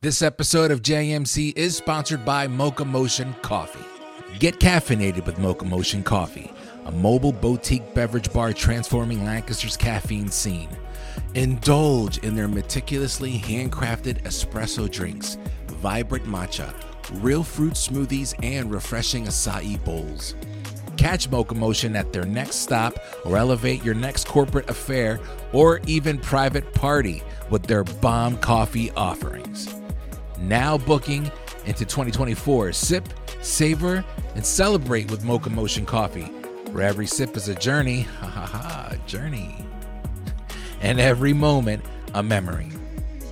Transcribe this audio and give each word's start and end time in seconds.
This 0.00 0.22
episode 0.22 0.70
of 0.70 0.82
JMC 0.82 1.54
is 1.56 1.76
sponsored 1.76 2.24
by 2.24 2.46
Mocha 2.46 2.84
Motion 2.84 3.34
Coffee. 3.42 3.84
Get 4.38 4.60
caffeinated 4.60 5.26
with 5.26 5.40
Mocha 5.40 5.64
Motion 5.64 6.04
Coffee, 6.04 6.52
a 6.84 6.92
mobile 6.92 7.32
boutique 7.32 7.94
beverage 7.94 8.32
bar 8.32 8.52
transforming 8.52 9.24
Lancaster's 9.24 9.76
caffeine 9.76 10.28
scene. 10.28 10.68
Indulge 11.34 12.18
in 12.18 12.36
their 12.36 12.46
meticulously 12.46 13.40
handcrafted 13.40 14.22
espresso 14.22 14.88
drinks, 14.88 15.36
vibrant 15.66 16.26
matcha, 16.26 16.72
real 17.20 17.42
fruit 17.42 17.72
smoothies, 17.72 18.36
and 18.44 18.70
refreshing 18.70 19.24
acai 19.24 19.84
bowls. 19.84 20.36
Catch 20.96 21.28
Mocha 21.28 21.56
Motion 21.56 21.96
at 21.96 22.12
their 22.12 22.24
next 22.24 22.58
stop 22.58 22.94
or 23.24 23.36
elevate 23.36 23.82
your 23.82 23.96
next 23.96 24.28
corporate 24.28 24.70
affair 24.70 25.18
or 25.52 25.80
even 25.88 26.18
private 26.18 26.72
party 26.72 27.20
with 27.50 27.64
their 27.64 27.82
bomb 27.82 28.36
coffee 28.38 28.92
offerings. 28.92 29.77
Now 30.40 30.78
booking 30.78 31.30
into 31.66 31.84
2024. 31.84 32.72
Sip, 32.72 33.08
savor, 33.42 34.04
and 34.34 34.44
celebrate 34.44 35.08
with 35.10 35.24
Mocha 35.24 35.50
Motion 35.50 35.86
Coffee, 35.86 36.24
where 36.72 36.84
every 36.84 37.06
sip 37.06 37.36
is 37.36 37.48
a 37.48 37.54
journey. 37.54 38.02
Ha 38.20 38.26
ha 38.26 38.46
ha, 38.46 38.92
journey. 39.06 39.54
And 40.80 41.00
every 41.00 41.32
moment 41.32 41.84
a 42.14 42.22
memory. 42.22 42.68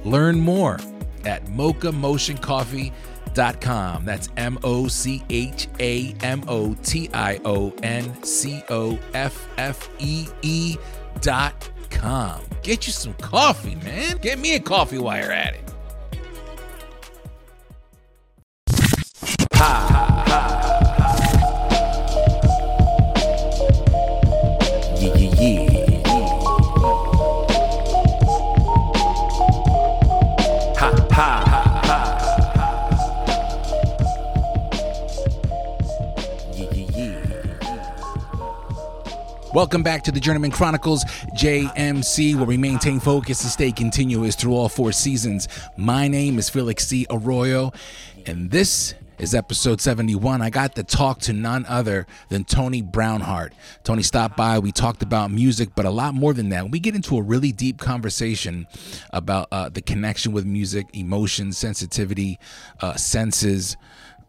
Learn 0.05 0.41
more 0.41 0.79
at 1.25 1.45
mochamotioncoffee.com. 1.47 4.05
That's 4.05 4.29
M 4.37 4.59
O 4.65 4.89
C 4.89 5.23
H 5.31 5.69
A 5.81 6.15
M 6.23 6.43
O 6.49 6.75
T 6.83 7.09
I 7.13 7.41
O 7.45 7.73
N 7.83 8.23
C 8.23 8.63
O 8.69 8.99
F 9.15 9.49
F 9.59 9.89
E 9.99 10.27
E 10.43 10.77
dot 11.21 11.69
com. 11.91 12.43
Get 12.63 12.87
you 12.87 12.93
some 12.93 13.15
coffee, 13.15 13.75
man. 13.77 14.19
Get 14.19 14.39
me 14.39 14.55
a 14.55 14.61
coffee 14.61 14.99
while 14.99 15.21
you're 15.21 15.33
at 15.33 15.55
it. 15.55 15.63
Welcome 39.57 39.83
back 39.83 40.03
to 40.03 40.13
the 40.13 40.21
Journeyman 40.21 40.51
Chronicles 40.51 41.05
JMC, 41.35 42.35
where 42.37 42.45
we 42.45 42.59
maintain 42.59 43.01
focus 43.01 43.43
and 43.43 43.51
stay 43.51 43.73
continuous 43.73 44.35
through 44.37 44.55
all 44.55 44.69
four 44.69 44.93
seasons. 44.93 45.49
My 45.79 46.09
name 46.09 46.39
is 46.39 46.51
Felix 46.51 46.87
C. 46.87 47.07
Arroyo, 47.09 47.73
and 48.27 48.51
this 48.51 48.95
is 49.19 49.35
episode 49.35 49.81
71. 49.81 50.43
I 50.43 50.51
got 50.51 50.75
to 50.77 50.83
talk 50.83 51.21
to 51.21 51.33
none 51.33 51.65
other 51.67 52.07
than 52.29 52.45
Tony 52.45 52.83
Brownheart. 52.83 53.53
Tony 53.85 54.03
stopped 54.03 54.37
by. 54.37 54.59
We 54.59 54.73
talked 54.73 55.03
about 55.03 55.31
music, 55.31 55.71
but 55.75 55.85
a 55.85 55.91
lot 55.91 56.15
more 56.15 56.35
than 56.35 56.51
that. 56.51 56.71
We 56.71 56.79
get 56.81 56.95
into 56.95 57.17
a 57.17 57.23
really 57.23 57.53
deep 57.53 57.79
conversation 57.79 58.67
about 59.11 59.49
uh, 59.51 59.69
the 59.69 59.83
connection 59.83 60.33
with 60.33 60.45
music, 60.45 60.87
emotions, 60.93 61.57
sensitivity, 61.59 62.39
uh, 62.81 62.95
senses 62.95 63.77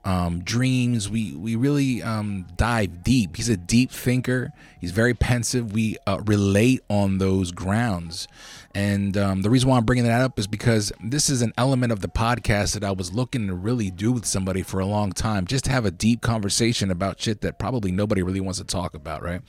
um, 0.06 0.40
dreams. 0.44 1.10
We 1.10 1.34
we 1.34 1.56
really 1.56 2.02
um, 2.02 2.48
dive 2.56 3.04
deep. 3.04 3.36
He's 3.36 3.50
a 3.50 3.58
deep 3.58 3.92
thinker. 3.92 4.52
He's 4.80 4.92
very 4.92 5.14
pensive. 5.14 5.74
We 5.74 5.98
uh, 6.06 6.22
relate 6.26 6.82
on 6.90 7.18
those 7.18 7.52
grounds, 7.52 8.28
and 8.74 9.18
um, 9.18 9.42
the 9.42 9.50
reason 9.50 9.70
why 9.70 9.78
I'm 9.78 9.86
bringing 9.86 10.06
that 10.06 10.22
up 10.22 10.40
is 10.40 10.48
because 10.48 10.92
this 11.04 11.30
is 11.30 11.42
an 11.42 11.54
element 11.58 11.92
of 11.92 12.02
the 12.02 12.08
podcast 12.08 12.74
that 12.74 12.84
I 12.84 12.92
was 12.92 13.14
looking 13.14 13.48
to 13.48 13.54
really 13.54 13.92
do 13.92 14.12
with 14.12 14.26
somebody 14.26 14.62
for 14.62 14.80
a 14.80 14.86
long 14.86 15.12
time, 15.12 15.46
just 15.46 15.68
have 15.68 15.86
a 15.86 15.92
deep 15.92 16.22
conversation 16.22 16.92
about 16.92 17.20
shit 17.20 17.42
that 17.42 17.60
probably 17.60 17.92
nobody 17.92 18.22
really 18.22 18.42
wants 18.42 18.60
to 18.60 18.66
talk 18.66 18.94
about, 18.94 19.24
right? 19.24 19.42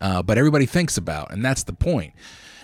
Uh, 0.00 0.22
but 0.22 0.38
everybody 0.38 0.66
thinks 0.66 0.96
about, 0.96 1.30
and 1.30 1.44
that's 1.44 1.62
the 1.64 1.72
point 1.72 2.14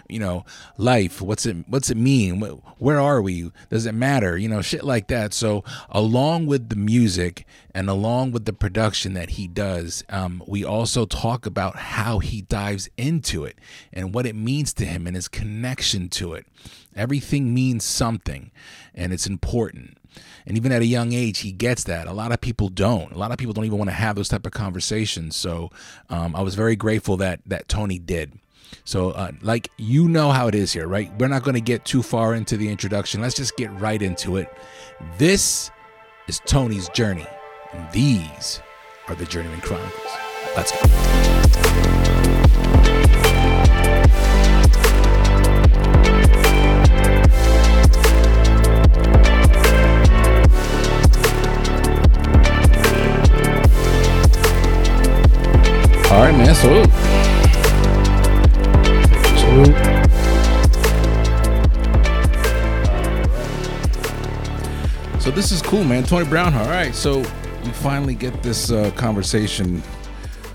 you 0.09 0.19
know 0.19 0.44
life 0.77 1.21
what's 1.21 1.47
it 1.47 1.56
what's 1.69 1.91
it 1.91 1.97
mean? 1.97 2.41
Where 2.78 3.00
are 3.00 3.21
we? 3.22 3.50
Does 3.71 3.87
it 3.87 3.94
matter? 3.94 4.37
You 4.37 4.49
know 4.49 4.62
shit 4.62 4.84
like 4.84 5.09
that. 5.09 5.33
So 5.34 5.65
along 5.91 6.47
with 6.47 6.69
the 6.69 6.77
music 6.77 7.47
and 7.75 7.89
along 7.89 8.33
with 8.33 8.45
the 8.45 8.53
production 8.53 9.15
that 9.15 9.31
he 9.31 9.47
does 9.47 10.05
um, 10.09 10.43
we 10.47 10.65
also 10.65 11.05
talk 11.06 11.47
about 11.47 11.77
how 11.77 12.19
he 12.19 12.43
dives 12.43 12.89
into 12.97 13.45
it 13.45 13.56
and 13.93 14.15
what 14.15 14.27
it 14.27 14.34
means 14.34 14.72
to 14.75 14.84
him 14.84 15.06
and 15.06 15.16
his 15.16 15.28
connection 15.28 16.09
to 16.11 16.34
it. 16.34 16.47
Everything 16.95 17.53
means 17.55 17.84
something 17.84 18.50
and 18.95 19.12
it's 19.12 19.27
important. 19.27 19.99
And 20.47 20.56
even 20.56 20.72
at 20.72 20.81
a 20.81 20.87
young 20.87 21.12
age 21.12 21.41
he 21.41 21.53
gets 21.53 21.84
that. 21.84 22.06
A 22.06 22.12
lot 22.12 22.33
of 22.33 22.41
people 22.41 22.69
don't. 22.69 23.12
A 23.12 23.19
lot 23.19 23.33
of 23.33 23.39
people 23.39 23.53
don't 23.53 23.65
even 23.65 23.78
want 23.78 23.91
to 23.91 23.97
have 23.97 24.16
those 24.16 24.28
type 24.28 24.47
of 24.47 24.53
conversations. 24.53 25.37
So 25.37 25.71
um, 26.09 26.34
i 26.37 26.41
was 26.43 26.55
very 26.55 26.77
grateful 26.77 27.16
that 27.19 27.41
that 27.47 27.69
tony 27.69 27.99
did 27.99 28.39
so, 28.84 29.11
uh, 29.11 29.33
like, 29.43 29.71
you 29.77 30.09
know 30.09 30.31
how 30.31 30.47
it 30.47 30.55
is 30.55 30.72
here, 30.72 30.87
right? 30.87 31.11
We're 31.19 31.28
not 31.28 31.43
going 31.43 31.55
to 31.55 31.61
get 31.61 31.84
too 31.84 32.03
far 32.03 32.34
into 32.34 32.56
the 32.56 32.69
introduction. 32.69 33.21
Let's 33.21 33.34
just 33.34 33.56
get 33.56 33.72
right 33.81 34.00
into 34.00 34.37
it. 34.37 34.49
This 35.19 35.71
is 36.28 36.41
Tony's 36.47 36.89
journey, 36.91 37.27
and 37.72 37.91
these 37.93 38.61
are 39.09 39.15
the 39.15 39.25
Journeyman 39.25 39.61
Chronicles. 39.61 39.93
Let's 40.56 40.72
go. 40.72 40.78
All 56.09 56.22
right, 56.22 56.33
man. 56.33 57.16
So, 59.47 60.77
So 65.21 65.33
this 65.33 65.51
is 65.51 65.61
cool, 65.61 65.83
man. 65.83 66.05
Tony 66.05 66.25
Brown. 66.25 66.55
All 66.55 66.67
right, 66.69 66.95
so 66.95 67.19
we 67.19 67.71
finally 67.73 68.15
get 68.15 68.43
this 68.45 68.71
uh, 68.71 68.93
conversation 68.93 69.83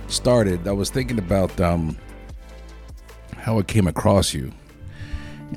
started. 0.08 0.66
I 0.66 0.72
was 0.72 0.90
thinking 0.90 1.20
about 1.20 1.60
um, 1.60 1.98
how 3.36 3.60
it 3.60 3.68
came 3.68 3.88
across 3.88 4.34
you, 4.34 4.54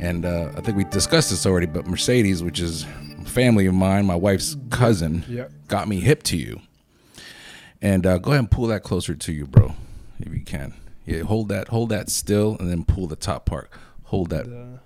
and 0.01 0.25
uh, 0.25 0.51
I 0.56 0.61
think 0.62 0.77
we 0.77 0.83
discussed 0.84 1.31
this 1.31 1.47
already. 1.47 1.66
But 1.66 1.87
Mercedes, 1.87 2.43
which 2.43 2.59
is 2.59 2.87
family 3.25 3.66
of 3.66 3.75
mine, 3.75 4.05
my 4.05 4.16
wife's 4.16 4.56
cousin, 4.71 5.25
Yep. 5.28 5.53
got 5.69 5.87
me 5.87 6.01
hip 6.01 6.25
to 6.25 6.37
you. 6.37 6.61
And 7.81 8.05
uh, 8.06 8.19
go 8.19 8.33
ahead 8.33 8.41
and 8.41 8.51
pull 8.51 8.66
that 8.69 8.83
closer 8.83 9.15
to 9.15 9.33
you, 9.33 9.47
bro, 9.47 9.75
if 10.19 10.34
you 10.34 10.41
can. 10.43 10.75
Yeah, 11.04 11.22
hold 11.22 11.48
that, 11.48 11.69
hold 11.69 11.91
that 11.91 12.09
still, 12.10 12.56
and 12.59 12.70
then 12.70 12.84
pull 12.84 13.06
the 13.06 13.16
top 13.16 13.44
part. 13.47 13.70
Hold 14.04 14.31
that, 14.31 14.47
Uh, 14.47 14.78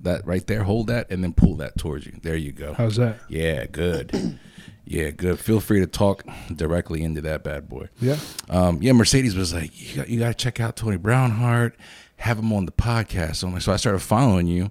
that 0.00 0.26
right 0.26 0.46
there. 0.46 0.64
Hold 0.64 0.88
that, 0.88 1.10
and 1.10 1.22
then 1.22 1.32
pull 1.32 1.56
that 1.56 1.78
towards 1.78 2.06
you. 2.06 2.18
There 2.22 2.36
you 2.36 2.52
go. 2.52 2.74
how's 2.74 2.96
that? 2.96 3.20
Yeah, 3.28 3.66
good. 3.66 4.38
yeah, 4.84 5.10
good. 5.10 5.38
Feel 5.38 5.60
free 5.60 5.80
to 5.80 5.86
talk 5.86 6.24
directly 6.54 7.02
into 7.02 7.20
that 7.22 7.44
bad 7.44 7.68
boy. 7.68 7.88
Yeah. 8.00 8.16
Um, 8.48 8.82
yeah, 8.82 8.92
Mercedes 8.92 9.36
was 9.36 9.54
like, 9.54 9.70
you 9.80 9.96
got, 9.96 10.08
you 10.08 10.18
got 10.18 10.28
to 10.28 10.34
check 10.34 10.58
out 10.60 10.76
Tony 10.76 10.98
Brownheart, 10.98 11.72
have 12.16 12.38
him 12.38 12.52
on 12.52 12.66
the 12.66 12.72
podcast. 12.72 13.36
So, 13.36 13.48
like, 13.48 13.62
so 13.62 13.72
I 13.72 13.76
started 13.76 14.00
following 14.00 14.46
you. 14.46 14.70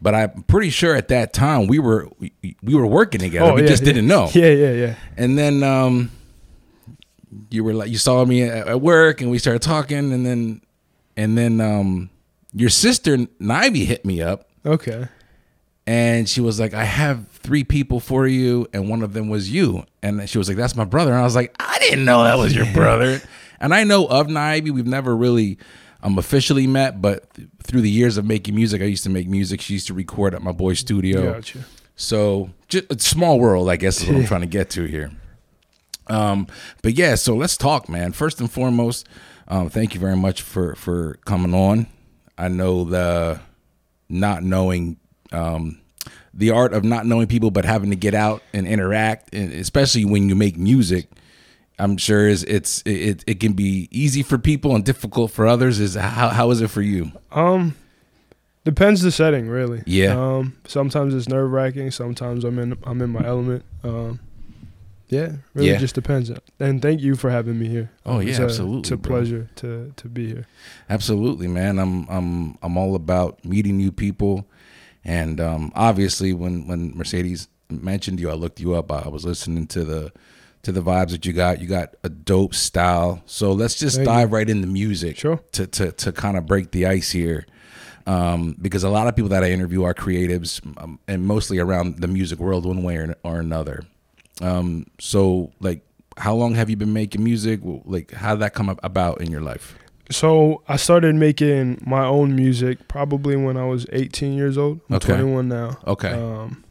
But 0.00 0.16
I'm 0.16 0.42
pretty 0.42 0.70
sure 0.70 0.96
at 0.96 1.08
that 1.08 1.32
time 1.32 1.68
we 1.68 1.78
were 1.78 2.08
we, 2.18 2.32
we 2.60 2.74
were 2.74 2.88
working 2.88 3.20
together. 3.20 3.54
we 3.54 3.62
yeah, 3.62 3.68
just 3.68 3.82
yeah. 3.84 3.92
didn't 3.92 4.08
know. 4.08 4.28
Yeah, 4.34 4.48
yeah, 4.48 4.72
yeah. 4.72 4.94
And 5.16 5.38
then 5.38 5.62
um, 5.62 6.10
you 7.50 7.64
were 7.64 7.74
like, 7.74 7.90
you 7.90 7.98
saw 7.98 8.24
me 8.24 8.42
at, 8.42 8.68
at 8.68 8.80
work, 8.80 9.20
and 9.20 9.30
we 9.30 9.38
started 9.38 9.62
talking, 9.62 10.12
and 10.12 10.24
then 10.26 10.60
and 11.16 11.36
then 11.36 11.60
um, 11.60 12.10
your 12.54 12.70
sister 12.70 13.16
Nivy 13.40 13.84
hit 13.86 14.04
me 14.04 14.22
up 14.22 14.48
Okay. 14.64 15.06
and 15.86 16.28
she 16.28 16.40
was 16.40 16.58
like, 16.60 16.74
"I 16.74 16.84
have 16.84 17.26
three 17.28 17.64
people 17.64 18.00
for 18.00 18.26
you, 18.26 18.66
and 18.72 18.88
one 18.88 19.02
of 19.02 19.12
them 19.12 19.28
was 19.28 19.50
you." 19.50 19.84
And 20.02 20.28
she 20.28 20.38
was 20.38 20.48
like, 20.48 20.56
"That's 20.56 20.76
my 20.76 20.84
brother." 20.84 21.12
And 21.12 21.20
I 21.20 21.24
was 21.24 21.34
like, 21.34 21.54
"I 21.60 21.78
didn't 21.80 22.04
know 22.04 22.24
that 22.24 22.38
was 22.38 22.54
your 22.54 22.66
brother." 22.74 23.20
and 23.60 23.72
I 23.74 23.84
know 23.84 24.06
of 24.06 24.26
Nivy. 24.28 24.70
We've 24.70 24.86
never 24.86 25.16
really 25.16 25.58
um 26.02 26.18
officially 26.18 26.66
met, 26.66 27.00
but 27.00 27.32
th- 27.34 27.48
through 27.62 27.80
the 27.82 27.90
years 27.90 28.16
of 28.16 28.24
making 28.24 28.54
music, 28.54 28.82
I 28.82 28.86
used 28.86 29.04
to 29.04 29.10
make 29.10 29.28
music. 29.28 29.60
She 29.60 29.74
used 29.74 29.86
to 29.88 29.94
record 29.94 30.34
at 30.34 30.42
my 30.42 30.52
boy's 30.52 30.80
studio. 30.80 31.34
Gotcha. 31.34 31.64
So 31.94 32.50
just 32.68 32.90
a 32.90 32.98
small 32.98 33.38
world, 33.38 33.68
I 33.68 33.76
guess, 33.76 34.00
is 34.02 34.08
what 34.08 34.16
I'm 34.16 34.24
trying 34.26 34.40
to 34.40 34.46
get 34.46 34.70
to 34.70 34.84
here. 34.86 35.10
Um, 36.08 36.46
but 36.82 36.94
yeah, 36.94 37.14
so 37.14 37.34
let's 37.34 37.56
talk, 37.56 37.88
man. 37.88 38.12
First 38.12 38.40
and 38.40 38.50
foremost, 38.50 39.08
um, 39.48 39.68
thank 39.68 39.94
you 39.94 40.00
very 40.00 40.16
much 40.16 40.42
for 40.42 40.74
for 40.74 41.14
coming 41.24 41.54
on. 41.54 41.86
I 42.36 42.48
know 42.48 42.84
the 42.84 43.40
not 44.08 44.42
knowing 44.42 44.98
um, 45.30 45.80
the 46.34 46.50
art 46.50 46.72
of 46.74 46.84
not 46.84 47.06
knowing 47.06 47.26
people, 47.26 47.50
but 47.50 47.64
having 47.64 47.90
to 47.90 47.96
get 47.96 48.14
out 48.14 48.42
and 48.52 48.66
interact, 48.66 49.34
and 49.34 49.52
especially 49.52 50.04
when 50.04 50.28
you 50.28 50.34
make 50.34 50.56
music. 50.56 51.08
I'm 51.78 51.96
sure 51.96 52.28
is 52.28 52.44
it's 52.44 52.82
it, 52.84 53.24
it 53.26 53.40
can 53.40 53.54
be 53.54 53.88
easy 53.90 54.22
for 54.22 54.38
people 54.38 54.76
and 54.76 54.84
difficult 54.84 55.30
for 55.30 55.46
others. 55.46 55.80
Is 55.80 55.94
how 55.94 56.28
how 56.28 56.50
is 56.50 56.60
it 56.60 56.68
for 56.68 56.82
you? 56.82 57.10
Um, 57.32 57.74
Depends 58.64 59.02
the 59.02 59.10
setting, 59.10 59.48
really. 59.48 59.82
Yeah. 59.86 60.14
Um, 60.14 60.56
sometimes 60.66 61.14
it's 61.14 61.28
nerve 61.28 61.50
wracking. 61.50 61.90
Sometimes 61.90 62.44
I'm 62.44 62.58
in 62.58 62.78
I'm 62.84 63.02
in 63.02 63.10
my 63.10 63.26
element. 63.26 63.64
Um, 63.82 64.20
yeah, 65.12 65.30
really 65.54 65.70
Yeah. 65.70 65.78
just 65.78 65.94
depends. 65.94 66.30
And 66.58 66.80
thank 66.80 67.00
you 67.02 67.14
for 67.16 67.28
having 67.30 67.58
me 67.58 67.68
here. 67.68 67.90
Oh, 68.06 68.20
yeah, 68.20 68.30
It's 68.30 68.38
a, 68.38 68.44
absolutely, 68.44 68.80
It's 68.80 68.90
a 68.92 68.96
bro. 68.96 69.10
pleasure 69.16 69.44
to 69.56 69.92
to 70.00 70.08
be 70.08 70.26
here. 70.32 70.46
Absolutely, 70.88 71.48
man. 71.48 71.78
I'm 71.78 72.06
I'm 72.08 72.56
I'm 72.62 72.76
all 72.78 72.94
about 72.94 73.44
meeting 73.44 73.76
new 73.76 73.92
people, 73.92 74.46
and 75.04 75.40
um, 75.40 75.70
obviously, 75.74 76.32
when 76.32 76.66
when 76.66 76.96
Mercedes 76.96 77.48
mentioned 77.68 78.20
you, 78.20 78.30
I 78.30 78.34
looked 78.34 78.60
you 78.60 78.74
up. 78.74 78.90
I 78.90 79.08
was 79.08 79.24
listening 79.24 79.66
to 79.68 79.84
the 79.84 80.12
to 80.62 80.72
the 80.72 80.80
vibes 80.80 81.10
that 81.10 81.26
you 81.26 81.32
got. 81.34 81.60
You 81.60 81.66
got 81.68 81.88
a 82.04 82.08
dope 82.08 82.54
style. 82.54 83.20
So 83.26 83.52
let's 83.52 83.74
just 83.78 83.96
Thank 83.96 84.06
dive 84.08 84.32
right 84.32 84.48
into 84.48 84.66
music. 84.68 85.18
Sure. 85.18 85.40
To 85.52 85.66
to 85.66 85.92
to 85.92 86.12
kind 86.12 86.36
of 86.38 86.46
break 86.46 86.70
the 86.70 86.86
ice 86.86 87.10
here. 87.12 87.44
Um, 88.06 88.56
because 88.60 88.82
a 88.82 88.90
lot 88.90 89.06
of 89.06 89.14
people 89.14 89.28
that 89.30 89.44
I 89.44 89.50
interview 89.52 89.84
are 89.84 89.94
creatives, 89.94 90.60
um, 90.82 90.98
and 91.06 91.24
mostly 91.24 91.58
around 91.60 92.00
the 92.00 92.08
music 92.08 92.40
world, 92.40 92.66
one 92.66 92.82
way 92.82 92.96
or, 92.96 93.14
or 93.22 93.38
another. 93.38 93.84
Um, 94.40 94.86
so, 94.98 95.52
like, 95.60 95.82
how 96.16 96.34
long 96.34 96.54
have 96.54 96.68
you 96.70 96.76
been 96.76 96.92
making 96.92 97.22
music? 97.24 97.60
Like, 97.62 98.12
how 98.12 98.34
did 98.34 98.40
that 98.40 98.54
come 98.54 98.68
up 98.68 98.80
about 98.82 99.20
in 99.20 99.30
your 99.30 99.40
life? 99.40 99.78
So 100.10 100.62
I 100.68 100.76
started 100.76 101.14
making 101.14 101.82
my 101.86 102.04
own 102.04 102.36
music 102.36 102.86
probably 102.88 103.34
when 103.36 103.56
I 103.56 103.64
was 103.64 103.86
18 103.92 104.34
years 104.34 104.58
old. 104.58 104.80
I'm 104.90 104.96
Okay. 104.96 105.14
21 105.14 105.48
now. 105.48 105.78
Okay. 105.86 106.10
Um, 106.10 106.64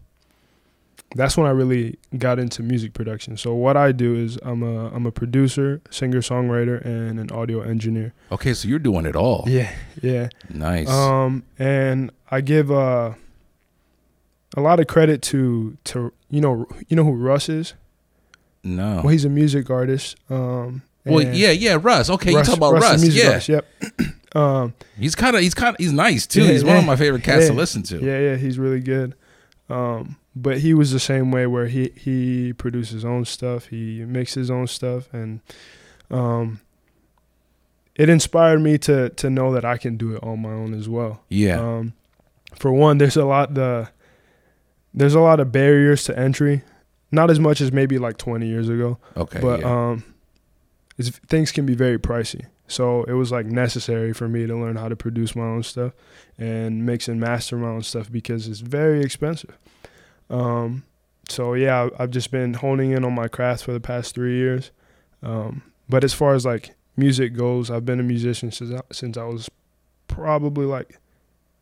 that's 1.16 1.36
when 1.36 1.46
I 1.48 1.50
really 1.50 1.98
got 2.18 2.40
into 2.40 2.62
music 2.64 2.94
production. 2.94 3.36
So 3.38 3.54
what 3.54 3.76
I 3.76 3.92
do 3.92 4.16
is 4.16 4.38
I'm 4.44 4.64
a 4.64 4.88
I'm 4.94 5.06
a 5.06 5.12
producer, 5.12 5.82
singer 5.90 6.20
songwriter, 6.22 6.84
and 6.86 7.20
an 7.20 7.32
audio 7.32 7.62
engineer. 7.62 8.14
Okay, 8.32 8.54
so 8.54 8.68
you're 8.68 8.80
doing 8.80 9.06
it 9.06 9.16
all. 9.16 9.44
Yeah, 9.48 9.74
yeah. 10.02 10.30
Nice. 10.50 10.88
Um, 10.90 11.44
and 11.60 12.12
I 12.30 12.40
give 12.42 12.72
uh, 12.72 13.14
a 14.58 14.62
lot 14.62 14.80
of 14.80 14.88
credit 14.88 15.22
to 15.24 15.78
to 15.86 16.12
you 16.30 16.42
know 16.42 16.68
you 16.88 16.96
know 16.96 17.04
who 17.04 17.14
Russ 17.14 17.50
is. 17.50 17.74
no. 18.64 19.02
Well, 19.04 19.08
he's 19.10 19.26
a 19.26 19.30
music 19.30 19.70
artist. 19.70 20.16
Um, 20.30 20.84
well, 21.06 21.24
yeah, 21.24 21.52
yeah, 21.52 21.78
Russ. 21.82 22.10
Okay, 22.10 22.32
you 22.32 22.44
talk 22.44 22.58
about 22.58 22.76
the 22.76 22.80
Russ. 22.80 23.04
Yeah, 23.06 23.28
artist, 23.28 23.50
Yep. 23.50 23.66
um, 24.36 24.74
he's 24.98 25.16
kind 25.16 25.36
of, 25.36 25.42
he's 25.42 25.56
kind 25.56 25.76
of, 25.76 25.80
he's 25.80 25.94
nice 25.94 26.28
too. 26.28 26.44
Yeah, 26.44 26.52
he's 26.52 26.64
one 26.64 26.78
of 26.78 26.86
my 26.86 26.96
favorite 26.96 27.24
cats 27.24 27.48
to 27.48 27.54
listen 27.54 27.82
to. 27.84 28.00
Yeah, 28.00 28.20
yeah, 28.20 28.36
he's 28.36 28.60
really 28.60 28.82
good. 28.82 29.16
Um, 29.70 30.18
but 30.36 30.60
he 30.60 30.74
was 30.74 30.92
the 30.92 31.00
same 31.00 31.32
way 31.32 31.48
where 31.48 31.68
he 31.68 31.92
he 31.96 32.54
produced 32.54 32.92
his 32.92 33.04
own 33.04 33.26
stuff, 33.26 33.68
he 33.68 34.04
mixed 34.06 34.36
his 34.36 34.52
own 34.52 34.68
stuff, 34.68 35.12
and 35.14 35.42
um, 36.12 36.60
it 37.96 38.10
inspired 38.10 38.60
me 38.62 38.78
to 38.80 39.10
to 39.10 39.30
know 39.30 39.54
that 39.54 39.66
I 39.66 39.78
can 39.78 39.98
do 39.98 40.16
it 40.16 40.24
on 40.24 40.42
my 40.42 40.52
own 40.52 40.74
as 40.74 40.88
well. 40.88 41.22
Yeah. 41.30 41.60
Um, 41.60 41.94
for 42.56 42.72
one, 42.72 42.98
there's 42.98 43.18
a 43.18 43.26
lot 43.26 43.54
the 43.56 43.90
there's 44.94 45.16
a 45.16 45.20
lot 45.20 45.40
of 45.40 45.52
barriers 45.52 46.04
to 46.06 46.18
entry, 46.18 46.64
not 47.12 47.30
as 47.30 47.40
much 47.40 47.62
as 47.62 47.72
maybe 47.72 47.98
like 47.98 48.18
20 48.18 48.48
years 48.48 48.70
ago, 48.70 48.98
okay. 49.16 49.40
but 49.40 49.62
yeah. 49.62 49.90
um, 49.90 50.04
it's, 50.98 51.10
things 51.10 51.52
can 51.52 51.66
be 51.66 51.76
very 51.76 51.98
pricey. 51.98 52.46
So 52.68 53.04
it 53.04 53.14
was 53.14 53.32
like 53.32 53.46
necessary 53.46 54.14
for 54.14 54.30
me 54.30 54.48
to 54.48 54.56
learn 54.56 54.78
how 54.78 54.88
to 54.88 54.96
produce 54.96 55.36
my 55.36 55.44
own 55.44 55.64
stuff 55.64 55.92
and 56.38 56.86
mix 56.86 57.10
and 57.10 57.20
master 57.20 57.58
my 57.58 57.68
own 57.68 57.82
stuff 57.82 58.10
because 58.10 58.48
it's 58.48 58.62
very 58.62 59.02
expensive. 59.02 59.58
Um, 60.30 60.84
so 61.28 61.54
yeah, 61.54 61.90
I've 62.00 62.12
just 62.12 62.32
been 62.32 62.54
honing 62.54 62.92
in 62.92 63.04
on 63.04 63.14
my 63.14 63.28
craft 63.28 63.66
for 63.66 63.74
the 63.74 63.82
past 63.82 64.16
three 64.16 64.38
years. 64.38 64.72
Um, 65.22 65.64
but 65.90 66.06
as 66.06 66.14
far 66.14 66.34
as 66.34 66.46
like 66.46 66.74
music 66.96 67.36
goes, 67.36 67.70
I've 67.70 67.86
been 67.86 68.00
a 68.00 68.04
musician 68.04 68.52
since 68.52 68.74
I, 68.74 68.82
since 68.94 69.18
I 69.18 69.26
was 69.26 69.50
probably 70.08 70.66
like 70.66 70.98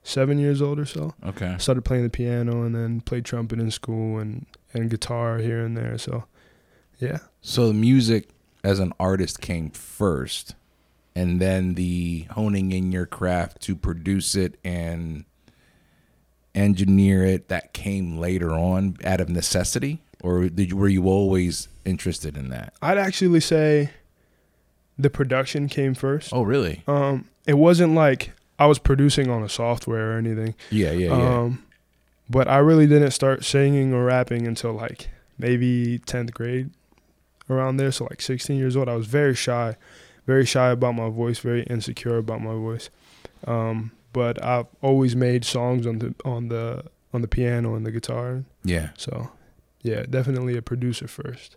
seven 0.03 0.39
years 0.39 0.61
old 0.61 0.79
or 0.79 0.85
so. 0.85 1.13
okay. 1.25 1.47
I 1.47 1.57
started 1.57 1.83
playing 1.83 2.03
the 2.03 2.09
piano 2.09 2.63
and 2.63 2.73
then 2.73 3.01
played 3.01 3.25
trumpet 3.25 3.59
in 3.59 3.69
school 3.71 4.17
and, 4.19 4.45
and 4.73 4.89
guitar 4.89 5.37
here 5.39 5.63
and 5.63 5.75
there. 5.75 5.97
So 5.97 6.25
yeah. 6.99 7.19
So 7.41 7.67
the 7.67 7.73
music 7.73 8.29
as 8.63 8.79
an 8.79 8.93
artist 8.99 9.39
came 9.39 9.69
first, 9.71 10.55
and 11.15 11.39
then 11.41 11.75
the 11.75 12.27
honing 12.31 12.71
in 12.71 12.91
your 12.91 13.05
craft 13.05 13.61
to 13.61 13.75
produce 13.75 14.35
it 14.35 14.59
and 14.63 15.25
engineer 16.53 17.23
it 17.25 17.47
that 17.47 17.73
came 17.73 18.17
later 18.17 18.51
on 18.51 18.97
out 19.03 19.21
of 19.21 19.29
necessity, 19.29 20.01
or 20.21 20.49
did 20.49 20.71
you, 20.71 20.77
were 20.77 20.89
you 20.89 21.07
always 21.07 21.69
interested 21.85 22.35
in 22.35 22.49
that? 22.49 22.73
I'd 22.81 22.97
actually 22.97 23.39
say 23.39 23.91
the 24.97 25.09
production 25.09 25.69
came 25.69 25.93
first. 25.93 26.33
Oh, 26.33 26.41
really? 26.43 26.83
Um, 26.87 27.25
it 27.47 27.53
wasn't 27.57 27.95
like 27.95 28.31
I 28.59 28.65
was 28.67 28.77
producing 28.77 29.29
on 29.29 29.41
a 29.41 29.49
software 29.49 30.13
or 30.13 30.17
anything. 30.17 30.53
Yeah, 30.69 30.91
yeah, 30.91 31.17
yeah. 31.17 31.39
Um, 31.39 31.63
but 32.29 32.47
I 32.47 32.57
really 32.57 32.85
didn't 32.85 33.11
start 33.11 33.43
singing 33.43 33.93
or 33.93 34.05
rapping 34.05 34.45
until 34.45 34.73
like 34.73 35.09
maybe 35.37 35.97
10th 35.99 36.31
grade 36.33 36.69
around 37.49 37.77
there. 37.77 37.91
So 37.91 38.03
like 38.05 38.21
16 38.21 38.57
years 38.57 38.75
old. 38.75 38.87
I 38.89 38.95
was 38.95 39.07
very 39.07 39.33
shy, 39.33 39.75
very 40.27 40.45
shy 40.45 40.69
about 40.69 40.93
my 40.95 41.09
voice, 41.09 41.39
very 41.39 41.63
insecure 41.63 42.17
about 42.17 42.41
my 42.41 42.53
voice. 42.53 42.89
Um, 43.47 43.91
but 44.13 44.43
I've 44.43 44.67
always 44.81 45.15
made 45.15 45.45
songs 45.45 45.87
on 45.87 45.99
the 45.99 46.13
on 46.25 46.49
the 46.49 46.83
on 47.13 47.21
the 47.21 47.27
piano 47.27 47.73
and 47.75 47.85
the 47.85 47.91
guitar. 47.91 48.43
yeah. 48.63 48.89
So 48.97 49.31
yeah, 49.81 50.03
definitely 50.09 50.57
a 50.57 50.61
producer 50.61 51.07
first. 51.07 51.55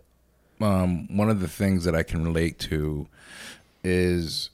um, 0.61 1.07
one 1.15 1.29
of 1.29 1.41
the 1.41 1.47
things 1.49 1.83
that 1.83 1.93
I 1.93 2.03
can 2.03 2.23
relate 2.23 2.57
to 2.59 3.07
is 3.83 4.49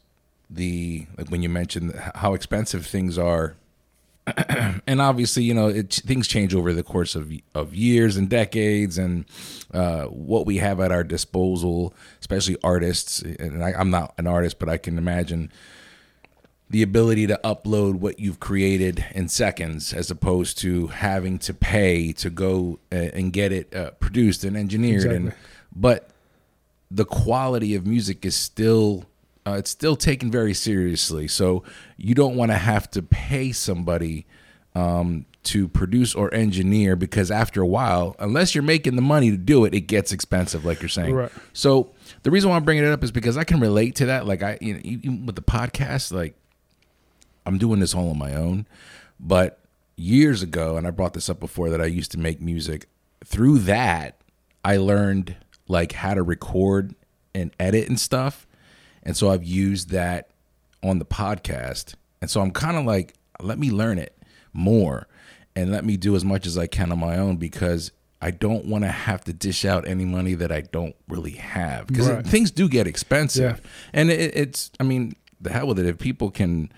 the 0.50 1.06
like 1.18 1.30
when 1.30 1.44
you 1.44 1.50
mentioned 1.50 1.94
how 2.16 2.34
expensive 2.34 2.86
things 2.86 3.18
are, 3.18 3.56
and 4.88 5.02
obviously 5.02 5.44
you 5.44 5.54
know 5.54 5.68
it, 5.68 5.94
things 5.94 6.28
change 6.28 6.56
over 6.56 6.74
the 6.74 6.84
course 6.84 7.16
of 7.16 7.32
of 7.54 7.76
years 7.76 8.18
and 8.18 8.30
decades, 8.30 8.98
and 8.98 9.26
uh, 9.74 10.06
what 10.06 10.46
we 10.46 10.58
have 10.58 10.80
at 10.80 10.92
our 10.92 11.04
disposal, 11.04 11.94
especially 12.20 12.58
artists. 12.64 13.22
And 13.22 13.64
I, 13.64 13.74
I'm 13.74 13.90
not 13.90 14.14
an 14.18 14.28
artist, 14.28 14.60
but 14.60 14.70
I 14.70 14.78
can 14.78 14.98
imagine 14.98 15.52
the 16.70 16.84
ability 16.84 17.26
to 17.28 17.40
upload 17.44 17.96
what 17.96 18.20
you've 18.20 18.40
created 18.40 19.04
in 19.16 19.28
seconds 19.28 19.92
as 19.92 20.12
opposed 20.12 20.58
to 20.60 20.88
having 20.88 21.40
to 21.40 21.54
pay 21.54 22.12
to 22.14 22.30
go 22.30 22.80
uh, 22.92 22.96
and 22.96 23.34
get 23.34 23.52
it 23.52 23.74
uh, 23.76 23.92
produced 23.92 24.44
and 24.44 24.56
engineered 24.56 25.06
and 25.12 25.34
but 25.76 26.10
the 26.92 27.06
quality 27.06 27.76
of 27.76 27.86
music 27.88 28.24
is 28.26 28.36
still 28.36 29.06
uh, 29.48 29.54
it's 29.54 29.70
still 29.70 29.96
taken 29.96 30.30
very 30.32 30.54
seriously 30.54 31.28
so 31.28 31.64
you 31.98 32.14
don't 32.14 32.36
want 32.36 32.52
to 32.52 32.58
have 32.58 32.90
to 32.92 33.02
pay 33.02 33.52
somebody 33.52 34.26
um, 34.76 35.26
to 35.44 35.68
produce 35.68 36.14
or 36.14 36.34
engineer 36.34 36.96
because 36.96 37.32
after 37.32 37.62
a 37.62 37.68
while 37.68 38.16
unless 38.20 38.54
you're 38.54 38.64
making 38.64 38.96
the 38.96 39.02
money 39.02 39.32
to 39.32 39.38
do 39.38 39.66
it 39.66 39.74
it 39.74 39.82
gets 39.82 40.12
expensive 40.12 40.66
like 40.66 40.82
you're 40.82 40.90
saying 40.90 41.16
Right. 41.16 41.32
so 41.54 41.90
the 42.24 42.32
reason 42.32 42.50
why 42.50 42.56
i'm 42.58 42.64
bringing 42.66 42.84
it 42.84 42.92
up 42.92 43.04
is 43.04 43.12
because 43.12 43.38
i 43.38 43.44
can 43.44 43.60
relate 43.60 43.96
to 43.96 44.06
that 44.08 44.28
like 44.28 44.44
i 44.44 44.58
you 44.62 44.74
know 44.76 44.80
even 44.84 45.26
with 45.26 45.36
the 45.36 45.42
podcast 45.42 46.12
like 46.12 46.36
I'm 47.46 47.58
doing 47.58 47.80
this 47.80 47.96
all 47.96 48.12
on 48.12 48.18
my 48.20 48.36
own. 48.36 48.68
But 49.20 49.60
years 49.96 50.44
ago, 50.44 50.78
and 50.78 50.86
I 50.86 50.92
brought 50.92 51.14
this 51.14 51.30
up 51.30 51.40
before 51.40 51.72
that 51.72 51.82
I 51.82 51.86
used 51.86 52.12
to 52.12 52.20
make 52.20 52.40
music. 52.40 52.88
Through 53.26 53.60
that, 53.60 54.22
I 54.64 54.78
learned 54.78 55.36
like 55.68 55.94
how 55.94 56.14
to 56.14 56.22
record 56.22 56.94
and 57.34 57.50
edit 57.60 57.88
and 57.88 58.00
stuff. 58.00 58.46
And 59.10 59.18
so 59.18 59.32
I've 59.32 59.44
used 59.44 59.90
that 59.90 60.30
on 60.84 61.00
the 61.00 61.06
podcast. 61.06 61.96
And 62.22 62.30
so 62.30 62.42
I'm 62.42 62.52
kind 62.52 62.78
of 62.78 62.86
like, 62.86 63.16
let 63.42 63.58
me 63.58 63.72
learn 63.72 63.98
it 63.98 64.16
more 64.54 65.08
and 65.56 65.72
let 65.72 65.84
me 65.84 65.98
do 65.98 66.16
as 66.16 66.24
much 66.24 66.46
as 66.46 66.60
I 66.60 66.68
can 66.68 66.92
on 66.92 67.00
my 67.00 67.18
own 67.18 67.38
because 67.38 67.92
I 68.22 68.30
don't 68.30 68.66
want 68.66 68.84
to 68.84 68.92
have 68.92 69.24
to 69.24 69.34
dish 69.34 69.66
out 69.66 69.88
any 69.88 70.06
money 70.06 70.36
that 70.36 70.52
I 70.52 70.62
don't 70.62 70.96
really 71.08 71.32
have 71.32 71.88
because 71.88 72.08
Right. 72.08 72.24
things 72.24 72.52
do 72.52 72.70
get 72.70 72.86
expensive. 72.86 73.60
Yeah. 73.64 73.70
And 73.94 74.12
it, 74.12 74.38
it's, 74.38 74.70
I 74.80 74.84
mean, 74.84 75.16
the 75.42 75.52
hell 75.52 75.66
with 75.66 75.80
it. 75.80 75.88
If 75.88 75.98
people 75.98 76.30
can 76.30 76.72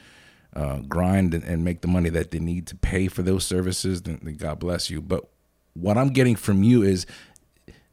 uh, 0.55 0.77
grind 0.87 1.33
and, 1.33 1.43
and 1.43 1.65
make 1.65 1.81
the 1.81 1.89
money 1.89 2.09
that 2.11 2.31
they 2.31 2.39
need 2.39 2.65
to 2.67 2.77
pay 2.77 3.09
for 3.09 3.23
those 3.23 3.43
services, 3.43 4.03
then, 4.03 4.21
then 4.23 4.35
God 4.35 4.57
bless 4.59 4.89
you. 4.89 5.01
But 5.01 5.27
what 5.73 5.97
I'm 5.97 6.13
getting 6.13 6.37
from 6.37 6.63
you 6.63 6.81
is 6.81 7.05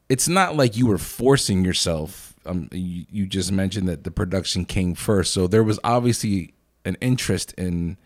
it's 0.09 0.29
not 0.29 0.57
like 0.57 0.77
you 0.77 0.87
were 0.87 0.97
forcing 0.99 1.65
yourself. 1.65 2.28
Um, 2.47 2.69
you, 2.73 3.05
you 3.11 3.27
just 3.27 3.53
mentioned 3.53 3.89
that 3.89 4.05
the 4.05 4.11
production 4.11 4.65
came 4.65 4.95
first, 4.95 5.33
so 5.33 5.47
there 5.47 5.65
was 5.65 5.79
obviously 5.85 6.55
an 6.85 6.97
interest 7.01 7.53
in 7.59 7.97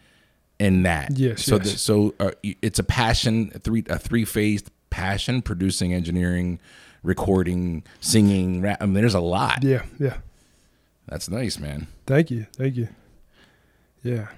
in 0.58 0.82
that. 0.84 1.16
Yes, 1.18 1.44
So 1.44 1.56
yes. 1.56 1.72
the- 1.72 1.78
so 1.78 2.14
uh, 2.20 2.30
it's 2.42 2.78
a 2.78 2.84
passion, 2.84 3.50
a 3.54 3.58
three 3.58 3.84
a 3.88 3.98
three 3.98 4.24
phased 4.24 4.70
passion: 4.90 5.42
producing, 5.42 5.92
engineering, 5.94 6.58
recording, 7.02 7.82
singing. 8.00 8.62
Rap. 8.62 8.78
I 8.80 8.86
mean, 8.86 8.94
there's 8.94 9.14
a 9.14 9.20
lot. 9.20 9.62
Yeah, 9.62 9.82
yeah. 9.98 10.18
That's 11.06 11.28
nice, 11.28 11.58
man. 11.58 11.88
Thank 12.06 12.30
you, 12.30 12.46
thank 12.56 12.76
you. 12.76 12.88
Yeah. 14.02 14.28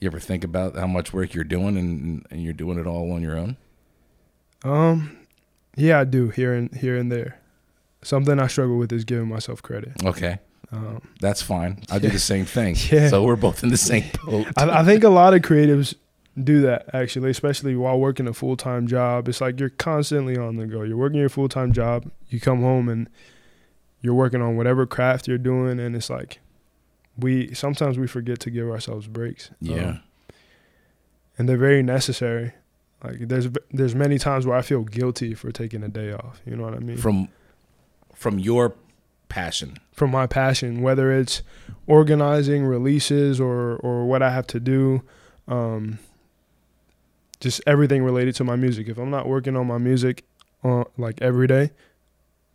You 0.00 0.08
ever 0.08 0.18
think 0.18 0.42
about 0.42 0.74
how 0.76 0.88
much 0.88 1.12
work 1.12 1.34
you're 1.34 1.44
doing 1.44 1.76
and, 1.78 2.26
and 2.30 2.42
you're 2.42 2.52
doing 2.52 2.78
it 2.80 2.86
all 2.86 3.12
on 3.12 3.22
your 3.22 3.38
own? 3.38 3.56
Um, 4.64 5.16
yeah, 5.76 6.00
I 6.00 6.04
do 6.04 6.28
here 6.30 6.52
and 6.52 6.74
here 6.74 6.96
and 6.96 7.12
there. 7.12 7.38
Something 8.04 8.38
I 8.38 8.46
struggle 8.46 8.76
with 8.78 8.92
is 8.92 9.04
giving 9.04 9.28
myself 9.28 9.62
credit. 9.62 9.92
Okay. 10.04 10.38
Um, 10.72 11.00
That's 11.20 11.40
fine. 11.42 11.82
I 11.90 11.98
do 11.98 12.06
Yeah. 12.08 12.12
the 12.14 12.18
same 12.18 12.44
thing. 12.44 12.76
Yeah. 12.90 13.08
So 13.08 13.22
we're 13.24 13.36
both 13.36 13.62
in 13.62 13.68
the 13.70 13.76
same 13.76 14.04
boat. 14.24 14.46
I, 14.56 14.80
I 14.80 14.84
think 14.84 15.04
a 15.04 15.08
lot 15.08 15.34
of 15.34 15.42
creatives 15.42 15.94
do 16.42 16.60
that 16.62 16.92
actually, 16.92 17.30
especially 17.30 17.76
while 17.76 17.98
working 17.98 18.26
a 18.26 18.32
full 18.34 18.56
time 18.56 18.86
job. 18.88 19.28
It's 19.28 19.40
like 19.40 19.60
you're 19.60 19.70
constantly 19.70 20.36
on 20.36 20.56
the 20.56 20.66
go. 20.66 20.82
You're 20.82 20.96
working 20.96 21.20
your 21.20 21.28
full 21.28 21.48
time 21.48 21.72
job. 21.72 22.10
You 22.28 22.40
come 22.40 22.60
home 22.62 22.88
and 22.88 23.08
you're 24.00 24.14
working 24.14 24.42
on 24.42 24.56
whatever 24.56 24.84
craft 24.84 25.28
you're 25.28 25.38
doing, 25.38 25.78
and 25.80 25.94
it's 25.96 26.10
like 26.10 26.40
we 27.16 27.54
sometimes 27.54 27.98
we 27.98 28.06
forget 28.08 28.40
to 28.40 28.50
give 28.50 28.68
ourselves 28.68 29.06
breaks. 29.06 29.50
yeah. 29.60 29.88
Um, 29.88 30.00
and 31.38 31.48
they're 31.48 31.56
very 31.56 31.82
necessary. 31.82 32.52
Like 33.02 33.28
there's 33.28 33.48
there's 33.70 33.94
many 33.94 34.18
times 34.18 34.46
where 34.46 34.56
I 34.56 34.62
feel 34.62 34.82
guilty 34.82 35.34
for 35.34 35.52
taking 35.52 35.82
a 35.82 35.88
day 35.88 36.12
off. 36.12 36.40
You 36.46 36.56
know 36.56 36.64
what 36.64 36.74
I 36.74 36.78
mean? 36.80 36.96
from 36.96 37.28
from 38.14 38.38
your 38.38 38.74
passion. 39.28 39.78
from 39.92 40.10
my 40.10 40.26
passion, 40.26 40.82
whether 40.82 41.12
it's 41.12 41.42
organizing 41.86 42.64
releases 42.64 43.40
or 43.40 43.76
or 43.76 44.06
what 44.06 44.22
I 44.22 44.30
have 44.30 44.46
to 44.48 44.60
do, 44.60 45.02
um, 45.48 45.98
just 47.40 47.60
everything 47.66 48.02
related 48.04 48.34
to 48.36 48.44
my 48.44 48.56
music. 48.56 48.88
If 48.88 48.98
I'm 48.98 49.10
not 49.10 49.26
working 49.28 49.56
on 49.56 49.66
my 49.66 49.78
music, 49.78 50.24
uh, 50.62 50.84
like 50.96 51.20
every 51.20 51.46
day, 51.46 51.70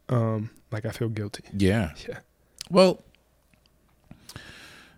um, 0.09 0.49
like 0.71 0.85
I 0.85 0.91
feel 0.91 1.09
guilty. 1.09 1.43
Yeah. 1.55 1.91
Yeah. 2.07 2.19
Well, 2.69 3.01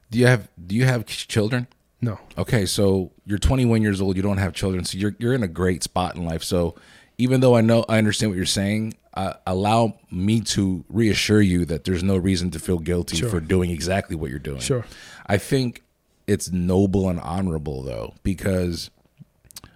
do 0.09 0.19
you 0.19 0.27
have 0.27 0.49
do 0.67 0.75
you 0.75 0.85
have 0.85 1.05
children? 1.05 1.67
No. 2.03 2.19
Okay, 2.37 2.65
so 2.65 3.11
you're 3.25 3.37
21 3.37 3.81
years 3.81 4.01
old. 4.01 4.15
You 4.15 4.23
don't 4.23 4.37
have 4.37 4.53
children, 4.53 4.83
so 4.85 4.97
you're 4.97 5.15
you're 5.19 5.33
in 5.33 5.43
a 5.43 5.47
great 5.47 5.83
spot 5.83 6.15
in 6.15 6.25
life. 6.25 6.43
So 6.43 6.75
even 7.17 7.41
though 7.41 7.55
I 7.55 7.61
know 7.61 7.85
I 7.87 7.97
understand 7.97 8.31
what 8.31 8.37
you're 8.37 8.45
saying, 8.45 8.95
uh, 9.13 9.33
allow 9.45 9.97
me 10.09 10.39
to 10.41 10.85
reassure 10.89 11.41
you 11.41 11.65
that 11.65 11.83
there's 11.83 12.03
no 12.03 12.15
reason 12.17 12.49
to 12.51 12.59
feel 12.59 12.79
guilty 12.79 13.17
Sure. 13.17 13.29
for 13.29 13.39
doing 13.39 13.69
exactly 13.69 14.15
what 14.15 14.29
you're 14.29 14.39
doing. 14.39 14.59
Sure. 14.61 14.85
I 15.27 15.37
think 15.37 15.83
it's 16.27 16.51
noble 16.51 17.09
and 17.09 17.19
honorable 17.19 17.83
though, 17.83 18.13
because 18.23 18.89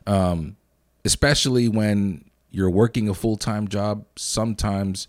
um, 0.07 0.55
especially 1.03 1.67
when 1.67 2.23
you're 2.51 2.69
working 2.69 3.09
a 3.09 3.13
full 3.13 3.35
time 3.37 3.67
job, 3.67 4.05
sometimes 4.15 5.07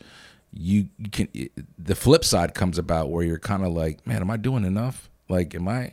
you, 0.52 0.88
you 0.98 1.10
can. 1.10 1.28
The 1.78 1.94
flip 1.94 2.24
side 2.24 2.54
comes 2.54 2.78
about 2.78 3.10
where 3.10 3.22
you're 3.24 3.38
kind 3.38 3.64
of 3.64 3.72
like, 3.72 4.06
man, 4.06 4.22
am 4.22 4.30
I 4.30 4.36
doing 4.38 4.64
enough? 4.64 5.08
Like, 5.28 5.54
am 5.54 5.68
I? 5.68 5.92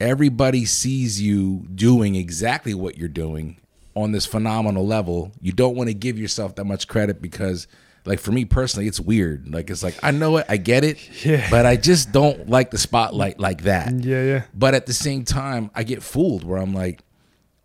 Everybody 0.00 0.64
sees 0.64 1.20
you 1.22 1.66
doing 1.74 2.14
exactly 2.14 2.74
what 2.74 2.98
you're 2.98 3.08
doing 3.08 3.56
on 3.94 4.12
this 4.12 4.26
phenomenal 4.26 4.86
level. 4.86 5.32
You 5.40 5.52
don't 5.52 5.76
want 5.76 5.88
to 5.88 5.94
give 5.94 6.18
yourself 6.18 6.54
that 6.56 6.64
much 6.64 6.88
credit 6.88 7.20
because. 7.22 7.66
Like 8.06 8.20
for 8.20 8.32
me 8.32 8.44
personally, 8.44 8.86
it's 8.86 9.00
weird. 9.00 9.50
Like 9.50 9.70
it's 9.70 9.82
like 9.82 9.94
I 10.02 10.10
know 10.10 10.36
it, 10.36 10.44
I 10.46 10.58
get 10.58 10.84
it, 10.84 10.98
Yeah. 11.24 11.48
but 11.50 11.64
I 11.64 11.76
just 11.76 12.12
don't 12.12 12.50
like 12.50 12.70
the 12.70 12.76
spotlight 12.76 13.40
like 13.40 13.62
that. 13.62 13.94
Yeah, 13.94 14.22
yeah. 14.22 14.42
But 14.52 14.74
at 14.74 14.84
the 14.84 14.92
same 14.92 15.24
time, 15.24 15.70
I 15.74 15.84
get 15.84 16.02
fooled 16.02 16.44
where 16.44 16.58
I'm 16.60 16.74
like, 16.74 17.00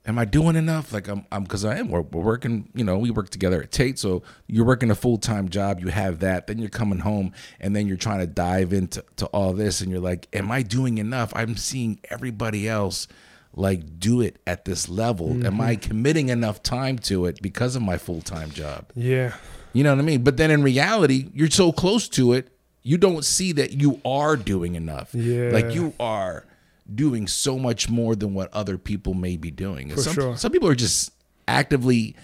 am 0.05 0.17
I 0.17 0.23
doing 0.23 0.55
enough? 0.55 0.93
Like 0.93 1.09
I'm, 1.09 1.25
I'm, 1.29 1.43
because 1.43 1.65
I 1.65 1.75
am. 1.77 1.89
We're, 1.89 2.03
we're 2.03 2.23
working. 2.23 2.69
You 2.73 2.85
know, 2.85 2.97
we 2.99 3.11
work 3.11 3.31
together 3.31 3.61
at 3.61 3.73
Tate. 3.73 3.99
So 3.99 4.23
you're 4.47 4.63
working 4.65 4.89
a 4.91 4.95
full 4.95 5.17
time 5.17 5.49
job. 5.49 5.81
You 5.81 5.89
have 5.89 6.19
that. 6.19 6.47
Then 6.47 6.57
you're 6.57 6.69
coming 6.69 6.99
home, 6.99 7.33
and 7.59 7.75
then 7.75 7.85
you're 7.85 7.97
trying 7.97 8.19
to 8.19 8.27
dive 8.27 8.71
into 8.71 9.03
to 9.17 9.25
all 9.25 9.51
this, 9.51 9.81
and 9.81 9.91
you're 9.91 9.99
like, 9.99 10.29
am 10.31 10.49
I 10.51 10.61
doing 10.61 10.99
enough? 10.99 11.33
I'm 11.35 11.57
seeing 11.57 11.99
everybody 12.09 12.65
else 12.69 13.09
like 13.53 13.99
do 13.99 14.21
it 14.21 14.39
at 14.45 14.65
this 14.65 14.89
level. 14.89 15.45
Am 15.45 15.59
I 15.59 15.75
mm-hmm. 15.75 15.87
committing 15.87 16.29
enough 16.29 16.63
time 16.63 16.97
to 16.99 17.25
it 17.25 17.41
because 17.41 17.75
of 17.75 17.81
my 17.81 17.97
full 17.97 18.21
time 18.21 18.51
job? 18.51 18.91
Yeah. 18.95 19.35
You 19.73 19.83
know 19.83 19.93
what 19.93 19.99
I 19.99 20.03
mean? 20.03 20.23
But 20.23 20.37
then 20.37 20.51
in 20.51 20.63
reality, 20.63 21.29
you're 21.33 21.49
so 21.49 21.71
close 21.71 22.07
to 22.09 22.33
it, 22.33 22.49
you 22.81 22.97
don't 22.97 23.25
see 23.25 23.51
that 23.53 23.73
you 23.73 24.01
are 24.05 24.35
doing 24.35 24.75
enough. 24.75 25.13
Yeah. 25.13 25.49
Like 25.51 25.73
you 25.73 25.93
are 25.99 26.45
doing 26.93 27.27
so 27.27 27.59
much 27.59 27.89
more 27.89 28.15
than 28.15 28.33
what 28.33 28.51
other 28.53 28.77
people 28.77 29.13
may 29.13 29.37
be 29.37 29.51
doing. 29.51 29.89
For 29.91 30.01
some, 30.01 30.13
sure. 30.13 30.37
some 30.37 30.51
people 30.51 30.69
are 30.69 30.75
just 30.75 31.11
actively 31.47 32.15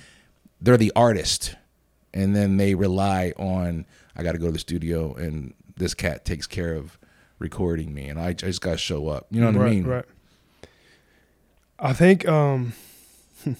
they're 0.62 0.77
the 0.77 0.94
artist 0.96 1.55
and 2.13 2.36
then 2.36 2.58
they 2.58 2.75
rely 2.75 3.34
on 3.38 3.86
I 4.15 4.24
got 4.24 4.32
to 4.32 4.38
go 4.38 4.48
to 4.48 4.51
the 4.51 4.60
studio 4.60 5.13
and 5.13 5.53
this 5.75 5.94
cat 5.94 6.25
takes 6.25 6.48
care 6.48 6.74
of 6.74 6.98
recording 7.38 7.94
me 7.94 8.08
and 8.08 8.20
I, 8.20 8.29
I 8.29 8.34
just 8.34 8.62
got 8.62 8.72
to 8.72 8.77
show 8.77 9.08
up. 9.08 9.27
You 9.29 9.41
know 9.41 9.48
what 9.48 9.58
right, 9.58 9.67
I 9.67 9.70
mean? 9.70 9.84
Right. 9.86 10.05
I 11.79 11.94
think 11.94 12.27
um 12.27 12.74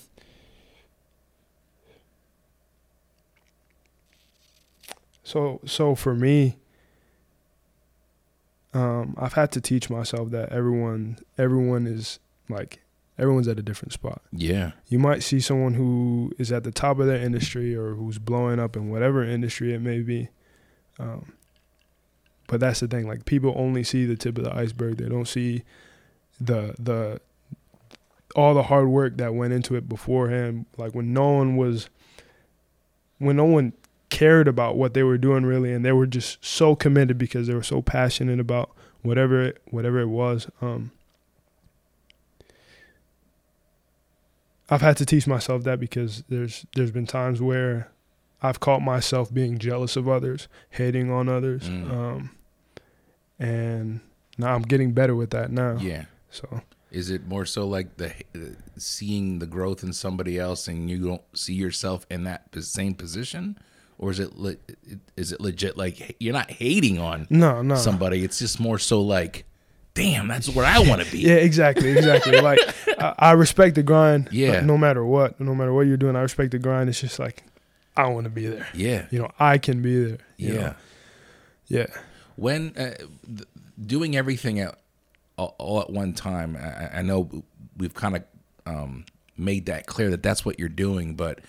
So 5.24 5.60
so 5.65 5.95
for 5.95 6.15
me 6.15 6.57
um 8.74 9.15
I've 9.17 9.34
had 9.34 9.51
to 9.53 9.62
teach 9.62 9.89
myself 9.89 10.29
that 10.31 10.50
everyone 10.50 11.17
everyone 11.38 11.88
is 11.88 12.19
like 12.48 12.79
everyone's 13.17 13.48
at 13.48 13.57
a 13.57 13.62
different 13.63 13.93
spot. 13.93 14.22
Yeah. 14.31 14.72
You 14.88 15.00
might 15.00 15.24
see 15.24 15.39
someone 15.39 15.74
who 15.74 16.31
is 16.38 16.51
at 16.51 16.63
the 16.63 16.72
top 16.72 17.00
of 17.00 17.07
their 17.07 17.22
industry 17.22 17.75
or 17.75 17.95
who's 17.95 18.17
blowing 18.17 18.60
up 18.60 18.75
in 18.75 18.89
whatever 18.89 19.24
industry 19.24 19.74
it 19.74 19.81
may 19.81 20.00
be. 20.01 20.29
Um, 21.00 21.34
but 22.48 22.60
that's 22.60 22.81
the 22.81 22.88
thing. 22.88 23.07
Like 23.07 23.25
people 23.25 23.53
only 23.55 23.84
see 23.84 24.05
the 24.05 24.15
tip 24.15 24.38
of 24.38 24.43
the 24.43 24.55
iceberg. 24.55 24.98
They 24.98 25.10
don't 25.10 25.27
see 25.27 25.63
the 26.39 26.75
the 26.77 27.22
all 28.36 28.54
the 28.54 28.63
hard 28.63 28.88
work 28.89 29.18
that 29.18 29.34
went 29.34 29.54
into 29.54 29.75
it 29.75 29.88
beforehand. 29.89 30.65
Like 30.77 30.94
when 30.94 31.13
no 31.13 31.32
one 31.34 31.56
was 31.58 31.89
when 33.18 33.36
no 33.38 33.46
one 33.46 33.74
cared 34.10 34.48
about 34.48 34.75
what 34.77 34.94
they 34.94 35.04
were 35.04 35.18
doing 35.18 35.46
really 35.46 35.72
and 35.74 35.84
they 35.84 35.92
were 35.92 36.06
just 36.06 36.44
so 36.46 36.75
committed 36.75 37.18
because 37.18 37.48
they 37.48 37.54
were 37.54 37.63
so 37.63 37.82
passionate 37.82 38.39
about 38.39 38.70
whatever 39.01 39.42
it, 39.42 39.62
whatever 39.72 40.00
it 40.00 40.08
was. 40.08 40.48
Um, 40.62 40.92
I've 44.70 44.82
had 44.82 44.98
to 44.98 45.06
teach 45.06 45.27
myself 45.27 45.63
that 45.63 45.80
because 45.80 46.24
there's 46.30 46.65
there's 46.75 46.92
been 46.92 47.06
times 47.06 47.42
where 47.42 47.92
I've 48.42 48.60
caught 48.60 48.82
myself 48.82 49.34
being 49.34 49.58
jealous 49.60 49.96
of 49.96 50.10
others, 50.10 50.48
hating 50.72 51.12
on 51.12 51.30
others, 51.30 51.70
Mm. 51.70 51.92
um, 51.92 52.30
and 53.39 54.00
now 54.38 54.54
I'm 54.56 54.63
getting 54.63 54.92
better 54.92 55.15
with 55.15 55.30
that 55.32 55.51
now. 55.51 55.77
Yeah. 55.77 56.06
So 56.32 56.62
Is 56.92 57.10
it 57.10 57.27
more 57.27 57.46
so 57.46 57.68
like 57.68 57.98
the 57.98 58.10
uh, 58.36 58.39
seeing 58.77 59.39
the 59.39 59.46
growth 59.48 59.84
in 59.84 59.92
somebody 59.94 60.39
else 60.39 60.68
and 60.68 60.89
you 60.89 61.06
don't 61.06 61.22
see 61.34 61.54
yourself 61.54 62.06
in 62.10 62.24
that 62.24 62.44
same 62.62 62.94
position, 62.94 63.58
or 63.98 64.12
is 64.12 64.20
it 64.20 64.38
le- 64.38 64.56
is 65.18 65.32
it 65.32 65.42
legit 65.42 65.77
like 65.77 66.15
you're 66.20 66.34
not 66.34 66.51
hating 66.51 67.00
on 67.00 67.27
no, 67.30 67.62
no, 67.62 67.75
somebody? 67.75 68.24
It's 68.24 68.39
just 68.39 68.60
more 68.60 68.80
so 68.80 69.01
like, 69.01 69.46
damn, 69.94 70.27
that's 70.27 70.48
where 70.50 70.65
I 70.65 70.80
want 70.80 71.01
to 71.04 71.12
be. 71.12 71.20
Yeah, 71.27 71.36
exactly, 71.36 71.92
exactly. 71.98 72.39
like 72.50 72.60
I, 73.00 73.13
I 73.18 73.32
respect 73.32 73.75
the 73.75 73.84
grind. 73.84 74.30
Yeah. 74.32 74.62
no 74.62 74.77
matter 74.77 75.04
what, 75.04 75.39
no 75.39 75.54
matter 75.56 75.74
what 75.74 75.88
you're 75.88 75.98
doing, 75.98 76.15
I 76.15 76.22
respect 76.22 76.51
the 76.51 76.60
grind. 76.60 76.88
It's 76.89 77.01
just 77.01 77.20
like 77.20 77.44
I 77.98 78.08
want 78.08 78.25
to 78.25 78.30
be 78.30 78.48
there. 78.48 78.68
yeah, 78.74 79.08
You 79.12 79.20
know, 79.20 79.32
I 79.39 79.58
can 79.58 79.82
be 79.82 80.04
there. 80.04 80.18
yeah. 80.38 80.54
know? 80.54 80.75
yeah. 81.68 81.88
When 82.36 82.74
uh, 82.77 82.94
th- 83.25 83.48
doing 83.86 84.15
everything 84.15 84.60
all, 85.38 85.56
all 85.58 85.82
at 85.82 85.89
one 85.89 86.13
time, 86.13 86.58
I, 86.58 87.00
I 87.00 87.01
know 87.01 87.44
we've 87.77 87.94
kind 87.94 88.18
of 88.18 88.24
um, 88.65 89.06
made 89.38 89.65
that 89.68 89.86
clear 89.86 90.10
that 90.12 90.24
that's 90.24 90.46
what 90.46 90.60
you're 90.60 90.70
doing, 90.70 91.15
but. 91.15 91.39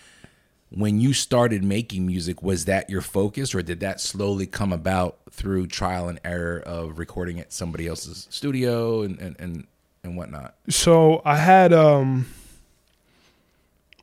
When 0.69 1.01
you 1.01 1.13
started 1.13 1.63
making 1.63 2.07
music, 2.07 2.43
was 2.43 2.65
that 2.65 2.91
your 2.91 3.01
focus, 3.01 3.55
or 3.55 3.63
did 3.63 3.79
that 3.81 4.01
slowly 4.01 4.47
come 4.47 4.73
about 4.73 5.17
through 5.31 5.69
trial 5.69 6.09
and 6.09 6.19
error 6.25 6.59
of 6.59 6.99
recording 6.99 7.39
at 7.39 7.53
somebody 7.53 7.87
else's 7.87 8.27
studio 8.31 9.03
and 9.03 9.17
and 9.21 9.37
and, 9.39 9.67
and 10.03 10.17
whatnot? 10.17 10.57
So 10.69 11.23
I 11.25 11.37
had 11.37 11.73
um 11.73 12.27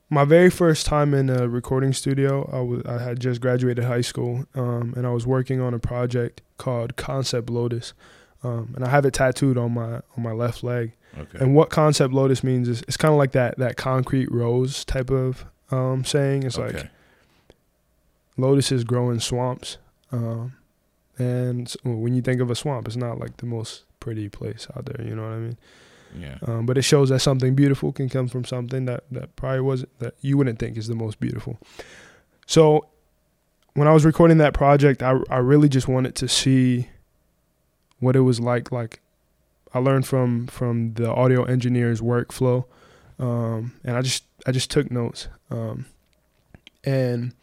my 0.09 0.23
very 0.23 0.49
first 0.49 0.85
time 0.85 1.13
in 1.13 1.29
a 1.29 1.49
recording 1.49 1.91
studio. 1.91 2.49
I 2.53 2.61
was 2.61 2.83
I 2.85 2.99
had 3.03 3.19
just 3.19 3.41
graduated 3.41 3.83
high 3.83 4.01
school, 4.01 4.45
um, 4.53 4.93
and 4.95 5.07
I 5.07 5.09
was 5.09 5.25
working 5.25 5.59
on 5.59 5.73
a 5.73 5.79
project 5.79 6.41
called 6.57 6.95
Concept 6.95 7.49
Lotus, 7.49 7.93
um, 8.43 8.73
and 8.75 8.83
I 8.83 8.89
have 8.89 9.05
it 9.05 9.13
tattooed 9.13 9.57
on 9.57 9.73
my 9.73 9.95
on 10.17 10.23
my 10.23 10.31
left 10.31 10.63
leg. 10.63 10.93
Okay. 11.17 11.39
And 11.39 11.55
what 11.55 11.69
Concept 11.69 12.13
Lotus 12.13 12.43
means 12.43 12.67
is 12.67 12.81
it's 12.83 12.97
kind 12.97 13.11
of 13.13 13.17
like 13.17 13.31
that 13.33 13.57
that 13.57 13.77
concrete 13.77 14.31
rose 14.31 14.83
type 14.83 15.09
of 15.09 15.45
um, 15.71 16.03
saying. 16.03 16.43
It's 16.43 16.57
like 16.57 16.75
okay. 16.75 16.89
lotuses 18.37 18.83
grow 18.83 19.09
in 19.11 19.19
swamps, 19.19 19.77
um, 20.11 20.53
and 21.17 21.73
when 21.83 22.15
you 22.15 22.21
think 22.21 22.41
of 22.41 22.49
a 22.49 22.55
swamp, 22.55 22.87
it's 22.87 22.97
not 22.97 23.19
like 23.19 23.37
the 23.37 23.45
most 23.45 23.83
pretty 23.99 24.27
place 24.27 24.67
out 24.75 24.85
there. 24.85 25.05
You 25.05 25.15
know 25.15 25.23
what 25.23 25.31
I 25.31 25.37
mean? 25.37 25.57
Yeah. 26.15 26.37
um, 26.45 26.65
but 26.67 26.77
it 26.77 26.83
shows 26.83 27.09
that 27.09 27.19
something 27.19 27.55
beautiful 27.55 27.91
can 27.91 28.07
come 28.07 28.27
from 28.27 28.45
something 28.45 28.85
that 28.85 29.03
that 29.11 29.35
probably 29.35 29.61
wasn't 29.61 29.97
that 29.99 30.15
you 30.21 30.37
wouldn't 30.37 30.59
think 30.59 30.77
is 30.77 30.87
the 30.87 30.95
most 30.95 31.19
beautiful. 31.19 31.57
So 32.45 32.87
when 33.73 33.87
I 33.87 33.93
was 33.93 34.05
recording 34.05 34.37
that 34.39 34.53
project, 34.53 35.01
I 35.01 35.19
I 35.29 35.37
really 35.37 35.69
just 35.69 35.87
wanted 35.87 36.15
to 36.15 36.27
see 36.27 36.89
what 38.03 38.15
it 38.15 38.21
was 38.21 38.39
like. 38.39 38.71
Like 38.71 39.01
I 39.73 39.79
learned 39.79 40.05
from 40.05 40.47
from 40.47 40.93
the 40.93 41.09
audio 41.09 41.43
engineer's 41.43 42.01
workflow, 42.01 42.65
um, 43.19 43.73
and 43.83 43.97
I 43.97 44.01
just 44.01 44.23
I 44.45 44.51
just 44.51 44.69
took 44.69 44.91
notes. 44.91 45.27
Um, 45.49 45.85
and 46.83 47.33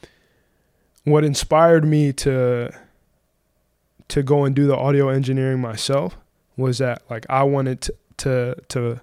what 1.04 1.24
inspired 1.24 1.84
me 1.84 2.12
to 2.12 2.72
to 4.08 4.22
go 4.22 4.44
and 4.44 4.54
do 4.54 4.66
the 4.66 4.76
audio 4.76 5.08
engineering 5.08 5.60
myself 5.60 6.16
was 6.56 6.78
that 6.78 7.02
like 7.08 7.26
I 7.30 7.42
wanted 7.42 7.80
to 7.82 7.94
to, 8.18 8.54
to 8.68 9.00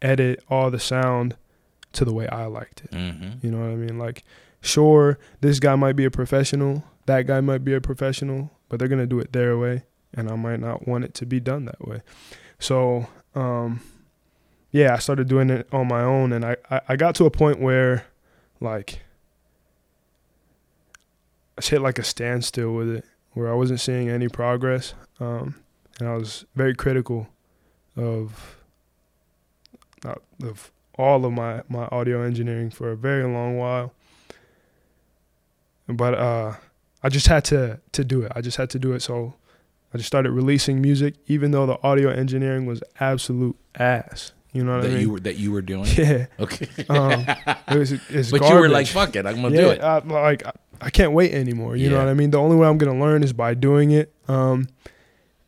edit 0.00 0.42
all 0.48 0.70
the 0.70 0.80
sound 0.80 1.36
to 1.92 2.04
the 2.04 2.12
way 2.12 2.26
I 2.28 2.46
liked 2.46 2.82
it. 2.84 2.90
Mm-hmm. 2.92 3.46
You 3.46 3.50
know 3.50 3.60
what 3.60 3.70
I 3.70 3.74
mean? 3.74 3.98
Like, 3.98 4.24
sure, 4.62 5.18
this 5.40 5.60
guy 5.60 5.74
might 5.74 5.96
be 5.96 6.04
a 6.04 6.10
professional, 6.10 6.82
that 7.06 7.26
guy 7.26 7.40
might 7.40 7.62
be 7.62 7.74
a 7.74 7.80
professional, 7.80 8.50
but 8.68 8.78
they're 8.78 8.88
gonna 8.88 9.06
do 9.06 9.20
it 9.20 9.32
their 9.32 9.58
way, 9.58 9.84
and 10.16 10.30
I 10.30 10.36
might 10.36 10.60
not 10.60 10.86
want 10.86 11.04
it 11.04 11.14
to 11.14 11.26
be 11.26 11.40
done 11.40 11.64
that 11.66 11.86
way. 11.86 12.02
So, 12.58 13.06
um, 13.34 13.80
yeah, 14.70 14.94
I 14.94 14.98
started 14.98 15.28
doing 15.28 15.50
it 15.50 15.68
on 15.72 15.88
my 15.88 16.02
own, 16.02 16.32
and 16.32 16.44
I, 16.44 16.56
I, 16.70 16.80
I 16.90 16.96
got 16.96 17.14
to 17.16 17.26
a 17.26 17.30
point 17.30 17.60
where, 17.60 18.06
like, 18.60 19.00
I 21.58 21.64
hit 21.64 21.80
like 21.80 21.98
a 21.98 22.04
standstill 22.04 22.74
with 22.74 22.88
it, 22.88 23.04
where 23.32 23.50
I 23.50 23.54
wasn't 23.54 23.80
seeing 23.80 24.08
any 24.08 24.28
progress, 24.28 24.94
um, 25.20 25.54
and 26.00 26.08
I 26.08 26.16
was 26.16 26.44
very 26.54 26.74
critical 26.74 27.28
of 27.96 28.56
of 30.42 30.72
all 30.98 31.24
of 31.24 31.32
my 31.32 31.62
my 31.68 31.86
audio 31.86 32.22
engineering 32.22 32.70
for 32.70 32.90
a 32.90 32.96
very 32.96 33.24
long 33.24 33.56
while. 33.56 33.92
But 35.86 36.14
uh, 36.14 36.54
I 37.02 37.08
just 37.08 37.26
had 37.26 37.44
to 37.46 37.80
to 37.92 38.04
do 38.04 38.22
it. 38.22 38.32
I 38.34 38.40
just 38.40 38.56
had 38.56 38.70
to 38.70 38.78
do 38.78 38.92
it. 38.92 39.00
So 39.00 39.34
I 39.94 39.98
just 39.98 40.08
started 40.08 40.32
releasing 40.32 40.82
music, 40.82 41.14
even 41.28 41.52
though 41.52 41.66
the 41.66 41.80
audio 41.84 42.10
engineering 42.10 42.66
was 42.66 42.82
absolute 42.98 43.56
ass. 43.76 44.32
You 44.52 44.64
know 44.64 44.74
what 44.74 44.82
that 44.82 44.88
I 44.88 44.94
mean? 44.94 45.00
you 45.02 45.10
were 45.10 45.20
that 45.20 45.36
you 45.36 45.52
were 45.52 45.62
doing. 45.62 45.86
yeah. 45.96 46.26
Okay. 46.38 46.68
Um, 46.88 47.24
it 47.68 47.78
was 47.78 47.92
it's 47.92 48.30
but 48.30 48.40
garbage. 48.40 48.54
you 48.54 48.60
were 48.60 48.68
like, 48.68 48.86
"Fuck 48.88 49.16
it, 49.16 49.24
I'm 49.24 49.36
gonna 49.40 49.54
yeah, 49.54 49.60
do 49.60 49.70
it." 49.70 49.80
I, 49.80 49.98
like 49.98 50.46
I, 50.46 50.52
I 50.80 50.90
can't 50.90 51.12
wait 51.12 51.32
anymore. 51.32 51.76
You 51.76 51.90
know 51.90 51.98
what 51.98 52.08
I 52.08 52.14
mean? 52.14 52.30
The 52.30 52.38
only 52.38 52.56
way 52.56 52.66
I'm 52.66 52.76
gonna 52.78 52.98
learn 52.98 53.22
is 53.22 53.32
by 53.32 53.54
doing 53.54 53.92
it. 53.92 54.12
Um, 54.28 54.68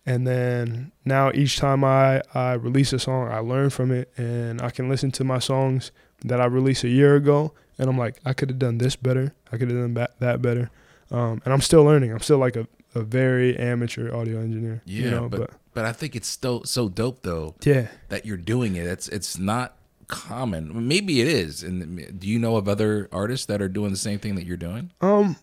and 0.07 0.27
then 0.27 0.93
now 1.05 1.33
each 1.35 1.57
time 1.57 1.83
I 1.85 2.23
I 2.35 2.53
release 2.53 2.93
a 2.93 2.99
song, 2.99 3.29
I 3.29 3.41
learn 3.41 3.71
from 3.71 3.91
it, 3.91 4.13
and 4.17 4.63
I 4.63 4.71
can 4.71 4.89
listen 4.89 5.11
to 5.13 5.25
my 5.25 5.41
songs 5.41 5.91
that 6.25 6.41
I 6.41 6.47
released 6.47 6.85
a 6.85 6.89
year 6.89 7.17
ago, 7.17 7.53
and 7.79 7.89
I'm 7.89 7.99
like, 7.99 8.19
I 8.25 8.33
could 8.33 8.51
have 8.51 8.59
done 8.59 8.79
this 8.79 8.97
better. 8.97 9.35
I 9.53 9.59
could 9.59 9.71
have 9.71 9.79
done 9.79 9.95
that 9.95 10.19
that 10.21 10.41
better. 10.41 10.71
Um, 11.11 11.41
and 11.45 11.53
I'm 11.53 11.61
still 11.61 11.85
learning. 11.85 12.13
I'm 12.13 12.21
still 12.21 12.39
like 12.39 12.57
a, 12.57 12.67
a 12.97 13.03
very 13.03 13.57
amateur 13.59 14.15
audio 14.15 14.41
engineer. 14.41 14.83
Yeah, 14.87 15.05
you 15.05 15.11
know, 15.11 15.29
but, 15.29 15.41
but, 15.41 15.51
but 15.75 15.85
I 15.85 15.93
think 15.93 16.17
it's 16.17 16.39
so 16.41 16.63
so 16.65 16.89
dope 16.89 17.23
though 17.23 17.55
yeah. 17.63 17.89
that 18.09 18.25
you're 18.25 18.39
doing 18.39 18.77
it. 18.77 18.87
It's 18.87 19.09
it's 19.09 19.39
not 19.39 19.77
common. 20.09 20.89
Maybe 20.89 21.21
it 21.21 21.29
is. 21.29 21.63
And 21.63 22.19
do 22.19 22.27
you 22.27 22.39
know 22.39 22.57
of 22.57 22.69
other 22.69 23.09
artists 23.13 23.47
that 23.47 23.61
are 23.61 23.69
doing 23.69 23.91
the 23.91 23.99
same 23.99 24.19
thing 24.19 24.35
that 24.37 24.47
you're 24.47 24.57
doing? 24.57 24.91
Um, 25.01 25.37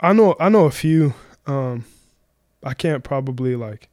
I 0.00 0.12
know 0.12 0.36
I 0.38 0.48
know 0.48 0.66
a 0.66 0.70
few. 0.70 1.14
Um, 1.46 1.84
I 2.62 2.74
can't 2.74 3.02
probably 3.02 3.56
like 3.56 3.88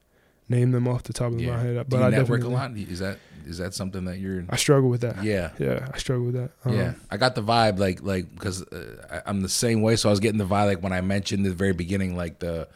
name 0.51 0.71
them 0.71 0.87
off 0.87 1.03
the 1.03 1.13
top 1.13 1.31
of 1.33 1.41
Yeah. 1.41 1.55
my 1.55 1.61
head, 1.63 1.75
Do 1.75 1.83
but 1.89 1.97
you 1.97 2.03
I 2.03 2.09
network 2.09 2.43
a 2.43 2.47
lot? 2.47 2.77
Is 2.77 2.99
that 2.99 3.17
is 3.47 3.57
that 3.57 3.73
something 3.73 4.05
that 4.05 4.19
you're? 4.19 4.43
I 4.49 4.55
struggle 4.55 4.89
with 4.89 5.01
that. 5.01 5.23
Yeah. 5.23 5.49
Yeah, 5.57 5.87
I 5.91 5.97
struggle 5.97 6.25
with 6.27 6.35
that. 6.35 6.51
Um, 6.63 6.73
Yeah, 6.75 6.93
I 7.09 7.17
got 7.17 7.33
the 7.35 7.41
vibe 7.41 7.79
like 7.79 8.03
like 8.03 8.31
because 8.33 8.61
uh, 8.63 9.21
I'm 9.25 9.41
the 9.41 9.49
same 9.49 9.81
way. 9.81 9.95
So 9.95 10.09
I 10.09 10.11
was 10.11 10.19
getting 10.19 10.37
the 10.37 10.45
vibe 10.45 10.67
like 10.67 10.83
when 10.83 10.93
I 10.93 11.01
mentioned 11.01 11.45
the 11.45 11.51
very 11.53 11.73
beginning, 11.73 12.15
like 12.15 12.37
the 12.39 12.67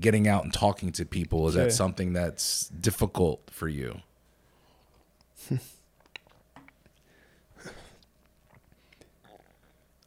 getting 0.00 0.28
out 0.28 0.44
and 0.44 0.52
talking 0.52 0.92
to 0.92 1.04
people. 1.06 1.48
Is 1.48 1.54
Yeah. 1.54 1.64
that 1.64 1.72
something 1.72 2.12
that's 2.12 2.68
difficult 2.68 3.40
for 3.50 3.68
you? 3.68 4.00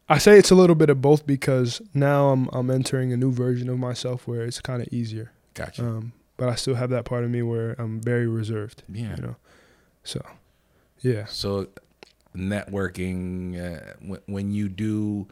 I 0.08 0.18
say 0.18 0.38
it's 0.38 0.50
a 0.50 0.54
little 0.54 0.76
bit 0.76 0.88
of 0.88 1.00
both 1.02 1.26
because 1.26 1.82
now 1.92 2.28
I'm 2.30 2.48
I'm 2.52 2.70
entering 2.70 3.12
a 3.12 3.16
new 3.16 3.32
version 3.32 3.68
of 3.68 3.78
myself 3.78 4.28
where 4.28 4.42
it's 4.42 4.60
kind 4.60 4.80
of 4.80 4.88
easier. 4.92 5.32
Gotcha. 5.54 5.84
Um, 5.84 6.12
but 6.36 6.48
I 6.48 6.54
still 6.54 6.74
have 6.74 6.90
that 6.90 7.04
part 7.04 7.24
of 7.24 7.30
me 7.30 7.42
where 7.42 7.74
I'm 7.78 8.00
very 8.00 8.26
reserved. 8.26 8.82
yeah. 8.92 9.16
You 9.16 9.22
know, 9.22 9.36
so 10.04 10.24
yeah. 11.00 11.24
So 11.26 11.68
networking 12.36 13.56
uh, 13.58 13.94
when, 14.00 14.20
when 14.26 14.50
you 14.52 14.68
do 14.68 15.26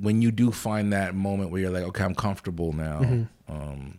when 0.00 0.22
you 0.22 0.30
do 0.30 0.50
find 0.50 0.92
that 0.92 1.14
moment 1.14 1.50
where 1.50 1.60
you're 1.60 1.70
like, 1.70 1.84
okay, 1.84 2.04
I'm 2.04 2.14
comfortable 2.14 2.72
now. 2.72 3.00
Mhm. 3.00 3.28
Um, 3.48 3.98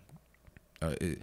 uh, 0.82 0.96
it, 1.00 1.22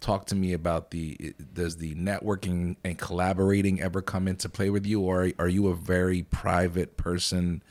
talk 0.00 0.24
to 0.26 0.34
me 0.34 0.54
about 0.54 0.90
the 0.90 1.10
it- 1.20 1.54
does 1.54 1.76
the 1.76 1.94
networking 1.94 2.76
and 2.82 2.96
collaborating 2.98 3.80
ever 3.80 4.00
come 4.00 4.26
into 4.26 4.48
play 4.48 4.70
with 4.70 4.86
you, 4.86 5.00
or 5.00 5.30
are 5.38 5.48
you 5.48 5.68
a 5.68 5.74
very 5.74 6.22
private 6.22 6.96
person 6.96 7.62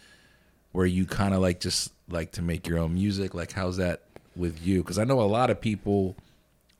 where 0.71 0.85
you 0.85 1.05
kind 1.05 1.33
of 1.33 1.41
like 1.41 1.59
just 1.59 1.93
like 2.07 2.31
to 2.33 2.41
make 2.43 2.67
your 2.67 2.77
own 2.77 2.93
music? 2.93 3.33
Like, 3.33 3.51
how's 3.51 3.77
that 3.77 4.03
with 4.39 4.65
you? 4.65 4.81
Because 4.81 4.97
I 4.97 5.03
know 5.03 5.19
a 5.21 5.23
lot 5.23 5.49
of 5.49 5.61
people 5.61 6.15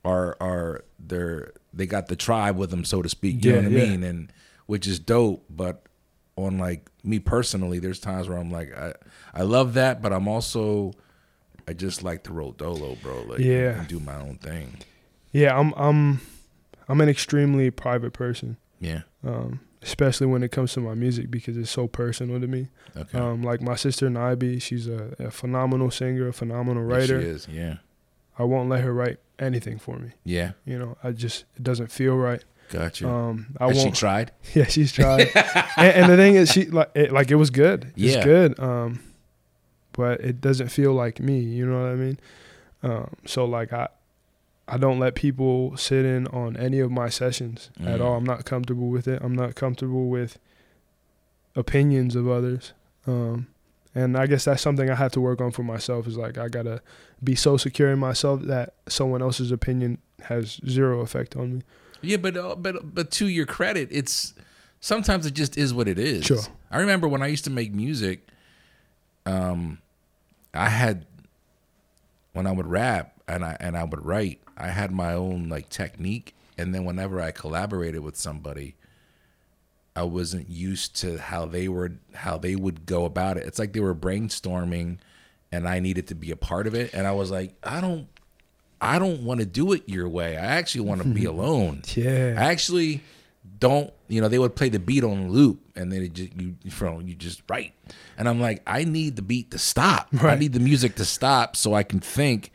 are 0.06 0.36
are 0.42 0.84
they're 0.98 1.52
they 1.74 1.86
got 1.86 2.08
the 2.08 2.16
tribe 2.16 2.58
with 2.58 2.72
them, 2.72 2.84
so 2.86 3.02
to 3.02 3.10
speak. 3.10 3.44
You 3.46 3.52
Yeah, 3.52 3.62
know 3.62 3.70
what 3.70 3.80
I 3.80 3.88
mean? 3.88 4.04
And 4.04 4.32
which 4.66 4.88
is 4.88 4.98
dope, 5.00 5.46
but 5.50 5.84
on 6.36 6.58
like 6.58 6.90
me 7.04 7.20
personally, 7.20 7.80
there's 7.80 8.00
times 8.00 8.28
where 8.30 8.38
I'm 8.38 8.50
like, 8.52 8.76
I 8.76 8.94
I 9.34 9.44
love 9.44 9.74
that, 9.76 10.02
but 10.02 10.12
I'm 10.14 10.28
also 10.28 10.94
I 11.68 11.74
just 11.74 12.02
like 12.02 12.24
to 12.24 12.34
roll 12.34 12.52
dolo, 12.54 12.96
bro. 13.04 13.22
Like, 13.24 13.40
Yeah. 13.40 13.80
and 13.80 13.88
do 13.88 14.00
my 14.00 14.16
own 14.16 14.38
thing. 14.38 14.78
Yeah, 15.32 15.56
I'm 15.58 15.74
I'm 15.76 16.22
I'm 16.88 17.02
an 17.02 17.10
extremely 17.10 17.70
private 17.70 18.14
person, 18.14 18.58
Yeah. 18.80 19.02
um, 19.24 19.60
especially 19.82 20.28
when 20.28 20.44
it 20.44 20.52
comes 20.52 20.74
to 20.74 20.80
my 20.82 20.94
music 20.94 21.32
because 21.32 21.58
it's 21.58 21.70
so 21.72 21.88
personal 21.88 22.40
to 22.40 22.48
me. 22.48 22.68
Okay. 22.98 23.18
Um, 23.18 23.42
like 23.44 23.62
my 23.62 23.76
sister 23.76 24.10
Nibi, 24.10 24.62
she's 24.62 24.88
a, 24.88 25.16
a 25.20 25.32
phenomenal 25.32 25.90
singer, 25.92 26.28
a 26.28 26.34
phenomenal 26.34 26.88
Yes, 26.90 27.08
she 27.08 27.14
writer. 27.14 27.26
is. 27.26 27.48
Yeah. 27.48 27.76
I 28.38 28.44
won't 28.44 28.70
let 28.70 28.82
her 28.84 28.94
write 28.94 29.18
anything 29.38 29.80
for 29.80 29.98
me. 29.98 30.12
Yeah. 30.24 30.52
You 30.66 30.80
know, 30.80 30.98
I 31.04 31.12
just 31.12 31.46
it 31.56 31.64
doesn't 31.64 31.92
feel 31.92 32.16
right. 32.16 32.44
Gotcha. 32.70 33.10
Um, 33.10 33.48
I 33.60 33.68
Has 33.68 33.78
she 33.78 33.84
won't. 33.86 33.96
she 33.96 34.00
tried? 34.00 34.32
yeah, 34.54 34.66
she's 34.66 34.92
tried, 34.94 35.28
and, 35.76 35.96
and 35.96 36.12
the 36.12 36.18
thing 36.18 36.36
is, 36.36 36.52
she 36.52 36.66
like 36.66 36.92
it, 36.94 37.12
like 37.12 37.32
it 37.32 37.36
was 37.36 37.50
good. 37.50 37.86
It's 37.98 38.16
Yeah. 38.16 38.24
good. 38.24 38.60
Um, 38.60 39.02
but 39.94 40.22
it 40.22 40.40
doesn't 40.40 40.68
feel 40.70 40.94
like 40.94 41.20
me. 41.20 41.40
You 41.40 41.66
know 41.66 41.82
what 41.82 41.90
I 41.92 41.96
mean? 41.96 42.20
Um, 42.84 43.10
so 43.26 43.46
like 43.46 43.74
I, 43.74 43.88
I 44.72 44.78
don't 44.78 45.00
let 45.00 45.16
people 45.16 45.76
sit 45.78 46.06
in 46.06 46.28
on 46.28 46.56
any 46.56 46.80
of 46.80 46.92
my 46.92 47.10
sessions 47.10 47.70
at 47.80 48.00
Mm. 48.00 48.02
all. 48.06 48.16
I'm 48.18 48.24
not 48.24 48.46
comfortable 48.46 48.90
with 48.90 49.08
it. 49.08 49.20
I'm 49.24 49.36
not 49.36 49.56
comfortable 49.56 50.08
with 50.10 50.38
opinions 51.56 52.16
of 52.16 52.28
others. 52.28 52.74
Um, 53.08 53.48
and 53.96 54.16
I 54.16 54.28
guess 54.28 54.46
that's 54.46 54.62
something 54.62 54.90
I 54.90 54.96
have 54.96 55.12
to 55.14 55.22
work 55.22 55.42
on 55.42 55.52
for 55.52 55.64
myself. 55.64 56.08
Is 56.08 56.18
like 56.18 56.38
I 56.38 56.48
gotta 56.48 56.82
be 57.24 57.36
so 57.36 57.58
secure 57.58 57.92
in 57.92 58.00
myself 58.00 58.42
that 58.44 58.76
someone 58.88 59.22
else's 59.22 59.52
opinion 59.52 59.98
has 60.24 60.60
zero 60.68 61.02
effect 61.02 61.36
on 61.36 61.56
me. 61.56 61.62
Yeah, 62.02 62.18
but 62.18 62.38
uh, 62.38 62.56
but 62.56 62.94
but 62.94 63.10
to 63.12 63.28
your 63.28 63.46
credit, 63.48 63.90
it's 63.92 64.34
sometimes 64.80 65.26
it 65.26 65.34
just 65.34 65.58
is 65.58 65.74
what 65.74 65.88
it 65.88 65.98
is. 65.98 66.26
Sure. 66.26 66.40
I 66.72 66.78
remember 66.80 67.08
when 67.08 67.24
I 67.24 67.28
used 67.28 67.44
to 67.46 67.50
make 67.50 67.74
music, 67.74 68.28
um, 69.26 69.80
I 70.54 70.70
had 70.70 71.06
when 72.34 72.46
I 72.46 72.52
would 72.52 72.68
rap 72.68 73.14
and 73.28 73.44
I 73.44 73.58
and 73.60 73.76
I 73.76 73.84
would 73.86 74.06
write, 74.06 74.40
I 74.60 74.68
had 74.70 74.92
my 74.92 75.14
own 75.14 75.50
like 75.50 75.70
technique, 75.70 76.36
and 76.58 76.74
then 76.74 76.86
whenever 76.86 77.22
I 77.22 77.32
collaborated 77.32 78.02
with 78.02 78.16
somebody, 78.16 78.76
I 79.96 80.04
wasn't 80.04 80.50
used 80.50 80.96
to 80.98 81.18
how 81.18 81.46
they 81.46 81.68
were 81.68 81.94
how 82.14 82.38
they 82.38 82.56
would 82.56 82.86
go 82.86 83.06
about 83.06 83.38
it. 83.38 83.46
It's 83.46 83.60
like 83.60 83.74
they 83.74 83.80
were 83.80 83.96
brainstorming, 83.96 84.98
and 85.52 85.68
I 85.68 85.80
needed 85.80 86.08
to 86.08 86.16
be 86.16 86.32
a 86.32 86.36
part 86.36 86.68
of 86.68 86.76
it, 86.76 86.94
and 86.94 87.08
I 87.08 87.12
was 87.12 87.32
like, 87.32 87.56
I 87.64 87.82
don't. 87.82 88.08
I 88.82 88.98
don't 88.98 89.24
want 89.24 89.42
to 89.42 89.46
do 89.46 89.74
it 89.74 89.90
your 89.90 90.08
way. 90.08 90.38
I 90.38 90.46
actually 90.46 90.86
want 90.86 91.02
to 91.02 91.08
be 91.10 91.26
alone. 91.34 91.82
Yeah. 91.96 92.36
I 92.38 92.44
actually 92.52 93.02
don't. 93.60 93.92
You 94.08 94.22
know, 94.22 94.30
they 94.30 94.40
would 94.40 94.56
play 94.56 94.70
the 94.70 94.80
beat 94.80 95.04
on 95.04 95.32
loop, 95.32 95.60
and 95.76 95.92
then 95.92 96.02
it 96.02 96.14
just 96.14 96.32
you 96.40 96.56
from 96.72 97.02
you 97.06 97.14
just 97.16 97.42
write. 97.50 97.74
And 98.18 98.30
I'm 98.30 98.40
like, 98.40 98.62
I 98.66 98.86
need 98.86 99.18
the 99.18 99.22
beat 99.22 99.52
to 99.52 99.58
stop. 99.58 100.08
I 100.22 100.36
need 100.36 100.54
the 100.54 100.60
music 100.62 100.96
to 100.96 101.06
stop 101.06 101.56
so 101.58 101.74
I 101.74 101.84
can 101.84 102.00
think, 102.00 102.52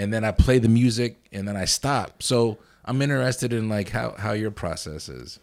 and 0.00 0.14
then 0.14 0.24
I 0.24 0.32
play 0.32 0.58
the 0.58 0.68
music, 0.68 1.16
and 1.30 1.46
then 1.46 1.56
I 1.56 1.66
stop. 1.66 2.22
So 2.22 2.56
I'm 2.86 3.02
interested 3.02 3.52
in 3.52 3.68
like 3.68 3.90
how 3.90 4.14
how 4.18 4.32
your 4.32 4.50
process 4.50 5.10
is. 5.10 5.38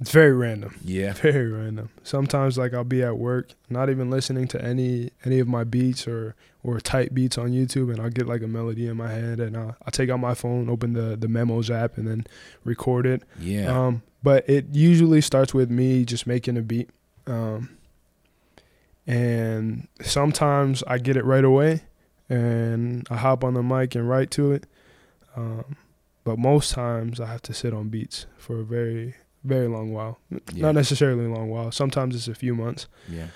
It's 0.00 0.10
very 0.10 0.32
random. 0.32 0.74
Yeah. 0.82 1.12
Very 1.22 1.46
random. 1.46 1.90
Sometimes 2.02 2.58
like 2.58 2.74
I'll 2.74 2.82
be 2.82 3.04
at 3.04 3.18
work, 3.18 3.50
not 3.70 3.88
even 3.88 4.10
listening 4.10 4.48
to 4.48 4.60
any 4.60 5.10
any 5.24 5.38
of 5.38 5.46
my 5.46 5.62
beats 5.62 6.08
or 6.08 6.34
or 6.64 6.80
type 6.80 7.14
beats 7.14 7.38
on 7.38 7.50
YouTube, 7.50 7.88
and 7.92 8.00
I'll 8.00 8.10
get 8.10 8.26
like 8.26 8.42
a 8.42 8.48
melody 8.48 8.88
in 8.88 8.96
my 8.96 9.12
head, 9.12 9.38
and 9.38 9.56
I'll, 9.56 9.76
I'll 9.84 9.92
take 9.92 10.10
out 10.10 10.18
my 10.18 10.34
phone, 10.34 10.68
open 10.68 10.94
the 10.94 11.16
the 11.16 11.28
memos 11.28 11.70
app, 11.70 11.98
and 11.98 12.08
then 12.08 12.26
record 12.64 13.06
it. 13.06 13.22
Yeah. 13.38 13.66
Um, 13.66 14.02
but 14.24 14.48
it 14.48 14.66
usually 14.72 15.20
starts 15.20 15.54
with 15.54 15.70
me 15.70 16.04
just 16.04 16.26
making 16.26 16.56
a 16.56 16.62
beat, 16.62 16.90
um, 17.28 17.70
and 19.06 19.86
sometimes 20.00 20.82
I 20.88 20.98
get 20.98 21.16
it 21.16 21.24
right 21.24 21.44
away, 21.44 21.82
and 22.32 23.06
I 23.10 23.16
hop 23.16 23.44
on 23.44 23.54
the 23.54 23.62
mic 23.62 23.94
and 23.94 24.08
write 24.08 24.30
to 24.32 24.52
it. 24.52 24.66
Um, 25.36 25.76
but 26.24 26.38
most 26.38 26.72
times 26.72 27.20
I 27.20 27.26
have 27.26 27.42
to 27.42 27.54
sit 27.54 27.74
on 27.74 27.88
beats 27.88 28.26
for 28.38 28.60
a 28.60 28.64
very 28.64 29.14
very 29.44 29.66
long 29.66 29.92
while. 29.92 30.18
yeah. 30.30 30.62
Not 30.62 30.74
necessarily 30.76 31.24
a 31.24 31.28
long 31.28 31.48
while. 31.50 31.72
Sometimes 31.72 32.14
it's 32.14 32.28
a 32.28 32.34
few 32.34 32.54
months. 32.54 32.86
yeah. 33.08 33.26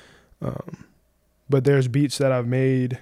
Um, 0.40 0.84
but 1.50 1.64
there's 1.64 1.88
beats 1.88 2.18
that 2.18 2.30
I've 2.32 2.46
made 2.46 2.98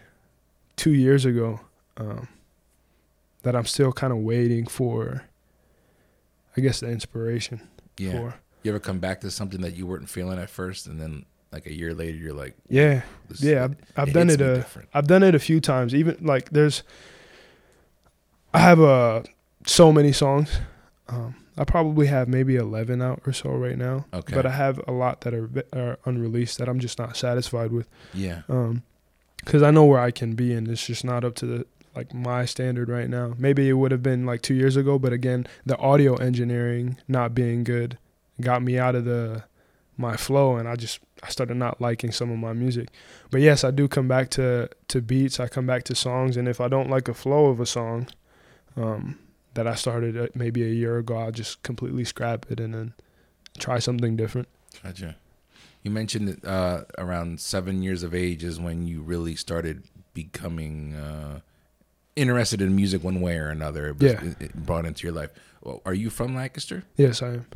two 0.77 0.93
years 0.93 1.25
ago 1.27 1.61
um, 1.99 2.29
that 3.43 3.55
I'm 3.55 3.67
still 3.67 3.93
kind 3.93 4.13
of 4.13 4.21
waiting 4.21 4.67
for. 4.67 5.25
I 6.57 6.61
guess 6.63 6.81
the 6.81 6.89
inspiration 6.91 7.61
Yeah. 7.99 8.13
for. 8.13 8.35
You 8.63 8.71
ever 8.71 8.81
come 8.81 9.01
back 9.01 9.21
to 9.21 9.31
something 9.31 9.61
that 9.61 9.75
you 9.75 9.87
weren't 9.87 10.09
feeling 10.09 10.39
at 10.39 10.49
first, 10.49 10.87
and 10.87 10.99
then 11.01 11.27
like 11.55 11.67
a 11.67 11.73
year 11.73 11.95
later, 11.95 12.19
you're 12.19 12.35
like, 12.35 12.57
Yeah, 12.69 13.03
yeah. 13.39 13.65
I've, 13.65 13.77
I've 13.97 14.13
done 14.13 14.29
it. 14.29 14.41
A, 14.41 14.57
different. 14.57 14.89
I've 14.93 15.07
done 15.07 15.23
it 15.23 15.37
a 15.37 15.39
few 15.39 15.61
times. 15.61 15.95
Even 15.95 16.17
like 16.21 16.51
there's, 16.51 16.83
I 18.53 18.59
have 18.59 18.81
uh 18.81 19.23
so 19.65 19.93
many 19.93 20.13
songs. 20.13 20.59
Um, 21.09 21.37
I 21.57 21.65
probably 21.65 22.09
have 22.09 22.27
maybe 22.29 22.57
eleven 22.57 23.01
out 23.01 23.23
or 23.25 23.33
so 23.33 23.51
right 23.51 23.79
now. 23.79 24.07
Okay. 24.13 24.35
But 24.35 24.47
I 24.47 24.51
have 24.51 24.81
a 24.89 24.93
lot 24.93 25.21
that 25.21 25.33
are, 25.33 25.49
are 25.73 25.99
unreleased 26.05 26.59
that 26.59 26.69
I'm 26.69 26.81
just 26.81 26.99
not 26.99 27.17
satisfied 27.17 27.71
with. 27.71 27.89
Yeah. 28.13 28.43
Um, 28.49 28.83
because 29.37 29.63
I 29.63 29.71
know 29.71 29.85
where 29.85 30.01
I 30.01 30.11
can 30.11 30.35
be, 30.35 30.53
and 30.55 30.67
it's 30.67 30.85
just 30.87 31.05
not 31.05 31.23
up 31.23 31.37
to 31.37 31.47
the 31.47 31.67
like 31.95 32.13
my 32.13 32.47
standard 32.47 32.89
right 32.89 33.09
now. 33.09 33.35
Maybe 33.39 33.69
it 33.69 33.75
would 33.75 33.93
have 33.93 34.03
been 34.03 34.27
like 34.27 34.43
two 34.43 34.55
years 34.55 34.75
ago, 34.75 34.99
but 34.99 35.13
again, 35.13 35.47
the 35.65 35.77
audio 35.79 36.17
engineering 36.17 36.97
not 37.07 37.33
being 37.33 37.63
good 37.63 37.99
got 38.41 38.63
me 38.63 38.77
out 38.77 38.97
of 38.97 39.05
the 39.05 39.45
my 39.97 40.17
flow, 40.17 40.57
and 40.57 40.69
I 40.69 40.77
just 40.77 40.99
I 41.25 41.29
started 41.29 41.57
not 41.57 41.81
liking 41.81 42.13
some 42.13 42.31
of 42.31 42.39
my 42.39 42.53
music. 42.53 42.89
But 43.31 43.41
yes, 43.41 43.65
I 43.65 43.71
do 43.71 43.89
come 43.89 44.09
back 44.09 44.29
to 44.31 44.69
to 44.89 45.01
beats. 45.01 45.41
I 45.41 45.49
come 45.49 45.67
back 45.67 45.85
to 45.85 45.95
songs, 45.95 46.37
and 46.37 46.47
if 46.49 46.61
I 46.61 46.69
don't 46.69 46.91
like 46.91 47.09
a 47.09 47.15
flow 47.15 47.47
of 47.47 47.61
a 47.61 47.67
song, 47.67 48.09
um, 48.77 49.19
that 49.55 49.67
I 49.67 49.75
started 49.75 50.17
uh, 50.17 50.27
maybe 50.35 50.63
a 50.63 50.69
year 50.69 50.99
ago, 50.99 51.17
I'll 51.17 51.33
just 51.33 51.63
completely 51.63 52.05
scrap 52.05 52.47
it 52.51 52.61
and 52.61 52.75
then 52.75 52.95
try 53.59 53.79
something 53.79 54.17
different. 54.17 54.49
Gotcha. 54.83 55.17
You 55.83 55.91
mentioned 55.91 56.29
that, 56.29 56.45
uh, 56.45 56.85
around 56.99 57.41
seven 57.41 57.83
years 57.83 58.03
of 58.03 58.15
age 58.15 58.43
is 58.43 58.59
when 58.61 58.87
you 58.87 59.03
really 59.03 59.37
started 59.37 59.85
becoming 60.13 60.95
uh, 60.95 61.41
interested 62.17 62.61
in 62.61 62.75
music 62.77 63.03
one 63.05 63.21
way 63.21 63.37
or 63.39 63.49
another. 63.49 63.95
Yeah. 63.99 64.21
brought 64.55 64.87
into 64.87 65.07
your 65.07 65.15
life. 65.15 65.31
Well, 65.63 65.81
are 65.87 65.95
you 65.95 66.11
from 66.11 66.35
Lancaster? 66.35 66.85
Yes, 66.97 67.23
I 67.23 67.29
am. 67.29 67.47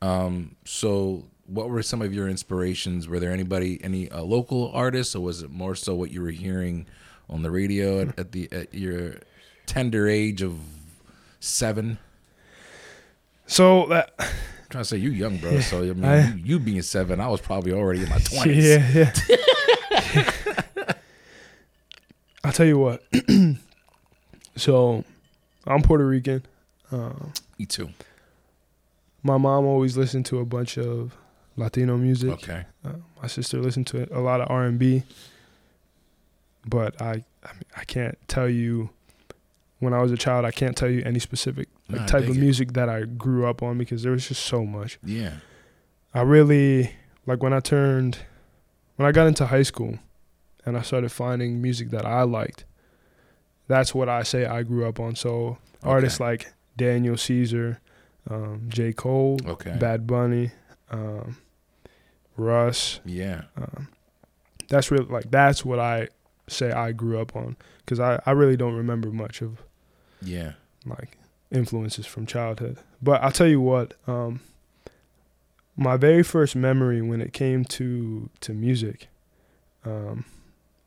Um, 0.00 0.56
so, 0.64 1.24
what 1.48 1.68
were 1.70 1.82
some 1.82 2.02
of 2.02 2.12
your 2.14 2.28
inspirations? 2.28 3.08
Were 3.08 3.18
there 3.18 3.32
anybody, 3.32 3.80
any 3.82 4.10
uh, 4.10 4.22
local 4.22 4.70
artists, 4.72 5.14
or 5.14 5.20
was 5.22 5.42
it 5.42 5.50
more 5.50 5.74
so 5.74 5.94
what 5.94 6.10
you 6.10 6.22
were 6.22 6.30
hearing 6.30 6.86
on 7.28 7.42
the 7.42 7.50
radio 7.50 8.00
at, 8.02 8.18
at 8.18 8.32
the 8.32 8.48
at 8.52 8.74
your 8.74 9.14
tender 9.66 10.08
age 10.08 10.42
of 10.42 10.58
seven? 11.40 11.98
So 13.46 13.86
that 13.86 14.12
I'm 14.18 14.26
trying 14.68 14.82
to 14.82 14.88
say 14.88 14.96
you 14.98 15.10
young, 15.10 15.38
bro. 15.38 15.60
So 15.60 15.78
I 15.80 15.92
mean, 15.94 16.04
I- 16.04 16.28
you, 16.34 16.42
you 16.44 16.58
being 16.58 16.82
seven, 16.82 17.20
I 17.20 17.28
was 17.28 17.40
probably 17.40 17.72
already 17.72 18.02
in 18.02 18.08
my 18.10 18.18
twenties. 18.24 18.64
Yeah, 18.66 19.10
yeah. 19.24 20.94
I'll 22.44 22.52
tell 22.52 22.66
you 22.66 22.78
what. 22.78 23.02
so, 24.56 25.04
I'm 25.66 25.82
Puerto 25.82 26.06
Rican. 26.06 26.44
Uh, 26.90 27.12
Me 27.58 27.66
too. 27.66 27.90
my 29.22 29.36
mom 29.36 29.66
always 29.66 29.96
listened 29.96 30.24
to 30.26 30.38
a 30.38 30.44
bunch 30.44 30.78
of 30.78 31.14
Latino 31.58 31.96
music. 31.96 32.30
Okay. 32.30 32.64
Uh, 32.84 32.92
my 33.20 33.28
sister 33.28 33.58
listened 33.60 33.86
to 33.88 34.08
a 34.16 34.20
lot 34.20 34.40
of 34.40 34.50
R 34.50 34.64
and 34.64 34.78
B. 34.78 35.02
But 36.66 37.00
I, 37.00 37.24
I, 37.44 37.52
mean, 37.52 37.64
I 37.76 37.84
can't 37.84 38.16
tell 38.28 38.48
you. 38.48 38.90
When 39.80 39.94
I 39.94 40.02
was 40.02 40.10
a 40.10 40.16
child, 40.16 40.44
I 40.44 40.50
can't 40.50 40.76
tell 40.76 40.90
you 40.90 41.04
any 41.06 41.20
specific 41.20 41.68
like, 41.88 42.00
I 42.00 42.06
type 42.06 42.24
of 42.24 42.36
it. 42.36 42.40
music 42.40 42.72
that 42.72 42.88
I 42.88 43.02
grew 43.04 43.46
up 43.46 43.62
on 43.62 43.78
because 43.78 44.02
there 44.02 44.10
was 44.10 44.26
just 44.26 44.44
so 44.44 44.64
much. 44.64 44.98
Yeah. 45.04 45.34
I 46.12 46.22
really 46.22 46.94
like 47.26 47.44
when 47.44 47.52
I 47.52 47.60
turned 47.60 48.18
when 48.96 49.08
I 49.08 49.12
got 49.12 49.28
into 49.28 49.46
high 49.46 49.62
school 49.62 49.98
and 50.66 50.76
I 50.76 50.82
started 50.82 51.12
finding 51.12 51.62
music 51.62 51.90
that 51.90 52.04
I 52.04 52.22
liked. 52.22 52.64
That's 53.68 53.94
what 53.94 54.08
I 54.08 54.24
say 54.24 54.46
I 54.46 54.64
grew 54.64 54.84
up 54.84 54.98
on. 54.98 55.14
So 55.14 55.58
artists 55.84 56.18
like 56.18 56.52
Daniel 56.76 57.16
Caesar, 57.16 57.80
um, 58.28 58.62
J. 58.68 58.92
Cole, 58.92 59.38
Okay. 59.46 59.76
Bad 59.78 60.08
Bunny, 60.08 60.50
um, 60.90 61.36
Russ. 62.38 63.00
Yeah. 63.04 63.42
Um, 63.56 63.88
that's 64.68 64.90
really 64.90 65.06
like 65.06 65.30
that's 65.30 65.64
what 65.64 65.78
I 65.78 66.08
say 66.46 66.70
I 66.72 66.92
grew 66.92 67.20
up 67.20 67.34
on 67.36 67.56
because 67.80 68.00
I, 68.00 68.20
I 68.24 68.30
really 68.32 68.56
don't 68.56 68.74
remember 68.74 69.10
much 69.10 69.42
of 69.42 69.62
Yeah. 70.22 70.52
like 70.86 71.18
influences 71.50 72.06
from 72.06 72.26
childhood. 72.26 72.78
But 73.02 73.22
I'll 73.22 73.32
tell 73.32 73.46
you 73.48 73.60
what, 73.60 73.94
um, 74.06 74.40
my 75.76 75.96
very 75.96 76.22
first 76.22 76.56
memory 76.56 77.00
when 77.02 77.20
it 77.20 77.32
came 77.32 77.64
to 77.66 78.28
to 78.40 78.52
music, 78.52 79.08
um, 79.84 80.24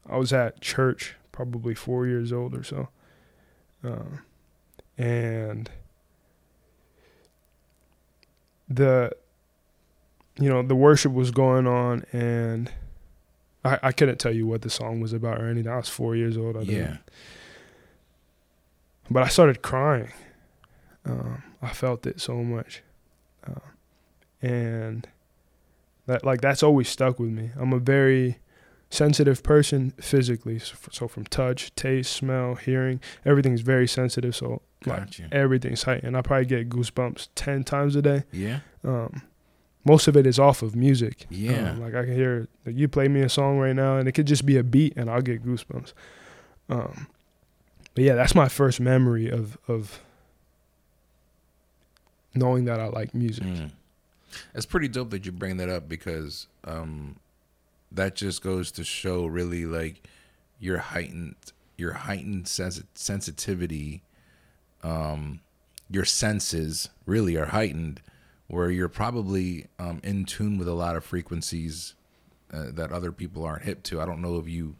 I 0.10 0.18
was 0.18 0.34
at 0.34 0.62
church, 0.62 1.16
probably 1.32 1.74
four 1.76 2.06
years 2.08 2.32
old 2.34 2.54
or 2.56 2.64
so, 2.64 2.90
um, 3.84 4.20
and 4.98 5.70
the 8.68 9.12
you 10.39 10.50
know 10.50 10.62
the 10.63 10.76
worship 10.76 11.12
was 11.13 11.32
going 11.32 11.67
on 11.67 12.06
and. 12.12 12.72
I, 13.63 13.78
I 13.84 13.91
couldn't 13.91 14.17
tell 14.17 14.34
you 14.34 14.48
what 14.48 14.63
the 14.63 14.72
song 14.72 15.02
was 15.02 15.13
about 15.13 15.39
or 15.39 15.48
anything. 15.48 15.72
I 15.72 15.78
was 15.78 15.88
four 15.88 16.15
years 16.15 16.36
old. 16.36 16.58
I 16.58 16.62
didn't- 16.62 16.76
Yeah. 16.76 16.98
but 19.10 19.22
I 19.24 19.28
started 19.28 19.62
crying. 19.62 20.12
Um, 21.06 21.44
I 21.62 21.70
felt 21.70 22.06
it 22.08 22.20
so 22.22 22.38
much, 22.44 22.82
uh, 23.48 23.60
and 24.41 25.08
that 26.08 26.26
like 26.26 26.41
that's 26.41 26.63
always 26.63 26.89
stuck 26.89 27.20
with 27.20 27.30
me. 27.30 27.52
I'm 27.56 27.74
a 27.74 27.78
very 27.80 28.39
sensitive 28.89 29.41
person 29.44 29.91
physically, 30.02 30.58
so, 30.60 30.76
so 30.91 31.08
from 31.08 31.26
touch, 31.26 31.74
taste, 31.76 32.13
smell, 32.13 32.56
hearing, 32.56 33.00
everything's 33.26 33.62
very 33.62 33.88
sensitive. 33.88 34.36
So 34.36 34.62
like 34.86 35.06
Gotcha. 35.06 35.30
everything's 35.32 35.84
heightened. 35.84 36.17
I 36.17 36.22
probably 36.22 36.46
get 36.46 36.70
goosebumps 36.70 37.30
ten 37.36 37.63
times 37.63 37.96
a 37.96 38.02
day. 38.02 38.24
Yeah. 38.32 38.60
Um, 38.84 39.22
most 39.84 40.08
of 40.08 40.15
it 40.15 40.28
is 40.28 40.39
off 40.39 40.62
of 40.62 40.76
music. 40.76 41.26
Yeah. 41.30 41.72
Um, 41.72 41.82
like 41.82 41.96
I 41.96 42.06
can 42.06 42.15
hear 42.15 42.48
like 42.65 42.76
you 42.76 42.88
play 42.88 43.08
me 43.08 43.22
a 43.22 43.30
song 43.30 43.58
right 43.58 43.76
now, 43.76 43.98
and 43.98 44.08
it 44.08 44.13
could 44.13 44.28
just 44.28 44.46
be 44.46 44.58
a 44.58 44.63
beat, 44.63 44.94
and 44.96 45.10
I'll 45.10 45.22
get 45.22 45.46
goosebumps. 45.46 45.94
Um, 46.70 47.08
but 47.96 48.04
yeah, 48.04 48.15
that's 48.15 48.36
my 48.36 48.48
first 48.48 48.80
memory 48.80 49.30
of 49.30 49.58
of 49.67 50.00
knowing 52.34 52.65
that 52.65 52.80
I 52.80 52.88
like 52.88 53.13
music. 53.13 53.44
Mm. 53.44 53.72
It's 54.54 54.65
pretty 54.65 54.88
dope 54.88 55.10
that 55.10 55.26
you 55.26 55.32
bring 55.32 55.58
that 55.58 55.70
up 55.70 55.89
because 55.89 56.48
um, 56.63 57.17
that 57.91 58.15
just 58.15 58.41
goes 58.41 58.72
to 58.74 58.84
show 58.84 59.26
really 59.26 59.65
like 59.65 60.08
your 60.60 60.78
heightened 60.78 61.36
your 61.78 61.94
heightened 61.94 62.48
sens- 62.48 62.84
sensitivity, 62.94 64.04
um, 64.84 65.39
your 65.89 66.06
senses 66.06 66.89
really 67.06 67.36
are 67.36 67.48
heightened, 67.48 68.02
where 68.52 68.70
you're 68.70 68.90
probably 68.90 69.68
um, 69.80 70.02
in 70.04 70.26
tune 70.26 70.58
with 70.58 70.68
a 70.68 70.74
lot 70.74 70.98
of 70.98 71.06
frequencies 71.06 71.96
uh, 72.52 72.66
that 72.74 72.92
other 72.92 73.14
people 73.14 73.46
aren't 73.46 73.64
hip 73.64 73.82
to. 73.82 74.02
I 74.02 74.06
don't 74.06 74.22
know 74.22 74.38
if 74.40 74.50
you 74.50 74.76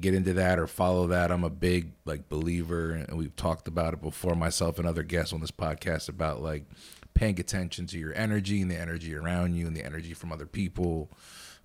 get 0.00 0.14
into 0.14 0.32
that 0.34 0.56
or 0.56 0.68
follow 0.68 1.08
that. 1.08 1.32
I'm 1.32 1.42
a 1.42 1.50
big 1.50 1.94
like 2.04 2.28
believer, 2.28 2.92
and 2.92 3.18
we've 3.18 3.34
talked 3.34 3.66
about 3.66 3.92
it 3.92 4.00
before. 4.00 4.36
Myself 4.36 4.78
and 4.78 4.86
other 4.86 5.02
guests 5.02 5.32
on 5.32 5.40
this 5.40 5.50
podcast 5.50 6.08
about 6.08 6.42
like 6.42 6.64
paying 7.12 7.40
attention 7.40 7.86
to 7.88 7.98
your 7.98 8.14
energy 8.14 8.62
and 8.62 8.70
the 8.70 8.80
energy 8.80 9.16
around 9.16 9.56
you 9.56 9.66
and 9.66 9.76
the 9.76 9.84
energy 9.84 10.14
from 10.14 10.30
other 10.30 10.46
people, 10.46 11.10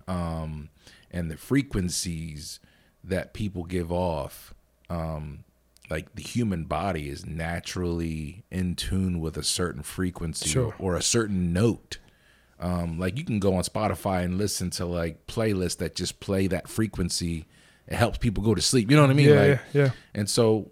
um, 0.08 0.70
and 1.12 1.30
the 1.30 1.36
frequencies 1.36 2.58
that 3.04 3.32
people 3.32 3.62
give 3.62 3.92
off. 3.92 4.54
Um, 4.90 5.44
like 5.90 6.14
the 6.14 6.22
human 6.22 6.64
body 6.64 7.08
is 7.08 7.24
naturally 7.24 8.44
in 8.50 8.74
tune 8.76 9.20
with 9.20 9.36
a 9.36 9.42
certain 9.42 9.82
frequency 9.82 10.48
Sure. 10.48 10.74
or 10.78 10.96
a 10.96 11.02
certain 11.02 11.52
note. 11.52 11.98
Um, 12.60 12.98
like 12.98 13.16
you 13.16 13.24
can 13.24 13.38
go 13.38 13.54
on 13.54 13.62
Spotify 13.62 14.24
and 14.24 14.36
listen 14.36 14.70
to 14.70 14.84
like 14.86 15.26
playlists 15.26 15.76
that 15.78 15.94
just 15.94 16.20
play 16.20 16.46
that 16.48 16.68
frequency. 16.68 17.46
It 17.86 17.94
helps 17.94 18.18
people 18.18 18.42
go 18.42 18.54
to 18.54 18.60
sleep. 18.60 18.90
You 18.90 18.96
know 18.96 19.02
what 19.02 19.10
I 19.10 19.14
mean? 19.14 19.28
yeah, 19.28 19.34
like, 19.40 19.60
yeah, 19.72 19.82
yeah. 19.84 19.90
and 20.14 20.28
so 20.28 20.70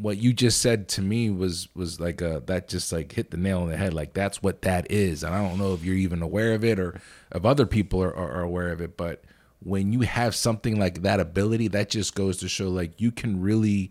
what 0.00 0.18
you 0.18 0.32
just 0.32 0.60
said 0.62 0.86
to 0.88 1.02
me 1.02 1.30
was 1.30 1.66
was 1.74 1.98
like 1.98 2.22
uh 2.22 2.40
that 2.46 2.68
just 2.68 2.92
like 2.92 3.10
hit 3.10 3.32
the 3.32 3.36
nail 3.36 3.62
on 3.62 3.68
the 3.68 3.76
head. 3.76 3.92
Like 3.92 4.14
that's 4.14 4.40
what 4.40 4.62
that 4.62 4.88
is. 4.90 5.24
And 5.24 5.34
I 5.34 5.46
don't 5.46 5.58
know 5.58 5.74
if 5.74 5.84
you're 5.84 5.96
even 5.96 6.22
aware 6.22 6.54
of 6.54 6.64
it 6.64 6.78
or 6.78 7.00
if 7.34 7.44
other 7.44 7.66
people 7.66 8.00
are, 8.02 8.14
are, 8.16 8.30
are 8.36 8.42
aware 8.42 8.70
of 8.70 8.80
it, 8.80 8.96
but 8.96 9.24
when 9.62 9.92
you 9.92 10.00
have 10.00 10.34
something 10.34 10.78
like 10.78 11.02
that 11.02 11.20
ability, 11.20 11.68
that 11.68 11.90
just 11.90 12.14
goes 12.14 12.36
to 12.38 12.48
show 12.48 12.68
like 12.68 13.00
you 13.00 13.10
can 13.10 13.40
really 13.40 13.90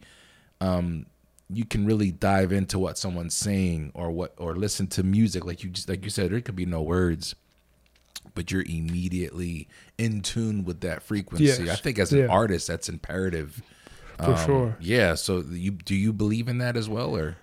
um 0.61 1.05
you 1.49 1.63
can 1.65 1.85
really 1.85 2.11
dive 2.11 2.51
into 2.51 2.77
what 2.79 2.97
someone's 2.97 3.35
saying 3.35 3.91
or 3.93 4.11
what 4.11 4.33
or 4.37 4.55
listen 4.55 4.87
to 4.87 5.03
music 5.03 5.45
like 5.45 5.63
you 5.63 5.69
just 5.69 5.87
like 5.87 6.03
you 6.03 6.09
said 6.09 6.29
there 6.31 6.41
could 6.41 6.55
be 6.55 6.65
no 6.65 6.81
words 6.81 7.35
but 8.35 8.51
you're 8.51 8.63
immediately 8.63 9.67
in 9.97 10.21
tune 10.21 10.65
with 10.65 10.81
that 10.81 11.01
frequency 11.01 11.45
Yes. 11.45 11.69
i 11.69 11.75
think 11.75 11.99
as 11.99 12.11
an 12.11 12.19
Yeah. 12.19 12.25
artist 12.27 12.67
that's 12.67 12.89
imperative 12.89 13.61
For 14.17 14.33
Um, 14.33 14.45
sure. 14.45 14.77
yeah 14.81 15.13
so 15.15 15.39
you 15.49 15.71
do 15.71 15.95
you 15.95 16.11
believe 16.11 16.47
in 16.49 16.57
that 16.57 16.75
as 16.75 16.89
well 16.89 17.15
or 17.15 17.37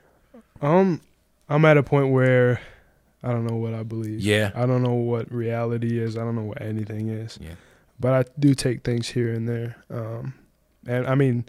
Um, 0.61 1.01
I'm 1.49 1.65
at 1.65 1.77
a 1.79 1.83
point 1.83 2.11
where 2.13 2.61
I 3.23 3.29
don't 3.33 3.47
know 3.47 3.57
what 3.57 3.73
I 3.75 3.85
believe. 3.85 4.21
yeah 4.21 4.51
I 4.55 4.67
don't 4.67 4.83
know 4.83 4.95
what 4.95 5.33
reality 5.33 5.99
is. 5.99 6.17
I 6.19 6.21
don't 6.25 6.35
know 6.37 6.43
what 6.43 6.61
anything 6.61 7.09
is. 7.09 7.39
Yeah. 7.41 7.55
But 7.99 8.13
I 8.13 8.31
do 8.39 8.55
take 8.55 8.83
things 8.83 9.09
here 9.09 9.33
and 9.33 9.49
there. 9.49 9.77
Um, 9.91 10.35
and 10.87 11.07
I 11.07 11.15
mean, 11.15 11.45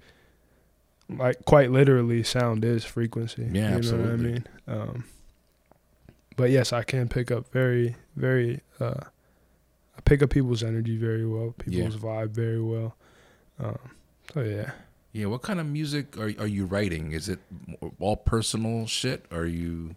like 1.09 1.43
quite 1.45 1.71
literally, 1.71 2.23
sound 2.23 2.63
is 2.63 2.85
frequency. 2.85 3.49
Yeah, 3.51 3.71
you 3.71 3.75
absolutely. 3.77 4.05
know 4.05 4.11
what 4.11 4.19
I 4.19 4.23
mean. 4.23 4.47
Um, 4.67 5.05
but 6.37 6.49
yes, 6.51 6.73
I 6.73 6.83
can 6.83 7.07
pick 7.07 7.31
up 7.31 7.51
very, 7.51 7.95
very. 8.15 8.61
Uh, 8.79 9.01
I 9.97 10.01
pick 10.03 10.21
up 10.21 10.29
people's 10.29 10.63
energy 10.63 10.97
very 10.97 11.25
well, 11.25 11.53
people's 11.57 11.95
vibe 11.95 12.31
very 12.31 12.61
well. 12.61 12.95
Um, 13.59 13.79
so 14.33 14.41
yeah, 14.41 14.71
Yeah, 15.13 15.27
what 15.27 15.41
kind 15.43 15.59
of 15.59 15.65
music 15.65 16.17
are 16.17 16.33
are 16.39 16.47
you 16.47 16.65
writing? 16.65 17.13
Is 17.13 17.29
it 17.29 17.39
all 17.99 18.17
personal 18.17 18.85
shit? 18.85 19.25
Are 19.31 19.45
you 19.45 19.95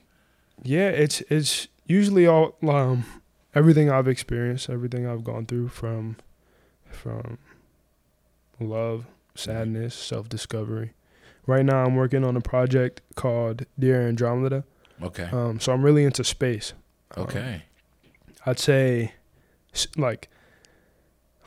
yeah. 0.62 0.90
It's 0.90 1.20
it's 1.28 1.68
usually 1.86 2.26
all 2.26 2.56
um, 2.68 3.04
everything 3.54 3.90
I've 3.90 4.06
experienced, 4.08 4.70
everything 4.70 5.06
I've 5.08 5.24
gone 5.24 5.46
through 5.46 5.68
from 5.68 6.16
from 6.90 7.38
love, 8.60 9.06
sadness, 9.34 9.94
self 9.94 10.28
discovery. 10.28 10.92
Right 11.46 11.64
now, 11.64 11.84
I'm 11.84 11.94
working 11.96 12.24
on 12.24 12.36
a 12.36 12.40
project 12.40 13.00
called 13.14 13.64
Dear 13.78 14.06
Andromeda. 14.06 14.64
okay? 15.02 15.28
Um, 15.32 15.58
so 15.60 15.72
I'm 15.72 15.82
really 15.82 16.04
into 16.04 16.22
space. 16.24 16.74
Um, 17.16 17.22
okay. 17.24 17.62
I'd 18.44 18.58
say, 18.58 19.14
like, 19.96 20.28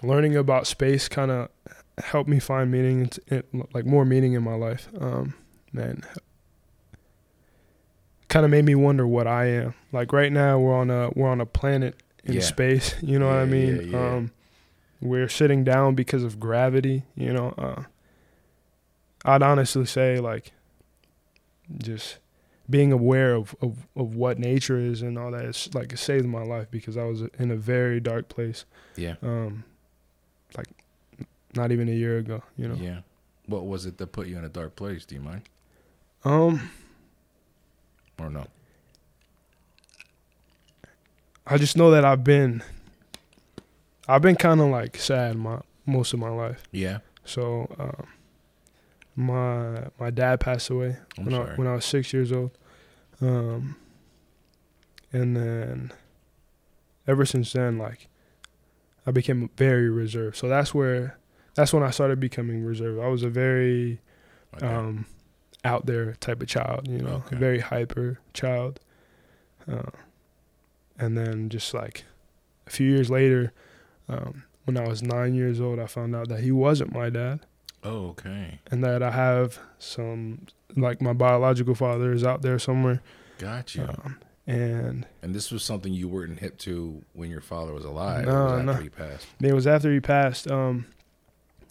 learning 0.02 0.36
about 0.36 0.66
space 0.68 1.08
kind 1.08 1.30
of 1.30 1.50
helped 2.04 2.30
me 2.30 2.40
find 2.40 2.72
meaning, 2.72 3.10
in, 3.28 3.44
like 3.74 3.86
more 3.86 4.06
meaning 4.06 4.34
in 4.34 4.42
my 4.44 4.56
life. 4.56 4.90
Um, 5.00 5.36
man, 5.72 6.02
kind 8.28 8.46
of 8.46 8.52
made 8.52 8.66
me 8.66 8.76
wonder 8.76 9.06
what 9.06 9.28
I 9.28 9.46
am. 9.48 9.74
Like 9.92 10.14
right 10.14 10.32
now, 10.32 10.58
we're 10.60 10.76
on 10.76 10.90
a 10.90 11.10
we're 11.16 11.30
on 11.30 11.42
a 11.42 11.46
planet 11.46 12.02
in 12.24 12.34
Yeah. 12.36 12.42
space. 12.42 12.96
You 13.02 13.20
know 13.20 13.28
what 13.28 13.38
I 13.38 13.46
mean? 13.46 13.76
yeah, 13.76 13.82
yeah. 13.82 14.14
Um, 14.16 14.32
we're 15.02 15.30
sitting 15.30 15.64
down 15.64 15.96
because 15.96 16.24
of 16.24 16.40
gravity. 16.40 17.04
You 17.16 17.34
know, 17.34 17.50
uh, 17.58 17.84
I'd 19.26 19.42
honestly 19.44 19.86
say 19.86 20.20
like, 20.20 20.52
just 21.78 22.18
being 22.70 22.92
aware 22.92 23.34
of, 23.34 23.56
of, 23.62 23.88
of 23.96 24.16
what 24.16 24.40
nature 24.40 24.78
is 24.78 25.02
and 25.02 25.18
all 25.18 25.32
that 25.32 25.46
is 25.46 25.70
like 25.74 25.92
it 25.92 25.98
saved 26.00 26.26
my 26.26 26.44
life 26.44 26.68
because 26.72 26.96
I 26.96 27.04
was 27.04 27.22
in 27.38 27.52
a 27.52 27.56
very 27.56 28.00
dark 28.00 28.30
place. 28.30 28.66
Yeah. 28.96 29.16
Um, 29.22 29.64
like 30.56 30.68
not 31.56 31.72
even 31.72 31.90
a 31.90 31.94
year 31.94 32.18
ago, 32.18 32.44
you 32.58 32.68
know. 32.68 32.76
Yeah. 32.76 33.02
What 33.48 33.66
was 33.66 33.86
it 33.86 33.98
that 33.98 34.08
put 34.12 34.28
you 34.28 34.38
in 34.38 34.46
a 34.46 34.50
dark 34.50 34.76
place? 34.76 35.06
Do 35.06 35.16
you 35.16 35.22
mind 35.22 35.42
Um, 36.24 36.70
or 38.20 38.30
no? 38.30 38.46
I 41.46 41.58
just 41.58 41.76
know 41.76 41.92
that 41.92 42.06
I've 42.06 42.24
been, 42.24 42.64
I've 44.16 44.22
been 44.22 44.36
kind 44.36 44.60
of 44.62 44.68
like 44.68 44.98
sad 44.98 45.36
my 45.38 45.62
most 45.86 46.14
of 46.14 46.20
my 46.20 46.30
life. 46.30 46.64
Yeah. 46.72 47.00
So, 47.24 47.74
um, 47.80 48.08
my 49.16 49.88
my 50.00 50.10
dad 50.10 50.40
passed 50.40 50.70
away 50.70 50.98
I'm 51.18 51.26
when 51.26 51.34
I 51.34 51.56
when 51.56 51.68
I 51.68 51.76
was 51.76 51.86
six 51.86 52.14
years 52.14 52.32
old, 52.32 52.52
um, 53.22 53.76
and 55.14 55.36
then 55.36 55.92
ever 57.08 57.26
since 57.26 57.54
then, 57.54 57.78
like 57.78 58.08
I 59.06 59.12
became 59.12 59.50
very 59.58 59.90
reserved. 59.90 60.38
So 60.38 60.48
that's 60.48 60.74
where 60.74 61.18
that's 61.56 61.74
when 61.74 61.84
I 61.84 61.90
started 61.92 62.20
becoming 62.20 62.64
reserved. 62.64 63.00
I 63.02 63.08
was 63.08 63.24
a 63.24 63.30
very 63.30 64.00
Okay. 64.56 64.68
um, 64.68 65.06
out 65.64 65.86
there 65.86 66.14
type 66.16 66.42
of 66.42 66.48
child, 66.50 66.88
you 66.88 66.98
know, 66.98 67.24
Okay. 67.28 67.36
a 67.36 67.40
very 67.40 67.60
hyper 67.60 68.20
child. 68.34 68.80
Uh, 69.72 69.92
and 71.00 71.18
then 71.18 71.48
just 71.50 71.74
like 71.74 72.04
a 72.68 72.70
few 72.70 72.90
years 72.90 73.10
later, 73.10 73.54
um, 74.12 74.44
when 74.66 74.78
I 74.78 74.88
was 74.88 75.02
nine 75.02 75.34
years 75.36 75.60
old, 75.62 75.80
I 75.80 75.88
found 75.88 76.16
out 76.16 76.28
that 76.30 76.42
he 76.42 76.52
wasn't 76.52 76.94
my 76.94 77.10
dad 77.10 77.40
oh, 77.84 78.10
okay. 78.10 78.60
and 78.70 78.84
that 78.84 79.02
I 79.02 79.12
have 79.12 79.60
some, 79.80 80.46
like 80.76 81.02
my 81.02 81.14
biological 81.14 81.74
father 81.76 82.12
is 82.14 82.24
out 82.24 82.42
there 82.42 82.60
somewhere. 82.60 83.02
Got 83.40 83.74
you. 83.76 83.84
Um, 83.84 84.20
and 84.48 85.06
and 85.22 85.34
this 85.36 85.52
was 85.52 85.64
something 85.64 85.94
you 85.94 86.08
weren't 86.08 86.40
hip 86.40 86.58
to 86.60 87.02
when 87.14 87.30
your 87.30 87.42
father 87.42 87.74
was 87.74 87.86
alive. 87.86 88.26
No, 88.26 88.32
it 88.32 88.44
was 88.44 88.52
after 88.52 88.66
no. 88.66 88.74
he 88.74 88.90
passed. 88.90 89.28
it 89.42 89.54
was 89.54 89.68
after 89.68 89.94
he 89.94 90.00
passed. 90.00 90.50
Um, 90.52 90.86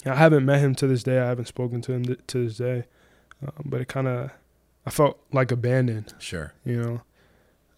I 0.07 0.14
haven't 0.14 0.44
met 0.46 0.61
him 0.61 0.74
to 0.76 0.87
this 0.87 1.03
day. 1.03 1.18
I 1.18 1.26
haven't 1.26 1.46
spoken 1.48 1.81
to 1.83 1.92
him 1.92 2.05
th- 2.05 2.20
to 2.29 2.46
this 2.46 2.57
day. 2.57 2.85
Um, 3.42 3.53
but 3.64 3.81
it 3.81 3.88
kind 3.88 4.07
of, 4.09 4.31
I 4.87 4.90
felt 4.90 5.18
like 5.33 5.50
abandoned. 5.53 6.14
Sure. 6.18 6.53
you 6.64 6.81
know 6.83 7.03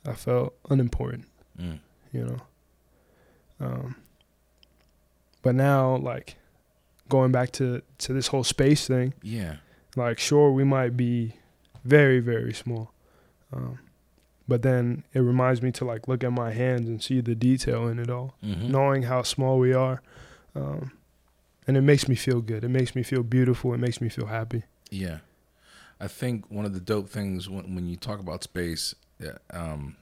i 0.05 0.13
felt 0.15 0.53
unimportant 0.69 1.27
Mm. 1.61 1.79
you 2.13 2.25
know 2.25 2.37
um 3.61 3.95
but 5.43 5.55
now 5.55 5.97
like 5.97 6.37
going 7.09 7.33
back 7.33 7.51
to 7.53 7.83
to 7.99 8.13
this 8.13 8.29
whole 8.29 8.45
space 8.45 8.87
thing 8.87 9.13
Yeah. 9.23 9.57
like 9.97 10.19
sure 10.19 10.51
we 10.53 10.65
might 10.65 10.97
be 10.97 11.35
very 11.85 12.21
very 12.21 12.53
small 12.55 12.93
um 13.53 13.79
but 14.49 14.63
then 14.63 15.05
it 15.15 15.21
reminds 15.21 15.63
me 15.63 15.71
to 15.73 15.85
like 15.85 16.09
look 16.09 16.25
at 16.25 16.33
my 16.33 16.53
hands 16.53 16.89
and 16.89 17.03
see 17.03 17.21
the 17.21 17.35
detail 17.35 17.89
in 17.89 17.99
it 17.99 18.09
all 18.11 18.35
Mm-hmm. 18.43 18.71
knowing 18.71 19.03
how 19.05 19.23
small 19.23 19.59
we 19.59 19.73
are 19.75 20.01
um 20.55 20.93
and 21.67 21.77
it 21.77 21.83
makes 21.83 22.09
me 22.09 22.15
feel 22.15 22.41
good 22.41 22.65
it 22.65 22.69
makes 22.71 22.95
me 22.95 23.03
feel 23.03 23.23
beautiful 23.23 23.75
it 23.75 23.79
makes 23.79 24.01
me 24.01 24.09
feel 24.09 24.27
happy 24.27 24.63
Yeah, 24.91 25.19
I 26.01 26.09
think 26.09 26.51
one 26.51 26.65
of 26.67 26.73
the 26.75 26.81
dope 26.81 27.09
things 27.09 27.49
when 27.49 27.75
when 27.75 27.87
you 27.89 27.97
talk 27.97 28.19
about 28.21 28.43
space, 28.43 28.95
yeah, 29.21 29.39
um, 29.51 29.97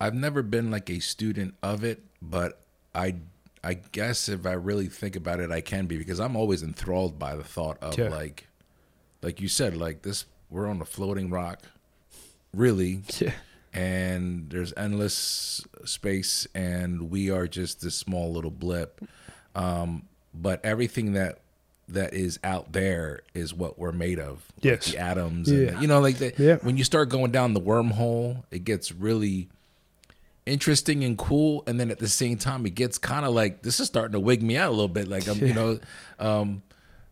I've 0.00 0.14
never 0.14 0.42
been 0.42 0.70
like 0.70 0.88
a 0.90 1.00
student 1.00 1.54
of 1.62 1.84
it, 1.84 2.02
but 2.22 2.60
I 2.94 3.16
I 3.64 3.74
guess 3.74 4.28
if 4.28 4.44
I 4.46 4.52
really 4.52 4.88
think 4.88 5.16
about 5.16 5.40
it, 5.40 5.50
I 5.50 5.60
can 5.62 5.86
be 5.86 5.96
because 5.98 6.20
I'm 6.20 6.36
always 6.36 6.62
enthralled 6.62 7.18
by 7.18 7.34
the 7.34 7.44
thought 7.44 7.78
of 7.82 7.96
Yeah. 7.98 8.08
like, 8.10 8.46
like 9.22 9.40
you 9.40 9.48
said, 9.48 9.76
like 9.76 10.02
this 10.02 10.26
we're 10.50 10.66
on 10.68 10.80
a 10.80 10.84
floating 10.84 11.30
rock, 11.30 11.62
really, 12.52 13.02
yeah 13.20 13.32
and 13.76 14.50
there's 14.50 14.72
endless 14.76 15.66
space 15.84 16.46
and 16.54 17.10
we 17.10 17.28
are 17.28 17.48
just 17.48 17.80
this 17.80 17.96
small 17.96 18.32
little 18.32 18.50
blip 18.52 19.00
um, 19.56 20.04
but 20.32 20.64
everything 20.64 21.14
that 21.14 21.40
that 21.88 22.14
is 22.14 22.38
out 22.44 22.72
there 22.72 23.18
is 23.34 23.52
what 23.52 23.76
we're 23.76 23.90
made 23.90 24.20
of 24.20 24.44
like 24.58 24.64
Yes. 24.64 24.92
the 24.92 24.98
atoms 24.98 25.48
and 25.50 25.58
Yeah. 25.60 25.70
the- 25.72 25.80
you 25.80 25.88
know 25.88 26.00
like 26.00 26.18
the, 26.18 26.32
Yeah. 26.38 26.56
when 26.62 26.76
you 26.76 26.84
start 26.84 27.08
going 27.08 27.32
down 27.32 27.52
the 27.52 27.60
wormhole 27.60 28.44
it 28.52 28.62
gets 28.62 28.92
really 28.92 29.48
interesting 30.46 31.04
and 31.04 31.16
cool 31.16 31.62
and 31.66 31.80
then 31.80 31.90
at 31.90 31.98
the 31.98 32.08
same 32.08 32.36
time 32.36 32.66
it 32.66 32.74
gets 32.74 32.98
kind 32.98 33.24
of 33.24 33.32
like 33.32 33.62
this 33.62 33.80
is 33.80 33.86
starting 33.86 34.12
to 34.12 34.20
wig 34.20 34.42
me 34.42 34.56
out 34.56 34.68
a 34.68 34.70
little 34.70 34.88
bit 34.88 35.08
like 35.08 35.26
i'm 35.26 35.38
you 35.38 35.54
know 35.54 35.78
um 36.18 36.62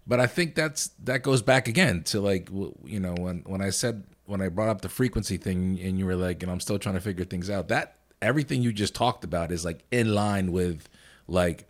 but 0.07 0.21
i 0.21 0.27
think 0.27 0.55
that's 0.55 0.89
that 1.03 1.23
goes 1.23 1.41
back 1.41 1.67
again 1.67 2.03
to 2.03 2.21
like 2.21 2.51
you 2.85 3.01
know 3.01 3.15
when 3.19 3.39
when 3.47 3.63
i 3.63 3.71
said 3.71 4.05
when 4.27 4.43
i 4.43 4.49
brought 4.49 4.69
up 4.69 4.83
the 4.83 4.89
frequency 4.89 5.39
thing 5.39 5.81
and 5.81 5.99
you 5.99 6.05
were 6.05 6.15
like 6.17 6.43
and 6.43 6.53
i'm 6.53 6.61
still 6.61 6.79
trying 6.79 6.95
to 6.95 7.01
figure 7.01 7.25
things 7.25 7.49
out 7.49 7.69
that 7.69 7.97
everything 8.23 8.63
you 8.63 8.73
just 8.73 8.95
talked 8.95 9.25
about 9.25 9.51
is 9.51 9.65
like 9.65 9.85
in 9.91 10.15
line 10.15 10.53
with 10.53 10.89
like 11.27 11.67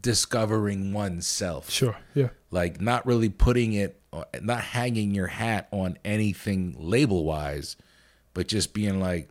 discovering 0.00 0.92
oneself. 0.92 1.70
Sure 1.70 1.96
yeah. 2.14 2.28
Like 2.50 2.80
not 2.80 3.06
really 3.06 3.28
putting 3.28 3.72
it 3.72 4.00
not 4.42 4.60
hanging 4.60 5.14
your 5.14 5.28
hat 5.28 5.68
on 5.70 5.96
anything 6.04 6.74
label 6.78 7.24
wise 7.24 7.76
but 8.34 8.48
just 8.48 8.74
being 8.74 8.98
like 8.98 9.28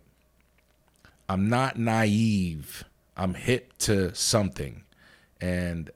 i'm 1.29 1.47
not 1.49 1.77
naive. 1.79 2.83
I'm 3.15 3.33
hip 3.35 3.77
to 3.79 4.13
something. 4.15 4.83
And 5.39 5.89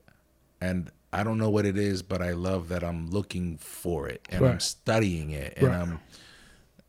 and 0.61 0.89
i 1.11 1.23
don't 1.23 1.37
know 1.37 1.49
what 1.49 1.65
it 1.65 1.77
is 1.77 2.01
but 2.01 2.21
i 2.21 2.31
love 2.31 2.69
that 2.69 2.83
i'm 2.83 3.09
looking 3.11 3.57
for 3.57 4.07
it 4.07 4.21
and 4.29 4.45
i'm 4.45 4.59
studying 4.59 5.31
it. 5.31 5.53
And 5.57 5.67
Right. 5.67 5.79
i'm 5.81 5.99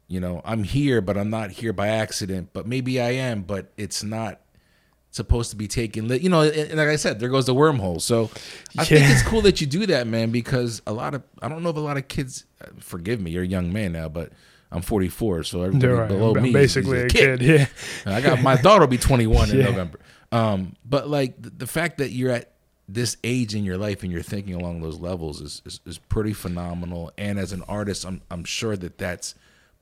you 0.06 0.20
know 0.20 0.40
i'm 0.44 0.62
here 0.64 1.00
but 1.00 1.16
i'm 1.16 1.30
not 1.30 1.50
here 1.50 1.72
by 1.72 1.88
accident. 1.88 2.50
But 2.52 2.66
maybe 2.66 3.00
i 3.00 3.10
am 3.10 3.42
but 3.42 3.72
it's 3.76 4.02
not 4.04 4.40
supposed 5.10 5.50
to 5.50 5.56
be 5.56 5.68
taken 5.68 6.08
you 6.20 6.28
know 6.28 6.42
and 6.42 6.74
like 6.74 6.88
i 6.88 6.96
said 6.96 7.20
there 7.20 7.28
goes 7.28 7.46
the 7.46 7.54
wormhole. 7.54 8.00
So 8.00 8.30
i 8.78 8.84
think 8.84 9.08
it's 9.10 9.22
cool 9.22 9.40
that 9.42 9.60
you 9.60 9.66
do 9.66 9.86
that 9.86 10.06
man 10.06 10.30
because 10.30 10.82
a 10.86 10.92
lot 10.92 11.14
of 11.14 11.22
i 11.42 11.48
don't 11.48 11.62
know 11.62 11.70
if 11.70 11.76
a 11.76 11.80
lot 11.80 11.96
of 11.96 12.06
kids 12.08 12.44
uh, 12.60 12.66
forgive 12.80 13.20
me 13.20 13.30
you're 13.32 13.44
a 13.44 13.46
young 13.46 13.72
man 13.72 13.92
now 13.92 14.08
but 14.08 14.32
i'm 14.74 14.82
44 14.82 15.44
so 15.44 15.62
everybody 15.62 15.92
right. 15.92 16.08
below 16.08 16.34
I'm, 16.36 16.42
me 16.42 16.50
I'm 16.50 16.56
is- 16.56 16.76
is 16.76 16.84
basically 16.84 17.00
a 17.02 17.08
kid. 17.08 17.40
Yeah. 17.42 17.66
I 18.06 18.20
got 18.20 18.42
my 18.42 18.56
daughter 18.60 18.80
will 18.82 18.88
be 18.88 18.98
21 18.98 19.50
in 19.50 19.58
November. 19.70 19.98
Um, 20.32 20.74
but 20.84 21.08
like 21.08 21.40
the, 21.40 21.50
the 21.50 21.66
fact 21.66 21.98
that 21.98 22.10
you're 22.10 22.32
at 22.32 22.50
this 22.88 23.16
age 23.24 23.54
in 23.54 23.64
your 23.64 23.78
life 23.78 24.02
and 24.02 24.10
you're 24.12 24.20
thinking 24.22 24.54
along 24.54 24.82
those 24.82 24.98
levels 24.98 25.40
is, 25.40 25.62
is, 25.64 25.80
is 25.86 25.96
pretty 25.98 26.32
phenomenal. 26.34 27.12
And 27.16 27.38
as 27.38 27.52
an 27.52 27.62
artist, 27.68 28.04
I'm 28.04 28.20
I'm 28.30 28.44
sure 28.44 28.76
that 28.76 28.98
that's 28.98 29.34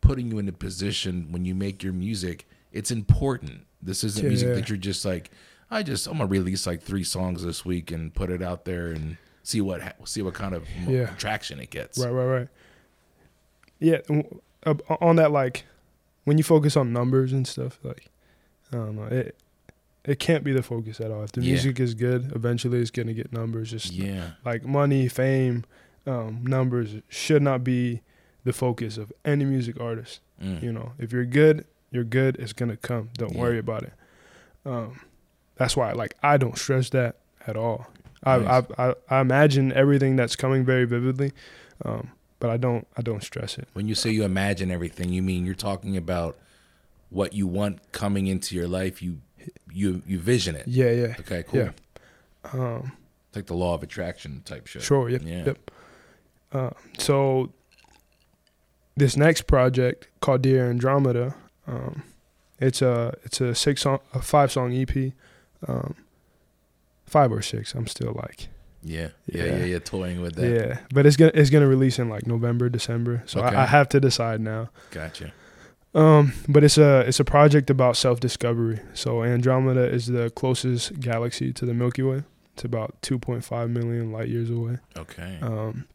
putting 0.02 0.31
you 0.31 0.38
in 0.38 0.46
a 0.48 0.52
position 0.52 1.28
when 1.33 1.44
you 1.44 1.55
make 1.55 1.83
your 1.83 1.92
music. 1.94 2.46
It's 2.70 2.90
important. 2.90 3.66
This 3.81 4.05
isn't 4.05 4.24
music 4.28 4.55
that 4.55 4.68
you're 4.68 4.78
just 4.78 5.05
like, 5.05 5.31
I 5.70 5.83
just 5.83 6.07
I'm 6.07 6.18
gonna 6.18 6.26
release 6.26 6.66
like 6.66 6.83
three 6.83 7.02
songs 7.05 7.42
this 7.42 7.64
week 7.64 7.90
and 7.90 8.12
put 8.14 8.31
it 8.31 8.42
out 8.42 8.64
there 8.66 8.88
and 8.88 9.16
see 9.42 9.61
what 9.61 9.81
see 10.07 10.22
what 10.22 10.35
kind 10.35 10.55
of 10.55 10.68
Yeah. 10.87 11.07
traction 11.16 11.59
it 11.61 11.70
gets. 11.70 11.98
Right, 11.98 12.11
right, 12.11 12.26
right. 12.40 12.48
Yeah, 13.81 13.98
uh, 14.66 14.75
on 15.01 15.16
that, 15.16 15.31
like, 15.33 15.64
when 16.25 16.38
you 16.38 16.44
focus 16.44 16.77
on 16.77 16.92
numbers 16.92 17.33
and 17.33 17.46
stuff, 17.46 17.79
like, 17.83 18.07
I 18.72 18.77
don't 18.77 18.96
know, 18.96 19.05
it 19.05 19.37
it 20.05 20.18
can't 20.18 20.42
be 20.42 20.53
the 20.53 20.64
focus 20.64 21.01
at 21.01 21.12
all. 21.12 21.22
If 21.22 21.31
the 21.33 21.42
Yeah. 21.42 21.53
music 21.53 21.79
is 21.79 21.94
good, 21.94 22.33
eventually 22.35 22.81
it's 22.81 22.90
gonna 22.90 23.12
get 23.14 23.33
numbers. 23.33 23.70
Just 23.70 23.92
Yeah. 23.92 24.33
like 24.44 24.64
money, 24.64 25.07
fame, 25.07 25.64
um, 26.09 26.40
numbers 26.44 26.96
should 27.09 27.40
not 27.42 27.62
be 27.62 28.01
the 28.42 28.53
focus 28.53 28.98
of 28.98 29.12
any 29.25 29.44
music 29.44 29.81
artist. 29.81 30.18
Mm. 30.42 30.61
You 30.61 30.72
know, 30.72 30.92
if 30.98 31.12
you're 31.12 31.25
good, 31.25 31.64
you're 31.92 32.03
good. 32.03 32.35
It's 32.40 32.53
gonna 32.53 32.77
come. 32.77 33.11
Don't 33.16 33.35
Yeah. 33.35 33.40
worry 33.40 33.59
about 33.61 33.85
it. 33.85 33.92
Um, 34.66 34.98
that's 35.55 35.77
why, 35.77 35.92
like, 35.92 36.16
I 36.20 36.37
don't 36.37 36.59
stress 36.59 36.90
that 36.90 37.18
at 37.46 37.57
all. 37.57 37.87
I, 38.25 38.38
Nice. 38.38 38.64
I, 38.79 38.88
I 38.88 38.94
I 39.09 39.20
imagine 39.20 39.72
everything 39.72 40.16
that's 40.16 40.35
coming 40.35 40.64
very 40.64 40.85
vividly, 40.85 41.33
um, 41.85 42.11
but 42.42 42.50
I 42.50 42.57
don't 42.57 42.87
I 42.98 43.02
don't 43.02 43.22
stress 43.22 43.57
it. 43.57 43.68
When 43.72 43.87
you 43.87 43.94
say 43.94 44.11
you 44.11 44.24
imagine 44.24 44.72
everything, 44.72 45.11
you 45.11 45.22
mean 45.22 45.46
you're 45.46 45.55
talking 45.70 45.96
about 45.96 46.37
what 47.09 47.33
you 47.35 47.46
want 47.46 47.92
coming 47.92 48.26
into 48.26 48.57
your 48.57 48.66
life. 48.66 49.00
You 49.00 49.20
you 49.72 50.02
you 50.07 50.18
vision 50.18 50.57
it. 50.57 50.66
Yeah, 50.66 50.90
yeah, 50.90 51.14
Okay, 51.20 51.44
cool. 51.44 51.61
Yeah. 51.61 51.70
um, 52.52 52.92
It's 53.28 53.37
like 53.37 53.46
the 53.46 53.55
law 53.55 53.74
of 53.74 53.83
attraction 53.85 54.42
type 54.44 54.66
shit. 54.66 54.83
sure. 54.83 55.09
Yep, 55.09 55.22
Yeah. 55.24 55.44
yep. 55.44 55.70
Uh, 56.52 56.70
so 56.98 57.52
this 58.96 59.16
next 59.16 59.42
project 59.46 60.09
called 60.20 60.42
Dear 60.42 60.68
Andromeda, 60.68 61.37
um, 61.68 62.02
it's 62.59 62.83
a 62.83 63.14
it's 63.22 63.40
a 63.40 63.55
six 63.55 63.83
song 63.83 64.00
a 64.12 64.20
five 64.20 64.50
song 64.50 64.74
EP, 64.74 65.12
um, 65.68 65.94
five 67.07 67.31
or 67.33 67.40
six. 67.42 67.72
I'm 67.74 67.87
still 67.87 68.12
like 68.24 68.48
Yeah. 68.83 69.09
Yeah. 69.27 69.45
Yeah. 69.45 69.57
Yeah. 69.57 69.64
Yeah. 69.64 69.79
Toying 69.79 70.21
with 70.21 70.35
that. 70.37 70.49
yeah, 70.51 70.79
but 70.92 71.07
it's 71.07 71.16
gonna 71.16 71.33
it's 71.35 71.51
gonna 71.51 71.68
release 71.68 71.99
in 71.99 72.09
like 72.09 72.27
November 72.27 72.68
December. 72.68 73.23
So 73.27 73.40
Okay. 73.40 73.55
I, 73.57 73.62
I 73.62 73.66
have 73.66 73.88
to 73.90 74.01
decide 74.01 74.40
now. 74.40 74.71
Gotcha. 74.90 75.33
Um, 75.95 76.33
but 76.49 76.64
it's 76.64 76.79
a 76.79 77.01
it's 77.01 77.21
a 77.21 77.25
project 77.25 77.68
about 77.71 77.97
self 77.97 78.18
discovery. 78.21 78.81
So 78.95 79.23
Andromeda 79.23 79.85
is 79.85 80.07
the 80.07 80.31
closest 80.31 80.99
galaxy 81.01 81.53
to 81.53 81.66
the 81.66 81.75
Milky 81.75 82.03
Way. 82.03 82.25
It's 82.55 82.64
about 82.64 83.01
2.5 83.03 83.71
million 83.71 84.12
light 84.12 84.29
years 84.29 84.51
away. 84.51 84.79
Okay. 84.97 85.38
Um, 85.40 85.87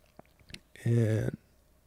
and 0.84 1.36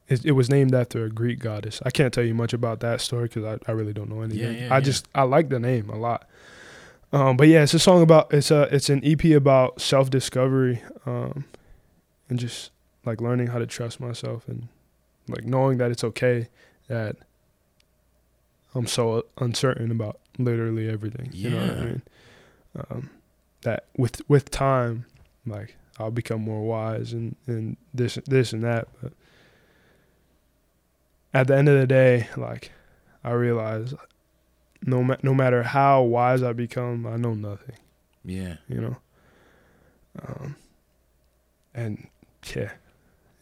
it, 0.09 0.25
it 0.25 0.33
was 0.33 0.49
named 0.51 0.75
after 0.75 1.05
a 1.05 1.09
Greek 1.11 1.39
goddess. 1.39 1.81
I 1.85 1.91
can't 1.91 2.13
tell 2.13 2.25
you 2.25 2.35
much 2.35 2.53
about 2.53 2.81
that 2.81 3.01
story 3.01 3.25
because 3.25 3.45
I, 3.45 3.71
I 3.71 3.75
really 3.75 3.93
don't 3.93 4.09
know 4.11 4.23
anything. 4.23 4.57
yeah, 4.59 4.67
I 4.73 4.79
yeah. 4.79 4.81
just 4.81 5.07
I 5.15 5.23
like 5.23 5.49
the 5.49 5.59
name 5.61 5.89
a 5.91 5.97
lot. 5.97 6.29
Um, 7.12 7.37
but 7.37 7.49
yeah, 7.49 7.62
it's 7.62 7.75
a 7.75 7.79
song 7.79 8.03
about 8.03 8.33
it's 8.33 8.51
a 8.51 8.62
it's 8.75 8.88
an 8.88 9.01
EP 9.05 9.25
about 9.37 9.81
self 9.81 10.11
discovery, 10.11 10.83
um, 11.07 11.44
and 12.29 12.38
just 12.38 12.70
like 13.05 13.20
learning 13.20 13.49
how 13.49 13.59
to 13.59 13.66
trust 13.66 13.99
myself 14.01 14.46
and 14.46 14.68
like 15.29 15.44
knowing 15.44 15.79
that 15.79 15.90
it's 15.90 16.05
okay 16.05 16.49
that 16.88 17.16
I'm 18.75 18.87
so 18.87 19.25
uncertain 19.38 19.90
about 19.90 20.20
literally 20.38 20.88
everything. 20.88 21.31
You 21.33 21.51
know 21.51 21.57
what 21.59 21.70
I 21.70 21.73
Yeah. 21.75 21.81
mean? 21.85 22.03
Um, 22.90 23.11
that 23.62 23.85
with 23.96 24.23
with 24.29 24.51
time, 24.51 25.07
like 25.46 25.77
I'll 25.99 26.12
become 26.12 26.42
more 26.42 26.62
wise 26.62 27.12
and 27.12 27.35
and 27.49 27.77
this 27.92 28.14
this 28.27 28.53
and 28.53 28.62
that. 28.62 28.87
But 29.03 29.12
at 31.35 31.49
the 31.49 31.57
end 31.57 31.68
of 31.68 31.79
the 31.79 31.87
day, 31.87 32.29
like 32.37 32.70
I 33.25 33.33
realize, 33.33 33.94
no 34.85 35.03
ma- 35.03 35.16
no 35.23 35.35
matter 35.35 35.62
how 35.62 36.03
wise 36.03 36.43
I 36.43 36.53
become, 36.53 37.07
I 37.07 37.16
know 37.16 37.35
nothing. 37.35 37.77
yeah. 38.25 38.57
You 38.69 38.81
know. 38.81 38.97
Um. 40.27 40.57
And 41.73 42.09
yeah, 42.57 42.73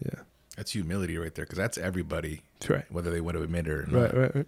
yeah, 0.04 0.20
That's 0.56 0.72
humility 0.72 1.16
right 1.16 1.34
there, 1.34 1.46
because 1.46 1.56
that's 1.56 1.78
everybody, 1.78 2.42
that's 2.60 2.68
right. 2.68 2.84
whether 2.92 3.10
they 3.10 3.22
want 3.22 3.38
to 3.38 3.42
admit 3.42 3.66
it 3.66 3.70
or 3.72 3.86
not. 3.86 4.00
Right, 4.00 4.14
right, 4.14 4.34
right. 4.36 4.46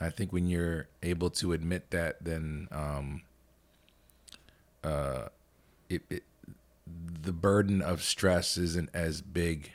I 0.00 0.08
think 0.08 0.32
when 0.32 0.48
you're 0.48 0.88
able 1.02 1.28
to 1.30 1.52
admit 1.52 1.90
that, 1.90 2.24
then 2.24 2.66
um, 2.72 3.22
uh, 4.82 5.28
it, 5.90 6.02
it 6.08 6.22
the 7.22 7.32
burden 7.32 7.82
of 7.82 8.02
stress 8.02 8.56
isn't 8.56 8.88
as 8.94 9.20
big, 9.20 9.70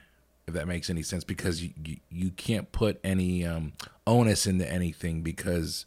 if 0.47 0.53
that 0.55 0.67
makes 0.67 0.89
any 0.89 1.03
sense, 1.03 1.23
because 1.23 1.61
you 1.61 1.71
you, 1.85 1.97
you 2.09 2.31
can't 2.31 2.71
put 2.71 2.99
any 3.03 3.45
um, 3.45 3.73
onus 4.07 4.47
into 4.47 4.69
anything 4.69 5.21
because 5.21 5.85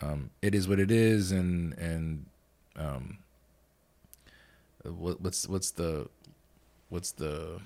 um, 0.00 0.30
it 0.42 0.54
is 0.54 0.68
what 0.68 0.78
it 0.80 0.90
is, 0.90 1.32
and 1.32 1.72
and 1.74 2.26
um, 2.76 3.18
what, 4.84 5.20
what's 5.20 5.48
what's 5.48 5.70
the 5.72 6.08
what's 6.88 7.12
the 7.12 7.60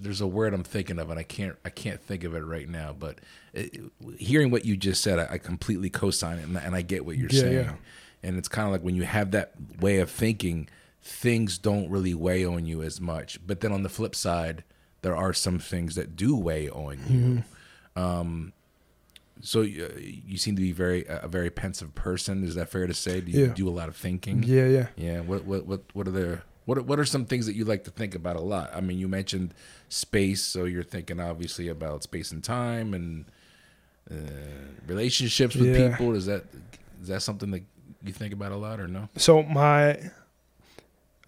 there's 0.00 0.20
a 0.20 0.26
word 0.26 0.52
I'm 0.52 0.64
thinking 0.64 0.98
of 0.98 1.08
and 1.08 1.18
I 1.18 1.22
can't 1.22 1.56
I 1.64 1.70
can't 1.70 2.00
think 2.00 2.24
of 2.24 2.34
it 2.34 2.40
right 2.44 2.68
now. 2.68 2.94
But 2.98 3.20
it, 3.54 3.80
hearing 4.18 4.50
what 4.50 4.64
you 4.66 4.76
just 4.76 5.02
said, 5.02 5.18
I, 5.18 5.34
I 5.34 5.38
completely 5.38 5.88
co-sign 5.88 6.38
it 6.38 6.44
and, 6.44 6.58
I- 6.58 6.62
and 6.62 6.74
I 6.74 6.82
get 6.82 7.06
what 7.06 7.16
you're 7.16 7.30
Yeah, 7.30 7.40
saying. 7.40 7.52
yeah. 7.54 7.74
And 8.22 8.36
it's 8.36 8.48
kind 8.48 8.66
of 8.66 8.72
like 8.72 8.82
when 8.82 8.94
you 8.94 9.04
have 9.04 9.30
that 9.30 9.52
way 9.80 9.98
of 9.98 10.10
thinking, 10.10 10.68
things 11.02 11.56
don't 11.58 11.88
really 11.90 12.12
weigh 12.14 12.44
on 12.44 12.66
you 12.66 12.82
as 12.82 13.00
much. 13.00 13.38
But 13.46 13.60
then 13.60 13.72
on 13.72 13.82
the 13.82 13.88
flip 13.88 14.14
side, 14.14 14.62
there 15.00 15.16
are 15.16 15.32
some 15.32 15.58
things 15.58 15.94
that 15.94 16.14
do 16.16 16.36
weigh 16.36 16.68
on 16.68 17.44
you. 17.96 18.00
Um, 18.00 18.52
so 19.42 19.60
uh, 19.62 19.64
you 19.98 20.38
seem 20.38 20.54
to 20.56 20.62
be 20.62 20.72
very 20.72 21.04
a 21.08 21.28
very 21.28 21.50
pensive 21.50 21.94
person. 21.94 22.44
Is 22.44 22.54
that 22.54 22.68
fair 22.70 22.86
to 22.86 22.94
say? 22.94 23.20
Do 23.20 23.30
you 23.32 23.46
Yeah. 23.46 23.52
do 23.54 23.68
a 23.68 23.74
lot 23.80 23.88
of 23.88 23.96
thinking? 23.96 24.42
Yeah, 24.44 24.66
yeah. 24.66 24.86
Yeah. 24.96 25.20
What 25.20 25.44
what 25.44 25.66
what 25.66 25.80
what 25.92 26.06
are 26.08 26.12
the 26.12 26.42
what 26.64 26.78
are, 26.78 26.82
what 26.82 26.98
are 27.00 27.04
some 27.04 27.24
things 27.26 27.46
that 27.46 27.56
you 27.56 27.64
like 27.64 27.82
to 27.84 27.90
think 27.90 28.14
about 28.14 28.36
a 28.36 28.40
lot? 28.40 28.70
I 28.72 28.80
mean, 28.80 28.98
you 28.98 29.08
mentioned 29.08 29.52
space, 29.88 30.42
so 30.42 30.64
you're 30.64 30.84
thinking 30.84 31.18
obviously 31.20 31.66
about 31.68 32.04
space 32.04 32.30
and 32.30 32.42
time 32.42 32.94
and 32.94 33.24
uh, 34.10 34.14
relationships 34.86 35.54
with 35.56 35.68
Yeah. 35.76 35.90
people. 35.96 36.14
Is 36.14 36.26
that 36.26 36.44
is 37.02 37.08
that 37.08 37.22
something 37.22 37.50
that 37.50 37.64
you 38.04 38.12
think 38.12 38.32
about 38.32 38.52
a 38.52 38.56
lot 38.56 38.78
or 38.80 38.86
no? 38.88 39.08
So 39.16 39.42
my 39.42 40.10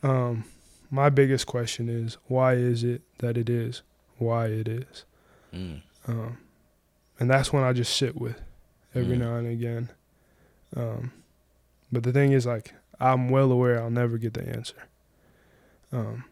um 0.03 0.45
my 0.91 1.09
biggest 1.11 1.47
question 1.47 1.89
is 1.89 2.17
why 2.29 2.55
is 2.55 2.85
it 2.85 3.03
that 3.19 3.37
it 3.37 3.49
is 3.51 3.83
why 4.19 4.47
it 4.47 4.69
is? 4.69 5.05
Mm. 5.53 5.83
Um 6.07 6.39
and 7.19 7.31
that's 7.31 7.53
when 7.53 7.63
I 7.63 7.73
just 7.73 7.97
sit 7.97 8.17
with 8.17 8.41
every 8.95 9.17
Mm. 9.17 9.21
now 9.21 9.37
and 9.37 9.47
again. 9.47 9.91
Um 10.77 11.13
but 11.93 12.03
the 12.03 12.13
thing 12.13 12.33
is 12.33 12.47
like 12.47 12.75
I'm 13.01 13.29
well 13.29 13.51
aware 13.53 13.81
I'll 13.81 13.91
never 13.91 14.19
get 14.19 14.35
the 14.35 14.49
answer. 14.49 14.77
Um 15.93 16.25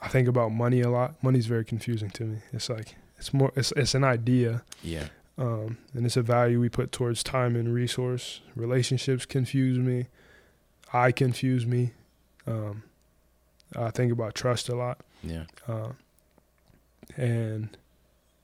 I 0.00 0.08
think 0.08 0.28
about 0.28 0.52
money 0.52 0.82
a 0.82 0.90
lot. 0.90 1.14
Money's 1.22 1.46
very 1.46 1.64
confusing 1.64 2.10
to 2.10 2.24
me. 2.24 2.38
It's 2.52 2.68
like 2.68 2.96
it's 3.18 3.32
more 3.32 3.52
it's 3.56 3.72
it's 3.72 3.94
an 3.94 4.04
idea 4.04 4.62
Yeah. 4.82 5.08
um, 5.38 5.78
and 5.94 6.04
it's 6.06 6.16
a 6.18 6.22
value 6.22 6.60
we 6.60 6.68
put 6.68 6.92
towards 6.92 7.22
time 7.22 7.56
and 7.56 7.72
resource. 7.72 8.40
Relationships 8.54 9.24
confuse 9.26 9.78
me. 9.78 10.06
I 10.92 11.12
confuse 11.12 11.66
me. 11.66 11.92
Um, 12.46 12.82
I 13.74 13.90
think 13.90 14.12
about 14.12 14.34
trust 14.34 14.68
a 14.68 14.76
lot, 14.76 15.00
Yeah. 15.22 15.44
um, 15.66 15.96
and 17.16 17.76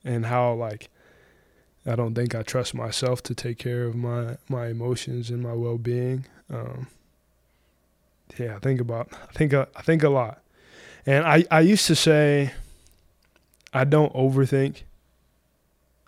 and 0.05 0.27
how 0.27 0.55
like 0.55 0.88
I 1.85 1.97
don't 1.97 2.14
think 2.14 2.35
I 2.35 2.42
trust 2.42 2.75
myself 2.75 3.23
to 3.25 3.35
take 3.35 3.59
care 3.59 3.85
of 3.85 3.95
my 3.97 4.37
my 4.49 4.68
emotions 4.68 5.31
and 5.31 5.42
my 5.42 5.53
well 5.53 5.79
being. 5.79 6.27
Um, 6.51 6.87
yeah, 8.38 8.57
I 8.57 8.59
think 8.61 8.81
about 8.81 9.09
I 9.29 9.33
think 9.33 9.53
a, 9.53 9.68
I 9.77 9.83
think 9.83 10.03
a 10.03 10.09
lot, 10.09 10.40
and 11.07 11.25
I 11.27 11.45
I 11.51 11.61
used 11.61 11.87
to 11.88 11.95
say 11.97 12.53
I 13.73 13.85
don't 13.85 14.12
overthink. 14.14 14.83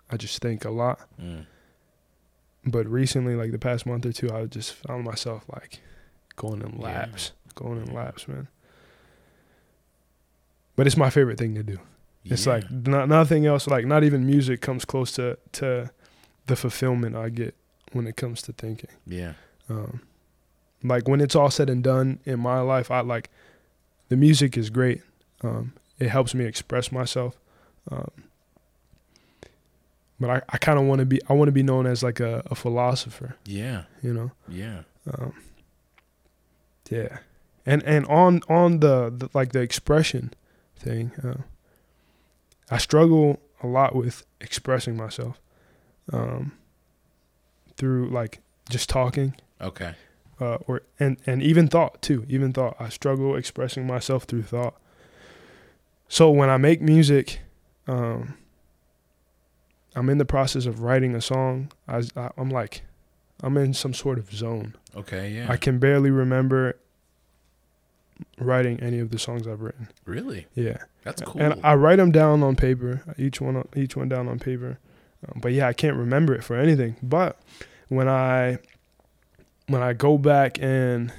I 0.09 0.17
just 0.17 0.39
think 0.41 0.63
a 0.65 0.69
lot 0.71 0.99
Mm. 1.19 1.45
but 2.65 2.87
recently, 2.87 3.35
like 3.35 3.51
the 3.51 3.59
past 3.59 3.85
month 3.85 4.05
or 4.05 4.11
two, 4.13 4.31
I 4.31 4.45
just 4.45 4.73
found 4.73 5.03
myself 5.03 5.43
like 5.51 5.79
going 6.35 6.61
in 6.61 6.77
Yeah. 6.79 6.85
laps, 6.85 7.31
going 7.55 7.81
in 7.81 7.93
laps, 7.93 8.27
man. 8.27 8.47
But 10.75 10.87
it's 10.87 10.97
my 10.97 11.09
favorite 11.09 11.37
thing 11.39 11.55
to 11.55 11.63
do. 11.63 11.79
It's 12.25 12.45
Yeah. 12.45 12.53
like 12.53 12.71
not, 12.71 13.07
nothing 13.07 13.45
else, 13.45 13.67
like 13.67 13.85
not 13.85 14.03
even 14.03 14.25
music 14.25 14.59
comes 14.61 14.83
close 14.85 15.11
to 15.13 15.37
to 15.53 15.89
the 16.47 16.55
fulfillment 16.55 17.15
I 17.15 17.29
get 17.29 17.55
when 17.93 18.07
it 18.07 18.15
comes 18.15 18.41
to 18.43 18.53
thinking. 18.53 18.89
yeah. 19.07 19.33
Um, 19.69 20.01
like 20.83 21.07
when 21.07 21.21
it's 21.21 21.35
all 21.35 21.49
said 21.49 21.69
and 21.69 21.83
done 21.83 22.19
in 22.25 22.39
my 22.39 22.59
life, 22.59 22.91
I 22.91 23.01
like 23.01 23.29
the 24.09 24.15
music 24.17 24.57
is 24.57 24.69
great. 24.69 25.01
Um, 25.43 25.73
it 25.99 26.09
helps 26.09 26.33
me 26.35 26.45
express 26.45 26.91
myself. 26.91 27.35
Um, 27.91 28.11
but 30.19 30.29
I, 30.29 30.41
I 30.49 30.57
kind 30.57 30.79
of 30.79 30.85
want 30.85 30.99
to 30.99 31.05
be 31.05 31.19
I 31.29 31.33
want 31.33 31.47
to 31.47 31.51
be 31.51 31.63
known 31.63 31.85
as 31.87 32.03
like 32.03 32.19
a, 32.19 32.43
a 32.51 32.55
philosopher, 32.55 33.35
Yeah. 33.45 33.83
you 34.01 34.13
know. 34.13 34.31
Yeah. 34.47 34.81
Um, 35.11 35.33
yeah, 36.89 37.17
and 37.65 37.83
and 37.83 38.05
on 38.05 38.41
on 38.47 38.79
the, 38.79 39.11
the 39.15 39.29
like 39.33 39.51
the 39.51 39.61
expression 39.61 40.33
thing, 40.77 41.11
uh, 41.23 41.41
I 42.69 42.77
struggle 42.77 43.39
a 43.61 43.67
lot 43.67 43.95
with 43.95 44.23
expressing 44.41 44.95
myself 44.97 45.39
um, 46.11 46.51
through 47.77 48.09
like 48.09 48.39
just 48.69 48.89
talking 48.89 49.35
Okay. 49.61 49.93
uh, 50.39 50.55
or 50.67 50.81
and 50.99 51.17
and 51.25 51.41
even 51.43 51.67
thought 51.67 52.01
too. 52.01 52.25
Even 52.29 52.53
thought, 52.53 52.75
I 52.79 52.89
struggle 52.89 53.35
expressing 53.35 53.85
myself 53.87 54.23
through 54.23 54.43
thought. 54.43 54.75
So 56.07 56.29
when 56.31 56.49
I 56.49 56.57
make 56.57 56.81
music, 56.81 57.39
um, 57.87 58.35
I'm 59.95 60.09
in 60.09 60.17
the 60.17 60.25
process 60.25 60.65
of 60.65 60.81
writing 60.81 61.15
a 61.15 61.21
song. 61.21 61.71
I, 61.87 62.01
I 62.15 62.29
I'm 62.37 62.49
like, 62.49 62.83
I'm 63.41 63.57
in 63.57 63.73
some 63.73 63.93
sort 63.93 64.17
of 64.19 64.31
zone. 64.33 64.75
Okay, 64.95 65.29
yeah. 65.31 65.47
I 65.51 65.57
can 65.57 65.79
barely 65.79 66.09
remember 66.11 66.77
writing 68.39 68.79
any 68.79 68.99
of 68.99 69.09
the 69.11 69.19
songs 69.19 69.47
I've 69.47 69.61
written. 69.61 69.87
really? 70.05 70.47
Yeah, 70.55 70.77
That's 71.03 71.21
cool. 71.21 71.41
and 71.41 71.59
I 71.63 71.75
write 71.75 71.97
them 71.97 72.11
down 72.11 72.43
on 72.43 72.55
paper, 72.55 73.01
each 73.17 73.41
one 73.41 73.55
on- 73.55 73.67
each 73.75 73.95
one 73.95 74.09
down 74.09 74.27
on 74.27 74.39
paper. 74.39 74.77
Um, 75.27 75.39
but 75.41 75.51
yeah, 75.53 75.67
I 75.67 75.73
can't 75.73 75.97
remember 75.97 76.33
it 76.35 76.43
for 76.43 76.55
anything. 76.55 76.95
But 77.01 77.39
when 77.89 78.07
I 78.07 78.59
when 79.67 79.81
I 79.81 79.93
go 79.93 80.17
back 80.17 80.59
and 80.61 81.11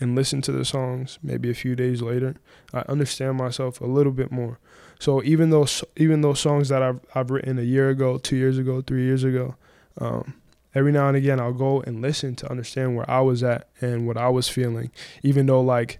and 0.00 0.14
listen 0.16 0.40
to 0.42 0.52
the 0.52 0.64
songs, 0.64 1.18
maybe 1.22 1.50
a 1.50 1.54
few 1.54 1.76
days 1.76 2.00
later, 2.00 2.36
I 2.72 2.80
understand 2.88 3.36
myself 3.36 3.80
a 3.80 3.86
little 3.86 4.12
bit 4.12 4.32
more. 4.32 4.58
So 4.98 5.22
even 5.22 5.50
those 5.50 5.84
even 5.96 6.20
those 6.22 6.40
songs 6.40 6.68
that 6.70 6.82
I've 6.82 7.00
I've 7.14 7.30
written 7.30 7.58
a 7.58 7.62
year 7.62 7.90
ago, 7.90 8.18
two 8.18 8.36
years 8.36 8.58
ago, 8.58 8.80
three 8.80 9.04
years 9.04 9.24
ago, 9.24 9.56
um, 9.98 10.34
every 10.74 10.92
now 10.92 11.08
and 11.08 11.16
again 11.16 11.38
I'll 11.40 11.52
go 11.52 11.80
and 11.82 12.00
listen 12.00 12.34
to 12.36 12.50
understand 12.50 12.96
where 12.96 13.08
I 13.10 13.20
was 13.20 13.42
at 13.42 13.68
and 13.80 14.06
what 14.06 14.16
I 14.16 14.28
was 14.30 14.48
feeling, 14.48 14.90
even 15.22 15.46
though 15.46 15.60
like 15.60 15.98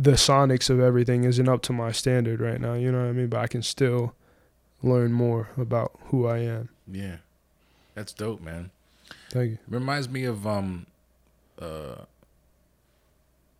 the 0.00 0.12
sonics 0.12 0.70
of 0.70 0.78
everything 0.78 1.24
isn't 1.24 1.48
up 1.48 1.60
to 1.62 1.72
my 1.72 1.90
standard 1.90 2.40
right 2.40 2.60
now. 2.60 2.74
You 2.74 2.92
know 2.92 3.00
what 3.00 3.08
I 3.08 3.12
mean? 3.12 3.26
But 3.26 3.40
I 3.40 3.48
can 3.48 3.62
still 3.62 4.14
learn 4.80 5.12
more 5.12 5.48
about 5.56 5.98
who 6.06 6.26
I 6.26 6.38
am. 6.38 6.68
yeah. 6.90 7.16
That's 7.94 8.12
dope, 8.12 8.40
man. 8.40 8.70
Thank 9.30 9.50
you. 9.50 9.58
Reminds 9.66 10.08
me 10.08 10.22
of 10.22 10.46
um 10.46 10.86
uh 11.60 12.04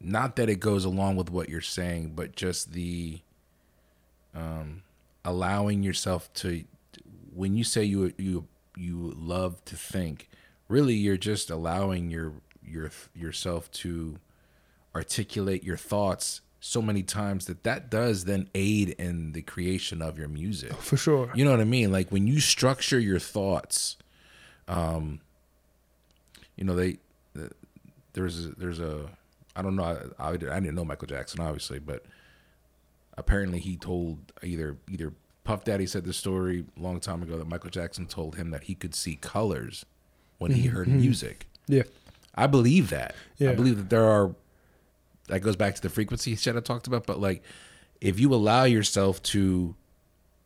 not 0.01 0.36
that 0.36 0.49
it 0.49 0.61
goes 0.61 0.84
along 0.84 1.16
with 1.16 1.28
what 1.28 1.49
you're 1.49 1.61
saying, 1.61 2.12
but 2.14 2.36
just 2.36 2.72
the 2.72 3.18
um 4.36 4.84
allowing 5.24 5.82
yourself 5.82 6.32
to 6.34 6.62
when 7.34 7.57
you 7.57 7.64
say 7.64 7.82
you 7.82 8.12
you 8.16 8.47
you 8.76 9.12
love 9.18 9.64
to 9.64 9.74
think, 9.74 10.28
really 10.68 10.95
you're 10.95 11.16
just 11.16 11.51
allowing 11.51 12.09
your 12.11 12.34
your 12.64 12.93
yourself 13.12 13.68
to 13.72 14.20
articulate 14.99 15.62
your 15.62 15.76
thoughts 15.76 16.40
so 16.61 16.82
many 16.82 17.03
times 17.03 17.46
that 17.46 17.62
that 17.62 17.88
does 17.88 18.24
then 18.24 18.49
aid 18.55 18.90
in 18.99 19.32
the 19.32 19.42
creation 19.42 20.03
of 20.03 20.18
your 20.18 20.28
music. 20.28 20.72
For 20.74 20.96
sure. 20.96 21.30
You 21.34 21.44
know 21.44 21.53
what 21.53 21.61
I 21.61 21.64
mean? 21.64 21.92
Like 21.92 22.11
when 22.11 22.26
you 22.26 22.40
structure 22.40 22.99
your 22.99 23.20
thoughts, 23.20 23.96
um, 24.66 25.20
you 26.57 26.64
know 26.64 26.74
they 26.74 26.99
uh, 27.38 27.49
there's 28.14 28.46
a, 28.46 28.49
there's 28.59 28.80
a 28.80 29.09
I 29.55 29.62
don't 29.62 29.76
know 29.76 29.84
I, 30.18 30.30
I 30.30 30.32
didn't 30.36 30.74
know 30.74 30.84
Michael 30.84 31.07
Jackson 31.07 31.40
obviously, 31.40 31.78
but 31.78 32.05
apparently 33.16 33.61
he 33.61 33.76
told 33.76 34.18
either 34.42 34.76
either 34.90 35.12
Puff 35.44 35.64
Daddy 35.64 35.86
said 35.86 36.05
the 36.05 36.12
story 36.12 36.64
a 36.76 36.82
long 36.82 37.01
time 37.01 37.22
ago 37.22 37.38
that 37.38 37.49
Michael 37.49 37.70
Jackson 37.70 38.07
told 38.07 38.36
him 38.36 38.51
that 38.51 38.64
he 38.64 38.74
could 38.74 38.94
see 38.94 39.16
colors 39.16 39.86
when 40.38 40.53
he 40.53 40.66
heard 40.66 40.88
music. 40.88 41.46
Yeah. 41.66 41.84
I 42.34 42.46
believe 42.46 42.90
that. 42.90 43.14
Yeah. 43.38 43.51
I 43.51 43.55
believe 43.55 43.76
that 43.76 43.90
there 43.90 44.05
are. 44.05 44.34
That 45.29 45.41
goes 45.41 45.57
back 45.57 45.74
to 45.76 45.83
the 45.83 45.89
frequency 45.89 46.35
shit 46.37 46.57
I 46.57 46.61
talked 46.61 46.87
about. 46.87 47.07
But 47.07 47.20
like, 47.20 47.43
if 48.01 48.18
you 48.20 48.33
allow 48.35 48.64
yourself 48.64 49.22
to, 49.24 49.74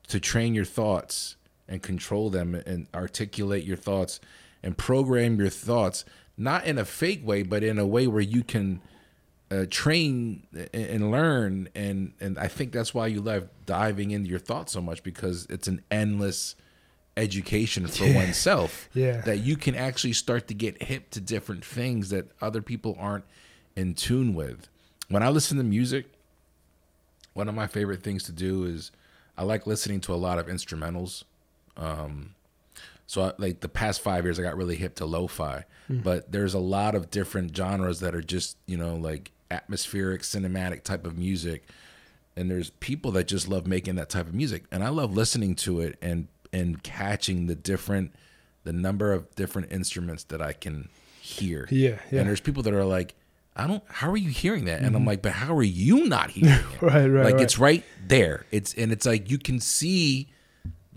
to 0.08 0.20
train 0.20 0.54
your 0.54 0.64
thoughts 0.64 1.36
and 1.68 1.82
control 1.82 2.30
them 2.30 2.54
and 2.54 2.86
articulate 2.94 3.64
your 3.64 3.76
thoughts 3.76 4.20
and 4.62 4.76
program 4.76 5.38
your 5.38 5.48
thoughts, 5.50 6.04
not 6.36 6.64
in 6.66 6.78
a 6.78 6.84
fake 6.84 7.26
way, 7.26 7.42
but 7.42 7.62
in 7.64 7.78
a 7.78 7.86
way 7.86 8.06
where 8.06 8.22
you 8.22 8.42
can 8.42 8.80
uh, 9.50 9.66
train 9.70 10.46
and, 10.72 11.10
learn. 11.10 11.68
And 11.74 12.12
and 12.20 12.38
I 12.38 12.48
think 12.48 12.72
that's 12.72 12.94
why 12.94 13.06
you 13.08 13.20
love 13.20 13.48
diving 13.66 14.10
into 14.10 14.30
your 14.30 14.38
thoughts 14.38 14.72
so 14.72 14.80
much 14.80 15.02
because 15.02 15.46
it's 15.50 15.68
an 15.68 15.82
endless 15.90 16.54
education 17.16 17.86
for 17.86 18.06
Yeah. 18.06 18.14
oneself 18.16 18.88
Yeah. 18.94 19.20
that 19.22 19.38
you 19.40 19.56
can 19.56 19.74
actually 19.74 20.14
start 20.14 20.48
to 20.48 20.54
get 20.54 20.82
hip 20.84 21.10
to 21.10 21.20
different 21.20 21.64
things 21.64 22.08
that 22.08 22.30
other 22.40 22.62
people 22.62 22.96
aren't 22.98 23.24
in 23.76 23.94
tune 23.94 24.34
with. 24.34 24.68
When 25.12 25.22
I 25.22 25.28
listen 25.28 25.58
to 25.58 25.62
music, 25.62 26.06
one 27.34 27.46
of 27.48 27.54
my 27.54 27.66
favorite 27.66 28.02
things 28.02 28.22
to 28.24 28.32
do 28.32 28.64
is 28.64 28.90
I 29.36 29.44
like 29.44 29.66
listening 29.66 30.00
to 30.02 30.14
a 30.14 30.16
lot 30.16 30.38
of 30.38 30.46
instrumentals. 30.46 31.24
Um, 31.76 32.34
so 33.06 33.22
I, 33.24 33.32
like 33.36 33.60
the 33.60 33.68
past 33.68 34.00
five 34.00 34.24
years, 34.24 34.38
I 34.38 34.42
got 34.42 34.56
really 34.56 34.76
hip 34.76 34.94
to 34.96 35.04
lo-fi, 35.04 35.64
but 35.88 36.32
there's 36.32 36.54
a 36.54 36.58
lot 36.58 36.94
of 36.94 37.10
different 37.10 37.54
genres 37.54 38.00
that 38.00 38.14
are 38.14 38.22
just 38.22 38.56
you 38.66 38.78
know 38.78 38.96
like 38.96 39.32
atmospheric, 39.50 40.22
cinematic 40.22 40.82
type 40.82 41.06
of 41.06 41.18
music, 41.18 41.64
and 42.34 42.50
there's 42.50 42.70
people 42.70 43.10
that 43.12 43.28
just 43.28 43.48
love 43.48 43.66
making 43.66 43.96
that 43.96 44.08
type 44.08 44.26
of 44.26 44.34
music, 44.34 44.64
and 44.72 44.82
I 44.82 44.88
love 44.88 45.14
listening 45.14 45.54
to 45.56 45.80
it 45.80 45.98
and 46.00 46.28
and 46.54 46.82
catching 46.82 47.48
the 47.48 47.54
different, 47.54 48.14
the 48.64 48.72
number 48.72 49.12
of 49.12 49.34
different 49.34 49.72
instruments 49.72 50.24
that 50.24 50.40
I 50.40 50.54
can 50.54 50.88
hear. 51.20 51.68
Yeah. 51.70 51.98
Yeah. 52.10 52.20
And 52.20 52.28
there's 52.28 52.40
people 52.40 52.62
that 52.62 52.74
are 52.74 52.84
like, 52.84 53.14
I 53.54 53.66
don't. 53.66 53.82
How 53.88 54.10
are 54.10 54.16
you 54.16 54.30
hearing 54.30 54.64
that? 54.64 54.82
And 54.82 54.96
I'm 54.96 55.04
like, 55.04 55.20
but 55.22 55.32
how 55.32 55.54
are 55.56 55.62
you 55.62 56.06
not 56.08 56.30
hearing 56.30 56.54
it? 56.72 56.82
Right, 56.82 57.06
right, 57.06 57.24
Like 57.24 57.34
right. 57.34 57.42
it's 57.42 57.58
right 57.58 57.84
there. 58.06 58.46
It's 58.50 58.72
and 58.74 58.90
it's 58.92 59.04
like 59.06 59.30
you 59.30 59.38
can 59.38 59.60
see 59.60 60.28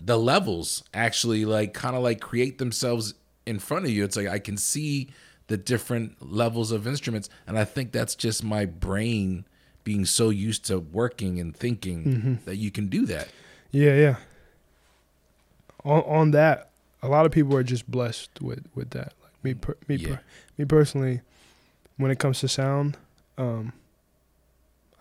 the 0.02 0.18
levels 0.18 0.84
actually 0.94 1.44
like 1.44 1.74
kind 1.74 1.96
of 1.96 2.02
like 2.02 2.20
create 2.20 2.58
themselves 2.58 3.14
in 3.44 3.58
front 3.58 3.84
of 3.84 3.90
you. 3.90 4.04
It's 4.04 4.16
like 4.16 4.28
I 4.28 4.38
can 4.38 4.56
see 4.56 5.10
the 5.48 5.56
different 5.56 6.16
levels 6.32 6.72
of 6.72 6.86
instruments, 6.86 7.28
and 7.46 7.58
I 7.58 7.64
think 7.64 7.92
that's 7.92 8.14
just 8.14 8.42
my 8.42 8.64
brain 8.64 9.44
being 9.84 10.04
so 10.04 10.30
used 10.30 10.64
to 10.66 10.78
working 10.78 11.38
and 11.38 11.54
thinking 11.56 12.04
Mm-hmm. 12.04 12.34
that 12.46 12.56
you 12.56 12.70
can 12.72 12.86
do 12.88 13.06
that. 13.06 13.28
Yeah, 13.70 13.94
yeah. 13.94 14.16
On 15.84 16.00
on 16.02 16.30
that, 16.32 16.70
a 17.02 17.08
lot 17.08 17.26
of 17.26 17.32
people 17.32 17.54
are 17.56 17.62
just 17.62 17.88
blessed 17.90 18.40
with 18.40 18.64
with 18.74 18.90
that. 18.90 19.12
Like 19.22 19.32
me, 19.44 19.54
per, 19.54 19.76
me, 19.88 19.96
Yeah. 19.96 20.08
per, 20.16 20.20
me 20.58 20.64
personally, 20.64 21.20
when 21.96 22.10
it 22.10 22.18
comes 22.18 22.40
to 22.40 22.48
sound, 22.48 22.96
um, 23.38 23.72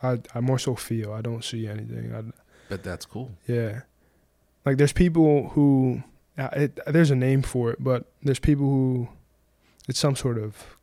I 0.04 0.20
I 0.34 0.39
more 0.39 0.60
so 0.60 0.76
feel. 0.76 1.12
I 1.14 1.22
don't 1.22 1.43
see 1.43 1.68
anything. 1.68 2.14
I, 2.14 2.24
But 2.70 2.84
that's 2.84 3.06
cool. 3.06 3.32
yeah, 3.48 3.82
like 4.66 4.78
there's 4.78 4.93
people 4.93 5.50
who, 5.50 6.04
it, 6.38 6.80
there's 6.88 7.12
a 7.12 7.16
name 7.16 7.41
for 7.41 7.72
it, 7.72 7.84
but 7.84 8.06
there's 8.24 8.39
people 8.39 8.66
who, 8.66 9.08
it's 9.88 10.00
some 10.00 10.16
sort 10.16 10.38
of 10.38 10.76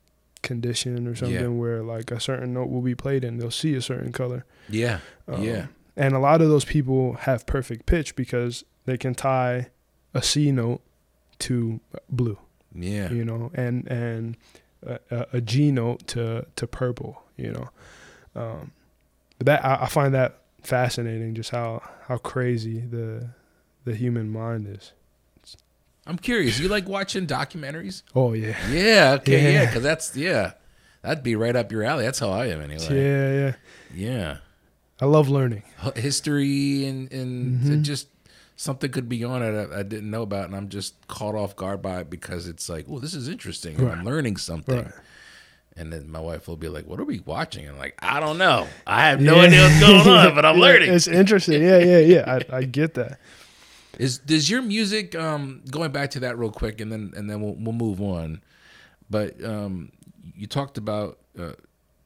condition 0.42 1.06
or 1.06 1.14
something 1.14 1.36
Yeah. 1.36 1.46
where 1.48 1.82
like 1.82 2.10
a 2.10 2.18
certain 2.20 2.52
note 2.54 2.68
will 2.70 2.82
be 2.82 2.94
played 2.94 3.22
and 3.24 3.40
they'll 3.40 3.50
see 3.50 3.74
a 3.74 3.82
certain 3.82 4.12
color. 4.12 4.44
Yeah. 4.68 4.98
Um, 5.28 5.42
yeah. 5.42 5.66
And 5.96 6.14
a 6.14 6.18
lot 6.18 6.40
of 6.40 6.48
those 6.48 6.64
people 6.64 7.14
have 7.14 7.46
perfect 7.46 7.86
pitch 7.86 8.16
because 8.16 8.64
they 8.86 8.96
can 8.96 9.14
tie 9.14 9.68
a 10.14 10.22
C 10.22 10.50
note 10.50 10.80
to 11.40 11.80
blue, 12.08 12.38
Yeah. 12.74 13.10
you 13.12 13.24
know, 13.24 13.50
and 13.54 13.86
and 13.88 14.36
a, 14.86 15.26
a- 15.34 15.40
G 15.40 15.70
note 15.72 16.06
to 16.08 16.46
to 16.56 16.66
purple, 16.66 17.22
you 17.36 17.52
know. 17.52 17.68
Um, 18.34 18.72
but 19.38 19.46
that 19.46 19.64
I, 19.64 19.84
I 19.84 19.86
find 19.88 20.14
that 20.14 20.38
fascinating, 20.62 21.34
just 21.34 21.50
how 21.50 21.82
how 22.08 22.18
crazy 22.18 22.80
the 22.80 23.30
the 23.84 23.94
human 23.94 24.30
mind 24.30 24.66
is. 24.68 24.92
I'm 26.06 26.18
curious. 26.18 26.58
You 26.58 26.68
like 26.68 26.88
watching 26.88 27.26
documentaries? 27.28 28.02
Oh 28.14 28.32
yeah, 28.32 28.56
Yeah. 28.70 29.18
Okay. 29.20 29.42
Yeah. 29.42 29.48
Yeah. 29.50 29.66
Because 29.66 29.82
that's 29.84 30.16
yeah. 30.16 30.52
That'd 31.02 31.22
be 31.24 31.36
right 31.36 31.54
up 31.54 31.70
your 31.72 31.82
alley. 31.84 32.04
That's 32.04 32.18
how 32.18 32.30
I 32.30 32.46
am 32.46 32.60
anyway. 32.60 32.86
yeah, 32.90 33.32
yeah. 33.32 33.54
Yeah. 34.10 34.36
I 35.00 35.06
love 35.06 35.28
learning. 35.28 35.62
History 35.96 36.86
and 36.86 37.12
and 37.12 37.60
Mhm. 37.60 37.82
just 37.82 38.08
something 38.56 38.90
could 38.90 39.08
be 39.08 39.24
on 39.24 39.42
it 39.42 39.54
I, 39.72 39.80
I 39.80 39.82
didn't 39.82 40.10
know 40.10 40.22
about, 40.22 40.46
and 40.46 40.54
I'm 40.56 40.68
just 40.68 40.94
caught 41.08 41.34
off 41.34 41.56
guard 41.56 41.82
by 41.82 42.00
it 42.00 42.10
because 42.10 42.46
it's 42.48 42.68
like, 42.68 42.86
oh, 42.88 42.98
this 42.98 43.14
is 43.14 43.28
interesting. 43.28 43.76
and 43.78 43.88
I'm 43.90 44.04
learning 44.04 44.36
something. 44.36 44.76
Right. 44.82 44.92
And 45.74 45.90
then 45.90 46.10
my 46.10 46.20
wife 46.20 46.48
will 46.48 46.58
be 46.58 46.68
like, 46.68 46.86
"What 46.86 47.00
are 47.00 47.04
we 47.04 47.20
watching?" 47.20 47.64
And 47.64 47.72
I'm 47.72 47.78
like, 47.78 47.94
"I 48.00 48.20
don't 48.20 48.36
know. 48.36 48.66
I 48.86 49.08
have 49.08 49.22
no 49.22 49.36
Yeah. 49.36 49.42
idea 49.46 49.62
what's 49.62 49.80
going 49.80 50.18
on, 50.18 50.34
but 50.34 50.44
I'm 50.44 50.56
Yeah, 50.58 50.62
learning." 50.62 50.92
It's 50.92 51.08
interesting. 51.08 51.62
Yeah, 51.62 51.78
yeah, 51.78 51.98
yeah. 51.98 52.38
I, 52.50 52.56
I 52.58 52.62
get 52.64 52.92
that. 52.94 53.18
Is 53.98 54.18
does 54.18 54.50
your 54.50 54.60
music 54.60 55.14
um 55.14 55.62
going 55.70 55.90
back 55.90 56.10
to 56.10 56.20
that 56.20 56.36
real 56.36 56.50
quick 56.50 56.80
and 56.82 56.92
then 56.92 57.14
and 57.16 57.28
then 57.30 57.40
we'll 57.40 57.54
we'll 57.58 57.72
move 57.72 58.02
on. 58.02 58.42
But 59.08 59.42
um 59.42 59.92
you 60.36 60.46
talked 60.46 60.76
about 60.76 61.18
uh 61.38 61.52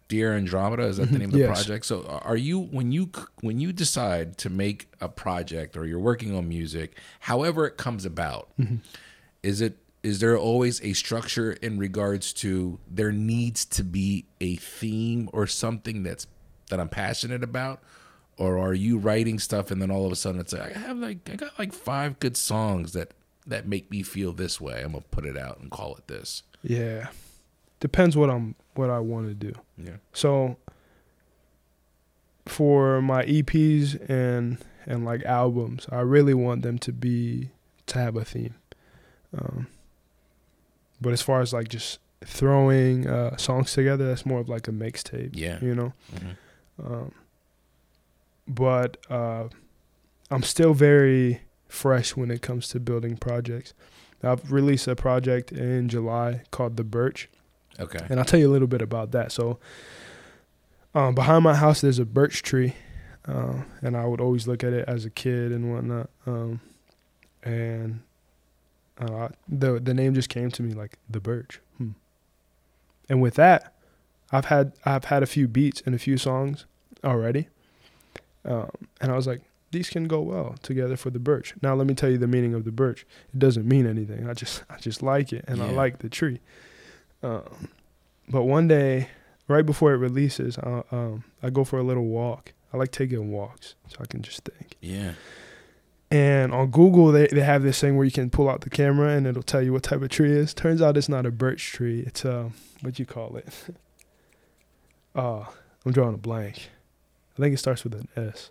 Dear 0.09 0.35
Andromeda 0.35 0.85
is 0.85 0.99
that 0.99 1.05
the 1.05 1.09
mm-hmm. 1.09 1.19
name 1.19 1.29
of 1.31 1.33
the 1.33 1.39
Yes. 1.41 1.65
project? 1.65 1.87
So 1.87 2.05
are 2.25 2.37
you 2.37 2.61
when 2.61 2.93
you 2.93 3.11
when 3.41 3.59
you 3.59 3.73
decide 3.73 4.39
to 4.39 4.51
make 4.51 4.89
a 5.01 5.09
project 5.09 5.77
or 5.77 5.85
you're 5.87 5.99
working 5.99 6.35
on 6.35 6.49
music, 6.49 6.97
however 7.21 7.67
it 7.67 7.77
comes 7.77 8.05
about, 8.05 8.49
mm-hmm. 8.59 8.77
is 9.43 9.61
it 9.61 9.79
is 10.03 10.21
there 10.21 10.39
always 10.39 10.81
a 10.83 10.93
structure 10.93 11.53
in 11.53 11.79
regards 11.79 12.33
to 12.33 12.79
there 12.89 13.11
needs 13.11 13.65
to 13.65 13.83
be 13.83 14.25
a 14.41 14.55
theme 14.57 15.29
or 15.33 15.49
something 15.49 16.05
that's 16.05 16.29
that 16.71 16.79
I'm 16.79 16.89
passionate 16.89 17.43
about 17.43 17.83
or 18.39 18.59
are 18.59 18.75
you 18.75 18.99
writing 18.99 19.39
stuff 19.39 19.71
and 19.71 19.81
then 19.81 19.91
all 19.91 20.07
of 20.07 20.13
a 20.13 20.17
sudden 20.17 20.41
it's 20.41 20.53
like 20.53 20.77
I 20.77 20.79
have 20.79 20.99
like 20.99 21.29
I 21.31 21.37
got 21.37 21.59
like 21.59 21.73
five 21.73 22.21
good 22.21 22.37
songs 22.37 22.93
that 22.93 23.15
that 23.47 23.67
make 23.67 23.91
me 23.91 24.03
feel 24.03 24.33
this 24.33 24.61
way. 24.61 24.83
I'm 24.83 24.93
gonna 24.93 25.05
put 25.11 25.25
it 25.25 25.37
out 25.37 25.59
and 25.61 25.71
call 25.71 25.95
it 25.97 26.09
this. 26.09 26.43
Yeah, 26.63 27.09
depends 27.81 28.17
what 28.17 28.31
I'm 28.31 28.57
what 28.77 28.91
I 28.91 28.99
want 28.99 29.29
to 29.29 29.35
do. 29.35 29.53
Yeah. 29.79 29.97
So 30.13 30.57
for 32.47 33.01
my 33.03 33.25
EPs 33.25 34.09
and 34.09 34.59
and 34.87 35.05
like 35.05 35.25
albums, 35.25 35.87
I 35.91 36.01
really 36.01 36.35
want 36.35 36.63
them 36.63 36.79
to 36.81 36.93
be 36.93 37.51
to 37.87 37.99
have 37.99 38.17
a 38.17 38.25
theme. 38.25 38.55
Um, 39.37 39.67
but 41.01 41.13
as 41.13 41.23
far 41.23 41.41
as 41.41 41.53
like 41.53 41.69
just 41.69 41.99
throwing 42.25 43.07
uh, 43.07 43.37
songs 43.37 43.73
together. 43.73 44.07
That's 44.09 44.27
more 44.27 44.41
of 44.41 44.49
like 44.49 44.69
a 44.69 44.73
mixtape. 44.73 45.31
Yeah. 45.35 45.59
You 45.61 45.75
know. 45.75 45.93
Mhm. 46.15 46.37
Um, 46.85 47.13
but 48.49 48.97
uh, 49.11 49.49
I'm 50.31 50.43
still 50.43 50.75
very 50.75 51.43
fresh 51.69 52.17
when 52.17 52.31
it 52.31 52.43
comes 52.43 52.69
to 52.69 52.81
building 52.81 53.17
projects. 53.17 53.75
I've 54.23 54.51
released 54.51 54.89
a 54.89 54.97
project 54.97 55.53
in 55.53 55.89
July 55.89 56.43
called 56.51 56.77
The 56.77 56.85
Birch, 56.85 57.29
Okay. 57.79 58.05
and 58.09 58.19
I'll 58.19 58.25
tell 58.25 58.41
you 58.41 58.49
a 58.49 58.53
little 58.53 58.69
bit 58.69 58.83
about 58.83 59.13
that. 59.13 59.33
So, 59.33 59.59
um, 60.95 61.15
behind 61.15 61.45
my 61.45 61.55
house, 61.55 61.81
there's 61.81 61.99
a 61.99 62.05
birch 62.05 62.43
tree, 62.43 62.75
uh, 63.29 63.63
and 63.83 63.97
I 63.97 64.07
would 64.07 64.21
always 64.21 64.49
look 64.49 64.65
at 64.65 64.73
it 64.73 64.89
as 64.89 65.05
a 65.05 65.11
kid 65.11 65.53
and 65.53 65.73
whatnot. 65.73 66.09
Um, 66.27 66.61
and 67.43 68.01
uh, 68.99 69.29
the 69.49 69.79
the 69.79 69.95
name 69.95 70.15
just 70.15 70.29
came 70.29 70.51
to 70.53 70.63
me 70.63 70.73
like 70.73 70.99
The 71.09 71.21
Birch. 71.21 71.61
Hmm. 71.79 71.91
And 73.09 73.21
with 73.21 73.35
that, 73.35 73.75
I've 74.33 74.47
had 74.47 74.73
I've 74.85 75.05
had 75.05 75.23
a 75.23 75.27
few 75.27 75.47
beats 75.49 75.83
and 75.85 75.95
a 75.95 75.99
few 75.99 76.17
songs 76.17 76.65
already, 77.05 77.49
um, 78.45 78.71
and 79.01 79.13
I 79.13 79.17
was 79.17 79.27
like, 79.27 79.43
these 79.71 79.91
can 79.91 80.05
go 80.05 80.21
well 80.21 80.55
together 80.63 80.97
for 80.97 81.11
the 81.11 81.19
birch. 81.19 81.55
Now 81.63 81.75
let 81.75 81.87
me 81.87 81.95
tell 81.95 82.11
you 82.11 82.19
the 82.19 82.27
meaning 82.27 82.55
of 82.55 82.65
the 82.65 82.73
birch. 82.73 83.07
It 83.35 83.39
doesn't 83.39 83.67
mean 83.67 83.87
anything. 83.87 84.29
I 84.29 84.33
just 84.33 84.65
I 84.71 84.79
just 84.79 85.03
like 85.03 85.33
it, 85.33 85.45
and 85.47 85.63
I 85.63 85.71
like 85.71 85.99
the 85.99 86.09
tree. 86.09 86.41
Um, 87.27 87.69
but 88.29 88.43
one 88.45 88.69
day, 88.69 89.09
right 89.49 89.65
before 89.67 89.93
it 89.93 89.97
releases, 89.99 90.59
I, 90.59 90.83
um, 90.91 91.25
I 91.43 91.51
go 91.51 91.65
for 91.65 91.79
a 91.79 91.83
little 91.83 92.05
walk. 92.07 92.53
I 92.73 92.77
like 92.77 92.91
taking 92.93 93.31
walks 93.31 93.75
so 93.89 93.97
I 94.01 94.07
can 94.07 94.23
just 94.23 94.43
think. 94.45 94.77
Yeah. 94.81 95.13
And 96.11 96.53
on 96.53 96.71
Google, 96.71 97.11
they, 97.11 97.27
they 97.27 97.41
have 97.41 97.63
this 97.63 97.81
thing 97.81 97.97
where 97.97 98.05
you 98.05 98.13
can 98.13 98.31
pull 98.31 98.49
out 98.49 98.61
the 98.61 98.71
camera 98.71 99.11
and 99.17 99.27
it'll 99.27 99.43
tell 99.43 99.63
you 99.63 99.73
what 99.73 99.83
type 99.83 100.03
of 100.03 100.09
tree 100.09 100.31
it 100.31 100.37
is. 100.37 100.55
Turns 100.55 100.81
out 100.81 100.97
it's 100.97 101.09
not 101.09 101.27
a 101.27 101.31
birch 101.33 101.73
tree. 101.73 102.01
It's 102.07 102.25
uh, 102.25 102.51
what 102.83 102.99
you 102.99 103.07
call 103.07 103.37
it? 103.37 103.49
uh, 105.15 105.45
I'm 105.85 105.93
drawing 105.93 106.15
a 106.15 106.19
blank. 106.19 106.71
I 107.37 107.43
think 107.43 107.55
it 107.55 107.59
starts 107.59 107.85
with 107.85 107.95
an 107.95 108.09
S. 108.17 108.51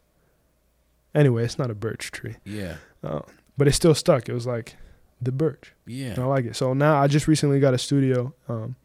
Anyway, 1.13 1.43
it's 1.45 1.57
not 1.57 1.71
a 1.71 1.75
birch 1.75 2.11
tree, 2.11 2.35
Yeah. 2.43 2.75
uh, 3.03 3.21
but 3.57 3.67
it 3.67 3.71
still 3.73 3.95
stuck. 3.95 4.27
It 4.27 4.33
was 4.33 4.45
like 4.45 4.75
the 5.25 5.31
birch. 5.31 5.73
And 5.87 6.17
I 6.19 6.25
like 6.25 6.45
it. 6.45 6.55
So 6.55 6.73
now 6.73 6.95
I 7.01 7.07
just 7.07 7.27
recently 7.27 7.59
got 7.59 7.73
a 7.73 7.77
studio, 7.77 8.33
um, 8.47 8.75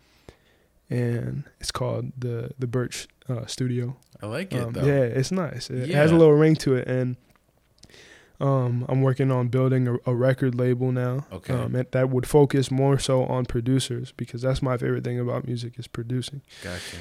and 0.89 1.45
it's 1.61 1.71
called 1.71 2.13
the 2.19 2.51
the 2.59 2.67
Birch 2.67 3.09
uh, 3.29 3.47
Studio. 3.47 3.97
I 4.23 4.27
like 4.27 4.53
it 4.53 4.63
Um, 4.63 4.73
though. 4.73 4.85
yeah, 4.85 5.03
it's 5.03 5.31
nice. 5.33 5.71
It 5.71 5.91
has 5.91 6.11
a 6.11 6.17
little 6.17 6.35
ring 6.35 6.57
to 6.57 6.75
it, 6.75 6.87
and 6.89 7.17
um, 8.41 8.85
I'm 8.89 9.03
working 9.03 9.31
on 9.31 9.49
building 9.49 9.87
a, 9.89 9.97
a 10.11 10.15
record 10.15 10.55
label 10.55 10.93
now. 10.93 11.27
Okay. 11.33 11.55
Um, 11.55 11.73
that 11.91 12.11
would 12.11 12.27
focus 12.27 12.71
more 12.71 12.99
so 12.99 13.25
on 13.25 13.45
producers 13.47 14.13
because 14.17 14.43
that's 14.43 14.63
my 14.63 14.77
favorite 14.77 15.05
thing 15.05 15.19
about 15.21 15.47
music 15.47 15.79
is 15.79 15.87
producing. 15.87 16.43
Gotcha. 16.63 16.97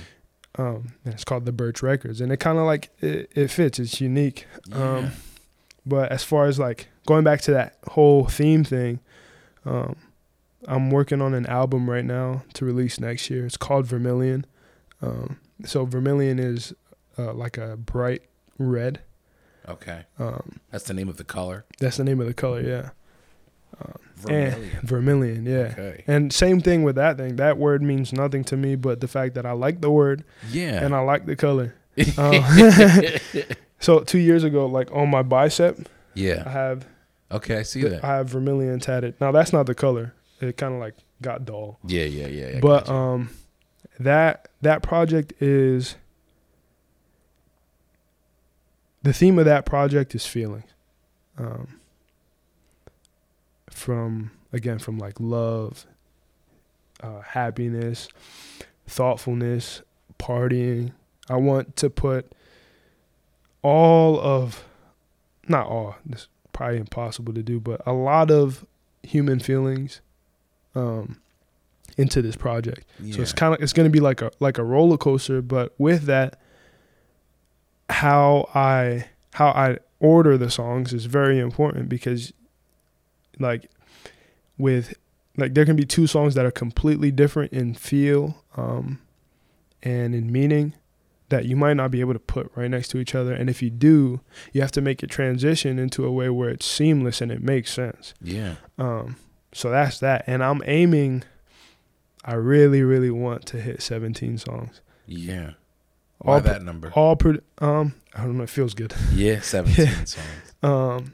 Um, 0.58 0.94
and 1.06 1.14
it's 1.14 1.24
called 1.24 1.46
the 1.46 1.52
Birch 1.54 1.82
Records, 1.82 2.20
and 2.22 2.32
it 2.32 2.38
kind 2.40 2.58
of 2.58 2.66
like 2.66 2.90
it, 3.02 3.32
it 3.36 3.50
fits. 3.50 3.80
It's 3.80 4.02
unique. 4.02 4.48
Yeah. 4.68 4.76
Um, 4.98 5.12
But 5.86 6.12
as 6.12 6.24
far 6.24 6.46
as 6.46 6.60
like 6.60 6.90
going 7.08 7.24
back 7.24 7.42
to 7.42 7.52
that 7.52 7.78
whole 7.92 8.26
theme 8.26 8.64
thing, 8.64 9.00
um, 9.66 9.96
I'm 10.68 10.90
working 10.92 11.22
on 11.22 11.34
an 11.34 11.46
album 11.46 11.90
right 11.90 12.06
now 12.06 12.44
to 12.54 12.66
release 12.66 13.00
next 13.00 13.30
year. 13.30 13.46
It's 13.46 13.58
called 13.58 13.86
Vermilion. 13.86 14.46
Um, 15.02 15.40
so 15.66 15.86
Vermilion 15.86 16.40
is 16.40 16.74
uh, 17.18 17.34
like 17.34 17.58
a 17.58 17.78
bright 17.78 18.24
red. 18.58 19.00
okay. 19.68 20.04
Um, 20.18 20.60
That's 20.72 20.84
the 20.86 20.94
name 20.94 21.08
of 21.10 21.18
the 21.18 21.24
color. 21.24 21.66
that's 21.80 21.98
the 21.98 22.04
name 22.04 22.20
of 22.20 22.28
the 22.28 22.34
color, 22.34 22.62
yeah. 22.62 22.90
Vermilion. 24.18 24.80
Vermilion, 24.84 25.46
yeah. 25.46 25.74
Okay. 25.78 26.04
And 26.08 26.34
same 26.34 26.60
thing 26.60 26.84
with 26.84 26.96
that 26.96 27.16
thing. 27.18 27.38
That 27.38 27.58
word 27.58 27.82
means 27.82 28.12
nothing 28.12 28.44
to 28.46 28.58
me, 28.58 28.76
but 28.76 29.00
the 29.00 29.08
fact 29.08 29.36
that 29.36 29.46
I 29.46 29.54
like 29.54 29.80
the 29.80 29.90
word 29.92 30.26
Yeah. 30.52 30.84
and 30.84 30.94
I 30.94 31.00
like 31.00 31.26
the 31.26 31.36
color. 31.36 31.76
Uh, 32.18 33.18
so 33.80 34.00
two 34.02 34.20
years 34.20 34.44
ago, 34.46 34.66
like 34.66 34.90
on 34.94 35.10
my 35.10 35.22
bicep, 35.22 35.88
Yeah. 36.14 36.44
I 36.46 36.50
have 36.50 36.86
Okay, 37.32 37.58
I 37.58 37.64
see 37.64 37.84
that. 37.84 38.04
I 38.04 38.18
have 38.18 38.30
vermilion 38.30 38.80
tatted. 38.80 39.20
Now 39.22 39.32
that's 39.32 39.54
not 39.54 39.66
the 39.66 39.76
color. 39.76 40.14
It 40.42 40.58
kind 40.58 40.74
of 40.74 40.80
like 40.80 40.96
got 41.22 41.46
dull. 41.46 41.80
Yeah, 41.86 42.06
yeah, 42.06 42.28
yeah. 42.28 42.58
I 42.58 42.60
but 42.60 42.90
um, 42.90 43.30
that 44.00 44.50
that 44.62 44.82
project 44.82 45.34
is 45.42 45.96
the 49.04 49.14
theme 49.14 49.38
of 49.40 49.46
that 49.46 49.66
project 49.66 50.16
is 50.16 50.26
feelings. 50.26 50.72
Um, 51.38 51.80
from 53.70 54.32
again 54.52 54.80
from 54.80 54.98
like 54.98 55.20
love, 55.20 55.86
uh, 57.02 57.22
happiness, 57.22 58.10
thoughtfulness, 58.88 59.82
partying. 60.18 60.92
I 61.30 61.36
want 61.36 61.76
to 61.78 61.90
put 61.90 62.32
all 63.62 64.20
of, 64.20 64.66
not 65.48 65.68
all. 65.68 65.96
This 66.06 66.22
is 66.22 66.28
probably 66.60 66.78
impossible 66.78 67.34
to 67.34 67.42
do, 67.42 67.58
but 67.58 67.82
a 67.86 67.94
lot 67.94 68.30
of 68.30 68.66
human 69.02 69.40
feelings 69.40 70.02
um, 70.76 71.22
into 71.98 72.22
this 72.22 72.36
project. 72.36 72.86
yeah. 73.00 73.16
So 73.16 73.22
it's 73.22 73.32
kind 73.32 73.54
of 73.54 73.64
it's 73.64 73.72
going 73.72 73.86
to 73.86 73.90
be 73.90 74.02
like 74.02 74.22
a 74.22 74.30
like 74.42 74.58
a 74.58 74.64
roller 74.66 74.98
coaster, 74.98 75.42
but 75.42 75.74
with 75.78 76.04
that, 76.04 76.38
how 77.90 78.50
I 78.54 79.06
how 79.32 79.48
I 79.52 79.78
order 80.02 80.38
the 80.38 80.52
songs 80.52 80.92
is 80.92 81.06
very 81.06 81.40
important 81.40 81.88
because, 81.88 82.34
like, 83.40 83.72
with 84.58 84.96
like 85.38 85.54
there 85.54 85.64
can 85.64 85.78
be 85.78 85.86
two 85.86 86.08
songs 86.08 86.36
that 86.36 86.46
are 86.46 86.52
completely 86.52 87.10
different 87.10 87.54
in 87.54 87.74
feel, 87.74 88.44
um, 88.58 89.00
and 89.82 90.14
in 90.14 90.30
meaning 90.30 90.74
that 91.30 91.46
you 91.46 91.56
might 91.56 91.76
not 91.76 91.92
be 91.92 92.00
able 92.02 92.14
to 92.14 92.20
put 92.20 92.52
right 92.56 92.70
next 92.70 92.90
to 92.90 92.98
each 92.98 93.16
other, 93.16 93.34
and 93.34 93.50
if 93.50 93.62
you 93.62 93.70
do, 93.70 94.20
you 94.54 94.62
have 94.62 94.72
to 94.74 94.82
make 94.82 95.02
it 95.04 95.10
transition 95.10 95.80
into 95.80 96.06
a 96.06 96.12
way 96.12 96.30
where 96.30 96.50
it's 96.50 96.66
seamless 96.66 97.22
and 97.22 97.32
it 97.32 97.42
makes 97.42 97.72
sense. 97.74 98.14
yeah. 98.22 98.56
Um, 98.78 99.16
so 99.52 99.70
that's 99.72 100.00
that. 100.00 100.24
And 100.28 100.44
I'm 100.44 100.62
aiming, 100.66 101.24
I 102.24 102.34
really, 102.36 102.84
really 102.84 103.10
want 103.10 103.46
to 103.48 103.60
hit 103.62 103.82
17 103.82 104.38
songs. 104.38 104.82
Yeah. 105.08 105.52
Why 106.20 106.34
All, 106.36 106.42
that 106.42 106.62
number? 106.62 106.92
all, 106.96 107.16
pro- 107.16 107.40
um, 107.60 107.96
I 108.14 108.24
don't 108.26 108.38
know, 108.38 108.44
it 108.44 108.50
feels 108.50 108.74
good. 108.74 108.94
yeah, 109.14 109.40
17 109.42 109.88
songs. 110.06 110.16
Um, 110.62 111.14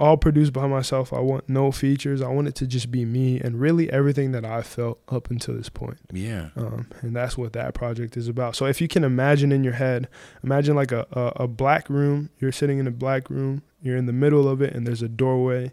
all 0.00 0.16
produced 0.16 0.52
by 0.52 0.66
myself. 0.66 1.12
I 1.12 1.20
want 1.20 1.48
no 1.48 1.70
features. 1.70 2.22
I 2.22 2.28
want 2.28 2.48
it 2.48 2.54
to 2.56 2.66
just 2.66 2.90
be 2.90 3.04
me 3.04 3.38
and 3.38 3.60
really 3.60 3.90
everything 3.92 4.32
that 4.32 4.44
I 4.44 4.62
felt 4.62 4.98
up 5.08 5.30
until 5.30 5.54
this 5.54 5.68
point. 5.68 5.98
Yeah. 6.12 6.48
Um, 6.56 6.88
and 7.02 7.14
that's 7.14 7.36
what 7.36 7.52
that 7.52 7.74
project 7.74 8.16
is 8.16 8.26
about. 8.26 8.56
So 8.56 8.64
if 8.66 8.80
you 8.80 8.88
can 8.88 9.04
imagine 9.04 9.52
in 9.52 9.62
your 9.62 9.74
head, 9.74 10.08
imagine 10.42 10.74
like 10.74 10.90
a, 10.90 11.06
a, 11.12 11.44
a 11.44 11.46
black 11.48 11.88
room. 11.90 12.30
You're 12.38 12.50
sitting 12.50 12.78
in 12.78 12.86
a 12.86 12.90
black 12.90 13.28
room. 13.30 13.62
You're 13.82 13.96
in 13.98 14.06
the 14.06 14.12
middle 14.12 14.48
of 14.48 14.60
it, 14.62 14.74
and 14.74 14.86
there's 14.86 15.02
a 15.02 15.08
doorway, 15.08 15.72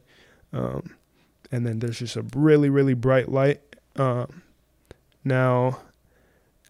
um, 0.53 0.95
and 1.51 1.65
then 1.65 1.79
there's 1.79 1.99
just 1.99 2.15
a 2.15 2.25
really 2.35 2.69
really 2.69 2.93
bright 2.93 3.29
light. 3.29 3.61
Um, 3.97 4.43
now, 5.23 5.79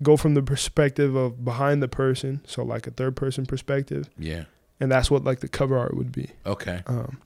go 0.01 0.18
from 0.18 0.34
the 0.34 0.41
perspective 0.41 1.16
of 1.16 1.43
behind 1.45 1.82
the 1.84 1.88
person, 1.88 2.41
so 2.45 2.64
like 2.64 2.88
a 2.88 2.91
third 2.91 3.16
person 3.16 3.45
perspective, 3.45 4.10
Yeah. 4.18 4.45
and 4.80 4.91
that's 4.91 5.12
what 5.12 5.24
like 5.24 5.39
the 5.41 5.47
cover 5.47 5.78
art 5.78 5.95
would 5.95 6.12
be. 6.12 6.30
Okay. 6.45 6.82
Um, 6.88 7.20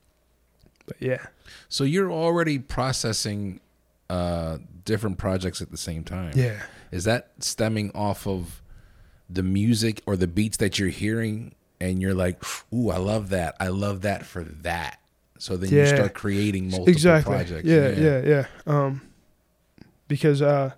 but 0.85 0.97
yeah, 0.99 1.25
So 1.69 1.83
you're 1.83 2.11
already 2.11 2.59
processing 2.59 3.59
uh 4.09 4.57
different 4.83 5.17
projects 5.17 5.61
at 5.61 5.71
the 5.71 5.77
same 5.77 6.03
time. 6.03 6.33
yeah. 6.35 6.61
Is 6.91 7.05
that 7.05 7.31
stemming 7.39 7.91
off 7.95 8.27
of 8.27 8.61
the 9.29 9.43
music 9.43 10.01
or 10.05 10.17
the 10.17 10.27
beats 10.27 10.57
that 10.57 10.77
you're 10.77 10.89
hearing 10.89 11.55
and 11.79 12.01
you're 12.01 12.13
like, 12.13 12.43
"Ooh, 12.73 12.89
I 12.89 12.97
love 12.97 13.29
that. 13.29 13.55
I 13.59 13.69
love 13.69 14.01
that 14.01 14.25
for 14.25 14.43
that." 14.43 14.99
So 15.37 15.55
then 15.57 15.71
you 15.71 15.85
start 15.87 16.13
creating 16.13 16.65
multiple 16.69 16.89
exactly. 16.89 17.33
projects. 17.33 17.67
Yeah, 17.67 17.89
yeah, 17.89 18.21
yeah. 18.25 18.45
Um, 18.67 19.01
because 20.07 20.41
uh, 20.41 20.71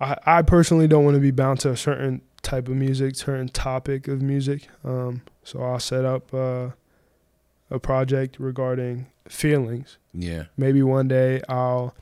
I 0.00 0.16
I 0.24 0.42
personally 0.42 0.88
don't 0.88 1.04
want 1.04 1.14
to 1.16 1.20
be 1.20 1.30
bound 1.30 1.60
to 1.60 1.70
a 1.70 1.76
certain 1.76 2.22
type 2.42 2.68
of 2.68 2.74
music, 2.76 3.14
certain 3.16 3.48
topic 3.48 4.08
of 4.08 4.22
music. 4.22 4.68
Um, 4.84 5.22
so 5.42 5.62
I'll 5.62 5.78
set 5.78 6.04
up 6.04 6.32
uh, 6.34 6.70
a 7.74 7.80
project 7.80 8.36
regarding 8.38 9.06
feelings. 9.28 9.98
Yeah. 10.12 10.44
Maybe 10.56 10.82
one 10.82 11.08
day 11.08 11.42
I'll 11.48 11.94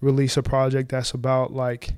release 0.00 0.36
a 0.36 0.42
project 0.42 0.88
that's 0.90 1.12
about 1.12 1.52
like 1.52 1.92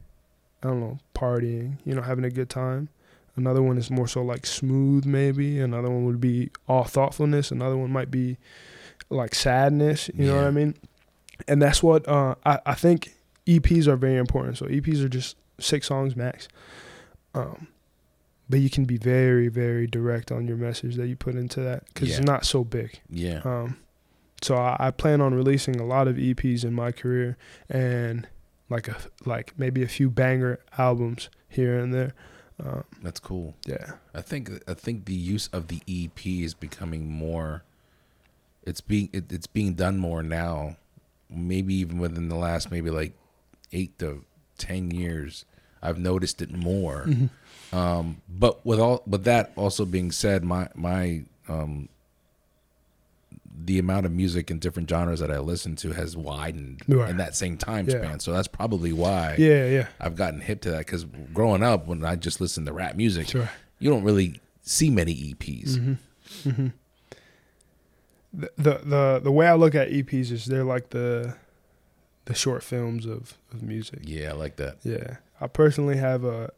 I 0.62 0.68
don't 0.68 0.80
know 0.80 0.98
partying, 1.14 1.78
you 1.84 1.94
know, 1.94 2.02
having 2.02 2.24
a 2.24 2.30
good 2.30 2.50
time. 2.50 2.88
Another 3.36 3.62
one 3.62 3.76
is 3.76 3.90
more 3.90 4.09
so 4.09 4.22
like 4.22 4.46
smooth, 4.46 5.04
maybe. 5.04 5.61
Another 5.61 5.90
one 5.90 6.04
would 6.07 6.20
be 6.20 6.50
all 6.66 6.84
thoughtfulness. 6.84 7.50
Another 7.50 7.76
one 7.76 7.90
might 7.90 8.11
be 8.11 8.38
like 9.11 9.34
sadness. 9.34 10.11
You 10.14 10.26
know 10.26 10.36
what 10.36 10.44
I 10.44 10.50
mean? 10.50 10.74
And 11.46 11.61
that's 11.61 11.82
what 11.82 12.09
uh, 12.09 12.34
I 12.44 12.61
I 12.66 12.74
think 12.74 13.14
EPs 13.46 13.86
are 13.86 13.96
very 13.96 14.16
important. 14.16 14.59
So 14.59 14.66
EPs 14.66 15.04
are 15.04 15.09
just 15.09 15.36
six 15.61 15.86
songs 15.86 16.16
max. 16.16 16.48
Um, 17.34 17.68
but 18.49 18.61
you 18.61 18.70
can 18.70 18.84
be 18.84 18.97
very 18.97 19.49
very 19.49 19.86
direct 19.86 20.30
on 20.32 20.47
your 20.47 20.57
message 20.57 20.97
that 20.97 21.07
you 21.09 21.16
put 21.16 21.34
into 21.34 21.61
that 21.61 21.84
because 21.86 22.09
Yeah. 22.11 22.16
it's 22.16 22.24
not 22.26 22.44
so 22.44 22.64
big. 22.64 23.01
Yeah. 23.11 23.40
Um, 23.44 23.76
so 24.42 24.55
I, 24.57 24.76
I 24.78 24.90
plan 24.90 25.20
on 25.20 25.34
releasing 25.34 25.80
a 25.80 25.84
lot 25.86 26.09
of 26.09 26.16
EPs 26.16 26.64
in 26.64 26.74
my 26.74 26.92
career, 26.92 27.36
and 27.70 28.26
like 28.68 28.86
a 28.88 28.97
like 29.24 29.53
maybe 29.59 29.82
a 29.82 29.88
few 29.88 30.11
banger 30.11 30.59
albums 30.78 31.28
here 31.49 31.78
and 31.78 31.92
there. 31.94 32.12
Um, 32.62 32.84
That's 33.03 33.20
cool. 33.20 33.55
yeah, 33.66 33.92
I 34.14 34.20
think 34.22 34.51
I 34.68 34.74
think 34.74 35.05
the 35.07 35.14
use 35.14 35.49
of 35.53 35.68
the 35.68 35.80
EP 35.88 36.24
is 36.26 36.55
becoming 36.55 37.11
more. 37.11 37.62
It's 38.62 38.80
being 38.80 39.09
it, 39.12 39.30
it's 39.32 39.47
being 39.47 39.74
done 39.74 39.99
more 39.99 40.22
now, 40.22 40.76
maybe 41.30 41.74
even 41.74 41.99
within 41.99 42.28
the 42.28 42.34
last 42.36 42.70
maybe 42.70 42.90
like 42.90 43.12
eight 43.72 43.99
to 44.01 44.24
ten 44.59 44.90
years. 44.90 45.44
I've 45.82 45.99
noticed 45.99 46.40
it 46.42 46.51
more. 46.53 47.05
Mm-hmm. 47.07 47.26
Um, 47.72 48.22
but 48.28 48.64
with 48.64 48.78
all 48.80 49.02
with 49.06 49.24
that 49.24 49.52
also 49.56 49.84
being 49.84 50.10
said, 50.12 50.44
my 50.44 50.68
my 50.74 51.22
um, 51.48 51.88
the 53.64 53.78
amount 53.78 54.06
of 54.06 54.12
music 54.12 54.50
in 54.50 54.58
different 54.58 54.88
genres 54.88 55.18
that 55.20 55.30
I 55.30 55.38
listen 55.38 55.74
to 55.76 55.92
has 55.92 56.16
widened 56.16 56.82
Right. 56.86 57.08
in 57.10 57.16
that 57.16 57.34
same 57.34 57.56
time 57.56 57.88
Yeah. 57.88 57.98
span. 58.02 58.20
So 58.20 58.32
that's 58.32 58.48
probably 58.48 58.92
why 58.92 59.34
yeah, 59.38 59.66
yeah. 59.66 59.86
I've 60.00 60.14
gotten 60.14 60.40
hip 60.40 60.60
to 60.62 60.70
that. 60.72 60.78
Because 60.86 61.04
growing 61.32 61.62
up, 61.62 61.86
when 61.86 62.04
I 62.04 62.16
just 62.16 62.40
listened 62.40 62.66
to 62.66 62.72
rap 62.72 62.94
music, 62.96 63.28
Sure. 63.28 63.48
you 63.78 63.90
don't 63.90 64.04
really 64.04 64.40
see 64.62 64.90
many 64.90 65.14
EPs. 65.14 65.98
Mm-hmm. 66.44 66.66
The, 68.32 68.50
the 68.58 68.74
the 68.84 69.20
the 69.24 69.32
way 69.32 69.46
I 69.46 69.54
look 69.54 69.74
at 69.74 69.88
EPs 69.90 70.30
is 70.30 70.44
they're 70.46 70.64
like 70.64 70.90
the 70.90 71.36
the 72.26 72.34
short 72.34 72.62
films 72.62 73.06
of, 73.06 73.38
of 73.52 73.62
music. 73.62 74.00
Yeah, 74.02 74.30
I 74.30 74.32
like 74.34 74.56
that. 74.56 74.76
Yeah, 74.82 75.16
I 75.40 75.46
personally 75.46 75.96
have 75.96 76.24
a 76.24 76.50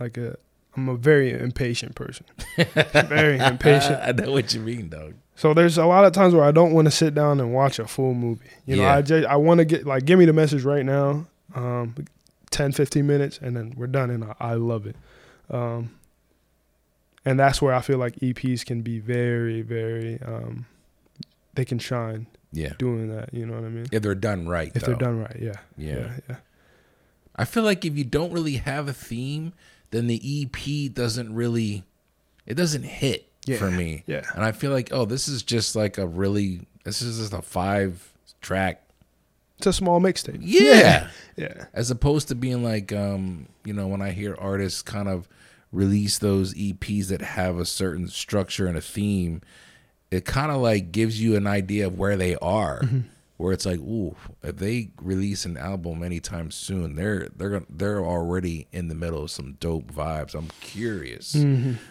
like 0.00 0.16
a 0.16 0.36
I'm 0.76 0.88
a 0.90 0.96
very 0.96 1.32
impatient 1.32 1.94
person. 1.94 2.26
very 2.56 3.38
impatient. 3.38 3.98
I 4.02 4.12
know 4.12 4.32
what 4.32 4.52
you 4.52 4.60
mean, 4.60 4.90
dog. 4.90 5.14
So 5.34 5.54
there's 5.54 5.78
a 5.78 5.86
lot 5.86 6.04
of 6.04 6.12
times 6.12 6.34
where 6.34 6.44
I 6.44 6.50
don't 6.50 6.72
want 6.72 6.86
to 6.86 6.90
sit 6.90 7.14
down 7.14 7.40
and 7.40 7.52
watch 7.54 7.78
a 7.78 7.86
full 7.86 8.12
movie. 8.14 8.44
You 8.66 8.76
know, 8.76 8.82
Yeah. 8.82 8.96
I 8.96 9.02
just 9.02 9.26
I 9.26 9.36
want 9.36 9.58
to 9.58 9.64
get 9.64 9.86
like 9.86 10.04
give 10.04 10.18
me 10.18 10.24
the 10.26 10.32
message 10.34 10.64
right 10.64 10.84
now. 10.84 11.26
Um 11.54 11.94
10 12.50 12.72
15 12.72 13.06
minutes 13.06 13.38
and 13.42 13.56
then 13.56 13.72
we're 13.76 13.86
done 13.86 14.10
and 14.10 14.24
I, 14.24 14.34
I 14.40 14.54
love 14.54 14.86
it. 14.86 14.96
Um 15.50 15.90
and 17.24 17.38
that's 17.40 17.60
where 17.60 17.74
I 17.74 17.80
feel 17.80 17.98
like 17.98 18.16
EPs 18.16 18.64
can 18.64 18.82
be 18.82 18.98
very 18.98 19.62
very 19.62 20.20
um 20.22 20.66
they 21.54 21.64
can 21.64 21.78
shine 21.78 22.26
Yeah, 22.52 22.74
doing 22.78 23.08
that, 23.14 23.32
you 23.32 23.46
know 23.46 23.54
what 23.54 23.64
I 23.64 23.68
mean? 23.68 23.86
if 23.92 24.02
they're 24.02 24.14
done 24.14 24.46
right. 24.48 24.70
If 24.74 24.82
they're 24.84 24.94
done 24.94 25.18
right, 25.20 25.36
yeah. 25.40 25.52
yeah. 25.78 25.94
Yeah, 25.96 26.16
yeah. 26.28 26.36
I 27.34 27.44
feel 27.46 27.62
like 27.62 27.84
if 27.84 27.96
you 27.96 28.04
don't 28.04 28.32
really 28.32 28.56
have 28.56 28.88
a 28.88 28.92
theme, 28.92 29.52
then 29.90 30.06
the 30.06 30.20
EP 30.42 30.92
doesn't 30.92 31.34
really, 31.34 31.84
it 32.46 32.54
doesn't 32.54 32.82
hit 32.84 33.28
Yeah. 33.46 33.56
for 33.58 33.70
me. 33.70 34.02
Yeah. 34.06 34.22
And 34.34 34.44
I 34.44 34.52
feel 34.52 34.70
like, 34.72 34.88
oh, 34.92 35.04
this 35.04 35.28
is 35.28 35.42
just 35.42 35.76
like 35.76 35.98
a 35.98 36.06
really, 36.06 36.60
this 36.84 37.02
is 37.02 37.18
just 37.18 37.32
a 37.32 37.42
five 37.42 38.12
track. 38.40 38.82
It's 39.58 39.66
a 39.66 39.72
small 39.72 40.00
mixtape. 40.00 40.38
Yeah. 40.40 41.08
Yeah. 41.36 41.66
As 41.74 41.90
opposed 41.90 42.28
to 42.28 42.34
being 42.34 42.64
like, 42.64 42.94
um, 42.94 43.48
you 43.62 43.74
know, 43.74 43.86
when 43.88 44.00
I 44.00 44.12
hear 44.12 44.34
artists 44.40 44.80
kind 44.80 45.06
of 45.06 45.28
release 45.70 46.16
those 46.18 46.54
EPs 46.54 47.08
that 47.08 47.20
have 47.20 47.58
a 47.58 47.66
certain 47.66 48.08
structure 48.08 48.66
and 48.66 48.74
a 48.78 48.80
theme, 48.80 49.42
it 50.10 50.24
kind 50.24 50.50
of 50.50 50.62
like 50.62 50.92
gives 50.92 51.20
you 51.20 51.36
an 51.36 51.46
idea 51.46 51.88
of 51.88 51.98
where 51.98 52.16
they 52.16 52.36
are. 52.36 52.80
Where 53.36 53.52
it's 53.52 53.66
like, 53.66 53.80
ooh, 53.80 54.16
if 54.42 54.56
they 54.56 54.90
release 55.00 55.44
an 55.44 55.56
album 55.58 56.02
anytime 56.02 56.50
soon, 56.50 56.94
they're 56.96 57.28
they're 57.36 57.50
gonna, 57.50 57.66
they're 57.68 58.04
already 58.04 58.66
in 58.72 58.88
the 58.88 58.94
middle 58.94 59.24
of 59.24 59.30
some 59.30 59.56
dope 59.60 59.92
vibes. 59.92 60.34
I'm 60.34 60.48
curious. 60.60 61.34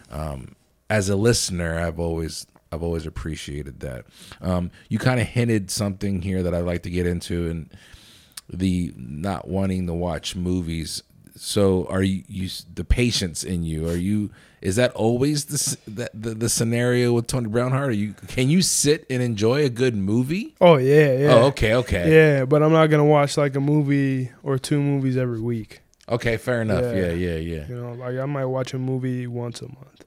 Um, 0.10 0.56
as 0.90 1.10
a 1.10 1.16
listener, 1.16 1.80
I've 1.80 2.00
always 2.00 2.48
I've 2.72 2.84
always 2.84 3.06
appreciated 3.06 3.80
that. 3.82 4.06
Um, 4.42 4.72
you 4.90 5.00
kind 5.00 5.20
of 5.20 5.28
hinted 5.28 5.72
something 5.72 6.22
here 6.22 6.44
that 6.44 6.54
I'd 6.54 6.66
like 6.66 6.84
to 6.84 6.90
get 6.90 7.06
into, 7.08 7.48
and 7.50 7.70
the 8.52 8.94
not 8.96 9.48
wanting 9.48 9.88
to 9.88 9.94
watch 9.94 10.36
movies. 10.36 11.04
So, 11.36 11.86
are 11.90 12.02
you, 12.04 12.24
you 12.28 12.50
the 12.74 12.84
patience 12.86 13.44
in 13.44 13.64
you? 13.64 13.88
Are 13.90 13.96
you 13.96 14.32
is 14.66 14.76
that 14.78 14.92
always 14.94 15.46
the 15.46 15.78
that 15.92 16.12
the, 16.14 16.34
the 16.34 16.50
scenario 16.50 17.14
with 17.14 17.28
Tony 17.28 17.48
Brownheart? 17.50 17.88
Are 17.88 17.92
you 17.92 18.14
can 18.28 18.50
you 18.50 18.62
sit 18.62 19.06
and 19.10 19.22
enjoy 19.22 19.64
a 19.66 19.70
good 19.70 19.96
movie? 19.96 20.56
Oh 20.60 20.78
yeah, 20.78 21.14
yeah. 21.18 21.34
Oh, 21.36 21.44
okay, 21.48 21.74
okay, 21.76 22.12
Yeah, 22.14 22.46
but 22.46 22.64
I'm 22.64 22.72
not 22.72 22.88
gonna 22.88 23.06
watch 23.06 23.38
like 23.38 23.56
a 23.56 23.60
movie 23.60 24.32
or 24.44 24.58
two 24.58 24.82
movies 24.82 25.18
every 25.18 25.42
week. 25.42 25.82
okay, 26.10 26.38
fair 26.38 26.62
enough. 26.62 26.84
Yeah, 26.84 27.12
Yeah. 27.12 27.12
yeah, 27.12 27.36
yeah. 27.38 27.68
You 27.68 27.76
know, 27.82 27.94
like 27.94 28.18
I 28.18 28.26
might 28.26 28.46
watch 28.46 28.74
a 28.74 28.80
movie 28.80 29.28
once 29.28 29.62
a 29.62 29.66
month. 29.68 30.05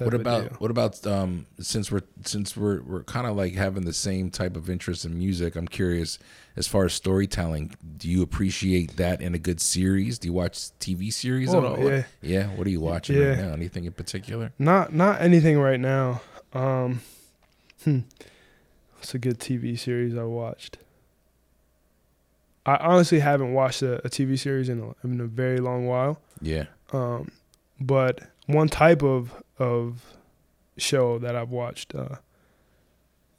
What 0.00 0.14
about 0.14 0.48
deal. 0.48 0.56
what 0.58 0.70
about 0.70 1.06
um 1.06 1.46
since 1.60 1.90
we're 1.92 2.02
since 2.24 2.56
we're 2.56 2.82
we're 2.82 3.04
kind 3.04 3.26
of 3.26 3.36
like 3.36 3.54
having 3.54 3.84
the 3.84 3.92
same 3.92 4.30
type 4.30 4.56
of 4.56 4.70
interest 4.70 5.04
in 5.04 5.16
music, 5.18 5.54
I'm 5.56 5.68
curious 5.68 6.18
as 6.56 6.66
far 6.66 6.84
as 6.84 6.92
storytelling, 6.92 7.74
do 7.96 8.08
you 8.08 8.22
appreciate 8.22 8.96
that 8.96 9.20
in 9.22 9.34
a 9.34 9.38
good 9.38 9.60
series? 9.60 10.18
Do 10.18 10.28
you 10.28 10.32
watch 10.34 10.54
TV 10.80 11.12
series 11.12 11.52
at 11.54 11.62
Oh, 11.62 11.76
all? 11.76 11.90
yeah. 11.90 12.04
Yeah, 12.20 12.46
what 12.48 12.66
are 12.66 12.70
you 12.70 12.80
watching 12.80 13.16
Yeah. 13.16 13.28
right 13.30 13.38
now? 13.38 13.52
Anything 13.52 13.84
in 13.84 13.92
particular? 13.92 14.52
Not 14.58 14.92
not 14.94 15.20
anything 15.20 15.58
right 15.58 15.80
now. 15.80 16.20
Um, 16.52 17.00
hmm. 17.84 18.00
It's 19.00 19.14
a 19.14 19.18
good 19.18 19.38
TV 19.40 19.78
series 19.78 20.16
I 20.16 20.24
watched. 20.24 20.78
I 22.64 22.76
honestly 22.76 23.18
haven't 23.20 23.52
watched 23.54 23.82
a, 23.82 24.04
a 24.06 24.08
TV 24.08 24.38
series 24.38 24.68
in 24.68 24.80
a, 24.80 25.06
in 25.06 25.20
a 25.20 25.24
very 25.26 25.58
long 25.58 25.86
while. 25.86 26.20
Yeah. 26.40 26.66
Um, 26.92 27.32
but 27.80 28.20
one 28.46 28.68
type 28.68 29.02
of 29.02 29.42
of 29.62 30.02
show 30.76 31.18
that 31.18 31.36
I've 31.36 31.50
watched 31.50 31.94
uh, 31.94 32.16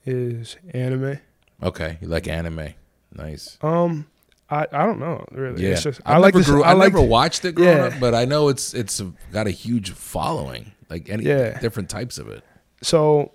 is 0.05 0.57
anime. 0.73 1.19
Okay, 1.61 1.97
you 2.01 2.07
like 2.07 2.27
anime. 2.27 2.73
Nice. 3.13 3.57
Um, 3.61 4.07
I 4.49 4.65
I 4.71 4.85
don't 4.85 4.99
know 4.99 5.25
really. 5.31 5.63
Yeah. 5.63 5.69
It's 5.71 5.83
just 5.83 6.01
I 6.05 6.13
I 6.13 6.17
like 6.17 6.33
this. 6.33 6.47
grew, 6.47 6.63
I 6.63 6.71
I 6.71 6.73
never 6.73 7.01
watched 7.01 7.45
it 7.45 7.55
growing 7.55 7.77
Yeah. 7.77 7.83
up, 7.85 7.93
but 7.99 8.13
I 8.15 8.25
know 8.25 8.49
it's 8.49 8.73
it's 8.73 9.01
got 9.31 9.47
a 9.47 9.51
huge 9.51 9.91
following. 9.91 10.71
Like 10.89 11.09
any 11.09 11.23
Yeah. 11.25 11.59
different 11.59 11.89
types 11.89 12.17
of 12.17 12.27
it. 12.29 12.43
so. 12.81 13.31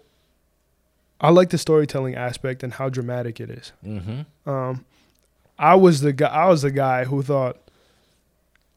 I 1.20 1.30
like 1.30 1.50
the 1.50 1.58
storytelling 1.58 2.14
aspect 2.14 2.62
and 2.62 2.72
how 2.74 2.88
dramatic 2.88 3.40
it 3.40 3.50
is. 3.50 3.72
Mm-hmm. 3.84 4.48
Um, 4.48 4.84
I 5.58 5.74
was 5.74 6.00
the 6.00 6.12
guy. 6.12 6.28
I 6.28 6.46
was 6.46 6.62
the 6.62 6.70
guy 6.70 7.06
who 7.06 7.24
thought 7.24 7.56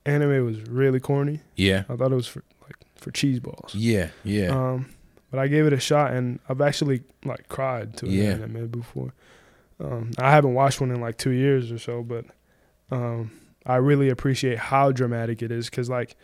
anime 0.07 0.43
was 0.47 0.59
really 0.63 0.99
corny. 0.99 1.41
Yeah. 1.55 1.83
I 1.87 1.95
thought 1.95 2.11
it 2.11 2.15
was 2.15 2.35
for 3.01 3.11
cheese 3.11 3.39
balls. 3.41 3.75
Yeah. 3.75 4.09
Yeah. 4.23 4.47
Um, 4.49 4.93
but 5.29 5.39
I 5.39 5.47
gave 5.47 5.65
it 5.65 5.73
a 5.73 5.79
shot, 5.79 6.13
and 6.13 6.39
I've 6.47 6.61
actually 6.61 7.01
like 7.25 7.49
cried 7.49 7.97
to 7.97 8.05
an 8.05 8.11
Yeah. 8.11 8.23
anime 8.31 8.67
before. 8.67 9.13
Um, 9.79 10.11
I 10.17 10.31
haven't 10.31 10.53
watched 10.53 10.79
one 10.79 10.91
in 10.91 11.01
like 11.01 11.17
two 11.17 11.31
years 11.31 11.71
or 11.71 11.79
so, 11.79 12.03
but 12.03 12.25
um, 12.91 13.31
I 13.65 13.75
really 13.77 14.09
appreciate 14.09 14.57
how 14.59 14.91
dramatic 14.91 15.41
it 15.41 15.51
is 15.51 15.69
because 15.69 15.89
like 15.89 16.15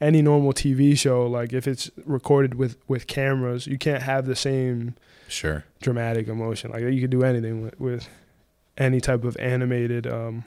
any 0.00 0.20
normal 0.20 0.52
TV 0.52 0.98
show, 0.98 1.26
like 1.26 1.52
if 1.54 1.66
it's 1.66 1.90
recorded 2.04 2.54
with 2.56 2.76
with 2.88 3.06
cameras, 3.06 3.66
you 3.66 3.78
can't 3.78 4.02
have 4.02 4.26
the 4.26 4.36
same 4.36 4.94
sure. 5.28 5.64
dramatic 5.80 6.28
emotion. 6.28 6.70
Like 6.72 6.82
you 6.82 7.00
could 7.00 7.10
do 7.10 7.22
anything 7.24 7.62
with, 7.62 7.80
with 7.80 8.08
any 8.76 9.00
type 9.00 9.24
of 9.24 9.36
animated 9.38 10.06
um, 10.06 10.44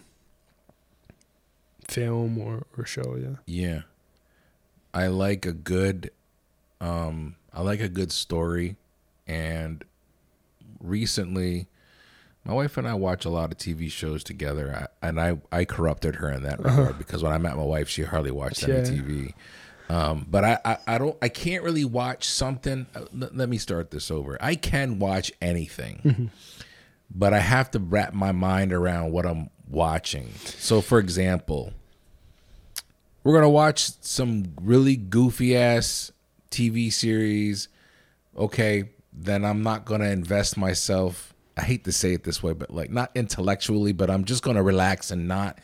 film 1.88 2.38
or, 2.38 2.66
or 2.78 2.86
show. 2.86 3.16
Yeah. 3.20 3.36
Yeah. 3.48 3.82
I 4.94 5.08
like 5.08 5.46
a 5.46 5.54
good 5.54 6.12
um 6.82 7.36
I 7.54 7.62
like 7.62 7.82
a 7.82 7.90
good 7.90 8.12
story 8.12 8.76
and 9.28 9.84
recently 10.80 11.68
my 12.46 12.54
wife 12.54 12.78
and 12.78 12.88
I 12.88 12.94
watch 12.94 13.26
a 13.26 13.30
lot 13.30 13.52
of 13.52 13.58
TV 13.58 13.92
shows 13.92 14.24
together 14.24 14.90
I, 15.02 15.08
and 15.08 15.20
I 15.20 15.40
I 15.52 15.66
corrupted 15.66 16.16
her 16.16 16.32
in 16.32 16.44
that 16.44 16.64
regard 16.64 16.98
because 16.98 17.22
when 17.22 17.32
I 17.32 17.38
met 17.38 17.56
my 17.58 17.64
wife 17.64 17.90
she 17.90 18.04
hardly 18.04 18.32
watched 18.32 18.64
any 18.68 18.74
TV. 18.90 19.34
Um 19.90 20.26
but 20.30 20.44
I, 20.46 20.60
I 20.66 20.78
I 20.88 20.98
don't 20.98 21.18
I 21.22 21.30
can't 21.30 21.64
really 21.64 21.86
watch 21.86 22.28
something 22.28 22.88
uh, 22.96 23.02
let, 23.14 23.36
let 23.36 23.50
me 23.50 23.58
start 23.58 23.92
this 23.92 24.10
over. 24.10 24.38
I 24.42 24.56
can 24.56 25.00
watch 25.00 25.32
anything. 25.42 26.32
But 27.12 27.34
I 27.34 27.40
have 27.40 27.72
to 27.72 27.80
wrap 27.80 28.14
my 28.14 28.32
mind 28.32 28.72
around 28.72 29.12
what 29.12 29.26
I'm 29.26 29.50
watching. 29.68 30.30
So 30.46 30.80
for 30.82 31.00
example, 31.00 31.74
we're 33.30 33.36
gonna 33.36 33.48
watch 33.48 33.92
some 34.02 34.54
really 34.60 34.96
goofy 34.96 35.56
ass 35.56 36.12
TV 36.50 36.92
series. 36.92 37.68
Okay, 38.36 38.90
then 39.14 39.46
I'm 39.46 39.62
not 39.62 39.86
gonna 39.86 40.10
invest 40.10 40.58
myself. 40.58 41.36
I 41.56 41.62
hate 41.62 41.84
to 41.84 41.92
say 41.92 42.14
it 42.14 42.24
this 42.24 42.42
way, 42.42 42.54
but 42.54 42.74
like 42.74 42.90
not 42.90 43.12
intellectually, 43.14 43.94
but 43.94 44.10
I'm 44.10 44.24
just 44.24 44.42
gonna 44.42 44.64
relax 44.64 45.12
and 45.12 45.28
not 45.28 45.60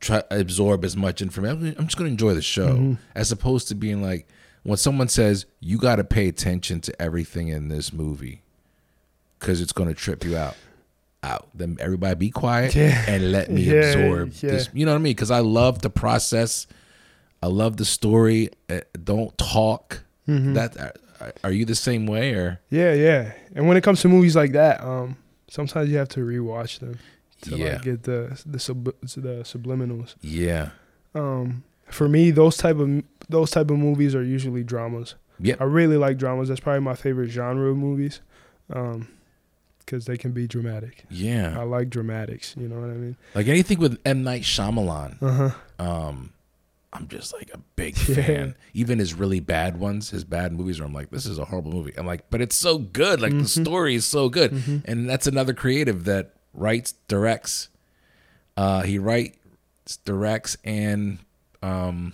try 0.00 0.22
absorb 0.30 0.84
as 0.84 0.94
much 0.94 1.22
information. 1.22 1.74
I'm 1.78 1.86
just 1.86 1.96
gonna 1.96 2.10
enjoy 2.10 2.34
the 2.34 2.42
show, 2.42 2.74
mm-hmm. 2.74 2.94
as 3.14 3.32
opposed 3.32 3.68
to 3.68 3.74
being 3.74 4.02
like 4.02 4.28
when 4.62 4.76
someone 4.76 5.08
says 5.08 5.46
you 5.60 5.78
got 5.78 5.96
to 5.96 6.04
pay 6.04 6.28
attention 6.28 6.82
to 6.82 7.00
everything 7.02 7.48
in 7.48 7.68
this 7.68 7.90
movie 7.90 8.42
because 9.38 9.62
it's 9.62 9.72
gonna 9.72 9.94
trip 9.94 10.24
you 10.24 10.36
out. 10.36 10.56
Out. 11.22 11.48
Then 11.54 11.78
everybody 11.80 12.16
be 12.16 12.30
quiet 12.30 12.74
Yeah. 12.74 13.02
and 13.08 13.32
let 13.32 13.50
me 13.50 13.62
Yeah, 13.62 13.80
absorb 13.80 14.32
yeah. 14.42 14.50
this. 14.50 14.68
You 14.74 14.84
know 14.84 14.92
what 14.92 14.98
I 14.98 15.02
mean? 15.02 15.12
Because 15.14 15.30
I 15.30 15.38
love 15.38 15.80
to 15.82 15.88
process. 15.88 16.66
I 17.42 17.48
love 17.48 17.76
the 17.76 17.84
story. 17.84 18.50
Uh, 18.70 18.80
don't 19.04 19.36
talk. 19.38 20.04
Mm-hmm. 20.28 20.54
That 20.54 20.76
uh, 21.20 21.30
are 21.44 21.52
you 21.52 21.64
the 21.64 21.74
same 21.74 22.06
way 22.06 22.34
or? 22.34 22.60
Yeah, 22.70 22.94
yeah. 22.94 23.32
And 23.54 23.66
when 23.68 23.76
it 23.76 23.82
comes 23.82 24.00
to 24.02 24.08
movies 24.08 24.36
like 24.36 24.52
that, 24.52 24.80
um, 24.82 25.16
sometimes 25.48 25.90
you 25.90 25.96
have 25.98 26.08
to 26.10 26.20
rewatch 26.20 26.78
them. 26.78 26.98
to 27.42 27.56
Yeah. 27.56 27.72
like 27.72 27.82
get 27.82 28.02
the 28.04 28.40
the 28.46 28.58
sub, 28.60 28.84
the 29.02 29.42
subliminals. 29.44 30.14
Yeah. 30.20 30.70
Um, 31.14 31.64
for 31.90 32.08
me, 32.08 32.30
those 32.30 32.56
type 32.56 32.78
of 32.78 33.02
those 33.28 33.50
type 33.50 33.70
of 33.70 33.78
movies 33.78 34.14
are 34.14 34.22
usually 34.22 34.62
dramas. 34.64 35.16
Yeah. 35.40 35.56
I 35.58 35.64
really 35.64 35.96
like 35.96 36.18
dramas. 36.18 36.48
That's 36.48 36.60
probably 36.60 36.80
my 36.82 36.94
favorite 36.94 37.28
genre 37.30 37.70
of 37.70 37.76
movies, 37.76 38.20
because 38.68 40.04
they 40.06 40.16
can 40.16 40.30
be 40.32 40.46
dramatic. 40.46 41.04
Yeah, 41.10 41.58
I 41.58 41.64
like 41.64 41.90
dramatics. 41.90 42.54
You 42.56 42.68
know 42.68 42.80
what 42.80 42.90
I 42.90 42.94
mean? 42.94 43.16
Like 43.34 43.48
anything 43.48 43.78
with 43.78 43.98
M 44.04 44.22
Night 44.22 44.42
Shyamalan. 44.42 45.20
Uh 45.22 45.32
huh. 45.78 45.84
Um, 45.84 46.32
I'm 46.94 47.08
just 47.08 47.32
like 47.32 47.50
a 47.54 47.58
big 47.76 47.96
Yeah. 48.08 48.14
fan. 48.16 48.54
Even 48.74 48.98
his 48.98 49.14
really 49.14 49.40
bad 49.40 49.78
ones, 49.80 50.10
his 50.10 50.24
bad 50.24 50.52
movies, 50.52 50.78
where 50.78 50.86
I'm 50.86 50.92
like, 50.92 51.10
this 51.10 51.24
is 51.26 51.38
a 51.38 51.44
horrible 51.46 51.72
movie. 51.72 51.92
I'm 51.96 52.06
like, 52.06 52.28
but 52.30 52.40
it's 52.42 52.54
so 52.56 52.78
good. 52.78 53.20
Like 53.20 53.32
the 53.32 53.38
Mhm. 53.44 53.62
story 53.64 53.94
is 53.94 54.04
so 54.04 54.28
good, 54.28 54.52
Mm-hmm. 54.52 54.78
and 54.84 55.08
that's 55.08 55.26
another 55.26 55.54
creative 55.54 56.04
that 56.04 56.34
writes, 56.52 56.92
directs. 57.08 57.68
Uh, 58.56 58.82
he 58.82 58.98
writes, 58.98 59.38
directs, 60.04 60.56
and 60.64 61.18
um, 61.62 62.12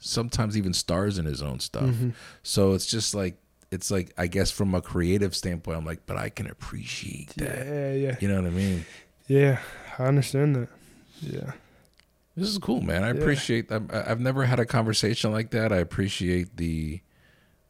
sometimes 0.00 0.56
even 0.56 0.72
stars 0.74 1.18
in 1.18 1.24
his 1.24 1.42
own 1.42 1.58
stuff. 1.58 1.84
Mm-hmm. 1.84 2.10
So 2.42 2.74
it's 2.74 2.86
just 2.86 3.14
like 3.14 3.36
it's 3.72 3.90
like 3.90 4.12
I 4.18 4.26
guess 4.28 4.50
from 4.50 4.74
a 4.74 4.80
creative 4.82 5.34
standpoint, 5.34 5.76
I'm 5.78 5.84
like, 5.84 6.06
but 6.06 6.16
I 6.16 6.28
can 6.28 6.46
appreciate 6.48 7.30
that. 7.36 7.66
Yeah, 7.66 7.92
yeah, 7.94 8.16
You 8.20 8.28
know 8.28 8.36
what 8.42 8.46
I 8.46 8.54
mean? 8.54 8.84
yeah. 9.26 9.60
I 9.98 10.04
understand 10.04 10.54
that. 10.56 10.68
Yeah. 11.20 11.52
This 12.40 12.48
is 12.48 12.58
cool, 12.58 12.80
man. 12.80 13.04
I 13.04 13.08
Yeah. 13.12 13.20
appreciate. 13.20 13.70
I- 13.70 13.80
I've 13.92 14.20
never 14.20 14.46
had 14.46 14.58
a 14.58 14.64
conversation 14.66 15.30
like 15.30 15.50
that. 15.50 15.72
I 15.72 15.76
appreciate 15.76 16.56
the 16.56 17.00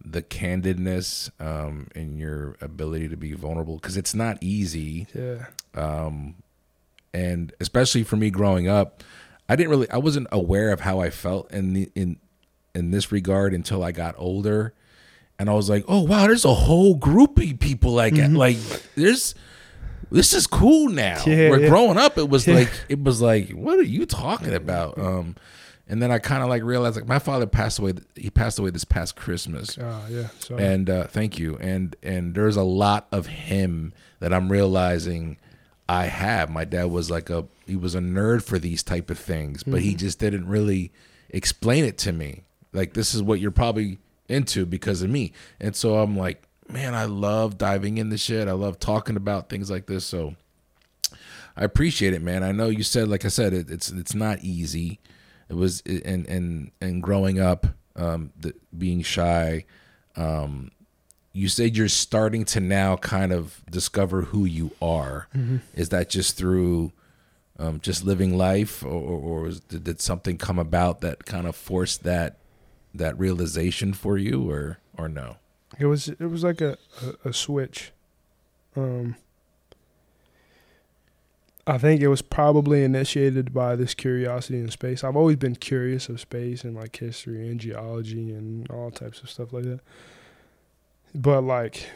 the 0.02 0.22
candidness 0.22 1.28
um, 1.38 1.88
and 1.94 2.18
your 2.18 2.56
ability 2.62 3.06
to 3.08 3.16
be 3.18 3.34
vulnerable 3.34 3.74
because 3.76 3.98
it's 3.98 4.14
not 4.14 4.38
easy. 4.40 5.06
Yeah. 5.14 5.46
Um, 5.74 6.36
and 7.12 7.52
especially 7.60 8.02
for 8.04 8.16
me 8.16 8.30
growing 8.30 8.66
up, 8.66 9.02
I 9.48 9.56
didn't 9.56 9.70
really. 9.70 9.90
I 9.90 9.98
wasn't 9.98 10.28
aware 10.32 10.70
of 10.72 10.80
how 10.80 11.00
I 11.00 11.10
felt 11.10 11.50
in 11.52 11.72
the, 11.74 11.90
in 11.94 12.16
in 12.74 12.92
this 12.92 13.10
regard 13.10 13.52
until 13.52 13.82
I 13.82 13.90
got 13.92 14.14
older, 14.16 14.72
and 15.38 15.50
I 15.50 15.54
was 15.54 15.68
like, 15.68 15.84
oh 15.88 16.02
wow, 16.02 16.28
there's 16.28 16.44
a 16.44 16.54
whole 16.54 16.94
group 16.94 17.38
of 17.38 17.58
people 17.58 17.92
like 17.92 18.14
like 18.16 18.56
there's. 18.94 19.34
This 20.10 20.32
is 20.32 20.46
cool 20.46 20.88
now. 20.88 21.22
Yeah, 21.26 21.50
Where 21.50 21.60
yeah. 21.60 21.68
growing 21.68 21.96
up, 21.98 22.18
it 22.18 22.28
was 22.28 22.46
Yeah. 22.46 22.54
like 22.54 22.70
it 22.88 23.02
was 23.02 23.20
like, 23.20 23.50
what 23.50 23.78
are 23.78 23.82
you 23.82 24.06
talking 24.06 24.54
about? 24.54 24.98
Um, 24.98 25.36
and 25.88 26.00
then 26.00 26.10
I 26.12 26.18
kind 26.20 26.42
of 26.42 26.48
like 26.48 26.62
realized 26.62 26.96
like 26.96 27.08
my 27.08 27.18
father 27.18 27.46
passed 27.46 27.78
away. 27.78 27.94
He 28.14 28.30
passed 28.30 28.58
away 28.58 28.70
this 28.70 28.84
past 28.84 29.16
Christmas, 29.16 29.76
Ah, 29.80 30.06
yeah. 30.08 30.28
So 30.38 30.56
and 30.56 30.88
uh, 30.88 31.04
thank 31.08 31.38
you. 31.38 31.56
And 31.58 31.96
and 32.02 32.34
there's 32.34 32.56
a 32.56 32.62
lot 32.62 33.06
of 33.12 33.26
him 33.26 33.92
that 34.20 34.32
I'm 34.32 34.50
realizing 34.50 35.36
I 35.88 36.06
have. 36.06 36.48
My 36.50 36.64
dad 36.64 36.84
was 36.84 37.10
like 37.10 37.28
a 37.30 37.46
he 37.66 37.74
was 37.76 37.94
a 37.94 38.00
nerd 38.00 38.42
for 38.42 38.58
these 38.58 38.82
type 38.82 39.10
of 39.10 39.18
things, 39.18 39.62
but 39.64 39.80
he 39.82 39.94
just 39.94 40.18
didn't 40.20 40.46
really 40.46 40.92
explain 41.30 41.84
it 41.84 41.98
to 41.98 42.12
me. 42.12 42.44
Like 42.72 42.94
this 42.94 43.14
is 43.14 43.22
what 43.22 43.40
you're 43.40 43.50
probably 43.50 43.98
into 44.28 44.66
because 44.66 45.02
of 45.02 45.10
me. 45.10 45.32
And 45.60 45.74
so 45.74 45.96
I'm 45.98 46.16
like, 46.16 46.42
man, 46.72 46.94
I 46.94 47.04
love 47.04 47.58
diving 47.58 47.98
in 47.98 48.10
the 48.10 48.18
shit. 48.18 48.48
I 48.48 48.52
love 48.52 48.78
talking 48.78 49.16
about 49.16 49.48
things 49.48 49.70
like 49.70 49.86
this. 49.86 50.04
So 50.04 50.34
I 51.56 51.64
appreciate 51.64 52.14
it, 52.14 52.22
man. 52.22 52.42
I 52.42 52.52
know 52.52 52.68
you 52.68 52.82
said, 52.82 53.08
like 53.08 53.24
I 53.24 53.28
said, 53.28 53.52
it, 53.52 53.70
it's 53.70 53.90
it's 53.90 54.14
not 54.14 54.40
easy. 54.40 55.00
It 55.48 55.54
was 55.54 55.82
and 55.82 56.26
and 56.26 56.70
and 56.80 57.02
growing 57.02 57.40
up, 57.40 57.66
um, 57.96 58.32
the, 58.38 58.54
being 58.76 59.02
shy. 59.02 59.64
Um, 60.16 60.70
you 61.32 61.48
said 61.48 61.76
you're 61.76 61.88
starting 61.88 62.44
to 62.46 62.60
now 62.60 62.96
kind 62.96 63.32
of 63.32 63.62
discover 63.70 64.22
who 64.22 64.44
you 64.44 64.72
are. 64.82 65.28
Is 65.74 65.90
that 65.90 66.10
just 66.10 66.36
through 66.36 66.92
um, 67.58 67.78
just 67.80 68.04
living 68.04 68.36
life, 68.36 68.82
or, 68.82 68.88
or, 68.88 69.46
or 69.46 69.50
did, 69.68 69.84
did 69.84 70.00
something 70.00 70.38
come 70.38 70.58
about 70.58 71.02
that 71.02 71.26
kind 71.26 71.46
of 71.46 71.54
forced 71.54 72.02
that 72.04 72.38
that 72.94 73.18
realization 73.18 73.92
for 73.92 74.18
you, 74.18 74.50
or 74.50 74.78
or 74.96 75.08
no? 75.08 75.36
It 75.78 75.86
was 75.86 76.08
it 76.08 76.20
was 76.20 76.42
like 76.44 76.60
a, 76.60 76.76
a, 77.24 77.30
a 77.30 77.32
switch. 77.32 77.92
Um 78.76 79.16
I 81.66 81.78
think 81.78 82.00
it 82.00 82.08
was 82.08 82.22
probably 82.22 82.82
initiated 82.82 83.54
by 83.54 83.76
this 83.76 83.94
curiosity 83.94 84.58
in 84.58 84.70
space. 84.70 85.04
I've 85.04 85.16
always 85.16 85.36
been 85.36 85.54
curious 85.54 86.08
of 86.08 86.20
space 86.20 86.64
and 86.64 86.74
like 86.74 86.96
history 86.96 87.48
and 87.48 87.60
geology 87.60 88.32
and 88.32 88.68
all 88.70 88.90
types 88.90 89.22
of 89.22 89.30
stuff 89.30 89.52
like 89.52 89.64
that. 89.64 89.80
But 91.14 91.42
like 91.42 91.90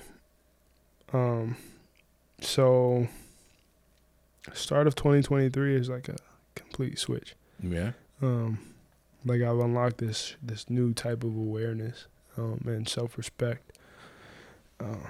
um 1.12 1.56
so 2.40 3.08
start 4.52 4.86
of 4.86 4.94
2023 4.94 5.74
is 5.74 5.88
like 5.88 6.08
a 6.08 6.16
complete 6.54 6.98
switch. 6.98 7.34
Yeah. 7.60 7.92
Um 8.22 8.58
like 9.24 9.42
I've 9.42 9.58
unlocked 9.58 9.98
this 9.98 10.36
this 10.42 10.68
new 10.68 10.92
type 10.92 11.24
of 11.24 11.34
awareness 11.36 12.06
um 12.36 12.60
and 12.66 12.88
self-respect. 12.88 13.78
Uh, 14.80 15.08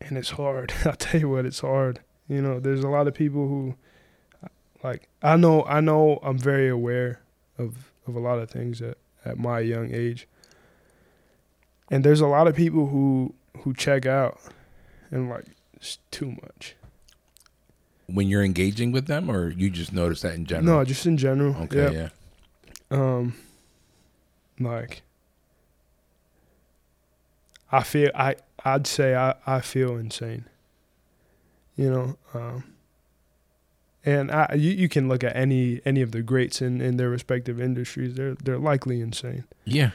and 0.00 0.18
it's 0.18 0.30
hard. 0.30 0.72
I'll 0.84 0.94
tell 0.94 1.20
you 1.20 1.28
what, 1.28 1.46
it's 1.46 1.60
hard. 1.60 2.00
You 2.28 2.40
know, 2.42 2.60
there's 2.60 2.84
a 2.84 2.88
lot 2.88 3.06
of 3.08 3.14
people 3.14 3.48
who, 3.48 3.74
like, 4.82 5.08
I 5.22 5.36
know, 5.36 5.64
I 5.64 5.80
know, 5.80 6.18
I'm 6.22 6.38
very 6.38 6.68
aware 6.68 7.20
of 7.58 7.92
of 8.06 8.16
a 8.16 8.20
lot 8.20 8.38
of 8.38 8.50
things 8.50 8.82
at 8.82 8.98
at 9.24 9.38
my 9.38 9.60
young 9.60 9.92
age. 9.94 10.26
And 11.90 12.04
there's 12.04 12.20
a 12.20 12.26
lot 12.26 12.46
of 12.46 12.54
people 12.56 12.86
who 12.88 13.34
who 13.58 13.74
check 13.74 14.06
out, 14.06 14.40
and 15.10 15.28
like, 15.28 15.44
it's 15.74 15.98
too 16.10 16.30
much. 16.42 16.74
When 18.06 18.28
you're 18.28 18.42
engaging 18.44 18.92
with 18.92 19.06
them, 19.06 19.30
or 19.30 19.50
you 19.50 19.70
just 19.70 19.92
notice 19.92 20.22
that 20.22 20.34
in 20.34 20.44
general? 20.46 20.78
No, 20.78 20.84
just 20.84 21.06
in 21.06 21.16
general. 21.16 21.54
Okay. 21.62 21.92
Yeah. 21.94 22.08
um 22.90 23.34
like 24.60 25.02
I 27.72 27.82
feel 27.82 28.10
I 28.14 28.36
I'd 28.64 28.86
say 28.86 29.16
I 29.16 29.34
I 29.46 29.60
feel 29.60 29.96
insane. 29.96 30.44
You 31.74 31.90
know, 31.90 32.16
um 32.34 32.64
and 34.04 34.30
I 34.30 34.54
you, 34.54 34.70
you 34.72 34.88
can 34.88 35.08
look 35.08 35.24
at 35.24 35.34
any 35.34 35.80
any 35.84 36.02
of 36.02 36.12
the 36.12 36.22
greats 36.22 36.60
in 36.60 36.80
in 36.80 36.98
their 36.98 37.08
respective 37.08 37.60
industries. 37.60 38.14
They're 38.14 38.34
they're 38.34 38.58
likely 38.58 39.00
insane. 39.00 39.44
Yeah. 39.64 39.92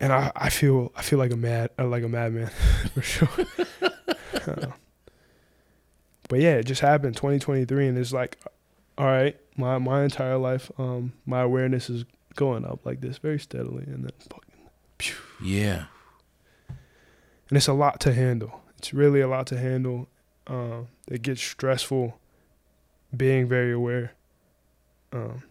And 0.00 0.12
I 0.12 0.32
I 0.34 0.50
feel 0.50 0.90
I 0.96 1.02
feel 1.02 1.18
like 1.18 1.30
a 1.30 1.36
mad 1.36 1.70
uh, 1.78 1.86
like 1.86 2.02
a 2.02 2.08
madman 2.08 2.48
for 2.94 3.02
sure. 3.02 3.28
Uh, 4.46 4.72
but 6.28 6.38
yeah, 6.40 6.54
it 6.56 6.64
just 6.64 6.82
happened 6.82 7.16
2023 7.16 7.86
and 7.88 7.96
it's 7.96 8.12
like 8.12 8.38
all 8.98 9.06
right, 9.06 9.38
my 9.56 9.78
my 9.78 10.02
entire 10.02 10.36
life 10.36 10.70
um 10.76 11.12
my 11.24 11.40
awareness 11.40 11.88
is 11.88 12.04
going 12.34 12.64
up 12.66 12.84
like 12.84 13.00
this 13.00 13.16
very 13.18 13.38
steadily 13.38 13.84
and 13.84 14.04
then 14.04 14.12
fucking. 14.28 15.14
Yeah. 15.42 15.84
And 17.48 17.56
it's 17.56 17.68
a 17.68 17.72
lot 17.72 18.00
to 18.00 18.12
handle. 18.12 18.60
It's 18.78 18.92
really 18.94 19.20
a 19.20 19.28
lot 19.28 19.46
to 19.48 19.58
handle. 19.58 20.08
Um, 20.46 20.88
it 21.08 21.22
gets 21.22 21.42
stressful 21.42 22.18
being 23.16 23.46
very 23.48 23.72
aware. 23.72 24.12
Um, 25.12 25.42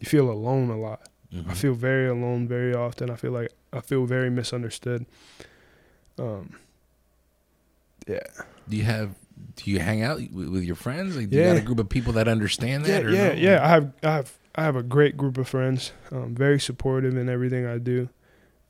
you 0.00 0.06
feel 0.06 0.30
alone 0.30 0.70
a 0.70 0.76
lot. 0.78 1.08
Mhm. 1.34 1.48
I 1.50 1.54
feel 1.54 1.74
very 1.74 2.08
alone 2.08 2.46
very 2.48 2.74
often. 2.74 3.10
I 3.10 3.16
feel 3.16 3.32
like 3.32 3.52
I 3.72 3.80
feel 3.80 4.04
very 4.06 4.30
misunderstood. 4.30 5.06
Um, 6.18 6.54
yeah, 8.06 8.20
Do 8.68 8.76
you 8.76 8.84
have? 8.84 9.10
Do 9.56 9.70
you 9.70 9.78
hang 9.80 10.02
out 10.02 10.18
with, 10.32 10.64
your 10.64 10.74
friends? 10.76 11.16
Like, 11.16 11.30
do 11.30 11.36
you 11.36 11.42
Yeah. 11.42 11.54
got 11.54 11.62
a 11.62 11.64
group 11.64 11.78
of 11.78 11.88
people 11.88 12.12
that 12.14 12.26
understand 12.28 12.86
yeah, 12.86 12.94
that? 13.00 13.06
or 13.06 13.10
yeah, 13.10 13.28
no? 13.28 13.34
yeah. 13.34 13.64
I 13.64 13.68
have, 13.68 13.92
I 14.02 14.10
have, 14.12 14.38
I 14.56 14.62
have 14.64 14.76
a 14.76 14.82
great 14.82 15.16
group 15.16 15.36
of 15.38 15.48
friends. 15.48 15.92
Um, 16.10 16.34
very 16.34 16.58
supportive 16.58 17.16
in 17.16 17.28
everything 17.28 17.66
I 17.66 17.78
do. 17.78 18.08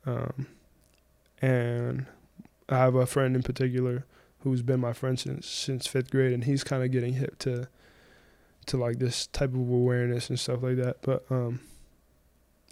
Um, 0.05 0.47
and 1.41 2.05
I 2.69 2.77
have 2.77 2.95
a 2.95 3.05
friend 3.05 3.35
in 3.35 3.43
particular 3.43 4.05
who's 4.43 4.61
been 4.61 4.79
my 4.79 4.93
friend 4.93 5.19
since 5.19 5.47
since 5.47 5.87
fifth 5.87 6.11
grade, 6.11 6.31
and 6.33 6.43
he's 6.45 6.63
kind 6.63 6.83
of 6.83 6.91
getting 6.91 7.13
hip 7.13 7.37
to 7.39 7.67
to 8.67 8.77
like 8.77 8.99
this 8.99 9.27
type 9.27 9.49
of 9.49 9.59
awareness 9.59 10.29
and 10.29 10.39
stuff 10.39 10.61
like 10.63 10.77
that. 10.77 10.97
But 11.01 11.25
um, 11.29 11.59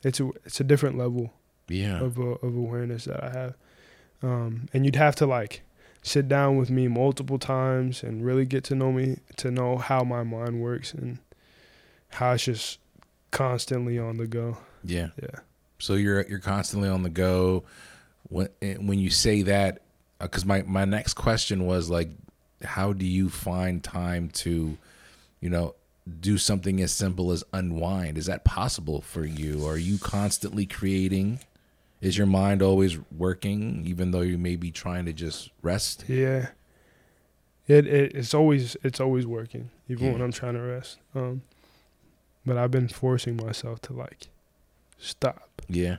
it's 0.03 0.19
a 0.19 0.29
it's 0.45 0.59
a 0.59 0.63
different 0.63 0.97
level 0.97 1.33
Yeah. 1.67 1.99
of 1.99 2.19
uh, 2.19 2.35
of 2.43 2.55
awareness 2.55 3.05
that 3.05 3.23
I 3.23 3.29
have. 3.31 3.55
Um, 4.21 4.67
and 4.73 4.85
you'd 4.85 4.95
have 4.95 5.15
to 5.17 5.25
like 5.25 5.61
sit 6.03 6.27
down 6.29 6.57
with 6.57 6.69
me 6.69 6.87
multiple 6.87 7.37
times 7.39 8.03
and 8.03 8.23
really 8.25 8.45
get 8.45 8.63
to 8.65 8.75
know 8.75 8.91
me 8.91 9.17
to 9.37 9.51
know 9.51 9.77
how 9.77 10.03
my 10.03 10.23
mind 10.23 10.61
works 10.61 10.93
and 10.93 11.17
how 12.09 12.31
it's 12.33 12.45
just 12.45 12.79
constantly 13.31 13.99
on 13.99 14.17
the 14.17 14.27
go. 14.27 14.57
Yeah. 14.83 15.09
Yeah. 15.21 15.39
So 15.79 15.93
you're 15.95 16.25
you're 16.27 16.39
constantly 16.39 16.89
on 16.89 17.03
the 17.03 17.09
go. 17.09 17.63
When 18.29 18.49
when 18.79 18.99
you 18.99 19.09
say 19.09 19.41
that, 19.43 19.81
because 20.19 20.45
my 20.45 20.61
my 20.63 20.85
next 20.85 21.13
question 21.15 21.65
was 21.65 21.89
like, 21.89 22.09
how 22.63 22.93
do 22.93 23.05
you 23.05 23.29
find 23.29 23.83
time 23.83 24.29
to, 24.29 24.77
you 25.41 25.49
know, 25.49 25.75
do 26.19 26.37
something 26.37 26.81
as 26.81 26.91
simple 26.91 27.31
as 27.31 27.43
unwind? 27.53 28.17
Is 28.17 28.25
that 28.27 28.43
possible 28.43 29.01
for 29.01 29.25
you? 29.25 29.65
Are 29.67 29.77
you 29.77 29.97
constantly 29.97 30.65
creating? 30.65 31.39
Is 31.99 32.17
your 32.17 32.27
mind 32.27 32.61
always 32.61 32.97
working, 33.11 33.83
even 33.87 34.11
though 34.11 34.21
you 34.21 34.37
may 34.37 34.55
be 34.55 34.69
trying 34.71 35.05
to 35.05 35.13
just 35.13 35.49
rest? 35.61 36.05
Yeah. 36.07 36.49
It, 37.67 37.85
it 37.85 38.15
it's 38.15 38.33
always 38.33 38.77
it's 38.83 38.99
always 38.99 39.25
working. 39.27 39.69
even 39.89 40.05
Yeah. 40.07 40.13
when 40.13 40.21
I'm 40.21 40.31
trying 40.31 40.53
to 40.53 40.61
rest. 40.61 40.99
Um, 41.15 41.41
but 42.45 42.55
I've 42.57 42.71
been 42.71 42.87
forcing 42.87 43.35
myself 43.35 43.81
to 43.81 43.93
like 43.93 44.27
stop. 44.97 45.61
Yeah. 45.67 45.97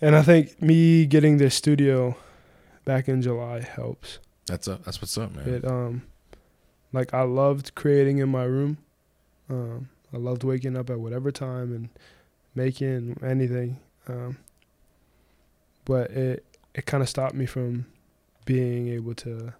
And 0.00 0.16
I 0.16 0.22
think 0.22 0.60
me 0.60 1.06
getting 1.06 1.36
this 1.38 1.54
studio 1.54 2.16
back 2.86 3.08
in 3.08 3.20
July 3.20 3.60
helps. 3.60 4.18
That's 4.46 4.66
up. 4.68 4.84
That's 4.84 5.02
what's 5.02 5.18
up, 5.18 5.34
man. 5.34 5.46
It 5.46 5.64
um 5.66 6.02
like 6.94 7.12
I 7.12 7.22
loved 7.22 7.74
creating 7.74 8.18
in 8.18 8.30
my 8.30 8.44
room. 8.44 8.78
Um 9.50 9.90
I 10.14 10.16
loved 10.16 10.42
waking 10.44 10.76
up 10.76 10.88
at 10.88 10.98
whatever 10.98 11.30
time 11.30 11.74
and 11.74 11.88
making 12.54 13.18
anything. 13.22 13.78
Um 14.08 14.38
but 15.84 16.10
it 16.12 16.44
it 16.74 16.86
kind 16.86 17.02
of 17.02 17.08
stopped 17.08 17.34
me 17.34 17.44
from 17.46 17.86
being 18.46 18.88
able 18.88 19.14
to 19.16 19.52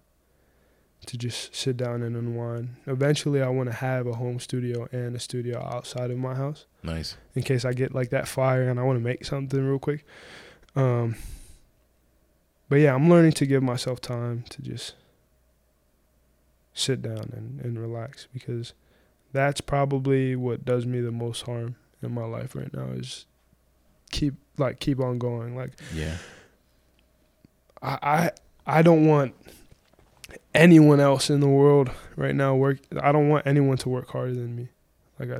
to 1.05 1.17
just 1.17 1.55
sit 1.55 1.77
down 1.77 2.01
and 2.01 2.15
unwind. 2.15 2.69
Eventually 2.85 3.41
I 3.41 3.49
want 3.49 3.69
to 3.69 3.75
have 3.75 4.07
a 4.07 4.13
home 4.13 4.39
studio 4.39 4.87
and 4.91 5.15
a 5.15 5.19
studio 5.19 5.61
outside 5.63 6.11
of 6.11 6.17
my 6.17 6.33
house 6.33 6.65
Nice. 6.83 7.15
in 7.35 7.43
case 7.43 7.63
I 7.65 7.73
get 7.73 7.93
like 7.93 8.09
that 8.09 8.27
fire 8.27 8.67
and 8.69 8.79
I 8.79 8.83
want 8.83 8.97
to 8.99 9.03
make 9.03 9.23
something 9.25 9.63
real 9.63 9.79
quick. 9.79 10.05
Um, 10.75 11.15
but 12.69 12.77
yeah, 12.77 12.93
I'm 12.93 13.09
learning 13.09 13.33
to 13.33 13.45
give 13.45 13.63
myself 13.63 14.01
time 14.01 14.43
to 14.49 14.61
just 14.61 14.95
sit 16.73 17.01
down 17.01 17.31
and, 17.35 17.59
and 17.61 17.79
relax 17.79 18.27
because 18.33 18.73
that's 19.33 19.61
probably 19.61 20.35
what 20.35 20.63
does 20.63 20.85
me 20.85 21.01
the 21.01 21.11
most 21.11 21.41
harm 21.41 21.75
in 22.01 22.13
my 22.13 22.25
life 22.25 22.55
right 22.55 22.73
now 22.73 22.87
is 22.91 23.25
keep 24.11 24.35
like 24.57 24.79
keep 24.79 24.99
on 24.99 25.17
going. 25.17 25.55
Like 25.55 25.71
Yeah. 25.93 26.17
I 27.81 27.97
I, 28.01 28.31
I 28.79 28.81
don't 28.81 29.07
want 29.07 29.33
anyone 30.53 30.99
else 30.99 31.29
in 31.29 31.39
the 31.39 31.47
world 31.47 31.89
right 32.15 32.35
now 32.35 32.53
work 32.55 32.79
I 33.01 33.11
don't 33.11 33.29
want 33.29 33.47
anyone 33.47 33.77
to 33.77 33.89
work 33.89 34.09
harder 34.09 34.33
than 34.33 34.55
me. 34.55 34.69
Like 35.19 35.29
I 35.29 35.39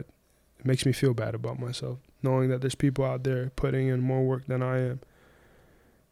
it 0.60 0.66
makes 0.66 0.86
me 0.86 0.92
feel 0.92 1.14
bad 1.14 1.36
about 1.36 1.60
myself 1.60 2.00
knowing 2.24 2.50
that 2.50 2.62
there's 2.62 2.76
people 2.76 3.06
out 3.06 3.24
there 3.24 3.52
putting 3.56 3.88
in 3.88 4.02
more 4.02 4.24
work 4.24 4.48
than 4.48 4.64
I 4.64 4.80
am. 4.80 5.00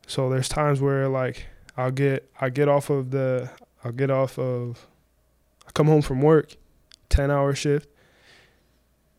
So 0.08 0.30
there's 0.30 0.50
times 0.50 0.82
where 0.82 1.08
like 1.08 1.46
I'll 1.78 1.92
get 1.92 2.30
I 2.40 2.50
get 2.50 2.68
off 2.68 2.90
of 2.90 3.12
the 3.12 3.50
I'll 3.84 3.92
get 3.92 4.10
off 4.12 4.38
of 4.40 4.88
I 5.68 5.72
come 5.72 5.88
home 5.88 6.02
from 6.02 6.22
work, 6.22 6.56
10 7.10 7.32
hour 7.32 7.54
shift 7.56 7.90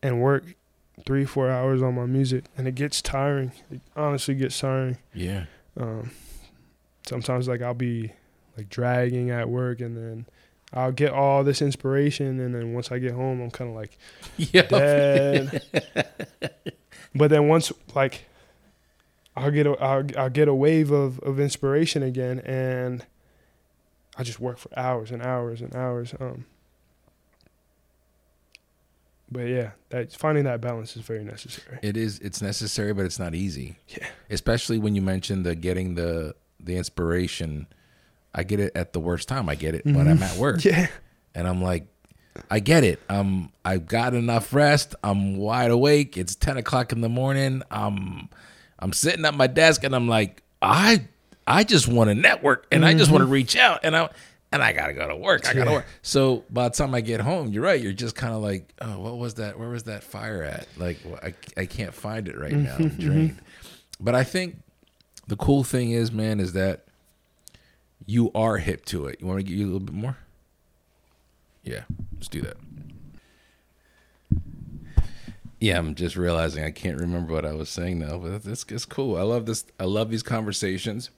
and 0.01 0.21
work 0.21 0.43
3 1.05 1.25
4 1.25 1.49
hours 1.49 1.81
on 1.81 1.95
my 1.95 2.05
music 2.05 2.45
and 2.57 2.67
it 2.67 2.75
gets 2.75 3.01
tiring. 3.01 3.51
It 3.71 3.81
honestly 3.95 4.35
gets 4.35 4.57
tiring. 4.59 4.97
Yeah. 5.13 5.45
Um, 5.79 6.11
sometimes 7.07 7.47
like 7.47 7.61
I'll 7.61 7.73
be 7.73 8.13
like 8.57 8.69
dragging 8.69 9.29
at 9.29 9.49
work 9.49 9.79
and 9.81 9.95
then 9.95 10.25
I'll 10.73 10.91
get 10.91 11.11
all 11.11 11.43
this 11.43 11.61
inspiration 11.61 12.39
and 12.39 12.53
then 12.55 12.73
once 12.73 12.91
I 12.91 12.99
get 12.99 13.11
home 13.13 13.41
I'm 13.41 13.51
kind 13.51 13.69
of 13.69 13.75
like 13.75 13.97
Yeah. 14.37 14.63
dead. 14.63 15.61
but 17.15 17.29
then 17.29 17.47
once 17.47 17.71
like 17.93 18.26
I'll 19.37 19.51
get 19.51 19.67
a 19.67 19.71
I'll, 19.81 20.05
I'll 20.17 20.29
get 20.29 20.47
a 20.47 20.53
wave 20.53 20.91
of 20.91 21.19
of 21.19 21.39
inspiration 21.39 22.03
again 22.03 22.39
and 22.39 23.05
I 24.17 24.23
just 24.23 24.39
work 24.39 24.57
for 24.57 24.69
hours 24.77 25.11
and 25.11 25.21
hours 25.21 25.61
and 25.61 25.75
hours 25.75 26.13
um 26.19 26.45
but 29.31 29.41
yeah 29.41 29.71
that 29.89 30.13
finding 30.13 30.45
that 30.45 30.61
balance 30.61 30.95
is 30.95 31.03
very 31.03 31.23
necessary 31.23 31.79
It 31.81 31.97
is. 31.97 32.19
It's 32.19 32.41
necessary, 32.41 32.93
but 32.93 33.05
it's 33.05 33.19
not 33.19 33.35
easy. 33.35 33.75
Yeah. 33.89 34.07
Especially 34.29 34.79
when 34.79 34.95
you 34.95 35.01
mentioned 35.01 35.45
the 35.45 35.55
getting 35.55 35.95
the 35.95 36.35
the 36.59 36.75
inspiration. 36.77 37.67
I 38.33 38.43
get 38.43 38.59
it 38.59 38.71
at 38.75 38.93
the 38.93 38.99
worst 38.99 39.27
time. 39.27 39.49
I 39.49 39.55
get 39.55 39.73
it 39.75 39.85
when 39.85 40.07
I'm 40.07 40.21
at 40.21 40.37
work, 40.37 40.63
yeah 40.65 40.87
and 41.33 41.47
I'm 41.47 41.61
like, 41.61 41.87
I 42.51 42.59
get 42.59 42.83
it. 42.83 42.99
Um, 43.09 43.51
I've 43.65 43.87
got 43.87 44.13
enough 44.13 44.53
rest. 44.53 44.95
I'm 45.03 45.37
wide 45.37 45.71
awake. 45.71 46.17
It's 46.17 46.35
ten 46.35 46.57
o'clock 46.57 46.91
in 46.91 47.01
the 47.01 47.09
morning. 47.09 47.63
Um, 47.71 48.29
I'm 48.79 48.93
sitting 48.93 49.25
at 49.25 49.33
my 49.33 49.47
desk, 49.47 49.83
and 49.83 49.95
I'm 49.95 50.07
like, 50.07 50.43
I 50.61 51.05
I 51.45 51.63
just 51.63 51.87
want 51.87 52.09
to 52.09 52.15
network, 52.15 52.67
and 52.71 52.85
I 52.85 52.93
just 52.93 53.11
want 53.11 53.21
to 53.21 53.27
reach 53.27 53.55
out, 53.55 53.81
and 53.83 53.95
I 53.95 54.09
and 54.51 54.61
I 54.63 54.71
gotta 54.73 54.93
go 54.93 55.07
to 55.07 55.15
work. 55.15 55.45
I 55.47 55.53
gotta 55.53 55.59
Mm-hmm. 55.59 55.69
Yeah. 55.69 55.75
work. 55.77 55.85
So 56.01 56.43
by 56.49 56.69
the 56.69 56.75
time 56.75 56.93
I 56.95 57.01
get 57.01 57.19
home, 57.21 57.49
you're 57.51 57.63
right. 57.63 57.81
You're 57.81 57.91
just 57.93 58.15
kind 58.15 58.33
of 58.33 58.41
like, 58.41 58.71
oh, 58.81 58.99
what 58.99 59.17
was 59.17 59.35
that? 59.35 59.57
Where 59.59 59.69
was 59.69 59.83
that 59.83 60.03
fire 60.03 60.43
at? 60.43 60.67
Like, 60.77 60.99
well, 61.05 61.19
I 61.23 61.33
I 61.55 61.65
can't 61.65 61.93
find 61.93 62.27
it 62.27 62.37
right 62.37 62.53
now. 62.53 62.75
I'm 62.75 62.89
Mm-hmm, 62.91 63.01
drained. 63.01 63.37
But 63.99 64.13
I 64.15 64.23
think 64.23 64.57
the 65.27 65.35
cool 65.35 65.63
thing 65.63 65.91
is, 65.91 66.11
man, 66.11 66.39
is 66.39 66.53
that 66.53 66.85
you 68.05 68.31
are 68.35 68.57
hip 68.57 68.85
to 68.85 69.07
it. 69.07 69.19
You 69.19 69.27
want 69.27 69.39
to 69.39 69.43
give 69.43 69.57
you 69.57 69.65
a 69.65 69.71
little 69.71 69.79
bit 69.81 69.95
more? 69.95 70.17
Yeah, 71.63 71.81
let's 72.13 72.29
do 72.29 72.41
that. 72.41 72.55
Yeah, 75.59 75.77
I'm 75.79 75.95
just 75.95 76.15
realizing 76.15 76.63
I 76.63 76.71
can't 76.71 76.99
remember 76.99 77.33
what 77.33 77.45
I 77.45 77.53
was 77.53 77.69
saying 77.69 77.99
now, 77.99 78.17
but 78.17 78.45
it's 78.45 78.65
it's 78.69 78.85
cool. 78.85 79.17
I 79.17 79.23
love 79.23 79.45
this. 79.45 79.65
I 79.79 79.85
love 79.85 80.09
these 80.09 80.23
conversations. 80.23 81.09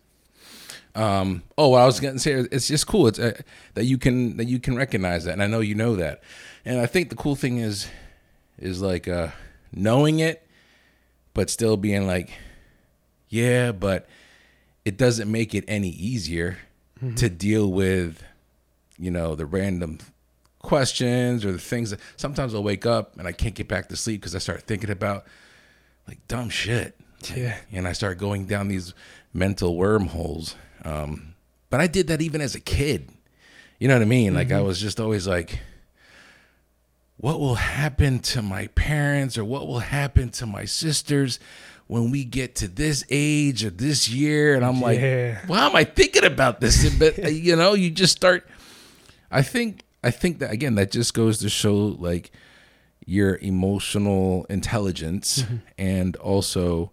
Um. 0.95 1.43
Oh, 1.57 1.69
what 1.69 1.81
I 1.81 1.85
was 1.85 1.99
going 1.99 2.13
to 2.13 2.19
say, 2.19 2.31
it's 2.33 2.67
just 2.67 2.87
cool. 2.87 3.07
It's 3.07 3.19
uh, 3.19 3.39
that 3.73 3.85
you 3.85 3.97
can 3.97 4.37
that 4.37 4.47
you 4.47 4.59
can 4.59 4.75
recognize 4.75 5.25
that, 5.25 5.33
and 5.33 5.43
I 5.43 5.47
know 5.47 5.59
you 5.59 5.75
know 5.75 5.95
that. 5.97 6.21
And 6.65 6.79
I 6.79 6.85
think 6.85 7.09
the 7.09 7.15
cool 7.15 7.35
thing 7.35 7.57
is, 7.57 7.87
is 8.57 8.81
like 8.81 9.07
uh, 9.07 9.29
knowing 9.73 10.19
it, 10.19 10.47
but 11.33 11.49
still 11.49 11.77
being 11.77 12.07
like, 12.07 12.31
yeah, 13.27 13.71
but 13.71 14.07
it 14.85 14.97
doesn't 14.97 15.31
make 15.31 15.53
it 15.53 15.63
any 15.67 15.89
easier 15.89 16.57
to 17.15 17.29
deal 17.29 17.71
with, 17.71 18.23
you 18.97 19.09
know, 19.11 19.35
the 19.35 19.45
random 19.45 19.99
questions 20.60 21.45
or 21.45 21.51
the 21.51 21.57
things 21.60 21.89
that 21.91 21.99
sometimes 22.18 22.53
I'll 22.53 22.64
wake 22.64 22.86
up 22.86 23.18
and 23.18 23.28
I 23.28 23.32
can't 23.32 23.55
get 23.55 23.68
back 23.68 23.89
to 23.89 23.95
sleep 23.95 24.22
because 24.22 24.36
I 24.36 24.39
start 24.39 24.64
thinking 24.64 24.89
about 24.89 25.26
like 26.07 26.20
dumb 26.28 26.49
shit. 26.49 26.97
Yeah. 27.36 27.57
And 27.72 27.88
I 27.88 27.93
start 27.93 28.18
going 28.18 28.45
down 28.45 28.68
these 28.68 28.93
mental 29.34 29.76
wormholes. 29.76 30.55
Um, 30.84 31.36
but 31.70 31.80
I 31.82 31.88
did 31.88 32.07
that 32.07 32.22
even 32.22 32.41
as 32.41 32.55
a 32.55 32.60
kid. 32.60 33.10
You 33.80 33.88
know 33.88 33.95
what 33.95 34.01
I 34.01 34.05
mean? 34.05 34.34
Like 34.34 34.51
I 34.51 34.62
was 34.62 34.80
just 34.82 34.99
always 34.99 35.28
like, 35.28 35.60
what 37.18 37.39
will 37.39 37.55
happen 37.55 38.20
to 38.20 38.41
my 38.41 38.68
parents 38.68 39.38
or 39.38 39.43
what 39.45 39.68
will 39.68 39.80
happen 39.80 40.30
to 40.30 40.45
my 40.45 40.66
sisters 40.66 41.39
when 41.88 42.12
we 42.12 42.24
get 42.24 42.55
to 42.55 42.68
this 42.68 43.03
age 43.10 43.64
or 43.66 43.70
this 43.70 44.10
year? 44.10 44.55
And 44.55 44.64
I'm 44.66 44.82
like, 44.82 44.99
Yeah. 44.99 45.39
why 45.47 45.66
am 45.66 45.76
I 45.76 45.84
thinking 45.84 46.24
about 46.26 46.62
this? 46.62 46.93
But 46.97 47.18
you 47.34 47.55
know, 47.55 47.74
you 47.74 47.89
just 47.89 48.16
start. 48.16 48.47
I 49.32 49.41
think 49.41 49.84
I 50.04 50.12
think 50.12 50.39
that 50.39 50.52
again, 50.52 50.76
that 50.76 50.91
just 50.91 51.14
goes 51.14 51.39
to 51.39 51.50
show 51.50 51.76
like 51.76 52.32
your 53.06 53.38
emotional 53.38 54.45
intelligence 54.50 55.43
and 55.78 56.16
also 56.18 56.91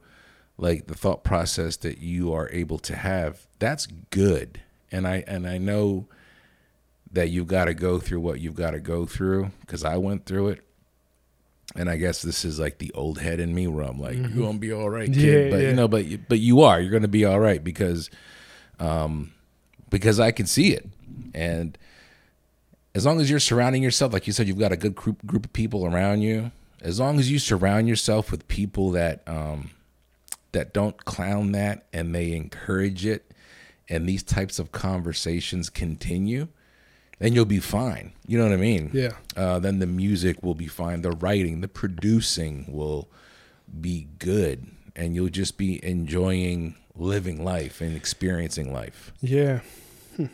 like 0.58 0.86
the 0.86 0.94
thought 0.94 1.22
process 1.22 1.76
that 1.78 1.98
you 1.98 2.32
are 2.32 2.48
able 2.50 2.78
to 2.78 2.96
have. 2.96 3.46
That's 3.58 3.86
good, 4.10 4.62
and 4.90 5.06
I 5.06 5.24
and 5.26 5.46
I 5.46 5.58
know 5.58 6.06
that 7.12 7.30
you've 7.30 7.46
got 7.46 7.66
to 7.66 7.74
go 7.74 7.98
through 7.98 8.20
what 8.20 8.40
you've 8.40 8.54
got 8.54 8.72
to 8.72 8.80
go 8.80 9.06
through 9.06 9.50
because 9.60 9.84
I 9.84 9.96
went 9.96 10.26
through 10.26 10.48
it. 10.48 10.62
And 11.74 11.90
I 11.90 11.96
guess 11.96 12.22
this 12.22 12.44
is 12.44 12.58
like 12.58 12.78
the 12.78 12.92
old 12.92 13.18
head 13.18 13.38
in 13.38 13.54
me 13.54 13.66
where 13.66 13.84
I'm 13.84 14.00
like, 14.00 14.16
you're 14.16 14.28
gonna 14.28 14.58
be 14.58 14.72
all 14.72 14.88
right, 14.88 15.12
kid. 15.12 15.16
Yeah, 15.16 15.50
but 15.50 15.62
yeah. 15.62 15.68
you 15.68 15.74
know, 15.74 15.88
but 15.88 16.06
but 16.28 16.38
you 16.38 16.62
are. 16.62 16.80
You're 16.80 16.92
gonna 16.92 17.08
be 17.08 17.24
all 17.24 17.40
right 17.40 17.62
because, 17.62 18.08
um, 18.78 19.32
because 19.90 20.18
I 20.18 20.30
can 20.30 20.46
see 20.46 20.72
it, 20.72 20.88
and 21.34 21.76
as 22.96 23.04
long 23.04 23.20
as 23.20 23.28
you're 23.28 23.38
surrounding 23.38 23.82
yourself, 23.82 24.14
like 24.14 24.26
you 24.26 24.32
said, 24.32 24.48
you've 24.48 24.58
got 24.58 24.72
a 24.72 24.76
good 24.76 24.94
group 24.94 25.24
group 25.26 25.44
of 25.44 25.52
people 25.52 25.84
around 25.84 26.22
you. 26.22 26.50
As 26.80 26.98
long 26.98 27.18
as 27.18 27.30
you 27.30 27.38
surround 27.38 27.88
yourself 27.88 28.30
with 28.30 28.48
people 28.48 28.90
that 28.92 29.22
um, 29.26 29.70
that 30.52 30.72
don't 30.72 31.04
clown 31.04 31.52
that 31.52 31.84
and 31.92 32.14
they 32.14 32.32
encourage 32.32 33.04
it, 33.04 33.30
and 33.86 34.08
these 34.08 34.22
types 34.22 34.58
of 34.58 34.72
conversations 34.72 35.68
continue, 35.68 36.48
then 37.18 37.34
you'll 37.34 37.44
be 37.44 37.60
fine. 37.60 38.12
You 38.26 38.38
know 38.38 38.44
what 38.44 38.54
I 38.54 38.56
mean? 38.56 38.90
Yeah. 38.94 39.12
Uh, 39.36 39.58
then 39.58 39.78
the 39.78 39.86
music 39.86 40.42
will 40.42 40.54
be 40.54 40.66
fine. 40.66 41.02
The 41.02 41.10
writing, 41.10 41.60
the 41.60 41.68
producing 41.68 42.64
will 42.66 43.08
be 43.78 44.08
good, 44.18 44.68
and 44.94 45.14
you'll 45.14 45.28
just 45.28 45.58
be 45.58 45.84
enjoying 45.84 46.76
living 46.94 47.44
life 47.44 47.82
and 47.82 47.94
experiencing 47.94 48.72
life. 48.72 49.12
Yeah. 49.20 49.60
Hmm. 50.16 50.26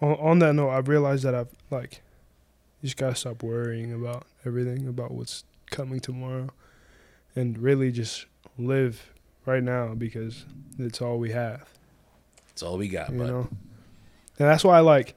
On, 0.00 0.12
on 0.14 0.38
that 0.40 0.54
note, 0.54 0.70
I've 0.70 0.88
realized 0.88 1.24
that 1.24 1.34
I've 1.34 1.48
like, 1.70 2.02
you 2.80 2.86
just 2.86 2.96
gotta 2.96 3.14
stop 3.14 3.42
worrying 3.42 3.92
about 3.92 4.26
everything, 4.46 4.86
about 4.86 5.10
what's 5.10 5.44
coming 5.70 6.00
tomorrow, 6.00 6.48
and 7.34 7.58
really 7.58 7.90
just 7.90 8.26
live 8.58 9.12
right 9.46 9.62
now 9.62 9.94
because 9.94 10.44
it's 10.78 11.00
all 11.02 11.18
we 11.18 11.30
have. 11.32 11.68
It's 12.50 12.62
all 12.62 12.76
we 12.78 12.88
got, 12.88 13.10
You 13.10 13.18
know, 13.18 13.48
and 14.38 14.48
that's 14.48 14.64
why 14.64 14.80
like, 14.80 15.14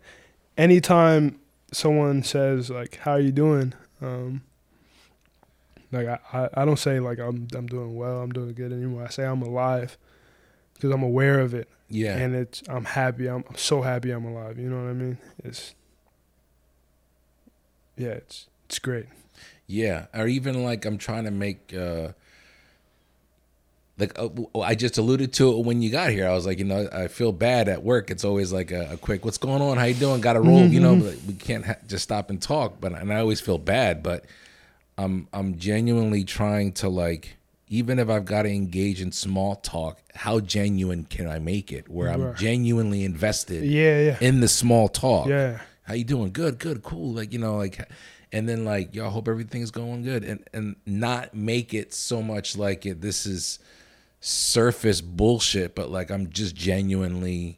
anytime 0.57 1.39
someone 1.71 2.23
says 2.23 2.69
like, 2.69 2.97
"How 2.97 3.11
are 3.11 3.19
you 3.19 3.31
doing?" 3.31 3.73
Um, 4.01 4.41
like 5.91 6.07
I, 6.07 6.19
I, 6.33 6.49
I 6.61 6.65
don't 6.65 6.79
say 6.79 6.99
like 6.99 7.19
I'm 7.19 7.47
I'm 7.53 7.67
doing 7.67 7.95
well, 7.95 8.21
I'm 8.21 8.31
doing 8.31 8.53
good 8.53 8.71
anymore. 8.71 9.03
I 9.05 9.09
say 9.09 9.25
I'm 9.25 9.41
alive, 9.41 9.97
because 10.73 10.91
I'm 10.91 11.03
aware 11.03 11.39
of 11.39 11.53
it, 11.53 11.69
Yeah. 11.91 12.17
and 12.17 12.35
it's 12.35 12.63
I'm 12.67 12.85
happy. 12.85 13.27
I'm, 13.27 13.43
I'm 13.47 13.57
so 13.57 13.81
happy 13.81 14.11
I'm 14.11 14.25
alive. 14.25 14.57
You 14.57 14.69
know 14.69 14.83
what 14.83 14.89
I 14.89 14.93
mean? 14.93 15.17
It's 15.43 15.75
yeah, 17.97 18.09
it's 18.09 18.47
it's 18.65 18.79
great. 18.79 19.05
Yeah, 19.67 20.07
or 20.13 20.27
even 20.27 20.63
like 20.63 20.85
I'm 20.85 20.97
trying 20.97 21.25
to 21.25 21.31
make 21.31 21.73
uh 21.73 22.09
like 24.01 24.17
uh, 24.17 24.29
I 24.59 24.75
just 24.75 24.97
alluded 24.97 25.33
to 25.33 25.51
it 25.57 25.65
when 25.65 25.81
you 25.81 25.91
got 25.91 26.09
here. 26.09 26.27
I 26.27 26.33
was 26.33 26.45
like, 26.45 26.57
you 26.59 26.65
know, 26.65 26.89
I 26.91 27.07
feel 27.07 27.31
bad 27.31 27.69
at 27.69 27.83
work. 27.83 28.09
It's 28.09 28.23
always 28.25 28.51
like 28.51 28.71
a, 28.71 28.93
a 28.93 28.97
quick, 28.97 29.23
"What's 29.23 29.37
going 29.37 29.61
on? 29.61 29.77
How 29.77 29.83
you 29.85 29.93
doing? 29.93 30.21
Got 30.21 30.33
to 30.33 30.41
roll?" 30.41 30.65
You 30.65 30.79
know, 30.79 30.93
like, 30.95 31.19
we 31.27 31.33
can't 31.35 31.65
ha- 31.65 31.75
just 31.87 32.03
stop 32.03 32.29
and 32.29 32.41
talk. 32.41 32.81
But 32.81 32.93
and 32.93 33.13
I 33.13 33.19
always 33.19 33.39
feel 33.39 33.59
bad, 33.59 34.01
but 34.01 34.25
I'm 34.97 35.27
I'm 35.31 35.57
genuinely 35.57 36.23
trying 36.23 36.71
to 36.73 36.89
like, 36.89 37.37
even 37.73 37.99
if 37.99 38.09
I've 38.09 38.25
got 38.25 38.41
to 38.41 38.49
engage 38.49 38.99
in 39.01 39.13
small 39.13 39.55
talk, 39.55 39.97
how 40.13 40.41
genuine 40.41 41.05
can 41.05 41.25
I 41.27 41.39
make 41.39 41.71
it? 41.71 41.87
Where 41.87 42.09
I'm 42.09 42.21
Right. 42.21 42.35
genuinely 42.35 43.05
invested 43.05 43.63
Yeah, 43.63 43.99
yeah, 44.01 44.17
in 44.19 44.41
the 44.41 44.49
small 44.49 44.89
talk. 44.89 45.27
Yeah. 45.27 45.61
how 45.83 45.93
you 45.93 46.03
doing? 46.03 46.31
Good 46.33 46.59
good 46.59 46.83
cool. 46.83 47.13
Like 47.13 47.31
you 47.31 47.39
know 47.39 47.55
like 47.55 47.89
and 48.33 48.47
then 48.47 48.65
like 48.65 48.93
y'all 48.93 49.09
hope 49.09 49.27
everything's 49.29 49.71
going 49.71 50.03
good. 50.03 50.23
And 50.25 50.43
and 50.53 50.75
not 50.85 51.33
make 51.33 51.73
it 51.73 51.93
so 51.93 52.21
much 52.21 52.57
like 52.57 52.85
it 52.85 52.99
this 53.01 53.25
is 53.25 53.57
surface 54.23 55.01
bullshit 55.01 55.73
but 55.73 55.89
like 55.89 56.11
i'm 56.11 56.29
just 56.29 56.55
genuinely 56.55 57.57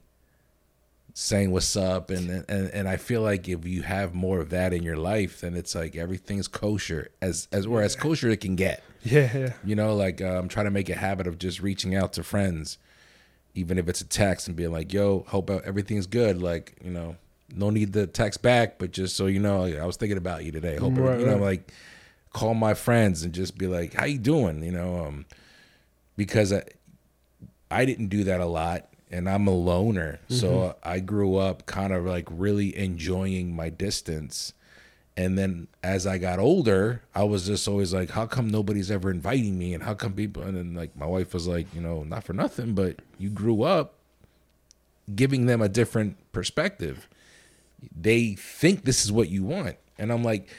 saying 1.14 1.52
what's 1.52 1.76
up. 1.76 2.10
And 2.10 2.46
and 2.48 2.70
and 2.70 2.88
i 2.88 2.96
feel 2.98 3.22
like 3.22 3.50
if 3.50 3.66
you 3.66 3.82
have 3.82 4.14
more 4.14 4.40
of 4.40 4.50
that 4.52 4.74
in 4.74 4.82
your 4.84 4.96
life 4.96 5.42
then 5.42 5.56
it's 5.56 5.76
like 5.76 5.96
everything's 5.96 6.48
kosher 6.48 7.10
as 7.22 7.48
as 7.52 7.66
or 7.66 7.82
as 7.82 7.96
kosher 7.98 8.30
it 8.30 8.40
can 8.42 8.56
get 8.56 8.82
Yeah, 9.04 9.38
yeah. 9.38 9.54
you 9.64 9.76
know, 9.76 9.96
like 9.96 10.22
uh, 10.22 10.38
I'm 10.40 10.48
trying 10.48 10.66
to 10.66 10.72
make 10.72 10.90
a 10.90 10.96
habit 10.96 11.28
of 11.28 11.38
just 11.38 11.62
reaching 11.62 11.96
out 11.96 12.14
to 12.14 12.24
friends, 12.24 12.78
even 13.54 13.78
if 13.78 13.88
it's 13.88 14.02
a 14.02 14.06
text 14.06 14.48
and 14.48 14.56
being 14.56 14.72
like, 14.72 14.94
"Yo, 14.94 15.26
hope 15.28 15.50
everything's 15.50 16.08
good." 16.08 16.42
Like, 16.42 16.78
you 16.84 16.92
know, 16.92 17.18
no 17.54 17.70
need 17.70 17.94
to 17.94 18.08
text 18.08 18.42
back, 18.42 18.80
but 18.80 18.92
just 18.92 19.16
so 19.16 19.26
you 19.28 19.40
know, 19.40 19.66
I 19.66 19.86
was 19.86 19.98
thinking 19.98 20.18
about 20.18 20.44
you 20.46 20.52
today. 20.52 20.78
Hope 20.78 20.94
Right, 20.96 21.20
you 21.20 21.26
know, 21.26 21.34
right. 21.34 21.42
like, 21.42 21.74
call 22.32 22.54
my 22.54 22.74
friends 22.74 23.24
and 23.24 23.34
just 23.34 23.58
be 23.58 23.68
like, 23.68 23.94
"How 23.94 24.06
you 24.06 24.18
doing?" 24.20 24.64
You 24.64 24.72
know, 24.72 25.06
um, 25.06 25.26
because 26.16 26.54
I, 26.54 26.64
I 27.70 27.86
didn't 27.86 28.08
do 28.08 28.24
that 28.26 28.40
a 28.40 28.46
lot, 28.46 28.88
and 29.12 29.30
I'm 29.30 29.48
a 29.48 29.52
loner, 29.54 30.20
so 30.30 30.76
I 30.82 31.00
grew 31.00 31.36
up 31.36 31.66
kind 31.66 31.92
of 31.94 32.06
like 32.06 32.28
really 32.32 32.76
enjoying 32.78 33.56
my 33.56 33.70
distance. 33.70 34.54
And 35.16 35.38
then 35.38 35.68
as 35.84 36.08
I 36.08 36.18
got 36.18 36.40
older, 36.40 37.04
I 37.14 37.24
was 37.24 37.46
just 37.46 37.68
always 37.68 37.94
like, 37.94 38.10
how 38.10 38.26
come 38.26 38.50
nobody's 38.50 38.90
ever 38.90 39.12
inviting 39.12 39.60
me? 39.60 39.74
And 39.74 39.84
how 39.84 39.94
come 39.94 40.14
people, 40.14 40.42
and 40.42 40.58
then 40.58 40.74
like 40.74 40.96
my 40.96 41.06
wife 41.06 41.34
was 41.34 41.48
like, 41.48 41.68
you 41.76 41.82
know, 41.82 42.04
not 42.04 42.24
for 42.24 42.34
nothing, 42.34 42.74
but 42.74 43.00
you 43.20 43.30
grew 43.30 43.64
up 43.64 43.96
giving 45.14 45.46
them 45.46 45.62
a 45.62 45.70
different 45.70 46.18
perspective. 46.32 47.08
They 47.96 48.34
think 48.34 48.86
this 48.86 49.06
is 49.06 49.12
what 49.12 49.30
you 49.30 49.44
want. 49.44 49.76
And 50.00 50.12
I'm 50.12 50.24
like, 50.24 50.50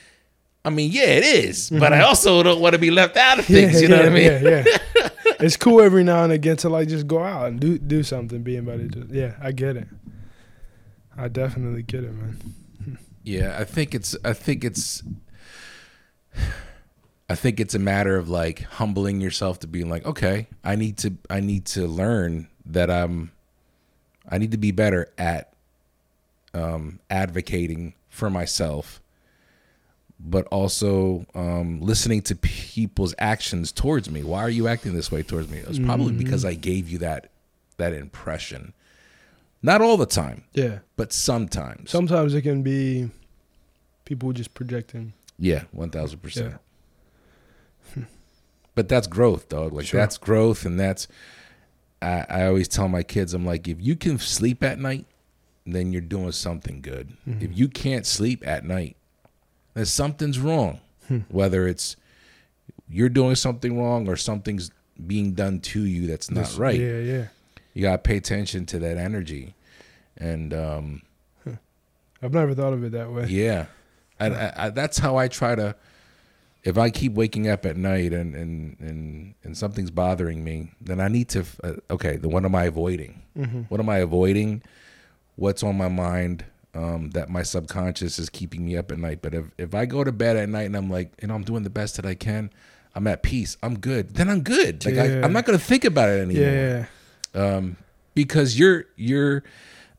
I 0.65 0.71
mean, 0.71 0.93
yeah, 0.93 1.05
it 1.05 1.25
is, 1.25 1.69
but 1.69 1.93
I 1.93 1.99
mm-hmm. 1.99 2.07
also 2.07 2.43
don't 2.43 2.61
want 2.61 2.73
to 2.73 2.79
be 2.79 2.91
left 2.91 3.17
out 3.17 3.39
of 3.39 3.45
things. 3.45 3.83
you 3.83 3.89
know 3.89 3.97
yeah, 3.97 4.03
what 4.03 4.13
I 4.13 4.15
mean? 4.15 4.45
Yeah, 4.45 4.65
yeah. 4.97 5.09
it's 5.41 5.57
cool 5.59 5.83
every 5.83 6.05
now 6.05 6.25
and 6.25 6.33
again 6.33 6.57
to 6.59 6.69
like 6.71 6.89
just 6.89 7.07
go 7.07 7.23
out 7.23 7.49
and 7.49 7.61
do 7.61 7.77
do 7.79 8.03
something. 8.03 8.43
Being 8.43 8.61
about 8.61 8.81
it, 8.81 8.95
yeah, 9.11 9.35
I 9.43 9.53
get 9.53 9.77
it. 9.77 9.89
I 11.17 11.29
definitely 11.29 11.83
get 11.83 12.05
it, 12.05 12.15
man. 12.15 12.39
Yeah, 13.25 13.57
I 13.59 13.65
think 13.65 13.95
it's 13.95 14.15
I 14.25 14.35
think 14.35 14.65
it's 14.65 15.03
I 17.29 17.35
think 17.35 17.59
it's 17.59 17.75
a 17.75 17.79
matter 17.79 18.17
of 18.17 18.29
like 18.29 18.63
humbling 18.65 19.21
yourself 19.21 19.59
to 19.61 19.67
being 19.67 19.89
like, 19.89 20.05
okay, 20.05 20.47
I 20.63 20.77
need 20.77 20.99
to 20.99 21.15
I 21.31 21.41
need 21.41 21.65
to 21.67 21.87
learn 21.87 22.49
that 22.67 22.91
I'm 22.91 23.33
I 24.29 24.39
need 24.39 24.51
to 24.53 24.59
be 24.59 24.71
better 24.71 25.11
at 25.17 25.53
um 26.53 27.01
advocating 27.11 27.95
for 28.09 28.31
myself 28.31 29.01
but 30.21 30.47
also 30.47 31.27
um 31.35 31.81
listening 31.81 32.23
to 32.23 32.37
people's 32.37 33.15
actions 33.19 33.73
towards 33.73 34.11
me. 34.11 34.23
Why 34.23 34.41
are 34.41 34.51
you 34.51 34.69
acting 34.69 34.95
this 34.95 35.11
way 35.11 35.23
towards 35.23 35.49
me? 35.49 35.59
It 35.59 35.69
was 35.69 35.79
probably 35.79 36.13
because 36.13 36.45
I 36.45 36.55
gave 36.55 36.89
you 36.89 36.99
that 36.99 37.31
that 37.79 37.93
impression. 37.95 38.75
Not 39.65 39.81
all 39.81 39.97
the 39.97 40.05
time, 40.07 40.45
Yeah. 40.53 40.81
but 40.97 41.11
sometimes. 41.13 41.91
Sometimes 41.91 42.35
it 42.35 42.43
can 42.43 42.63
be 42.63 43.09
people 44.05 44.31
just 44.35 44.53
projecting. 44.53 45.15
Yeah, 45.39 45.65
one 45.73 45.89
thousand 45.89 46.19
percent. 46.23 46.55
Yeah. 47.97 48.05
But 48.75 48.89
that's 48.89 49.07
growth, 49.07 49.49
dog. 49.49 49.73
Like 49.73 49.87
Sure. 49.87 50.01
that's 50.01 50.19
growth, 50.19 50.65
and 50.67 50.79
that's. 50.79 51.07
I, 52.03 52.27
I 52.29 52.47
always 52.47 52.69
tell 52.69 52.89
my 52.89 53.03
kids, 53.03 53.33
I'm 53.33 53.47
like, 53.47 53.67
if 53.69 53.81
you 53.81 53.97
can 53.97 54.19
sleep 54.19 54.63
at 54.63 54.79
night, 54.79 55.07
then 55.65 55.93
you're 55.93 56.03
doing 56.03 56.33
something 56.33 56.83
good. 56.83 57.17
Mm-hmm. 57.27 57.45
If 57.45 57.57
you 57.57 57.69
can't 57.69 58.05
sleep 58.05 58.47
at 58.47 58.65
night, 58.65 58.97
then 59.75 59.87
something's 59.87 60.39
wrong. 60.39 60.81
Hmm. 61.09 61.21
Whether 61.31 61.67
it's 61.69 61.97
you're 62.89 63.09
doing 63.09 63.35
something 63.37 63.81
wrong 63.81 64.09
or 64.09 64.17
something's 64.17 64.71
being 65.07 65.33
done 65.33 65.61
to 65.61 65.83
you 65.85 66.07
that's 66.07 66.31
not 66.31 66.45
This- 66.47 66.57
right. 66.57 66.79
Yeah, 66.79 66.99
yeah. 66.99 67.27
You 67.75 67.83
gotta 67.83 67.99
pay 67.99 68.17
attention 68.17 68.67
to 68.67 68.79
that 68.79 68.97
energy, 68.97 69.55
and 70.17 70.55
um, 70.55 71.03
I've 72.23 72.33
never 72.33 72.55
thought 72.55 72.73
of 72.73 72.83
it 72.85 72.93
that 72.93 73.13
way. 73.13 73.27
Yeah, 73.29 73.67
and 74.19 74.35
I, 74.35 74.53
I, 74.57 74.71
that's 74.71 74.99
how 74.99 75.17
I 75.17 75.29
try 75.29 75.55
to. 75.55 75.75
If 76.63 76.79
I 76.79 76.89
keep 76.89 77.13
waking 77.13 77.47
up 77.49 77.67
at 77.67 77.77
night 77.77 78.13
and 78.13 78.35
and 78.35 78.77
and 78.81 79.35
and 79.43 79.59
something's 79.59 79.91
bothering 79.91 80.43
me, 80.43 80.71
then 80.81 81.01
I 81.01 81.09
need 81.09 81.29
to. 81.31 81.45
Uh, 81.63 81.73
okay, 81.91 82.17
then 82.17 82.31
what 82.31 82.45
am 82.45 82.55
I 82.55 82.65
avoiding? 82.65 83.21
Mm-hmm. 83.37 83.63
What 83.63 83.81
am 83.81 83.89
I 83.89 83.99
avoiding? 83.99 84.63
What's 85.37 85.63
on 85.63 85.77
my 85.77 85.89
mind 85.89 86.45
um, 86.75 87.11
that 87.11 87.29
my 87.29 87.43
subconscious 87.43 88.19
is 88.19 88.31
keeping 88.31 88.65
me 88.65 88.77
up 88.77 88.91
at 88.93 88.99
night? 88.99 89.19
But 89.21 89.35
if 89.35 89.47
if 89.59 89.75
I 89.75 89.85
go 89.85 90.05
to 90.05 90.13
bed 90.13 90.37
at 90.37 90.49
night 90.49 90.63
and 90.63 90.77
I'm 90.77 90.89
like, 90.89 91.13
you 91.21 91.29
know, 91.29 91.35
I'm 91.35 91.43
doing 91.45 91.65
the 91.65 91.71
best 91.71 91.97
that 91.97 92.07
I 92.07 92.15
can, 92.15 92.51
I'm 92.95 93.07
at 93.09 93.23
peace, 93.23 93.59
I'm 93.63 93.79
good. 93.79 94.15
Then 94.15 94.31
I'm 94.31 94.43
good. 94.43 94.87
Like 94.87 94.95
I, 94.95 95.07
Yeah. 95.09 95.25
I'm 95.25 95.33
not 95.33 95.45
gonna 95.45 95.59
think 95.59 95.85
about 95.85 96.09
it 96.09 96.23
anymore 96.23 96.45
Yeah, 96.45 96.87
um, 97.35 97.77
because 98.15 98.59
your 98.59 98.85
your 98.97 99.43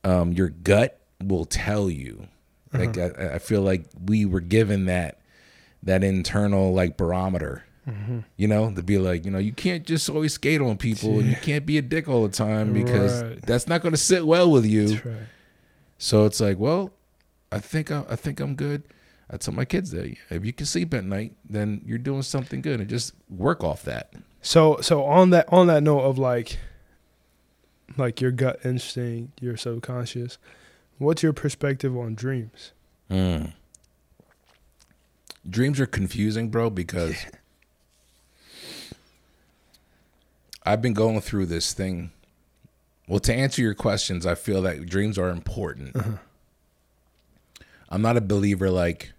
um, 0.04 0.32
your 0.34 0.50
gut 0.50 1.00
will 1.24 1.46
tell 1.46 1.90
you. 1.90 2.28
Like 2.74 2.98
I, 2.98 3.36
I 3.36 3.40
feel 3.40 3.62
like 3.62 3.86
we 4.06 4.26
were 4.26 4.42
given 4.42 4.86
that 4.86 5.20
that 5.84 6.04
internal 6.04 6.74
like 6.74 6.98
barometer. 6.98 7.64
You 8.36 8.48
know, 8.48 8.72
to 8.74 8.82
be 8.82 8.98
like, 8.98 9.26
you 9.26 9.32
know, 9.32 9.38
you 9.38 9.54
can't 9.54 9.86
just 9.86 10.10
always 10.10 10.34
skate 10.34 10.60
on 10.60 10.76
people, 10.76 11.20
and 11.20 11.30
you 11.30 11.36
can't 11.36 11.68
be 11.68 11.78
a 11.78 11.84
dick 11.84 12.08
all 12.08 12.24
the 12.24 12.34
time 12.34 12.74
because 12.74 13.22
Right. 13.22 13.40
that's 13.44 13.68
not 13.68 13.84
going 13.84 13.94
to 13.94 13.98
sit 13.98 14.26
well 14.26 14.50
with 14.50 14.66
you. 14.66 14.96
right. 15.06 15.28
So 16.00 16.26
it's 16.26 16.40
like, 16.42 16.58
well, 16.58 16.92
I 17.52 17.60
think 17.60 17.92
I, 17.92 18.04
I 18.10 18.16
think 18.16 18.40
I'm 18.40 18.56
good. 18.56 18.82
I 19.30 19.38
tell 19.38 19.54
my 19.54 19.66
kids 19.66 19.92
that 19.92 20.16
if 20.32 20.44
you 20.44 20.52
can 20.52 20.66
sleep 20.66 20.96
at 20.96 21.04
night, 21.06 21.36
then 21.48 21.82
you're 21.86 22.00
doing 22.00 22.24
something 22.24 22.62
good, 22.62 22.80
and 22.80 22.90
just 22.90 23.14
work 23.30 23.64
off 23.64 23.84
that. 23.84 24.14
So 24.42 24.80
so 24.82 25.04
on 25.06 25.30
that 25.30 25.46
on 25.54 25.68
that 25.68 25.84
note 25.84 26.02
of 26.02 26.18
like 26.18 26.58
like 27.98 28.22
your 28.22 28.32
gut 28.32 28.60
instinct, 28.64 29.42
your 29.42 29.58
subconscious, 29.58 30.38
what's 30.98 31.24
your 31.24 31.34
perspective 31.34 31.96
on 31.98 32.16
dreams? 32.16 32.72
Mm. 33.10 33.54
Dreams 35.48 35.80
are 35.80 35.86
confusing, 35.86 36.50
bro, 36.50 36.70
because 36.70 37.16
I've 40.66 40.82
been 40.82 40.94
going 40.94 41.22
through 41.22 41.46
this 41.46 41.74
thing. 41.74 42.12
Well, 43.08 43.20
to 43.20 43.34
answer 43.34 43.62
your 43.62 43.76
questions, 43.76 44.26
I 44.26 44.34
feel 44.34 44.64
that 44.64 44.88
dreams 44.88 45.20
are 45.20 45.30
important. 45.30 45.96
I'm 47.90 48.02
not 48.02 48.18
a 48.18 48.22
believer 48.22 48.72
like, 48.72 49.14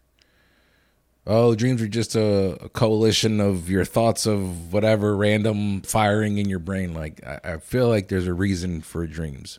oh, 1.27 1.55
dreams 1.55 1.83
are 1.83 1.89
just 1.89 2.14
a, 2.14 2.64
a 2.64 2.68
coalition 2.68 3.41
of 3.41 3.68
your 3.68 3.85
thoughts 3.85 4.27
of 4.27 4.72
whatever 4.72 5.16
random 5.16 5.83
firing 5.83 6.39
in 6.39 6.49
your 6.49 6.59
brain. 6.59 6.95
Like, 6.95 7.24
I, 7.27 7.41
I 7.45 7.57
feel 7.59 7.89
like 7.89 8.09
there's 8.09 8.27
a 8.27 8.35
reason 8.35 8.81
for 8.81 9.07
dreams. 9.07 9.59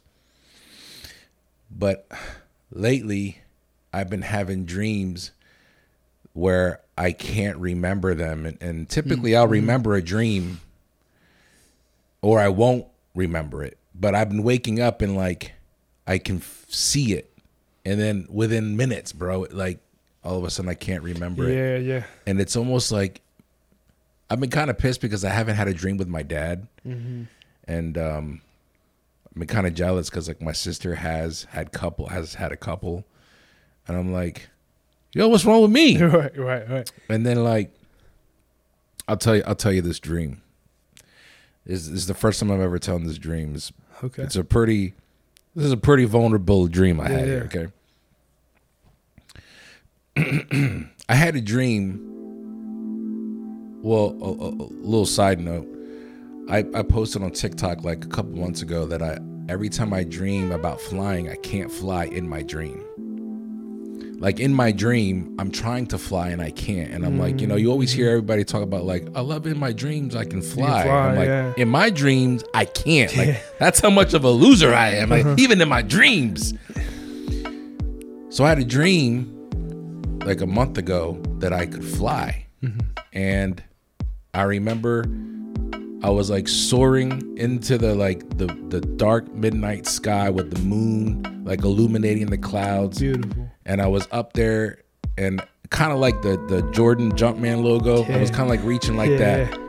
But 1.69 2.09
lately, 2.71 3.41
I've 3.93 4.09
been 4.09 4.21
having 4.21 4.65
dreams 4.65 5.31
where 6.33 6.81
I 6.97 7.11
can't 7.11 7.57
remember 7.57 8.13
them. 8.13 8.45
And, 8.45 8.57
and 8.61 8.89
typically 8.89 9.35
I'll 9.35 9.45
mm-hmm. 9.45 9.53
remember 9.53 9.95
a 9.95 10.03
dream 10.03 10.61
or 12.21 12.39
I 12.39 12.49
won't 12.49 12.85
remember 13.15 13.63
it. 13.63 13.77
But 13.95 14.13
I've 14.13 14.29
been 14.29 14.43
waking 14.43 14.79
up 14.79 15.01
and 15.01 15.15
like 15.15 15.53
I 16.05 16.19
can 16.19 16.37
f- 16.37 16.65
see 16.69 17.13
it. 17.13 17.33
And 17.83 17.99
then 17.99 18.27
within 18.29 18.77
minutes, 18.77 19.13
bro, 19.13 19.47
like 19.51 19.79
all 20.27 20.37
of 20.37 20.43
a 20.43 20.49
sudden 20.49 20.69
I 20.69 20.73
can't 20.73 21.03
remember 21.03 21.47
it. 21.49 21.55
Yeah, 21.55 21.77
yeah. 21.77 22.03
And 22.25 22.39
it's 22.41 22.55
almost 22.55 22.91
like 22.91 23.21
I've 24.29 24.39
been 24.39 24.49
kind 24.49 24.69
of 24.69 24.77
pissed 24.77 24.99
because 25.01 25.23
I 25.23 25.29
haven't 25.29 25.55
had 25.55 25.67
a 25.67 25.73
dream 25.73 25.97
with 25.97 26.07
my 26.09 26.21
dad. 26.23 26.67
Mm-hmm. 26.85 27.23
And 27.65 27.97
um 27.97 28.41
I've 29.27 29.39
been 29.39 29.47
kind 29.47 29.67
of 29.67 29.73
jealous 29.73 30.09
because 30.09 30.27
like 30.27 30.41
my 30.41 30.51
sister 30.51 30.95
has 30.95 31.45
had 31.51 31.71
couple 31.71 32.07
has 32.09 32.35
had 32.35 32.51
a 32.51 32.57
couple. 32.57 33.05
And 33.87 33.95
I'm 33.97 34.11
like, 34.11 34.49
yo, 35.13 35.29
what's 35.29 35.45
wrong 35.45 35.61
with 35.61 35.71
me? 35.71 35.97
right, 36.01 36.37
right, 36.37 36.69
right. 36.69 36.91
And 37.09 37.25
then 37.25 37.43
like 37.43 37.71
I'll 39.07 39.17
tell 39.17 39.35
you 39.35 39.43
I'll 39.47 39.55
tell 39.55 39.71
you 39.71 39.81
this 39.81 39.99
dream. 39.99 40.41
Is 41.65 41.87
is 41.87 42.07
the 42.07 42.13
first 42.13 42.39
time 42.39 42.51
I've 42.51 42.59
ever 42.61 42.79
telling 42.79 43.05
this 43.07 43.17
dream. 43.17 43.55
It's, 43.55 43.71
Okay. 44.03 44.21
it's 44.23 44.35
a 44.35 44.43
pretty. 44.43 44.93
This 45.55 45.65
is 45.65 45.71
a 45.71 45.77
pretty 45.77 46.05
vulnerable 46.05 46.67
dream 46.67 46.99
I 46.99 47.09
Yeah, 47.09 47.17
had 47.17 47.27
yeah. 47.27 47.33
Okay. 47.45 47.67
I 51.09 51.15
had 51.15 51.35
a 51.35 51.41
dream. 51.41 52.03
Well, 53.83 54.17
a, 54.21 54.25
a, 54.25 54.49
a 54.49 54.67
little 54.83 55.05
side 55.05 55.39
note. 55.39 55.67
I, 56.49 56.59
I 56.73 56.81
posted 56.81 57.23
on 57.23 57.31
TikTok 57.31 57.83
like 57.83 58.05
a 58.05 58.07
couple 58.07 58.31
months 58.33 58.61
ago 58.61 58.85
that 58.85 59.01
I 59.01 59.19
every 59.49 59.69
time 59.69 59.93
I 59.93 60.03
dream 60.03 60.51
about 60.51 60.79
flying, 60.81 61.29
I 61.29 61.35
can't 61.35 61.71
fly 61.71 62.05
in 62.05 62.27
my 62.27 62.41
dream. 62.41 62.83
Like 64.19 64.39
in 64.39 64.51
my 64.51 64.71
dream, 64.71 65.35
I'm 65.37 65.51
trying 65.51 65.85
to 65.87 65.97
fly 65.97 66.29
and 66.29 66.41
I 66.41 66.49
can't. 66.49 66.91
And 66.91 67.05
I'm 67.05 67.19
like, 67.19 67.39
you 67.39 67.45
know, 67.45 67.55
you 67.55 67.69
always 67.69 67.91
hear 67.91 68.09
everybody 68.09 68.43
talk 68.43 68.63
about 68.63 68.83
like, 68.83 69.07
I 69.15 69.21
love 69.21 69.45
in 69.45 69.59
my 69.59 69.71
dreams 69.71 70.15
I 70.15 70.25
can 70.25 70.41
fly. 70.41 70.83
fly, 70.83 70.91
I'm 70.91 71.15
like, 71.15 71.27
yeah. 71.27 71.53
in 71.55 71.69
my 71.69 71.91
dreams, 71.91 72.43
I 72.55 72.65
can't. 72.65 73.15
Like 73.15 73.43
that's 73.59 73.79
how 73.79 73.91
much 73.91 74.15
of 74.15 74.23
a 74.23 74.29
loser 74.29 74.73
I 74.73 74.95
am. 74.95 75.09
Like 75.09 75.23
uh-huh. 75.23 75.35
even 75.37 75.61
in 75.61 75.69
my 75.69 75.83
dreams. 75.83 76.53
So 78.29 78.43
I 78.43 78.49
had 78.49 78.57
a 78.57 78.65
dream 78.65 79.36
like 80.27 80.41
a 80.41 80.47
month 80.47 80.77
ago 80.77 81.19
that 81.39 81.53
I 81.53 81.65
could 81.65 81.85
fly. 81.85 82.45
And 83.13 83.63
I 84.33 84.43
remember 84.43 85.05
I 86.03 86.09
was 86.09 86.29
like 86.29 86.47
soaring 86.47 87.37
into 87.37 87.77
the 87.77 87.95
like 87.95 88.37
the 88.37 88.47
the 88.67 88.81
dark 88.81 89.33
midnight 89.33 89.87
sky 89.87 90.29
with 90.29 90.51
the 90.51 90.59
moon 90.61 91.43
like 91.43 91.63
illuminating 91.63 92.27
the 92.27 92.37
clouds 92.37 92.99
Beautiful. 92.99 93.49
and 93.65 93.81
I 93.81 93.87
was 93.87 94.07
up 94.11 94.33
there 94.33 94.83
and 95.17 95.41
kind 95.69 95.91
of 95.91 95.99
like 95.99 96.21
the 96.21 96.37
the 96.49 96.61
Jordan 96.71 97.11
Jumpman 97.13 97.63
logo. 97.63 98.03
I 98.03 98.17
was 98.19 98.29
kind 98.29 98.43
of 98.43 98.49
like 98.49 98.63
reaching 98.63 98.97
like 98.97 99.11
yeah. 99.11 99.17
that. 99.17 99.59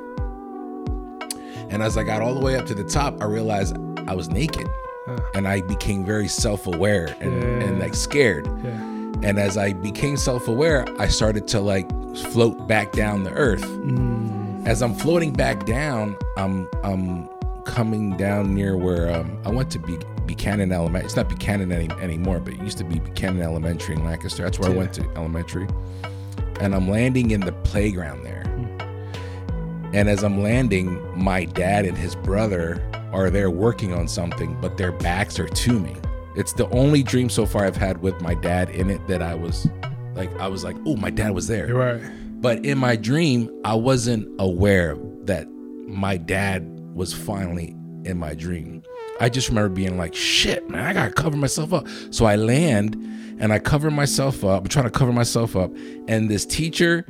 And 1.71 1.83
as 1.83 1.97
I 1.97 2.03
got 2.03 2.21
all 2.21 2.35
the 2.35 2.41
way 2.41 2.57
up 2.57 2.67
to 2.67 2.75
the 2.75 2.85
top, 2.85 3.23
I 3.23 3.27
realized 3.27 3.77
I 4.07 4.15
was 4.15 4.29
naked. 4.29 4.67
Uh. 5.07 5.19
And 5.35 5.49
I 5.49 5.61
became 5.63 6.05
very 6.05 6.29
self-aware 6.29 7.17
and, 7.21 7.43
and 7.63 7.79
like 7.79 7.95
scared. 7.95 8.47
Yeah. 8.65 8.98
And 9.23 9.39
as 9.39 9.57
I 9.57 9.73
became 9.73 10.17
self-aware, 10.17 10.87
I 10.99 11.09
started 11.09 11.49
to 11.49 11.61
like 11.61 11.89
float 12.17 12.69
back 12.69 12.93
down 12.93 13.25
the 13.25 13.33
earth. 13.33 13.63
Mm. 13.63 14.67
As 14.67 14.83
I'm 14.83 14.95
floating 14.95 15.33
back 15.33 15.67
down, 15.67 16.17
I'm 16.37 16.69
I'm 16.83 17.29
coming 17.65 18.17
down 18.17 18.55
near 18.55 18.77
where 18.77 19.15
um, 19.15 19.39
I 19.45 19.51
went 19.51 19.71
to 19.73 19.79
be 19.79 19.99
Buchanan 20.27 20.73
Elementary. 20.73 21.07
It's 21.07 21.17
not 21.17 21.29
Buchanan 21.29 21.71
any, 21.73 21.91
anymore, 22.01 22.41
but 22.41 22.55
it 22.55 22.61
used 22.61 22.79
to 22.79 22.85
be 22.85 22.99
Buchanan 22.99 23.43
Elementary 23.43 23.95
in 23.95 24.05
Lancaster. 24.05 24.43
That's 24.43 24.59
where 24.59 24.71
I 24.71 24.75
went 24.75 24.93
to 24.95 25.03
elementary. 25.17 25.67
And 26.61 26.75
I'm 26.75 26.89
landing 26.89 27.31
in 27.31 27.41
the 27.41 27.53
playground 27.53 28.25
there. 28.25 28.43
And 29.93 30.09
as 30.09 30.23
I'm 30.23 30.43
landing, 30.43 31.01
my 31.17 31.45
dad 31.45 31.87
and 31.87 31.97
his 31.97 32.15
brother 32.15 32.83
are 33.13 33.31
there 33.31 33.51
working 33.51 33.93
on 33.95 34.07
something, 34.07 34.57
but 34.61 34.77
their 34.77 34.93
backs 34.93 35.39
are 35.39 35.49
to 35.49 35.81
me. 35.81 35.97
It's 36.39 36.53
the 36.53 36.69
only 36.69 37.03
dream 37.03 37.29
so 37.29 37.47
far 37.47 37.65
I've 37.65 37.77
had 37.77 38.01
with 38.01 38.21
my 38.21 38.35
dad 38.35 38.71
in 38.71 38.91
it 38.91 39.05
that 39.09 39.23
I 39.23 39.35
was 39.35 39.69
like, 40.15 40.33
I 40.39 40.47
was 40.47 40.63
like, 40.63 40.77
oh, 40.87 40.95
my 40.95 41.11
dad 41.11 41.33
was 41.33 41.49
there. 41.49 41.67
You're 41.67 41.77
right. 41.77 42.01
But 42.41 42.65
in 42.65 42.79
my 42.79 42.95
dream, 42.95 43.51
I 43.65 43.75
wasn't 43.75 44.29
aware 44.39 44.97
that 45.25 45.49
my 45.89 46.17
dad 46.17 46.65
was 46.95 47.13
finally 47.13 47.75
in 48.05 48.19
my 48.19 48.35
dream. 48.35 48.85
I 49.21 49.31
just 49.31 49.49
remember 49.49 49.71
being 49.71 49.99
like, 49.99 50.15
shit, 50.15 50.71
man, 50.71 50.85
I 50.85 50.93
gotta 50.93 51.13
cover 51.13 51.37
myself 51.37 51.73
up. 51.73 51.89
So 52.13 52.25
I 52.25 52.37
land 52.37 52.95
and 53.41 53.53
I 53.53 53.59
cover 53.59 53.91
myself 53.91 54.45
up. 54.45 54.63
I'm 54.63 54.69
trying 54.69 54.85
to 54.85 54.93
cover 54.93 55.13
myself 55.13 55.57
up. 55.57 55.73
And 56.07 56.31
this 56.31 56.47
teacher, 56.47 57.05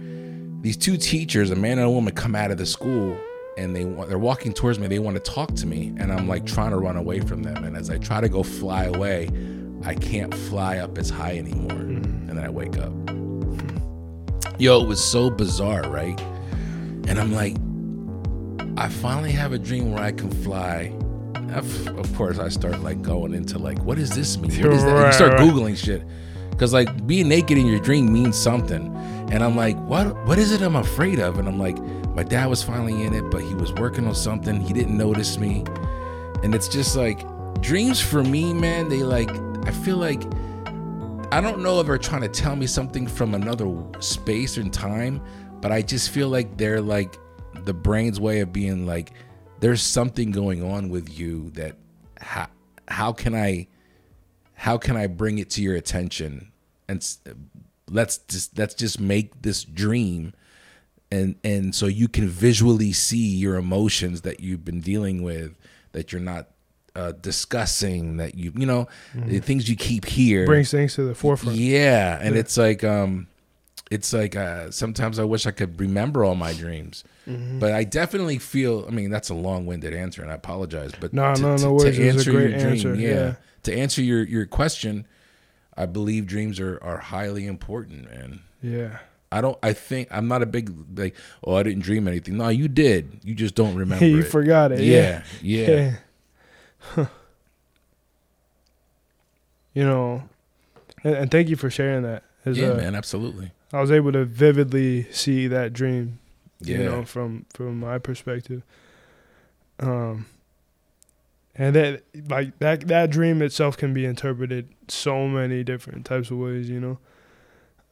these 0.62 0.79
two 0.79 0.97
teachers, 0.97 1.51
a 1.51 1.57
man 1.57 1.72
and 1.72 1.87
a 1.87 1.91
woman, 1.91 2.14
come 2.14 2.35
out 2.35 2.51
of 2.51 2.57
the 2.57 2.64
school 2.64 3.14
and 3.59 3.76
they 3.76 3.84
wa- 3.84 4.06
they're 4.06 4.18
walking 4.18 4.52
towards 4.52 4.78
me. 4.78 4.86
They 4.86 5.00
want 5.00 5.16
to 5.16 5.22
talk 5.22 5.54
to 5.56 5.66
me, 5.66 5.92
and 5.98 6.12
I'm 6.12 6.28
like 6.28 6.46
trying 6.46 6.70
to 6.70 6.78
run 6.78 6.96
away 6.96 7.20
from 7.20 7.42
them. 7.42 7.64
And 7.64 7.76
as 7.76 7.90
I 7.90 7.98
try 7.98 8.20
to 8.20 8.28
go 8.28 8.42
fly 8.42 8.84
away, 8.84 9.28
I 9.84 9.94
can't 9.94 10.32
fly 10.34 10.78
up 10.78 10.96
as 10.96 11.11
high 11.11 11.36
anymore. 11.36 11.76
Hmm. 11.76 12.28
And 12.28 12.30
then 12.30 12.44
I 12.44 12.48
wake 12.48 12.78
up. 12.78 12.92
Yo, 14.59 14.80
it 14.82 14.88
was 14.88 15.04
so 15.04 15.30
bizarre, 15.30 15.82
right? 15.90 16.18
And 17.09 17.18
I'm 17.18 17.32
like, 17.32 17.56
I 18.76 18.88
finally 18.88 19.32
have 19.32 19.52
a 19.52 19.59
dream 19.59 19.92
where 19.92 20.02
I 20.02 20.12
can 20.12 20.30
fly. 20.30 20.92
Of 21.54 21.88
of 21.98 22.14
course, 22.14 22.38
I 22.38 22.48
start 22.48 22.80
like 22.80 23.02
going 23.02 23.34
into 23.34 23.59
like, 23.59 23.82
what 23.82 23.98
does 23.98 24.11
this 24.11 24.36
mean? 24.36 24.50
What 24.50 24.72
is 24.72 24.84
that? 24.84 25.06
You 25.06 25.12
start 25.12 25.32
googling 25.40 25.76
shit, 25.76 26.02
because 26.50 26.72
like 26.72 27.06
being 27.06 27.28
naked 27.28 27.56
in 27.56 27.66
your 27.66 27.80
dream 27.80 28.12
means 28.12 28.36
something. 28.36 28.94
And 29.30 29.42
I'm 29.44 29.56
like, 29.56 29.76
what? 29.88 30.14
What 30.26 30.38
is 30.38 30.52
it 30.52 30.61
I'm 30.62 30.76
afraid 30.76 31.18
of? 31.18 31.38
And 31.38 31.48
I'm 31.48 31.59
like, 31.59 31.76
my 32.18 32.24
dad 32.24 32.46
was 32.46 32.64
finally 32.64 33.04
in 33.04 33.14
it, 33.14 33.30
but 33.30 33.42
he 33.42 33.54
was 33.54 33.72
working 33.74 34.04
on 34.04 34.12
something. 34.12 34.60
He 34.60 34.72
didn't 34.72 34.98
notice 34.98 35.38
me. 35.38 35.62
And 36.42 36.52
it's 36.52 36.66
just 36.66 36.96
like 36.96 37.20
dreams 37.60 38.00
for 38.00 38.24
me, 38.24 38.52
man. 38.52 38.88
They 38.88 39.04
like, 39.04 39.30
I 39.68 39.70
feel 39.70 39.98
like 39.98 40.24
I 41.30 41.40
don't 41.40 41.62
know 41.62 41.78
if 41.78 41.86
they're 41.86 41.96
trying 41.96 42.22
to 42.22 42.28
tell 42.28 42.56
me 42.56 42.66
something 42.66 43.06
from 43.06 43.36
another 43.36 43.72
space 44.00 44.56
and 44.56 44.72
time, 44.72 45.22
but 45.60 45.70
I 45.70 45.80
just 45.80 46.10
feel 46.10 46.28
like 46.28 46.56
they're 46.56 46.80
like 46.80 47.16
the 47.64 47.72
brain's 47.72 48.18
way 48.18 48.40
of 48.40 48.52
being 48.52 48.84
like, 48.84 49.12
there's 49.60 49.80
something 49.80 50.32
going 50.32 50.60
on 50.60 50.88
with 50.88 51.16
you 51.16 51.50
that 51.50 51.76
how 52.20 52.48
how 52.88 53.12
can 53.12 53.36
I 53.36 53.68
how 54.54 54.76
can 54.76 54.96
I 54.96 55.06
bring 55.06 55.38
it 55.38 55.50
to 55.50 55.62
your 55.62 55.76
attention 55.76 56.50
and 56.88 57.16
let's 57.88 58.18
just 58.18 58.58
let's 58.58 58.74
just 58.74 58.98
make 58.98 59.40
this 59.42 59.62
dream 59.62 60.32
and 61.11 61.36
and 61.44 61.74
so 61.74 61.86
you 61.86 62.09
can 62.09 62.28
visually 62.28 62.92
see 62.92 63.36
your 63.36 63.56
emotions 63.56 64.22
that 64.22 64.40
you've 64.40 64.64
been 64.64 64.80
dealing 64.80 65.22
with 65.22 65.56
that 65.92 66.12
you're 66.12 66.20
not 66.20 66.48
uh, 66.94 67.12
discussing 67.12 68.16
that 68.16 68.34
you 68.34 68.52
you 68.56 68.66
know 68.66 68.88
the 69.14 69.38
things 69.38 69.68
you 69.68 69.76
keep 69.76 70.04
here 70.04 70.46
Brings 70.46 70.70
things 70.70 70.94
to 70.96 71.04
the 71.04 71.14
forefront. 71.14 71.56
yeah, 71.56 72.18
and 72.20 72.36
it's 72.36 72.56
like 72.56 72.82
um 72.84 73.28
it's 73.90 74.12
like 74.12 74.36
uh 74.36 74.70
sometimes 74.70 75.18
I 75.18 75.24
wish 75.24 75.46
I 75.46 75.50
could 75.52 75.78
remember 75.80 76.24
all 76.24 76.34
my 76.34 76.52
dreams. 76.52 77.04
Mm-hmm. 77.28 77.59
But 77.59 77.72
I 77.72 77.84
definitely 77.84 78.38
feel 78.38 78.84
I 78.86 78.90
mean 78.90 79.11
that's 79.11 79.28
a 79.30 79.34
long-winded 79.34 79.94
answer 79.94 80.22
and 80.22 80.30
I 80.30 80.34
apologize, 80.34 80.92
but 80.98 81.12
No, 81.12 81.32
no, 81.34 81.56
no 81.56 81.72
worries. 81.74 81.98
It 81.98 82.14
was 82.14 82.26
a 82.26 82.30
great 82.32 82.54
answer, 82.54 82.94
yeah. 82.94 83.36
To 83.62 83.74
answer 83.74 84.02
your 84.02 84.24
your 84.24 84.46
question, 84.46 85.06
I 85.76 85.86
believe 85.86 86.26
dreams 86.26 86.59
are 86.59 86.78
are 86.82 86.98
highly 86.98 87.46
important 87.46 88.11
man. 88.11 88.40
Yeah. 88.61 88.98
I 89.31 89.41
don't 89.41 89.59
I 89.62 89.72
think 89.74 90.09
I'm 90.11 90.26
not 90.29 90.43
a 90.43 90.47
big 90.47 90.72
like 90.99 91.14
oh 91.45 91.55
I 91.57 91.62
didn't 91.62 91.83
dream 91.83 92.09
anything. 92.09 92.37
No, 92.39 92.49
you 92.49 92.68
did. 92.68 93.20
You 93.22 93.35
just 93.35 93.55
don't 93.55 93.74
remember 93.83 94.07
you 94.07 94.20
it. 94.20 94.29
forgot 94.29 94.72
it. 94.72 94.81
yeah, 94.81 95.22
yeah. 95.43 95.66
Yeah. 95.68 95.93
Huh. 96.79 97.07
You 99.74 99.85
know, 99.85 100.22
and, 101.05 101.14
and 101.14 101.31
thank 101.31 101.49
you 101.49 101.55
for 101.55 101.70
sharing 101.70 102.03
that. 102.03 102.24
As, 102.45 102.59
Yeah, 102.59 102.68
uh, 102.70 102.76
man, 102.76 102.95
absolutely. 102.97 103.53
I 103.72 103.81
was 103.81 103.93
able 103.93 104.11
to 104.12 104.24
vividly 104.24 105.05
see 105.12 105.47
that 105.47 105.72
dream. 105.72 106.18
Yeah. 106.61 106.79
You 106.79 106.85
know, 106.85 107.05
from 107.05 107.47
from 107.55 107.79
my 107.79 107.99
perspective. 107.99 108.62
Um. 109.79 110.26
And 111.55 111.76
that 111.76 112.03
like 112.29 112.59
that 112.59 112.88
that 112.88 113.11
dream 113.11 113.41
itself 113.42 113.76
can 113.76 113.92
be 113.95 114.05
interpreted 114.05 114.68
so 114.88 115.29
many 115.29 115.63
different 115.63 116.05
types 116.07 116.30
of 116.33 116.38
ways. 116.38 116.68
You 116.68 116.80
know. 116.80 116.99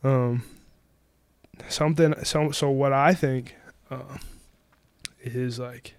Um. 0.02 0.42
Something 1.68 2.14
so 2.24 2.50
so 2.52 2.70
what 2.70 2.92
I 2.92 3.14
think, 3.14 3.54
uh, 3.90 4.18
is 5.22 5.58
like. 5.58 5.94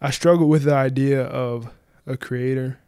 I 0.00 0.10
struggle 0.10 0.48
with 0.48 0.62
the 0.62 0.74
idea 0.74 1.22
of 1.22 1.70
a 2.06 2.16
creator 2.16 2.78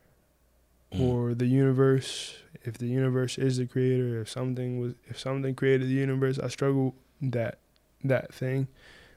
Mm. 0.93 1.01
or 1.01 1.35
the 1.35 1.47
universe. 1.47 2.37
If 2.65 2.79
the 2.79 2.87
universe 2.87 3.39
is 3.39 3.59
the 3.59 3.67
creator, 3.67 4.21
if 4.21 4.29
something 4.29 4.81
was, 4.81 4.95
if 5.09 5.19
something 5.21 5.55
created 5.55 5.87
the 5.89 5.93
universe, 5.95 6.39
I 6.39 6.49
struggle 6.49 6.95
that 7.23 7.59
that 8.03 8.35
thing, 8.35 8.67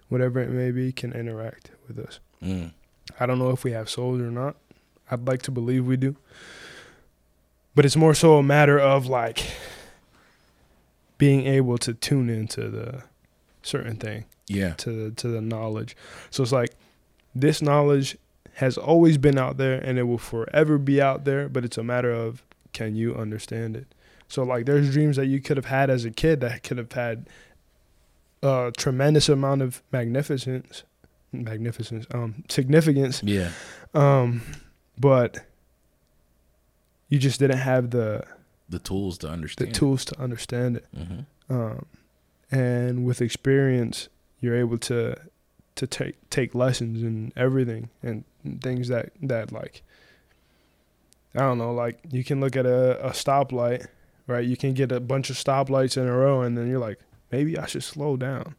whatever 0.09 0.39
it 0.39 0.49
may 0.51 0.69
be, 0.71 0.91
can 0.91 1.13
interact 1.13 1.71
with 1.87 1.97
us. 1.97 2.19
Mm. 2.43 2.73
I 3.19 3.25
don't 3.25 3.39
know 3.39 3.49
if 3.49 3.63
we 3.63 3.71
have 3.71 3.89
souls 3.89 4.21
or 4.21 4.29
not. 4.29 4.55
I'd 5.09 5.27
like 5.27 5.41
to 5.43 5.51
believe 5.51 5.85
we 5.87 5.97
do, 5.97 6.15
but 7.75 7.85
it's 7.85 7.95
more 7.95 8.13
so 8.13 8.37
a 8.37 8.43
matter 8.43 8.79
of 8.79 9.07
like 9.07 9.43
being 11.17 11.45
able 11.45 11.77
to 11.79 11.93
tune 11.93 12.29
into 12.29 12.69
the 12.69 13.03
certain 13.61 13.95
thing 13.95 14.25
Yeah. 14.47 14.73
to 14.75 14.91
the, 15.09 15.11
to 15.15 15.27
the 15.27 15.41
knowledge. 15.41 15.95
So 16.31 16.43
it's 16.43 16.51
like 16.51 16.71
this 17.33 17.61
knowledge 17.61 18.17
has 18.55 18.77
always 18.77 19.17
been 19.17 19.37
out 19.37 19.57
there 19.57 19.79
and 19.79 19.97
it 19.97 20.03
will 20.03 20.17
forever 20.17 20.77
be 20.77 21.01
out 21.01 21.23
there, 21.25 21.49
but 21.49 21.63
it's 21.65 21.77
a 21.77 21.83
matter 21.83 22.11
of 22.11 22.43
can 22.73 22.95
you 22.95 23.15
understand 23.15 23.75
it? 23.77 23.87
So 24.27 24.43
like 24.43 24.65
there's 24.65 24.91
dreams 24.91 25.15
that 25.17 25.27
you 25.27 25.39
could 25.39 25.57
have 25.57 25.65
had 25.67 25.89
as 25.89 26.05
a 26.05 26.11
kid 26.11 26.41
that 26.41 26.63
could 26.63 26.77
have 26.77 26.91
had 26.91 27.27
a 28.41 28.71
tremendous 28.75 29.29
amount 29.29 29.61
of 29.61 29.81
magnificence 29.91 30.83
magnificence 31.31 32.05
um 32.13 32.43
significance 32.49 33.23
Yeah. 33.23 33.49
um 33.95 34.41
but 34.99 35.39
you 37.09 37.19
just 37.19 37.39
didn't 37.39 37.57
have 37.59 37.89
the 37.91 38.23
The 38.69 38.79
tools 38.79 39.17
to 39.19 39.29
understand 39.29 39.69
the 39.69 39.73
tools 39.73 40.05
to 40.05 40.19
understand 40.19 40.77
it 40.77 40.85
hmm 40.95 41.19
um, 41.49 41.85
and 42.51 43.05
with 43.05 43.21
experience 43.21 44.09
you're 44.39 44.55
able 44.55 44.77
to 44.77 45.15
to 45.75 45.87
take 45.87 46.29
take 46.29 46.55
lessons 46.55 47.01
and 47.03 47.33
everything 47.35 47.89
and 48.01 48.23
things 48.61 48.87
that 48.87 49.11
that 49.21 49.51
like 49.51 49.83
I 51.35 51.39
don't 51.39 51.57
know, 51.57 51.73
like 51.73 51.99
you 52.11 52.23
can 52.23 52.39
look 52.39 52.55
at 52.55 52.65
a, 52.67 53.07
a 53.07 53.09
stoplight, 53.09 53.87
right? 54.27 54.45
You 54.45 54.55
can 54.55 54.73
get 54.73 54.91
a 54.91 54.99
bunch 54.99 55.31
of 55.31 55.35
stoplights 55.35 55.97
in 55.97 56.07
a 56.07 56.15
row 56.15 56.41
and 56.41 56.55
then 56.55 56.69
you're 56.69 56.77
like, 56.79 56.99
maybe 57.31 57.57
I 57.57 57.65
should 57.65 57.83
slow 57.83 58.17
down. 58.17 58.55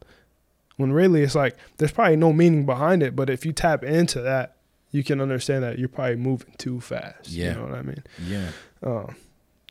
When 0.75 0.91
really 0.91 1.21
it's 1.21 1.35
like 1.35 1.55
there's 1.77 1.93
probably 1.93 2.17
no 2.17 2.33
meaning 2.33 2.65
behind 2.65 3.01
it, 3.01 3.15
but 3.15 3.29
if 3.29 3.45
you 3.45 3.53
tap 3.53 3.83
into 3.83 4.19
that, 4.21 4.54
you 4.95 5.03
can 5.03 5.19
understand 5.19 5.61
that 5.63 5.77
you're 5.77 5.89
probably 5.89 6.15
moving 6.15 6.53
too 6.57 6.79
fast. 6.79 7.27
Yeah. 7.27 7.49
You 7.49 7.55
know 7.55 7.63
what 7.65 7.75
I 7.75 7.81
mean? 7.81 8.03
Yeah. 8.25 8.49
Um, 8.81 9.15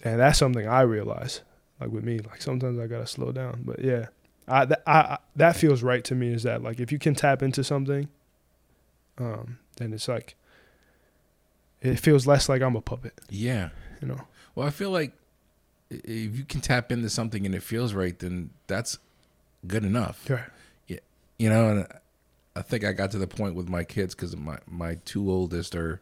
and 0.03 0.21
that's 0.21 0.39
something 0.39 0.69
I 0.69 0.83
realize. 0.83 1.41
Like 1.81 1.91
with 1.91 2.05
me, 2.05 2.19
like 2.19 2.43
sometimes 2.43 2.79
I 2.79 2.87
gotta 2.87 3.07
slow 3.07 3.33
down. 3.33 3.63
But 3.65 3.83
yeah, 3.83 4.09
I, 4.47 4.67
th- 4.67 4.81
I, 4.87 4.99
I 4.99 5.19
that 5.37 5.57
feels 5.57 5.83
right 5.83 6.05
to 6.05 6.15
me. 6.15 6.33
Is 6.35 6.43
that 6.43 6.63
like 6.63 6.79
if 6.79 6.93
you 6.93 6.99
can 6.99 7.15
tap 7.15 7.43
into 7.43 7.65
something, 7.65 8.09
um, 9.17 9.59
then 9.79 9.95
it's 9.95 10.09
like 10.09 10.35
it 11.81 11.99
feels 11.99 12.27
less 12.27 12.51
like 12.51 12.61
I'm 12.61 12.77
a 12.77 12.83
puppet. 12.83 13.15
Yeah. 13.31 13.71
You 14.03 14.09
know. 14.09 14.21
Well, 14.55 14.67
I 14.67 14.71
feel 14.71 14.91
like 14.91 15.13
if 15.89 16.37
you 16.37 16.45
can 16.45 16.61
tap 16.61 16.93
into 16.93 17.09
something 17.09 17.47
and 17.47 17.55
it 17.55 17.63
feels 17.63 17.95
right, 17.95 18.19
then 18.19 18.51
that's 18.67 18.99
good 19.67 19.85
enough. 19.85 20.29
Right. 20.29 21.01
You 21.37 21.49
know, 21.49 21.69
and 21.71 21.89
I 22.57 22.63
think 22.63 22.85
I 22.85 22.93
got 22.93 23.11
to 23.13 23.19
the 23.19 23.27
point 23.27 23.55
with 23.55 23.69
my 23.69 23.85
kids 23.85 24.15
because 24.15 24.37
my 24.37 24.59
my 24.67 24.97
two 25.05 25.31
oldest 25.31 25.75
are 25.75 26.01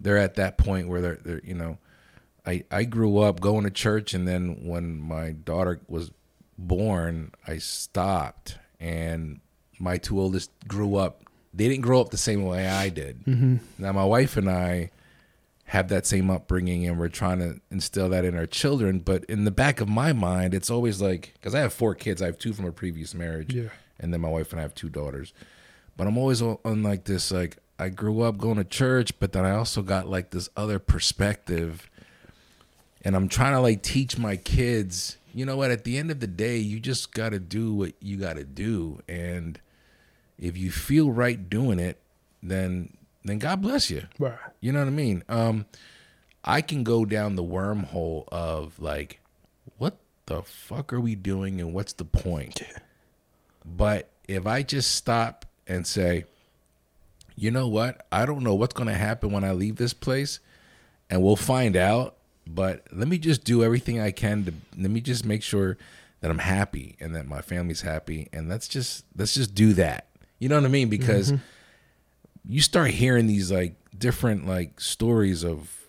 they're 0.00 0.18
at 0.18 0.34
that 0.34 0.58
point 0.58 0.88
where 0.88 1.00
they're 1.00 1.18
they're 1.24 1.40
you 1.44 1.54
know, 1.54 1.78
I 2.46 2.64
I 2.70 2.84
grew 2.84 3.18
up 3.18 3.40
going 3.40 3.64
to 3.64 3.70
church 3.70 4.12
and 4.14 4.26
then 4.28 4.64
when 4.66 4.98
my 5.00 5.32
daughter 5.32 5.80
was 5.88 6.10
born, 6.58 7.32
I 7.46 7.58
stopped 7.58 8.58
and 8.80 9.40
my 9.78 9.96
two 9.98 10.20
oldest 10.20 10.50
grew 10.68 10.96
up. 10.96 11.22
They 11.52 11.68
didn't 11.68 11.82
grow 11.82 12.00
up 12.00 12.10
the 12.10 12.16
same 12.16 12.44
way 12.44 12.66
I 12.68 12.88
did. 12.88 13.24
Mm-hmm. 13.24 13.56
Now 13.78 13.92
my 13.92 14.04
wife 14.04 14.36
and 14.36 14.50
I 14.50 14.90
have 15.66 15.88
that 15.88 16.04
same 16.04 16.28
upbringing 16.30 16.86
and 16.86 16.98
we're 16.98 17.08
trying 17.08 17.38
to 17.38 17.58
instill 17.70 18.10
that 18.10 18.24
in 18.24 18.36
our 18.36 18.46
children, 18.46 18.98
but 18.98 19.24
in 19.24 19.44
the 19.44 19.50
back 19.50 19.80
of 19.80 19.88
my 19.88 20.12
mind 20.12 20.52
it's 20.52 20.70
always 20.70 21.00
like 21.00 21.34
cuz 21.40 21.54
I 21.54 21.60
have 21.60 21.72
four 21.72 21.94
kids, 21.94 22.20
I 22.20 22.26
have 22.26 22.38
two 22.38 22.52
from 22.52 22.66
a 22.66 22.72
previous 22.72 23.14
marriage 23.14 23.54
Yeah. 23.54 23.70
and 23.98 24.12
then 24.12 24.20
my 24.20 24.28
wife 24.28 24.52
and 24.52 24.60
I 24.60 24.62
have 24.62 24.74
two 24.74 24.90
daughters. 24.90 25.32
But 25.96 26.06
I'm 26.06 26.18
always 26.18 26.42
on, 26.42 26.82
like 26.82 27.04
this 27.04 27.30
like 27.30 27.58
I 27.78 27.88
grew 27.88 28.22
up 28.22 28.38
going 28.38 28.56
to 28.56 28.64
church, 28.64 29.18
but 29.18 29.32
then 29.32 29.44
I 29.44 29.52
also 29.52 29.82
got 29.82 30.08
like 30.08 30.30
this 30.30 30.48
other 30.56 30.78
perspective 30.78 31.88
and 33.02 33.14
I'm 33.14 33.28
trying 33.28 33.52
to 33.52 33.60
like 33.60 33.82
teach 33.82 34.18
my 34.18 34.36
kids, 34.36 35.18
you 35.34 35.44
know 35.44 35.56
what, 35.56 35.70
at 35.70 35.84
the 35.84 35.98
end 35.98 36.10
of 36.10 36.20
the 36.20 36.26
day, 36.26 36.56
you 36.56 36.80
just 36.80 37.12
got 37.12 37.30
to 37.30 37.38
do 37.38 37.74
what 37.74 37.92
you 38.00 38.16
got 38.16 38.36
to 38.36 38.44
do 38.44 39.02
and 39.08 39.60
if 40.38 40.56
you 40.58 40.70
feel 40.70 41.10
right 41.10 41.48
doing 41.48 41.78
it, 41.78 41.98
then 42.42 42.96
then 43.24 43.38
God 43.38 43.62
bless 43.62 43.90
you. 43.90 44.02
Right. 44.18 44.38
You 44.60 44.72
know 44.72 44.80
what 44.80 44.88
I 44.88 44.92
mean? 44.92 45.24
Um, 45.28 45.66
I 46.44 46.60
can 46.60 46.84
go 46.84 47.04
down 47.04 47.36
the 47.36 47.44
wormhole 47.44 48.28
of 48.28 48.78
like, 48.78 49.20
what 49.78 49.96
the 50.26 50.42
fuck 50.42 50.92
are 50.92 51.00
we 51.00 51.14
doing 51.14 51.60
and 51.60 51.72
what's 51.72 51.94
the 51.94 52.04
point? 52.04 52.62
But 53.64 54.10
if 54.28 54.46
I 54.46 54.62
just 54.62 54.94
stop 54.94 55.46
and 55.66 55.86
say, 55.86 56.24
you 57.36 57.50
know 57.50 57.68
what? 57.68 58.06
I 58.12 58.26
don't 58.26 58.42
know 58.42 58.54
what's 58.54 58.74
going 58.74 58.88
to 58.88 58.94
happen 58.94 59.32
when 59.32 59.44
I 59.44 59.52
leave 59.52 59.76
this 59.76 59.92
place 59.92 60.40
and 61.10 61.22
we'll 61.22 61.36
find 61.36 61.76
out. 61.76 62.16
But 62.46 62.86
let 62.92 63.08
me 63.08 63.18
just 63.18 63.44
do 63.44 63.64
everything 63.64 64.00
I 64.00 64.10
can 64.10 64.44
to 64.44 64.52
let 64.76 64.90
me 64.90 65.00
just 65.00 65.24
make 65.24 65.42
sure 65.42 65.78
that 66.20 66.30
I'm 66.30 66.38
happy 66.38 66.96
and 67.00 67.14
that 67.14 67.26
my 67.26 67.40
family's 67.40 67.80
happy. 67.80 68.28
And 68.32 68.48
let's 68.48 68.68
just, 68.68 69.04
let's 69.16 69.34
just 69.34 69.54
do 69.54 69.72
that. 69.74 70.06
You 70.38 70.48
know 70.48 70.56
what 70.56 70.64
I 70.64 70.68
mean? 70.68 70.88
Because 70.88 71.32
mm-hmm. 71.32 71.42
you 72.52 72.60
start 72.60 72.90
hearing 72.90 73.26
these 73.26 73.50
like 73.50 73.74
different 73.96 74.46
like 74.46 74.80
stories 74.80 75.42
of 75.42 75.83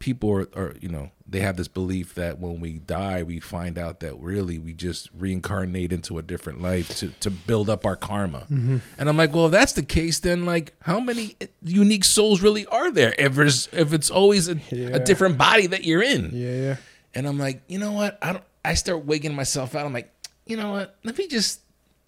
people 0.00 0.30
are, 0.32 0.48
are 0.56 0.74
you 0.80 0.88
know 0.88 1.10
they 1.28 1.38
have 1.40 1.56
this 1.56 1.68
belief 1.68 2.14
that 2.14 2.40
when 2.40 2.58
we 2.58 2.78
die 2.80 3.22
we 3.22 3.38
find 3.38 3.78
out 3.78 4.00
that 4.00 4.18
really 4.18 4.58
we 4.58 4.72
just 4.72 5.08
reincarnate 5.16 5.92
into 5.92 6.18
a 6.18 6.22
different 6.22 6.60
life 6.60 6.96
to, 6.96 7.08
to 7.20 7.30
build 7.30 7.70
up 7.70 7.86
our 7.86 7.94
karma 7.94 8.40
mm-hmm. 8.50 8.78
and 8.98 9.08
i'm 9.08 9.16
like 9.16 9.32
well 9.32 9.46
if 9.46 9.52
that's 9.52 9.74
the 9.74 9.82
case 9.82 10.18
then 10.20 10.44
like 10.46 10.72
how 10.82 10.98
many 10.98 11.36
unique 11.62 12.02
souls 12.04 12.40
really 12.42 12.66
are 12.66 12.90
there 12.90 13.14
if 13.18 13.34
there's 13.34 13.68
if 13.72 13.92
it's 13.92 14.10
always 14.10 14.48
a, 14.48 14.56
Yeah. 14.70 14.88
a 14.96 14.98
different 14.98 15.38
body 15.38 15.66
that 15.68 15.84
you're 15.84 16.02
in 16.02 16.30
Yeah. 16.32 16.54
Yeah. 16.54 16.76
and 17.14 17.26
I'm 17.28 17.38
like, 17.38 17.62
you 17.68 17.78
know 17.78 17.92
what? 17.92 18.18
I 18.22 18.32
don't. 18.32 18.44
I 18.64 18.74
start 18.74 19.04
waking 19.04 19.34
myself 19.34 19.74
out. 19.74 19.84
I'm 19.86 19.92
like, 19.92 20.12
you 20.46 20.56
know 20.56 20.70
what? 20.72 20.96
Let 21.04 21.16
me 21.18 21.26
just 21.28 21.60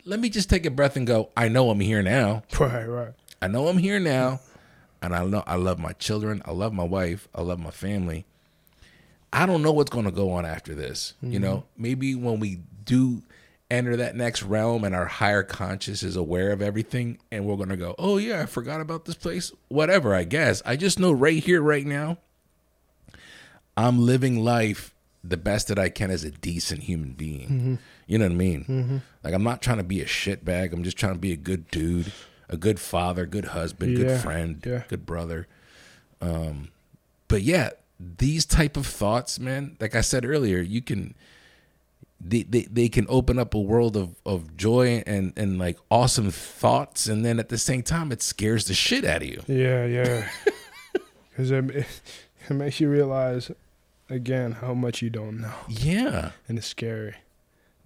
let 0.04 0.18
me 0.20 0.28
just 0.30 0.48
take 0.50 0.64
a 0.66 0.70
breath 0.70 0.96
and 0.96 1.06
go. 1.06 1.30
I 1.36 1.48
know 1.48 1.70
I'm 1.70 1.80
here 1.80 2.02
now. 2.02 2.42
Right. 2.60 2.84
Right. 2.84 3.12
I 3.40 3.48
know 3.48 3.68
I'm 3.68 3.78
here 3.78 3.98
now, 3.98 4.40
and 5.02 5.14
I 5.14 5.24
know 5.24 5.42
I 5.46 5.56
love 5.56 5.78
my 5.78 5.92
children. 5.92 6.42
I 6.44 6.52
love 6.52 6.72
my 6.72 6.84
wife. 6.84 7.28
I 7.34 7.42
love 7.42 7.58
my 7.58 7.70
family. 7.70 8.24
I 9.32 9.46
don't 9.46 9.62
know 9.62 9.72
what's 9.72 9.90
going 9.90 10.04
to 10.04 10.12
go 10.12 10.30
on 10.32 10.44
after 10.44 10.74
this. 10.74 11.14
You 11.22 11.38
know, 11.38 11.56
mm-hmm. 11.56 11.82
maybe 11.82 12.14
when 12.14 12.38
we 12.38 12.60
do 12.84 13.22
enter 13.70 13.96
that 13.96 14.14
next 14.14 14.42
realm 14.42 14.84
and 14.84 14.94
our 14.94 15.06
higher 15.06 15.42
conscious 15.42 16.02
is 16.02 16.16
aware 16.16 16.52
of 16.52 16.60
everything 16.60 17.18
and 17.30 17.46
we're 17.46 17.56
going 17.56 17.70
to 17.70 17.76
go, 17.76 17.94
"Oh 17.98 18.18
yeah, 18.18 18.42
I 18.42 18.46
forgot 18.46 18.80
about 18.80 19.06
this 19.06 19.14
place." 19.14 19.52
Whatever, 19.68 20.14
I 20.14 20.24
guess. 20.24 20.62
I 20.64 20.76
just 20.76 20.98
know 20.98 21.12
right 21.12 21.42
here 21.42 21.62
right 21.62 21.86
now 21.86 22.18
I'm 23.76 24.04
living 24.04 24.44
life 24.44 24.94
the 25.24 25.36
best 25.36 25.68
that 25.68 25.78
I 25.78 25.88
can 25.88 26.10
as 26.10 26.24
a 26.24 26.30
decent 26.30 26.82
human 26.82 27.12
being. 27.12 27.48
Mm-hmm. 27.48 27.74
You 28.06 28.18
know 28.18 28.26
what 28.26 28.32
I 28.32 28.36
mean? 28.36 28.64
Mm-hmm. 28.64 28.96
Like 29.22 29.34
I'm 29.34 29.44
not 29.44 29.62
trying 29.62 29.78
to 29.78 29.84
be 29.84 30.00
a 30.00 30.06
shitbag. 30.06 30.72
I'm 30.72 30.82
just 30.82 30.96
trying 30.96 31.14
to 31.14 31.18
be 31.18 31.32
a 31.32 31.36
good 31.36 31.70
dude, 31.70 32.12
a 32.52 32.56
good 32.56 32.78
father, 32.78 33.26
good 33.26 33.46
husband, 33.46 33.92
Yeah, 33.98 34.04
good 34.04 34.20
friend, 34.20 34.62
yeah. 34.64 34.82
good 34.88 35.04
brother. 35.06 35.46
Um, 36.20 36.68
but 37.28 37.42
yeah, 37.42 37.70
these 37.98 38.44
type 38.44 38.76
of 38.76 38.86
thoughts, 38.86 39.38
man. 39.40 39.76
Like 39.80 39.94
I 39.94 40.00
said 40.02 40.24
earlier, 40.24 40.60
you 40.60 40.82
can 40.82 41.14
they, 42.24 42.44
they, 42.44 42.62
they 42.70 42.88
can 42.88 43.06
open 43.08 43.36
up 43.38 43.52
a 43.52 43.58
world 43.60 43.96
of, 43.96 44.14
of 44.24 44.56
joy 44.56 45.02
and, 45.06 45.32
and 45.36 45.58
like 45.58 45.76
awesome 45.90 46.30
thoughts 46.30 47.08
and 47.08 47.24
then 47.24 47.40
at 47.40 47.48
the 47.48 47.58
same 47.58 47.82
time 47.82 48.12
it 48.12 48.22
scares 48.22 48.66
the 48.66 48.74
shit 48.74 49.04
out 49.04 49.22
of 49.22 49.28
you 49.28 49.42
Yeah. 49.48 49.86
Yeah. 49.86 50.28
Because 51.30 51.50
it, 51.50 51.64
it 52.48 52.52
makes 52.52 52.78
you 52.78 52.88
realize 52.90 53.50
again 54.10 54.52
how 54.52 54.72
much 54.74 55.00
you 55.02 55.10
don't 55.10 55.40
know, 55.40 55.54
yeah 55.68 56.30
and 56.46 56.58
it's 56.58 56.66
scary. 56.68 57.14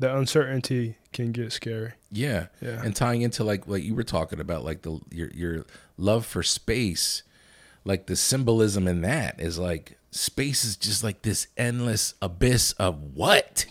The 0.01 0.15
uncertainty 0.15 0.97
can 1.17 1.33
get 1.33 1.51
scary. 1.53 1.93
yeah 2.13 2.47
Yeah. 2.61 2.81
and 2.85 2.95
tying 2.95 3.23
into 3.23 3.43
like 3.43 3.67
what 3.67 3.83
you 3.83 3.95
were 3.95 4.05
talking 4.05 4.39
about 4.41 4.65
like 4.65 4.83
the 4.83 5.01
your 5.11 5.29
your 5.35 5.65
love 5.99 6.25
for 6.25 6.43
space 6.43 7.23
like 7.85 8.07
the 8.07 8.17
symbolism 8.17 8.87
in 8.87 9.01
that 9.03 9.41
is 9.41 9.59
like 9.59 9.99
space 10.11 10.65
is 10.65 10.77
just 10.77 11.03
like 11.05 11.23
this 11.23 11.49
endless 11.57 12.15
abyss 12.23 12.73
of 12.73 13.01
what 13.15 13.67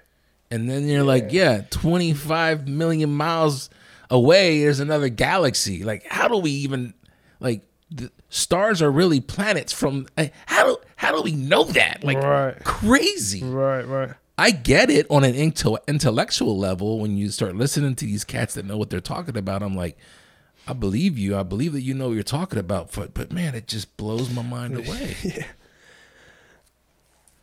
and 0.50 0.68
then 0.70 0.86
you're 0.88 1.02
like 1.04 1.28
yeah 1.30 1.62
25 1.70 2.68
million 2.68 3.12
miles 3.14 3.70
away 4.10 4.60
there's 4.60 4.80
another 4.80 5.08
galaxy 5.08 5.82
like 5.84 6.04
how 6.08 6.26
do 6.28 6.36
we 6.36 6.50
even 6.50 6.92
like 7.40 7.62
the 7.90 8.10
stars 8.28 8.80
are 8.82 8.90
really 8.90 9.20
planets 9.20 9.72
from 9.72 10.06
like, 10.16 10.32
how 10.46 10.64
do 10.64 10.76
how 10.96 11.14
do 11.14 11.22
we 11.22 11.32
know 11.32 11.64
that 11.64 12.02
like 12.04 12.18
Right. 12.18 12.62
crazy 12.64 13.42
Right. 13.42 13.82
Right. 13.86 14.10
I 14.40 14.52
get 14.52 14.88
it 14.88 15.06
on 15.10 15.22
an 15.22 15.34
intellectual 15.34 16.56
level 16.56 16.98
when 16.98 17.18
you 17.18 17.28
start 17.28 17.56
listening 17.56 17.94
to 17.96 18.06
these 18.06 18.24
cats 18.24 18.54
that 18.54 18.64
know 18.64 18.78
what 18.78 18.88
they're 18.88 18.98
talking 18.98 19.36
about. 19.36 19.62
I'm 19.62 19.76
like, 19.76 19.98
I 20.66 20.72
believe 20.72 21.18
you. 21.18 21.36
I 21.36 21.42
believe 21.42 21.74
that 21.74 21.82
you 21.82 21.92
know 21.92 22.08
what 22.08 22.14
you're 22.14 22.22
talking 22.22 22.58
about. 22.58 22.90
But, 22.90 23.12
but 23.12 23.30
man, 23.30 23.54
it 23.54 23.66
just 23.66 23.98
blows 23.98 24.30
my 24.30 24.40
mind 24.40 24.78
away. 24.88 25.14
yeah. 25.22 25.44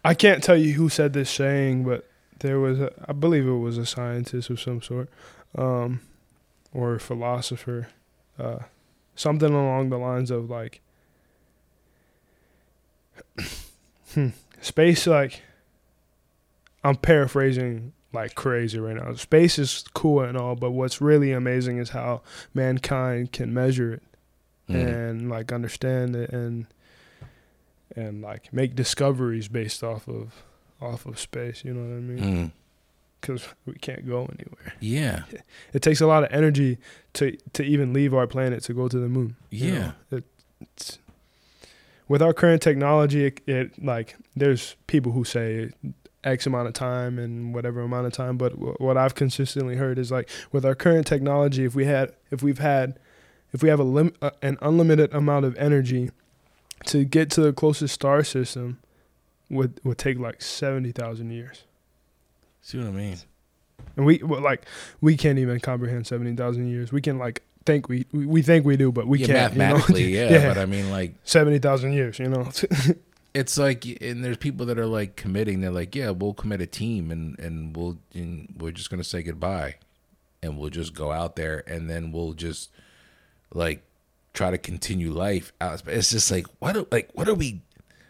I 0.03 0.15
can't 0.15 0.43
tell 0.43 0.57
you 0.57 0.73
who 0.73 0.89
said 0.89 1.13
this 1.13 1.29
saying, 1.29 1.83
but 1.83 2.09
there 2.39 2.59
was, 2.59 2.81
a, 2.81 2.91
I 3.07 3.13
believe 3.13 3.45
it 3.45 3.51
was 3.51 3.77
a 3.77 3.85
scientist 3.85 4.49
of 4.49 4.59
some 4.59 4.81
sort, 4.81 5.07
um, 5.55 6.01
or 6.73 6.95
a 6.95 6.99
philosopher, 6.99 7.89
uh, 8.39 8.59
something 9.15 9.53
along 9.53 9.91
the 9.91 9.99
lines 9.99 10.31
of 10.31 10.49
like, 10.49 10.81
hmm, 14.15 14.29
space. 14.61 15.05
Like, 15.05 15.43
I'm 16.83 16.95
paraphrasing 16.95 17.93
like 18.13 18.35
crazy 18.35 18.79
right 18.79 18.95
now. 18.95 19.13
Space 19.15 19.59
is 19.59 19.83
cool 19.93 20.21
and 20.21 20.37
all, 20.37 20.55
but 20.55 20.71
what's 20.71 21.01
really 21.01 21.31
amazing 21.31 21.77
is 21.77 21.89
how 21.89 22.21
mankind 22.53 23.31
can 23.31 23.53
measure 23.53 23.93
it 23.93 24.03
Mm. 24.69 24.75
and 24.85 25.29
like 25.29 25.53
understand 25.53 26.13
it 26.13 26.29
and 26.31 26.65
and 27.95 28.21
like 28.21 28.51
make 28.51 28.75
discoveries 28.75 29.47
based 29.47 29.81
off 29.81 30.09
of 30.09 30.43
off 30.81 31.05
of 31.05 31.17
space 31.17 31.63
you 31.63 31.73
know 31.73 31.79
what 31.89 31.95
i 31.97 32.01
mean 32.01 32.19
Mm. 32.19 32.51
because 33.21 33.47
we 33.65 33.75
can't 33.75 34.05
go 34.05 34.23
anywhere 34.37 34.73
Yeah. 34.81 35.23
it 35.73 35.81
takes 35.81 36.01
a 36.01 36.05
lot 36.05 36.25
of 36.25 36.33
energy 36.33 36.79
to 37.13 37.37
to 37.53 37.63
even 37.63 37.93
leave 37.93 38.13
our 38.13 38.27
planet 38.27 38.61
to 38.63 38.73
go 38.73 38.89
to 38.89 38.99
the 38.99 39.07
moon 39.07 39.37
you 39.49 39.71
Yeah. 39.73 39.79
know? 40.11 40.17
it, 40.17 40.23
it's 40.59 40.99
with 42.09 42.21
our 42.21 42.33
current 42.33 42.61
technology 42.61 43.25
it, 43.27 43.39
it 43.47 43.81
like 43.81 44.17
there's 44.35 44.75
people 44.87 45.13
who 45.13 45.23
say 45.23 45.71
X 46.27 46.45
amount 46.45 46.67
of 46.67 46.73
time 46.73 47.17
and 47.17 47.53
whatever 47.53 47.81
amount 47.81 48.05
of 48.05 48.13
time. 48.13 48.37
But 48.37 48.53
w- 48.53 48.75
what 48.79 48.97
I've 48.97 49.15
consistently 49.15 49.75
heard 49.75 49.97
is 49.97 50.11
like 50.11 50.29
with 50.51 50.65
our 50.65 50.75
current 50.75 51.07
technology, 51.07 51.63
if 51.63 51.73
we 51.75 51.85
had, 51.85 52.13
if 52.31 52.43
we've 52.43 52.59
had, 52.59 52.99
if 53.53 53.63
we 53.63 53.69
have 53.69 53.79
a 53.79 53.83
lim- 53.83 54.15
uh, 54.21 54.31
an 54.41 54.57
unlimited 54.61 55.13
amount 55.13 55.45
of 55.45 55.55
energy 55.57 56.11
to 56.85 57.05
get 57.05 57.31
to 57.31 57.41
the 57.41 57.53
closest 57.53 57.93
star 57.93 58.23
system, 58.23 58.79
would 59.49 59.79
would 59.83 59.97
take 59.97 60.19
like 60.19 60.41
seventy 60.41 60.91
thousand 60.91 61.31
years. 61.31 61.63
See 62.61 62.77
what 62.77 62.87
I 62.87 62.91
mean? 62.91 63.17
And 63.95 64.05
we 64.05 64.21
well, 64.23 64.41
like 64.41 64.65
we 65.01 65.15
can't 65.15 65.39
even 65.39 65.59
comprehend 65.59 66.05
seventy 66.05 66.35
thousand 66.35 66.67
years. 66.67 66.91
We 66.91 67.01
can 67.01 67.17
like 67.17 67.43
think 67.65 67.87
we 67.87 68.05
we, 68.11 68.25
we 68.25 68.41
think 68.41 68.65
we 68.65 68.77
do, 68.77 68.91
but 68.91 69.07
we 69.07 69.19
yeah, 69.19 69.27
can't. 69.27 69.53
You 69.53 69.59
know? 69.59 69.65
mathematically, 69.73 70.03
yeah, 70.15 70.29
Yeah. 70.29 70.47
But 70.49 70.57
I 70.57 70.65
mean, 70.65 70.89
like, 70.89 71.13
seventy 71.23 71.59
thousand 71.59 71.93
years. 71.93 72.19
You 72.19 72.29
know. 72.29 72.49
it's 73.37 73.57
like, 73.57 73.85
and 74.01 74.25
there's 74.25 74.37
people 74.37 74.65
that 74.65 74.79
are 74.79 74.87
like 74.87 75.15
committing. 75.15 75.61
They're 75.61 75.69
like, 75.69 75.95
yeah, 75.95 76.09
we'll 76.09 76.33
commit 76.33 76.59
a 76.59 76.65
team, 76.65 77.11
and 77.11 77.37
and 77.37 77.75
we'll 77.77 77.99
and 78.13 78.53
we're 78.57 78.71
just 78.71 78.89
gonna 78.89 79.03
say 79.03 79.21
goodbye, 79.21 79.75
and 80.41 80.57
we'll 80.57 80.71
just 80.71 80.95
go 80.95 81.11
out 81.11 81.35
there, 81.35 81.63
and 81.67 81.87
then 81.87 82.11
we'll 82.11 82.33
just 82.33 82.71
like 83.53 83.83
try 84.33 84.49
to 84.49 84.57
continue 84.57 85.11
life. 85.11 85.53
Out. 85.61 85.83
It's 85.85 86.09
just 86.09 86.31
like, 86.31 86.47
what? 86.59 86.75
Are, 86.75 86.85
like, 86.91 87.11
what 87.13 87.29
are 87.29 87.35
we? 87.35 87.61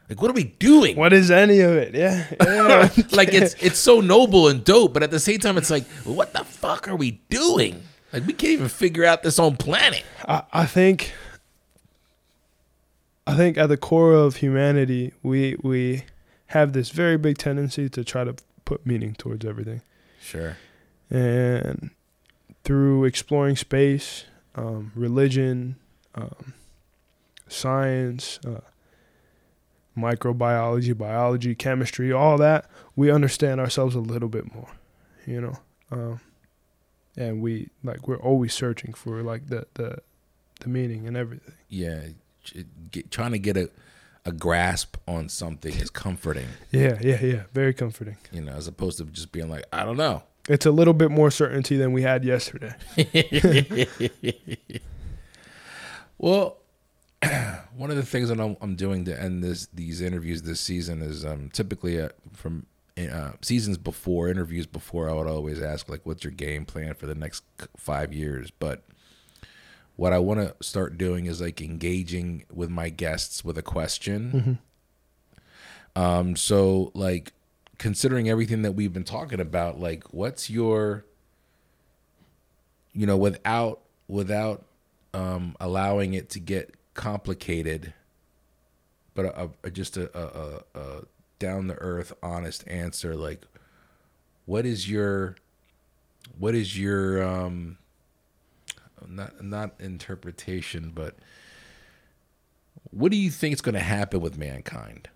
Like, 0.10 0.22
what 0.22 0.32
are 0.32 0.34
we 0.34 0.46
doing? 0.46 0.96
what 0.96 1.12
is 1.12 1.30
any 1.30 1.60
of 1.60 1.74
it? 1.74 1.94
Yeah. 1.94 2.26
yeah. 2.42 2.90
like 3.12 3.34
it's 3.34 3.54
it's 3.62 3.80
so 3.80 4.00
noble 4.00 4.48
and 4.48 4.64
dope, 4.64 4.94
but 4.94 5.04
at 5.04 5.12
the 5.12 5.20
same 5.20 5.40
time, 5.40 5.58
it's 5.58 5.70
like, 5.70 5.86
what 6.06 6.32
the 6.32 6.46
fuck 6.46 6.88
are 6.88 6.96
we 6.96 7.20
doing? 7.30 7.84
Like 8.14 8.26
we 8.26 8.32
can't 8.32 8.54
even 8.54 8.70
figure 8.70 9.04
out 9.04 9.24
this 9.24 9.40
own 9.40 9.58
planet. 9.58 10.04
I, 10.26 10.44
I 10.54 10.66
think 10.66 11.12
I 13.28 13.36
think 13.36 13.58
at 13.58 13.68
the 13.68 13.78
core 13.78 14.14
of 14.14 14.38
humanity 14.38 15.14
we 15.22 15.58
we 15.62 16.04
have 16.48 16.72
this 16.72 16.92
very 16.92 17.18
big 17.18 17.38
tendency 17.38 17.90
to 17.90 18.04
try 18.04 18.24
to 18.24 18.36
put 18.64 18.86
meaning 18.86 19.14
towards 19.16 19.46
everything. 19.46 19.82
Sure. 20.22 20.58
And 21.10 21.92
through 22.64 23.04
exploring 23.04 23.58
space, 23.58 24.26
um, 24.56 24.92
religion, 24.96 25.76
um, 26.16 26.54
science, 27.48 28.40
uh, 28.46 28.62
microbiology, 29.98 30.98
biology, 30.98 31.54
chemistry, 31.54 32.12
all 32.12 32.38
that, 32.38 32.70
we 32.96 33.12
understand 33.12 33.60
ourselves 33.60 33.96
a 33.96 34.00
little 34.00 34.30
bit 34.30 34.54
more, 34.54 34.70
you 35.26 35.42
know. 35.42 35.60
Um, 35.92 36.22
and 37.18 37.42
we 37.42 37.70
like 37.84 38.08
we're 38.08 38.18
always 38.18 38.54
searching 38.54 38.94
for 38.94 39.22
like 39.22 39.48
the 39.48 39.68
the 39.74 39.98
the 40.62 40.70
meaning 40.70 41.08
and 41.08 41.18
everything. 41.18 41.56
Yeah, 41.68 42.04
get, 42.92 43.12
trying 43.12 43.32
to 43.32 43.40
get 43.40 43.58
a 43.58 43.70
a 44.26 44.32
grasp 44.34 44.98
on 45.08 45.30
something 45.30 45.74
is 45.74 45.90
comforting, 45.90 46.48
Yeah, 46.72 46.98
yeah, 47.02 47.24
yeah. 47.24 47.44
Very 47.54 47.74
comforting. 47.74 48.18
you 48.34 48.42
know, 48.42 48.52
as 48.52 48.68
opposed 48.68 48.98
to 48.98 49.06
just 49.06 49.32
being 49.32 49.50
like, 49.50 49.64
I 49.72 49.86
don't 49.86 49.96
know. 49.96 50.24
It's 50.50 50.66
a 50.66 50.72
little 50.72 50.94
bit 50.94 51.12
more 51.12 51.32
certainty 51.32 51.78
than 51.78 51.94
we 51.94 52.02
had 52.02 52.26
yesterday. 52.26 52.74
well, 56.18 56.58
one 57.76 57.90
of 57.90 57.96
the 57.96 58.06
things 58.06 58.30
that 58.30 58.40
I'm, 58.40 58.58
I'm 58.62 58.76
doing 58.76 59.06
to 59.06 59.20
end 59.22 59.44
this 59.44 59.68
these 59.74 60.02
interviews 60.02 60.42
this 60.44 60.60
season 60.60 61.02
is 61.02 61.26
um, 61.26 61.50
typically 61.52 62.00
uh, 62.02 62.10
from 62.34 62.66
uh, 62.98 63.32
seasons 63.42 63.78
before 63.78 64.28
interviews 64.30 64.66
before 64.66 65.10
I 65.10 65.14
would 65.14 65.28
always 65.28 65.62
ask 65.62 65.90
like, 65.90 66.06
"What's 66.06 66.24
your 66.24 66.32
game 66.32 66.66
plan 66.66 66.94
for 66.96 67.06
the 67.06 67.16
next 67.16 67.44
five 67.76 68.14
years?" 68.14 68.52
But 68.52 68.84
what 69.98 70.14
I 70.14 70.20
want 70.20 70.40
to 70.40 70.56
start 70.66 70.98
doing 70.98 71.26
is 71.26 71.42
like 71.42 71.60
engaging 71.60 72.46
with 72.54 72.70
my 72.70 72.90
guests 72.90 73.44
with 73.44 73.58
a 73.58 73.64
question. 73.64 74.60
Um, 75.96 76.36
so 76.36 76.92
like 76.94 77.34
considering 77.80 78.30
everything 78.30 78.62
that 78.62 78.74
we've 78.74 78.94
been 78.94 79.04
talking 79.04 79.40
about, 79.40 79.80
like 79.80 80.14
what's 80.14 80.50
your 80.50 81.04
you 82.94 83.06
know, 83.06 83.18
without 83.18 83.82
without 84.08 84.64
um 85.14 85.56
allowing 85.60 86.14
it 86.14 86.30
to 86.30 86.40
get 86.40 86.74
complicated, 86.94 87.94
but 89.14 89.26
a, 89.26 89.50
a, 89.64 89.70
just 89.70 89.98
a, 89.98 90.10
a, 90.18 90.64
a, 90.76 90.80
a 90.80 91.02
down 91.40 91.68
the 91.68 91.76
earth, 91.76 92.14
honest 92.24 92.68
answer, 92.68 93.16
like 93.16 93.46
what 94.46 94.66
is 94.66 94.90
your 94.90 95.36
what 96.38 96.56
is 96.56 96.80
your 96.80 97.24
um 97.24 97.78
not 99.06 99.44
not 99.44 99.74
interpretation, 99.80 100.92
but 100.94 101.16
what 102.92 103.12
do 103.12 103.18
you 103.18 103.30
think 103.30 103.54
is 103.54 103.62
going 103.62 103.76
to 103.76 103.80
happen 103.80 104.22
with 104.22 104.38
mankind? 104.38 105.10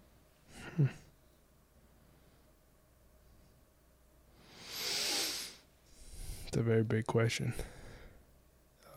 It's 6.47 6.57
a 6.57 6.61
very 6.63 6.83
big 6.83 7.07
question. 7.07 7.53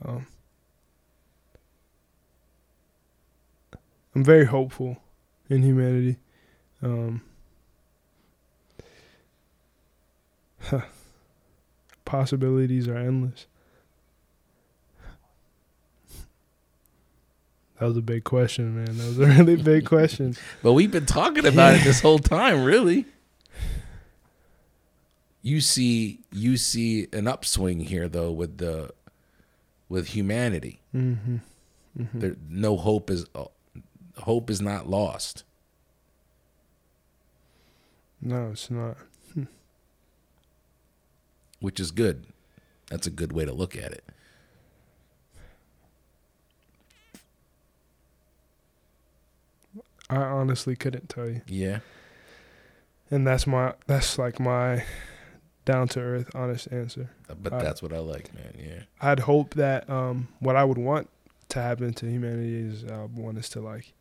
Um, 0.04 0.26
I'm 4.14 4.24
very 4.24 4.44
hopeful 4.46 4.98
in 5.48 5.62
humanity. 5.62 6.16
Um, 6.82 7.22
possibilities 12.04 12.88
are 12.88 12.96
endless. 12.96 13.46
That 17.78 17.86
was 17.86 17.96
a 17.96 18.02
big 18.02 18.24
question, 18.24 18.76
man. 18.76 18.96
That 18.96 19.06
was 19.06 19.18
a 19.18 19.26
really 19.42 19.56
big 19.56 19.86
question. 19.86 20.36
But 20.62 20.74
we've 20.74 20.90
been 20.90 21.06
talking 21.06 21.46
about 21.46 21.74
it 21.74 21.84
this 21.84 22.00
whole 22.00 22.18
time, 22.18 22.64
really. 22.64 23.06
You 25.42 25.60
see 25.60 26.20
you 26.32 26.56
see 26.56 27.08
an 27.12 27.28
upswing 27.28 27.80
here 27.80 28.08
though 28.08 28.30
with 28.30 28.58
the 28.58 28.92
with 29.88 30.08
humanity. 30.08 30.80
Mm-hmm. 30.94 31.36
There 32.14 32.36
no 32.48 32.76
hope 32.76 33.10
is 33.10 33.26
uh, 33.34 33.44
hope 34.18 34.48
is 34.48 34.62
not 34.62 34.88
lost. 34.88 35.44
No, 38.22 38.50
it's 38.52 38.70
not. 38.70 38.96
which 41.60 41.78
is 41.78 41.90
good. 41.90 42.26
That's 42.90 43.06
a 43.06 43.10
good 43.10 43.32
way 43.32 43.44
to 43.44 43.52
look 43.52 43.76
at 43.76 43.92
it. 43.92 44.04
I 50.10 50.16
honestly 50.16 50.76
couldn't 50.76 51.08
tell 51.08 51.28
you. 51.28 51.40
Yeah. 51.46 51.80
And 53.10 53.26
that's 53.26 53.46
my 53.46 53.74
that's 53.86 54.18
like 54.18 54.40
my 54.40 54.84
down 55.64 55.88
to 55.88 56.00
earth 56.00 56.30
honest 56.34 56.68
answer. 56.72 57.10
But 57.42 57.52
I- 57.52 57.62
that's 57.62 57.82
what 57.82 57.92
I 57.92 57.98
like, 57.98 58.34
man. 58.34 58.54
Yeah. 58.58 58.82
I'd 59.00 59.20
hope 59.20 59.54
that 59.54 59.88
um 59.88 60.28
what 60.40 60.56
I 60.56 60.64
would 60.64 60.78
want 60.78 61.08
to 61.50 61.60
happen 61.62 61.92
to 61.94 62.06
humanity 62.06 62.54
is 62.56 62.84
I 62.84 63.02
would 63.02 63.16
want 63.16 63.38
us 63.38 63.48
to 63.50 63.60
like 63.60 63.92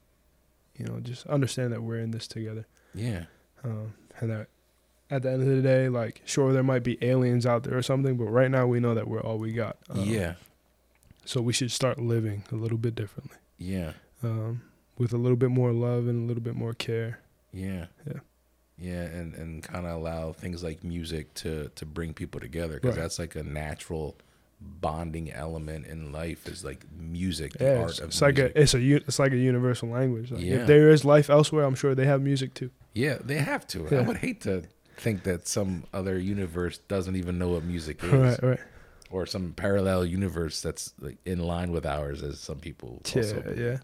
you 0.78 0.86
know 0.86 1.00
just 1.00 1.28
understand 1.28 1.72
that 1.74 1.84
we're 1.84 2.00
in 2.00 2.12
this 2.12 2.28
together. 2.28 2.66
Yeah. 2.94 3.26
Um 3.64 3.94
and 4.20 4.30
that 4.32 4.48
at 5.10 5.22
the 5.22 5.32
end 5.32 5.42
of 5.42 5.48
the 5.48 5.62
day 5.62 5.90
like 5.90 6.22
sure 6.26 6.54
there 6.54 6.64
might 6.64 6.84
be 6.84 6.98
aliens 7.04 7.46
out 7.46 7.64
there 7.64 7.78
or 7.78 7.82
something 7.84 8.18
but 8.18 8.26
right 8.26 8.50
now 8.50 8.66
we 8.66 8.80
know 8.80 8.96
that 8.96 9.08
we're 9.08 9.22
all 9.22 9.38
we 9.38 9.54
got. 9.54 9.78
Um, 9.90 10.02
yeah. 10.06 10.36
So 11.26 11.40
we 11.42 11.54
should 11.54 11.72
start 11.72 12.00
living 12.00 12.44
a 12.52 12.56
little 12.56 12.78
bit 12.78 12.96
differently. 12.96 13.38
Yeah. 13.58 13.94
Um 14.24 14.64
with 14.98 15.14
a 15.14 15.18
little 15.18 15.36
bit 15.38 15.50
more 15.52 15.72
love 15.72 16.08
and 16.08 16.24
a 16.24 16.28
little 16.28 16.44
bit 16.44 16.56
more 16.56 16.74
care. 16.74 17.20
Yeah. 17.52 17.88
Yeah. 18.08 18.20
Yeah, 18.78 19.04
and 19.04 19.36
and 19.36 19.62
kind 19.64 19.86
of 19.86 19.94
allow 19.94 20.34
things 20.34 20.64
like 20.64 20.84
music 20.84 21.34
to 21.36 21.70
to 21.76 21.86
bring 21.86 22.14
people 22.14 22.40
together 22.40 22.76
because 22.76 22.96
Right. 22.96 23.02
that's 23.04 23.20
like 23.20 23.36
a 23.36 23.44
natural 23.44 24.16
bonding 24.60 25.32
element 25.32 25.86
in 25.86 26.12
life 26.12 26.48
is 26.48 26.64
like 26.64 26.86
music, 26.98 27.54
the 27.54 27.66
Yeah, 27.66 27.80
art 27.82 27.90
it's, 27.92 28.00
of 28.00 28.08
it's 28.10 28.22
like 28.22 28.36
music. 28.38 28.56
a 28.56 28.62
it's 28.62 28.74
a 28.74 28.96
it's 29.08 29.20
like 29.20 29.32
a 29.32 29.38
universal 29.38 29.90
language. 29.90 30.32
Like 30.32 30.42
Yeah. 30.42 30.56
If 30.62 30.68
there 30.68 30.90
is 30.90 31.06
life 31.06 31.30
elsewhere, 31.30 31.66
I'm 31.66 31.76
sure 31.76 31.94
they 31.96 32.06
have 32.06 32.22
music 32.22 32.54
too. 32.54 32.72
yeah, 32.94 33.18
they 33.24 33.38
have 33.38 33.68
to. 33.68 33.88
I 33.96 34.02
would 34.02 34.18
hate 34.18 34.42
to 34.42 34.64
think 34.98 35.24
that 35.24 35.48
some 35.48 35.84
other 35.94 36.18
universe 36.20 36.78
doesn't 36.88 37.16
even 37.16 37.38
know 37.38 37.50
what 37.50 37.64
music 37.64 38.04
is, 38.04 38.12
Right, 38.12 38.44
right. 38.44 38.60
or 39.12 39.26
some 39.26 39.54
parallel 39.54 40.06
universe 40.06 40.62
that's 40.62 40.94
like 41.00 41.18
in 41.26 41.40
line 41.40 41.72
with 41.72 41.86
ours, 41.86 42.24
as 42.24 42.40
some 42.40 42.58
people. 42.60 43.02
Yeah, 43.14 43.22
also 43.22 43.42
believe. 43.42 43.60
yeah. 43.60 43.78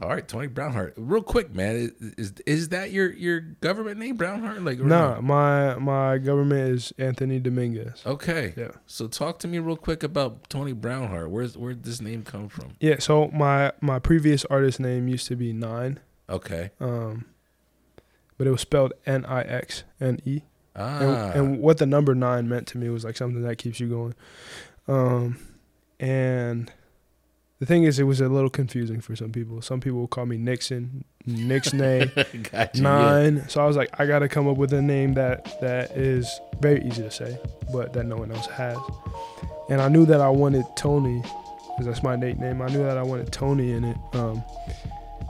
All 0.00 0.08
right, 0.08 0.26
Tony 0.26 0.48
Brownheart. 0.48 0.94
Real 0.96 1.22
quick, 1.22 1.54
man, 1.54 1.76
is 1.76 1.92
is, 2.18 2.32
is 2.46 2.68
that 2.70 2.90
your 2.90 3.12
your 3.12 3.40
government 3.40 3.98
name, 4.00 4.18
Brownheart? 4.18 4.64
Like, 4.64 4.80
or 4.80 4.84
Nah, 4.84 5.14
no? 5.16 5.22
my 5.22 5.74
my 5.76 6.18
government 6.18 6.70
is 6.74 6.92
Anthony 6.98 7.38
Dominguez. 7.38 8.02
Okay. 8.04 8.54
Yeah. 8.56 8.72
So 8.86 9.06
talk 9.06 9.38
to 9.40 9.48
me 9.48 9.60
real 9.60 9.76
quick 9.76 10.02
about 10.02 10.48
Tony 10.50 10.74
Brownheart. 10.74 11.28
Where's 11.30 11.56
where'd 11.56 11.84
this 11.84 12.00
name 12.00 12.24
come 12.24 12.48
from? 12.48 12.72
Yeah, 12.80 12.98
so 12.98 13.28
my 13.28 13.70
my 13.80 14.00
previous 14.00 14.44
artist 14.46 14.80
name 14.80 15.06
used 15.06 15.28
to 15.28 15.36
be 15.36 15.52
Nine, 15.52 16.00
Okay. 16.28 16.70
um, 16.80 17.26
but 18.36 18.48
it 18.48 18.50
was 18.50 18.62
spelled 18.62 18.94
N 19.06 19.24
I 19.26 19.42
X 19.42 19.84
N 20.00 20.18
E, 20.24 20.40
Ah. 20.74 20.98
and, 20.98 21.34
and 21.36 21.58
what 21.60 21.78
the 21.78 21.86
number 21.86 22.16
nine 22.16 22.48
meant 22.48 22.66
to 22.68 22.78
me 22.78 22.88
was 22.90 23.04
like 23.04 23.16
something 23.16 23.42
that 23.42 23.58
keeps 23.58 23.78
you 23.78 23.88
going. 23.88 24.14
Um, 24.88 25.38
and 26.00 26.72
the 27.64 27.68
thing 27.72 27.84
is, 27.84 27.98
it 27.98 28.04
was 28.04 28.20
a 28.20 28.28
little 28.28 28.50
confusing 28.50 29.00
for 29.00 29.16
some 29.16 29.32
people. 29.32 29.62
Some 29.62 29.80
people 29.80 30.02
would 30.02 30.10
call 30.10 30.26
me 30.26 30.36
Nixon, 30.36 31.02
Nixnay, 31.26 32.50
Got 32.52 32.76
you, 32.76 32.82
nine. 32.82 33.48
So 33.48 33.62
I 33.62 33.66
was 33.66 33.74
like, 33.74 33.88
I 33.98 34.04
got 34.04 34.18
to 34.18 34.28
come 34.28 34.46
up 34.46 34.58
with 34.58 34.74
a 34.74 34.82
name 34.82 35.14
that 35.14 35.58
that 35.62 35.92
is 35.92 36.40
very 36.60 36.84
easy 36.84 37.02
to 37.02 37.10
say, 37.10 37.38
but 37.72 37.94
that 37.94 38.04
no 38.04 38.18
one 38.18 38.30
else 38.30 38.46
has. 38.48 38.76
And 39.70 39.80
I 39.80 39.88
knew 39.88 40.04
that 40.04 40.20
I 40.20 40.28
wanted 40.28 40.66
Tony, 40.76 41.22
because 41.22 41.86
that's 41.86 42.02
my 42.02 42.16
nickname. 42.16 42.60
I 42.60 42.66
knew 42.66 42.82
that 42.82 42.98
I 42.98 43.02
wanted 43.02 43.32
Tony 43.32 43.72
in 43.72 43.84
it. 43.84 43.96
Um, 44.12 44.44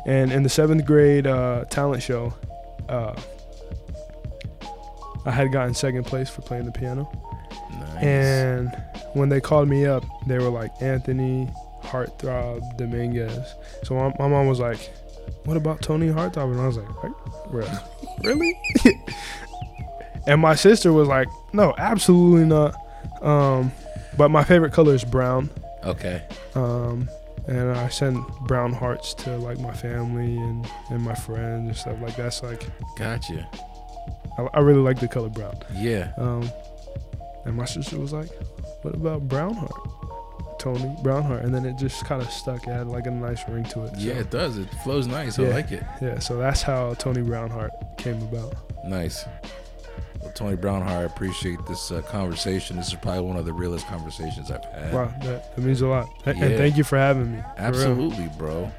and 0.04 0.32
in 0.32 0.42
the 0.42 0.48
seventh 0.48 0.84
grade 0.84 1.28
uh, 1.28 1.66
talent 1.66 2.02
show, 2.02 2.34
uh, 2.88 3.14
I 5.24 5.30
had 5.30 5.52
gotten 5.52 5.72
second 5.72 6.02
place 6.02 6.28
for 6.28 6.42
playing 6.42 6.64
the 6.64 6.72
piano. 6.72 7.08
Nice. 7.70 8.02
And 8.02 8.76
when 9.12 9.28
they 9.28 9.40
called 9.40 9.68
me 9.68 9.86
up, 9.86 10.04
they 10.26 10.38
were 10.38 10.50
like 10.50 10.72
Anthony 10.82 11.48
Heartthrob 11.94 12.76
Dominguez. 12.76 13.54
So 13.84 13.94
my, 13.94 14.12
my 14.18 14.28
mom 14.28 14.46
was 14.48 14.58
like, 14.58 14.90
"What 15.44 15.56
about 15.56 15.80
Tony 15.80 16.08
Heartthrob?" 16.08 16.50
And 16.50 16.60
I 16.60 16.66
was 16.66 16.76
like, 16.76 17.04
"Like, 17.04 17.12
"Really? 17.50 17.78
really?" 18.24 18.54
and 20.26 20.40
my 20.40 20.54
sister 20.54 20.92
was 20.92 21.06
like, 21.08 21.28
"No, 21.52 21.74
absolutely 21.78 22.46
not." 22.46 22.74
Um, 23.22 23.72
but 24.16 24.30
my 24.30 24.42
favorite 24.44 24.72
color 24.72 24.94
is 24.94 25.04
brown. 25.04 25.50
okay. 25.84 26.22
Um, 26.54 27.08
and 27.46 27.70
I 27.72 27.88
send 27.88 28.24
brown 28.46 28.72
hearts 28.72 29.12
to 29.14 29.36
like 29.36 29.58
my 29.60 29.72
family 29.74 30.36
and, 30.36 30.66
and 30.90 31.02
my 31.02 31.14
friends 31.14 31.66
and 31.68 31.76
stuff 31.76 32.00
like 32.00 32.16
that's 32.16 32.42
like 32.42 32.66
Gotcha. 32.96 33.46
I, 34.38 34.48
I 34.54 34.60
really 34.60 34.80
like 34.80 34.98
the 34.98 35.08
color 35.08 35.28
brown. 35.28 35.56
Yeah. 35.74 36.12
Um, 36.16 36.50
and 37.44 37.54
my 37.54 37.66
sister 37.66 37.98
was 37.98 38.12
like, 38.14 38.30
"What 38.82 38.94
about 38.94 39.28
Brownheart, 39.28 40.03
Tony 40.64 40.96
Brownheart?" 41.02 41.44
And 41.44 41.54
then 41.54 41.64
it 41.66 41.76
just 41.76 42.04
kind 42.06 42.20
of 42.22 42.30
stuck. 42.30 42.66
It 42.66 42.70
had 42.72 42.88
like 42.88 43.06
a 43.06 43.10
nice 43.10 43.46
ring 43.48 43.64
to 43.66 43.84
it. 43.84 43.94
So, 43.94 44.00
Yeah, 44.00 44.14
it 44.14 44.30
does. 44.30 44.56
It 44.58 44.68
flows 44.82 45.06
nice. 45.06 45.38
I 45.38 45.42
Yeah. 45.44 45.48
like 45.54 45.70
it. 45.72 45.82
yeah. 46.00 46.18
So 46.18 46.36
that's 46.38 46.62
how 46.62 46.94
Tony 46.94 47.20
Brownheart 47.22 47.70
came 47.98 48.20
about. 48.22 48.54
Nice. 48.86 49.24
Well, 50.20 50.32
Tony 50.32 50.56
Brownheart, 50.56 50.88
I 50.88 51.02
appreciate 51.02 51.58
this 51.66 51.90
uh, 51.90 52.00
conversation. 52.02 52.76
This 52.76 52.88
is 52.88 52.94
probably 52.94 53.20
one 53.22 53.36
of 53.36 53.44
the 53.44 53.52
realest 53.52 53.86
conversations 53.86 54.50
I've 54.50 54.64
had. 54.64 54.92
Wow, 54.94 55.12
that, 55.22 55.54
that 55.54 55.62
means 55.62 55.82
a 55.82 55.86
lot. 55.86 56.08
Yeah. 56.26 56.32
And 56.32 56.56
thank 56.56 56.76
you 56.78 56.84
for 56.84 56.96
having 56.98 57.32
me. 57.32 57.38
for 57.42 57.44
real. 57.62 57.66
Absolutely, 57.68 58.30
bro. 58.38 58.72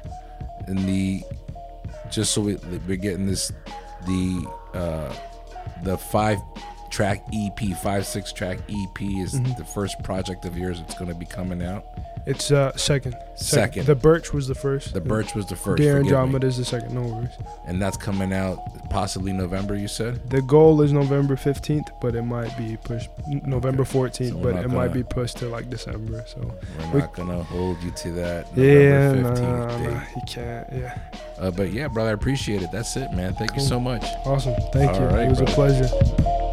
And 0.66 0.78
the 0.80 1.22
just 2.10 2.32
so 2.32 2.40
we, 2.40 2.56
we're 2.88 2.96
getting 2.96 3.26
this 3.26 3.52
the 4.06 4.46
uh 4.74 5.12
the 5.82 5.96
five 5.96 6.38
track 6.96 7.22
EP, 7.30 7.74
five 7.82 8.06
six 8.06 8.32
track 8.32 8.56
EP 8.70 9.02
is 9.20 9.34
Mhm. 9.38 9.54
the 9.58 9.64
first 9.66 10.02
project 10.02 10.46
of 10.46 10.56
yours 10.56 10.78
that's 10.80 10.94
going 10.94 11.10
to 11.12 11.14
be 11.14 11.26
coming 11.26 11.62
out. 11.62 11.84
It's 12.24 12.50
uh 12.50 12.74
second. 12.76 13.14
Second. 13.34 13.84
The 13.86 13.94
Birch 13.94 14.32
was 14.32 14.48
the 14.48 14.54
first. 14.54 14.94
The 14.94 15.00
Birch 15.02 15.34
was 15.34 15.44
the 15.46 15.56
first, 15.56 15.76
Dear. 15.82 15.98
Andromeda 15.98 16.46
is 16.46 16.56
the 16.56 16.64
second. 16.64 16.94
No 16.94 17.02
worries. 17.02 17.28
and 17.66 17.80
that's 17.82 17.98
coming 17.98 18.32
out 18.32 18.58
possibly 18.88 19.32
November. 19.34 19.76
You 19.76 19.88
said 19.88 20.30
The 20.30 20.40
goal 20.40 20.80
is 20.80 20.90
November 20.92 21.36
15th, 21.36 21.88
but 22.00 22.14
it 22.14 22.22
might 22.22 22.56
be 22.56 22.78
pushed 22.82 23.10
November 23.44 23.84
14th, 23.84 24.32
So 24.32 24.38
but 24.38 24.56
it 24.56 24.68
might 24.68 24.86
gonna- 24.88 24.88
be 24.90 25.02
pushed 25.02 25.36
to 25.38 25.48
like 25.48 25.68
December. 25.68 26.24
So 26.26 26.50
we're 26.80 26.92
We- 26.94 27.00
not 27.00 27.14
gonna 27.14 27.42
hold 27.42 27.76
you 27.82 27.90
to 27.90 28.10
that 28.12 28.46
yeah, 28.56 29.12
November 29.12 29.22
nah, 29.22 29.28
fifteenth 29.68 29.82
nah, 29.82 29.98
date. 30.00 30.06
you 30.16 30.22
can't. 30.26 30.66
Yeah, 30.72 30.98
Uh, 31.38 31.50
but 31.50 31.72
yeah, 31.74 31.88
brother, 31.88 32.10
I 32.10 32.12
appreciate 32.14 32.62
it. 32.62 32.70
That's 32.72 32.96
it, 32.96 33.12
man. 33.12 33.34
Thank 33.34 33.54
you 33.54 33.60
so 33.60 33.78
much. 33.78 34.04
awesome. 34.24 34.54
Thank 34.72 34.92
All 34.94 35.00
you. 35.02 35.06
right, 35.06 35.26
it 35.26 35.28
was 35.28 35.38
brother. 35.42 35.52
a 35.52 35.54
pleasure. 35.54 36.45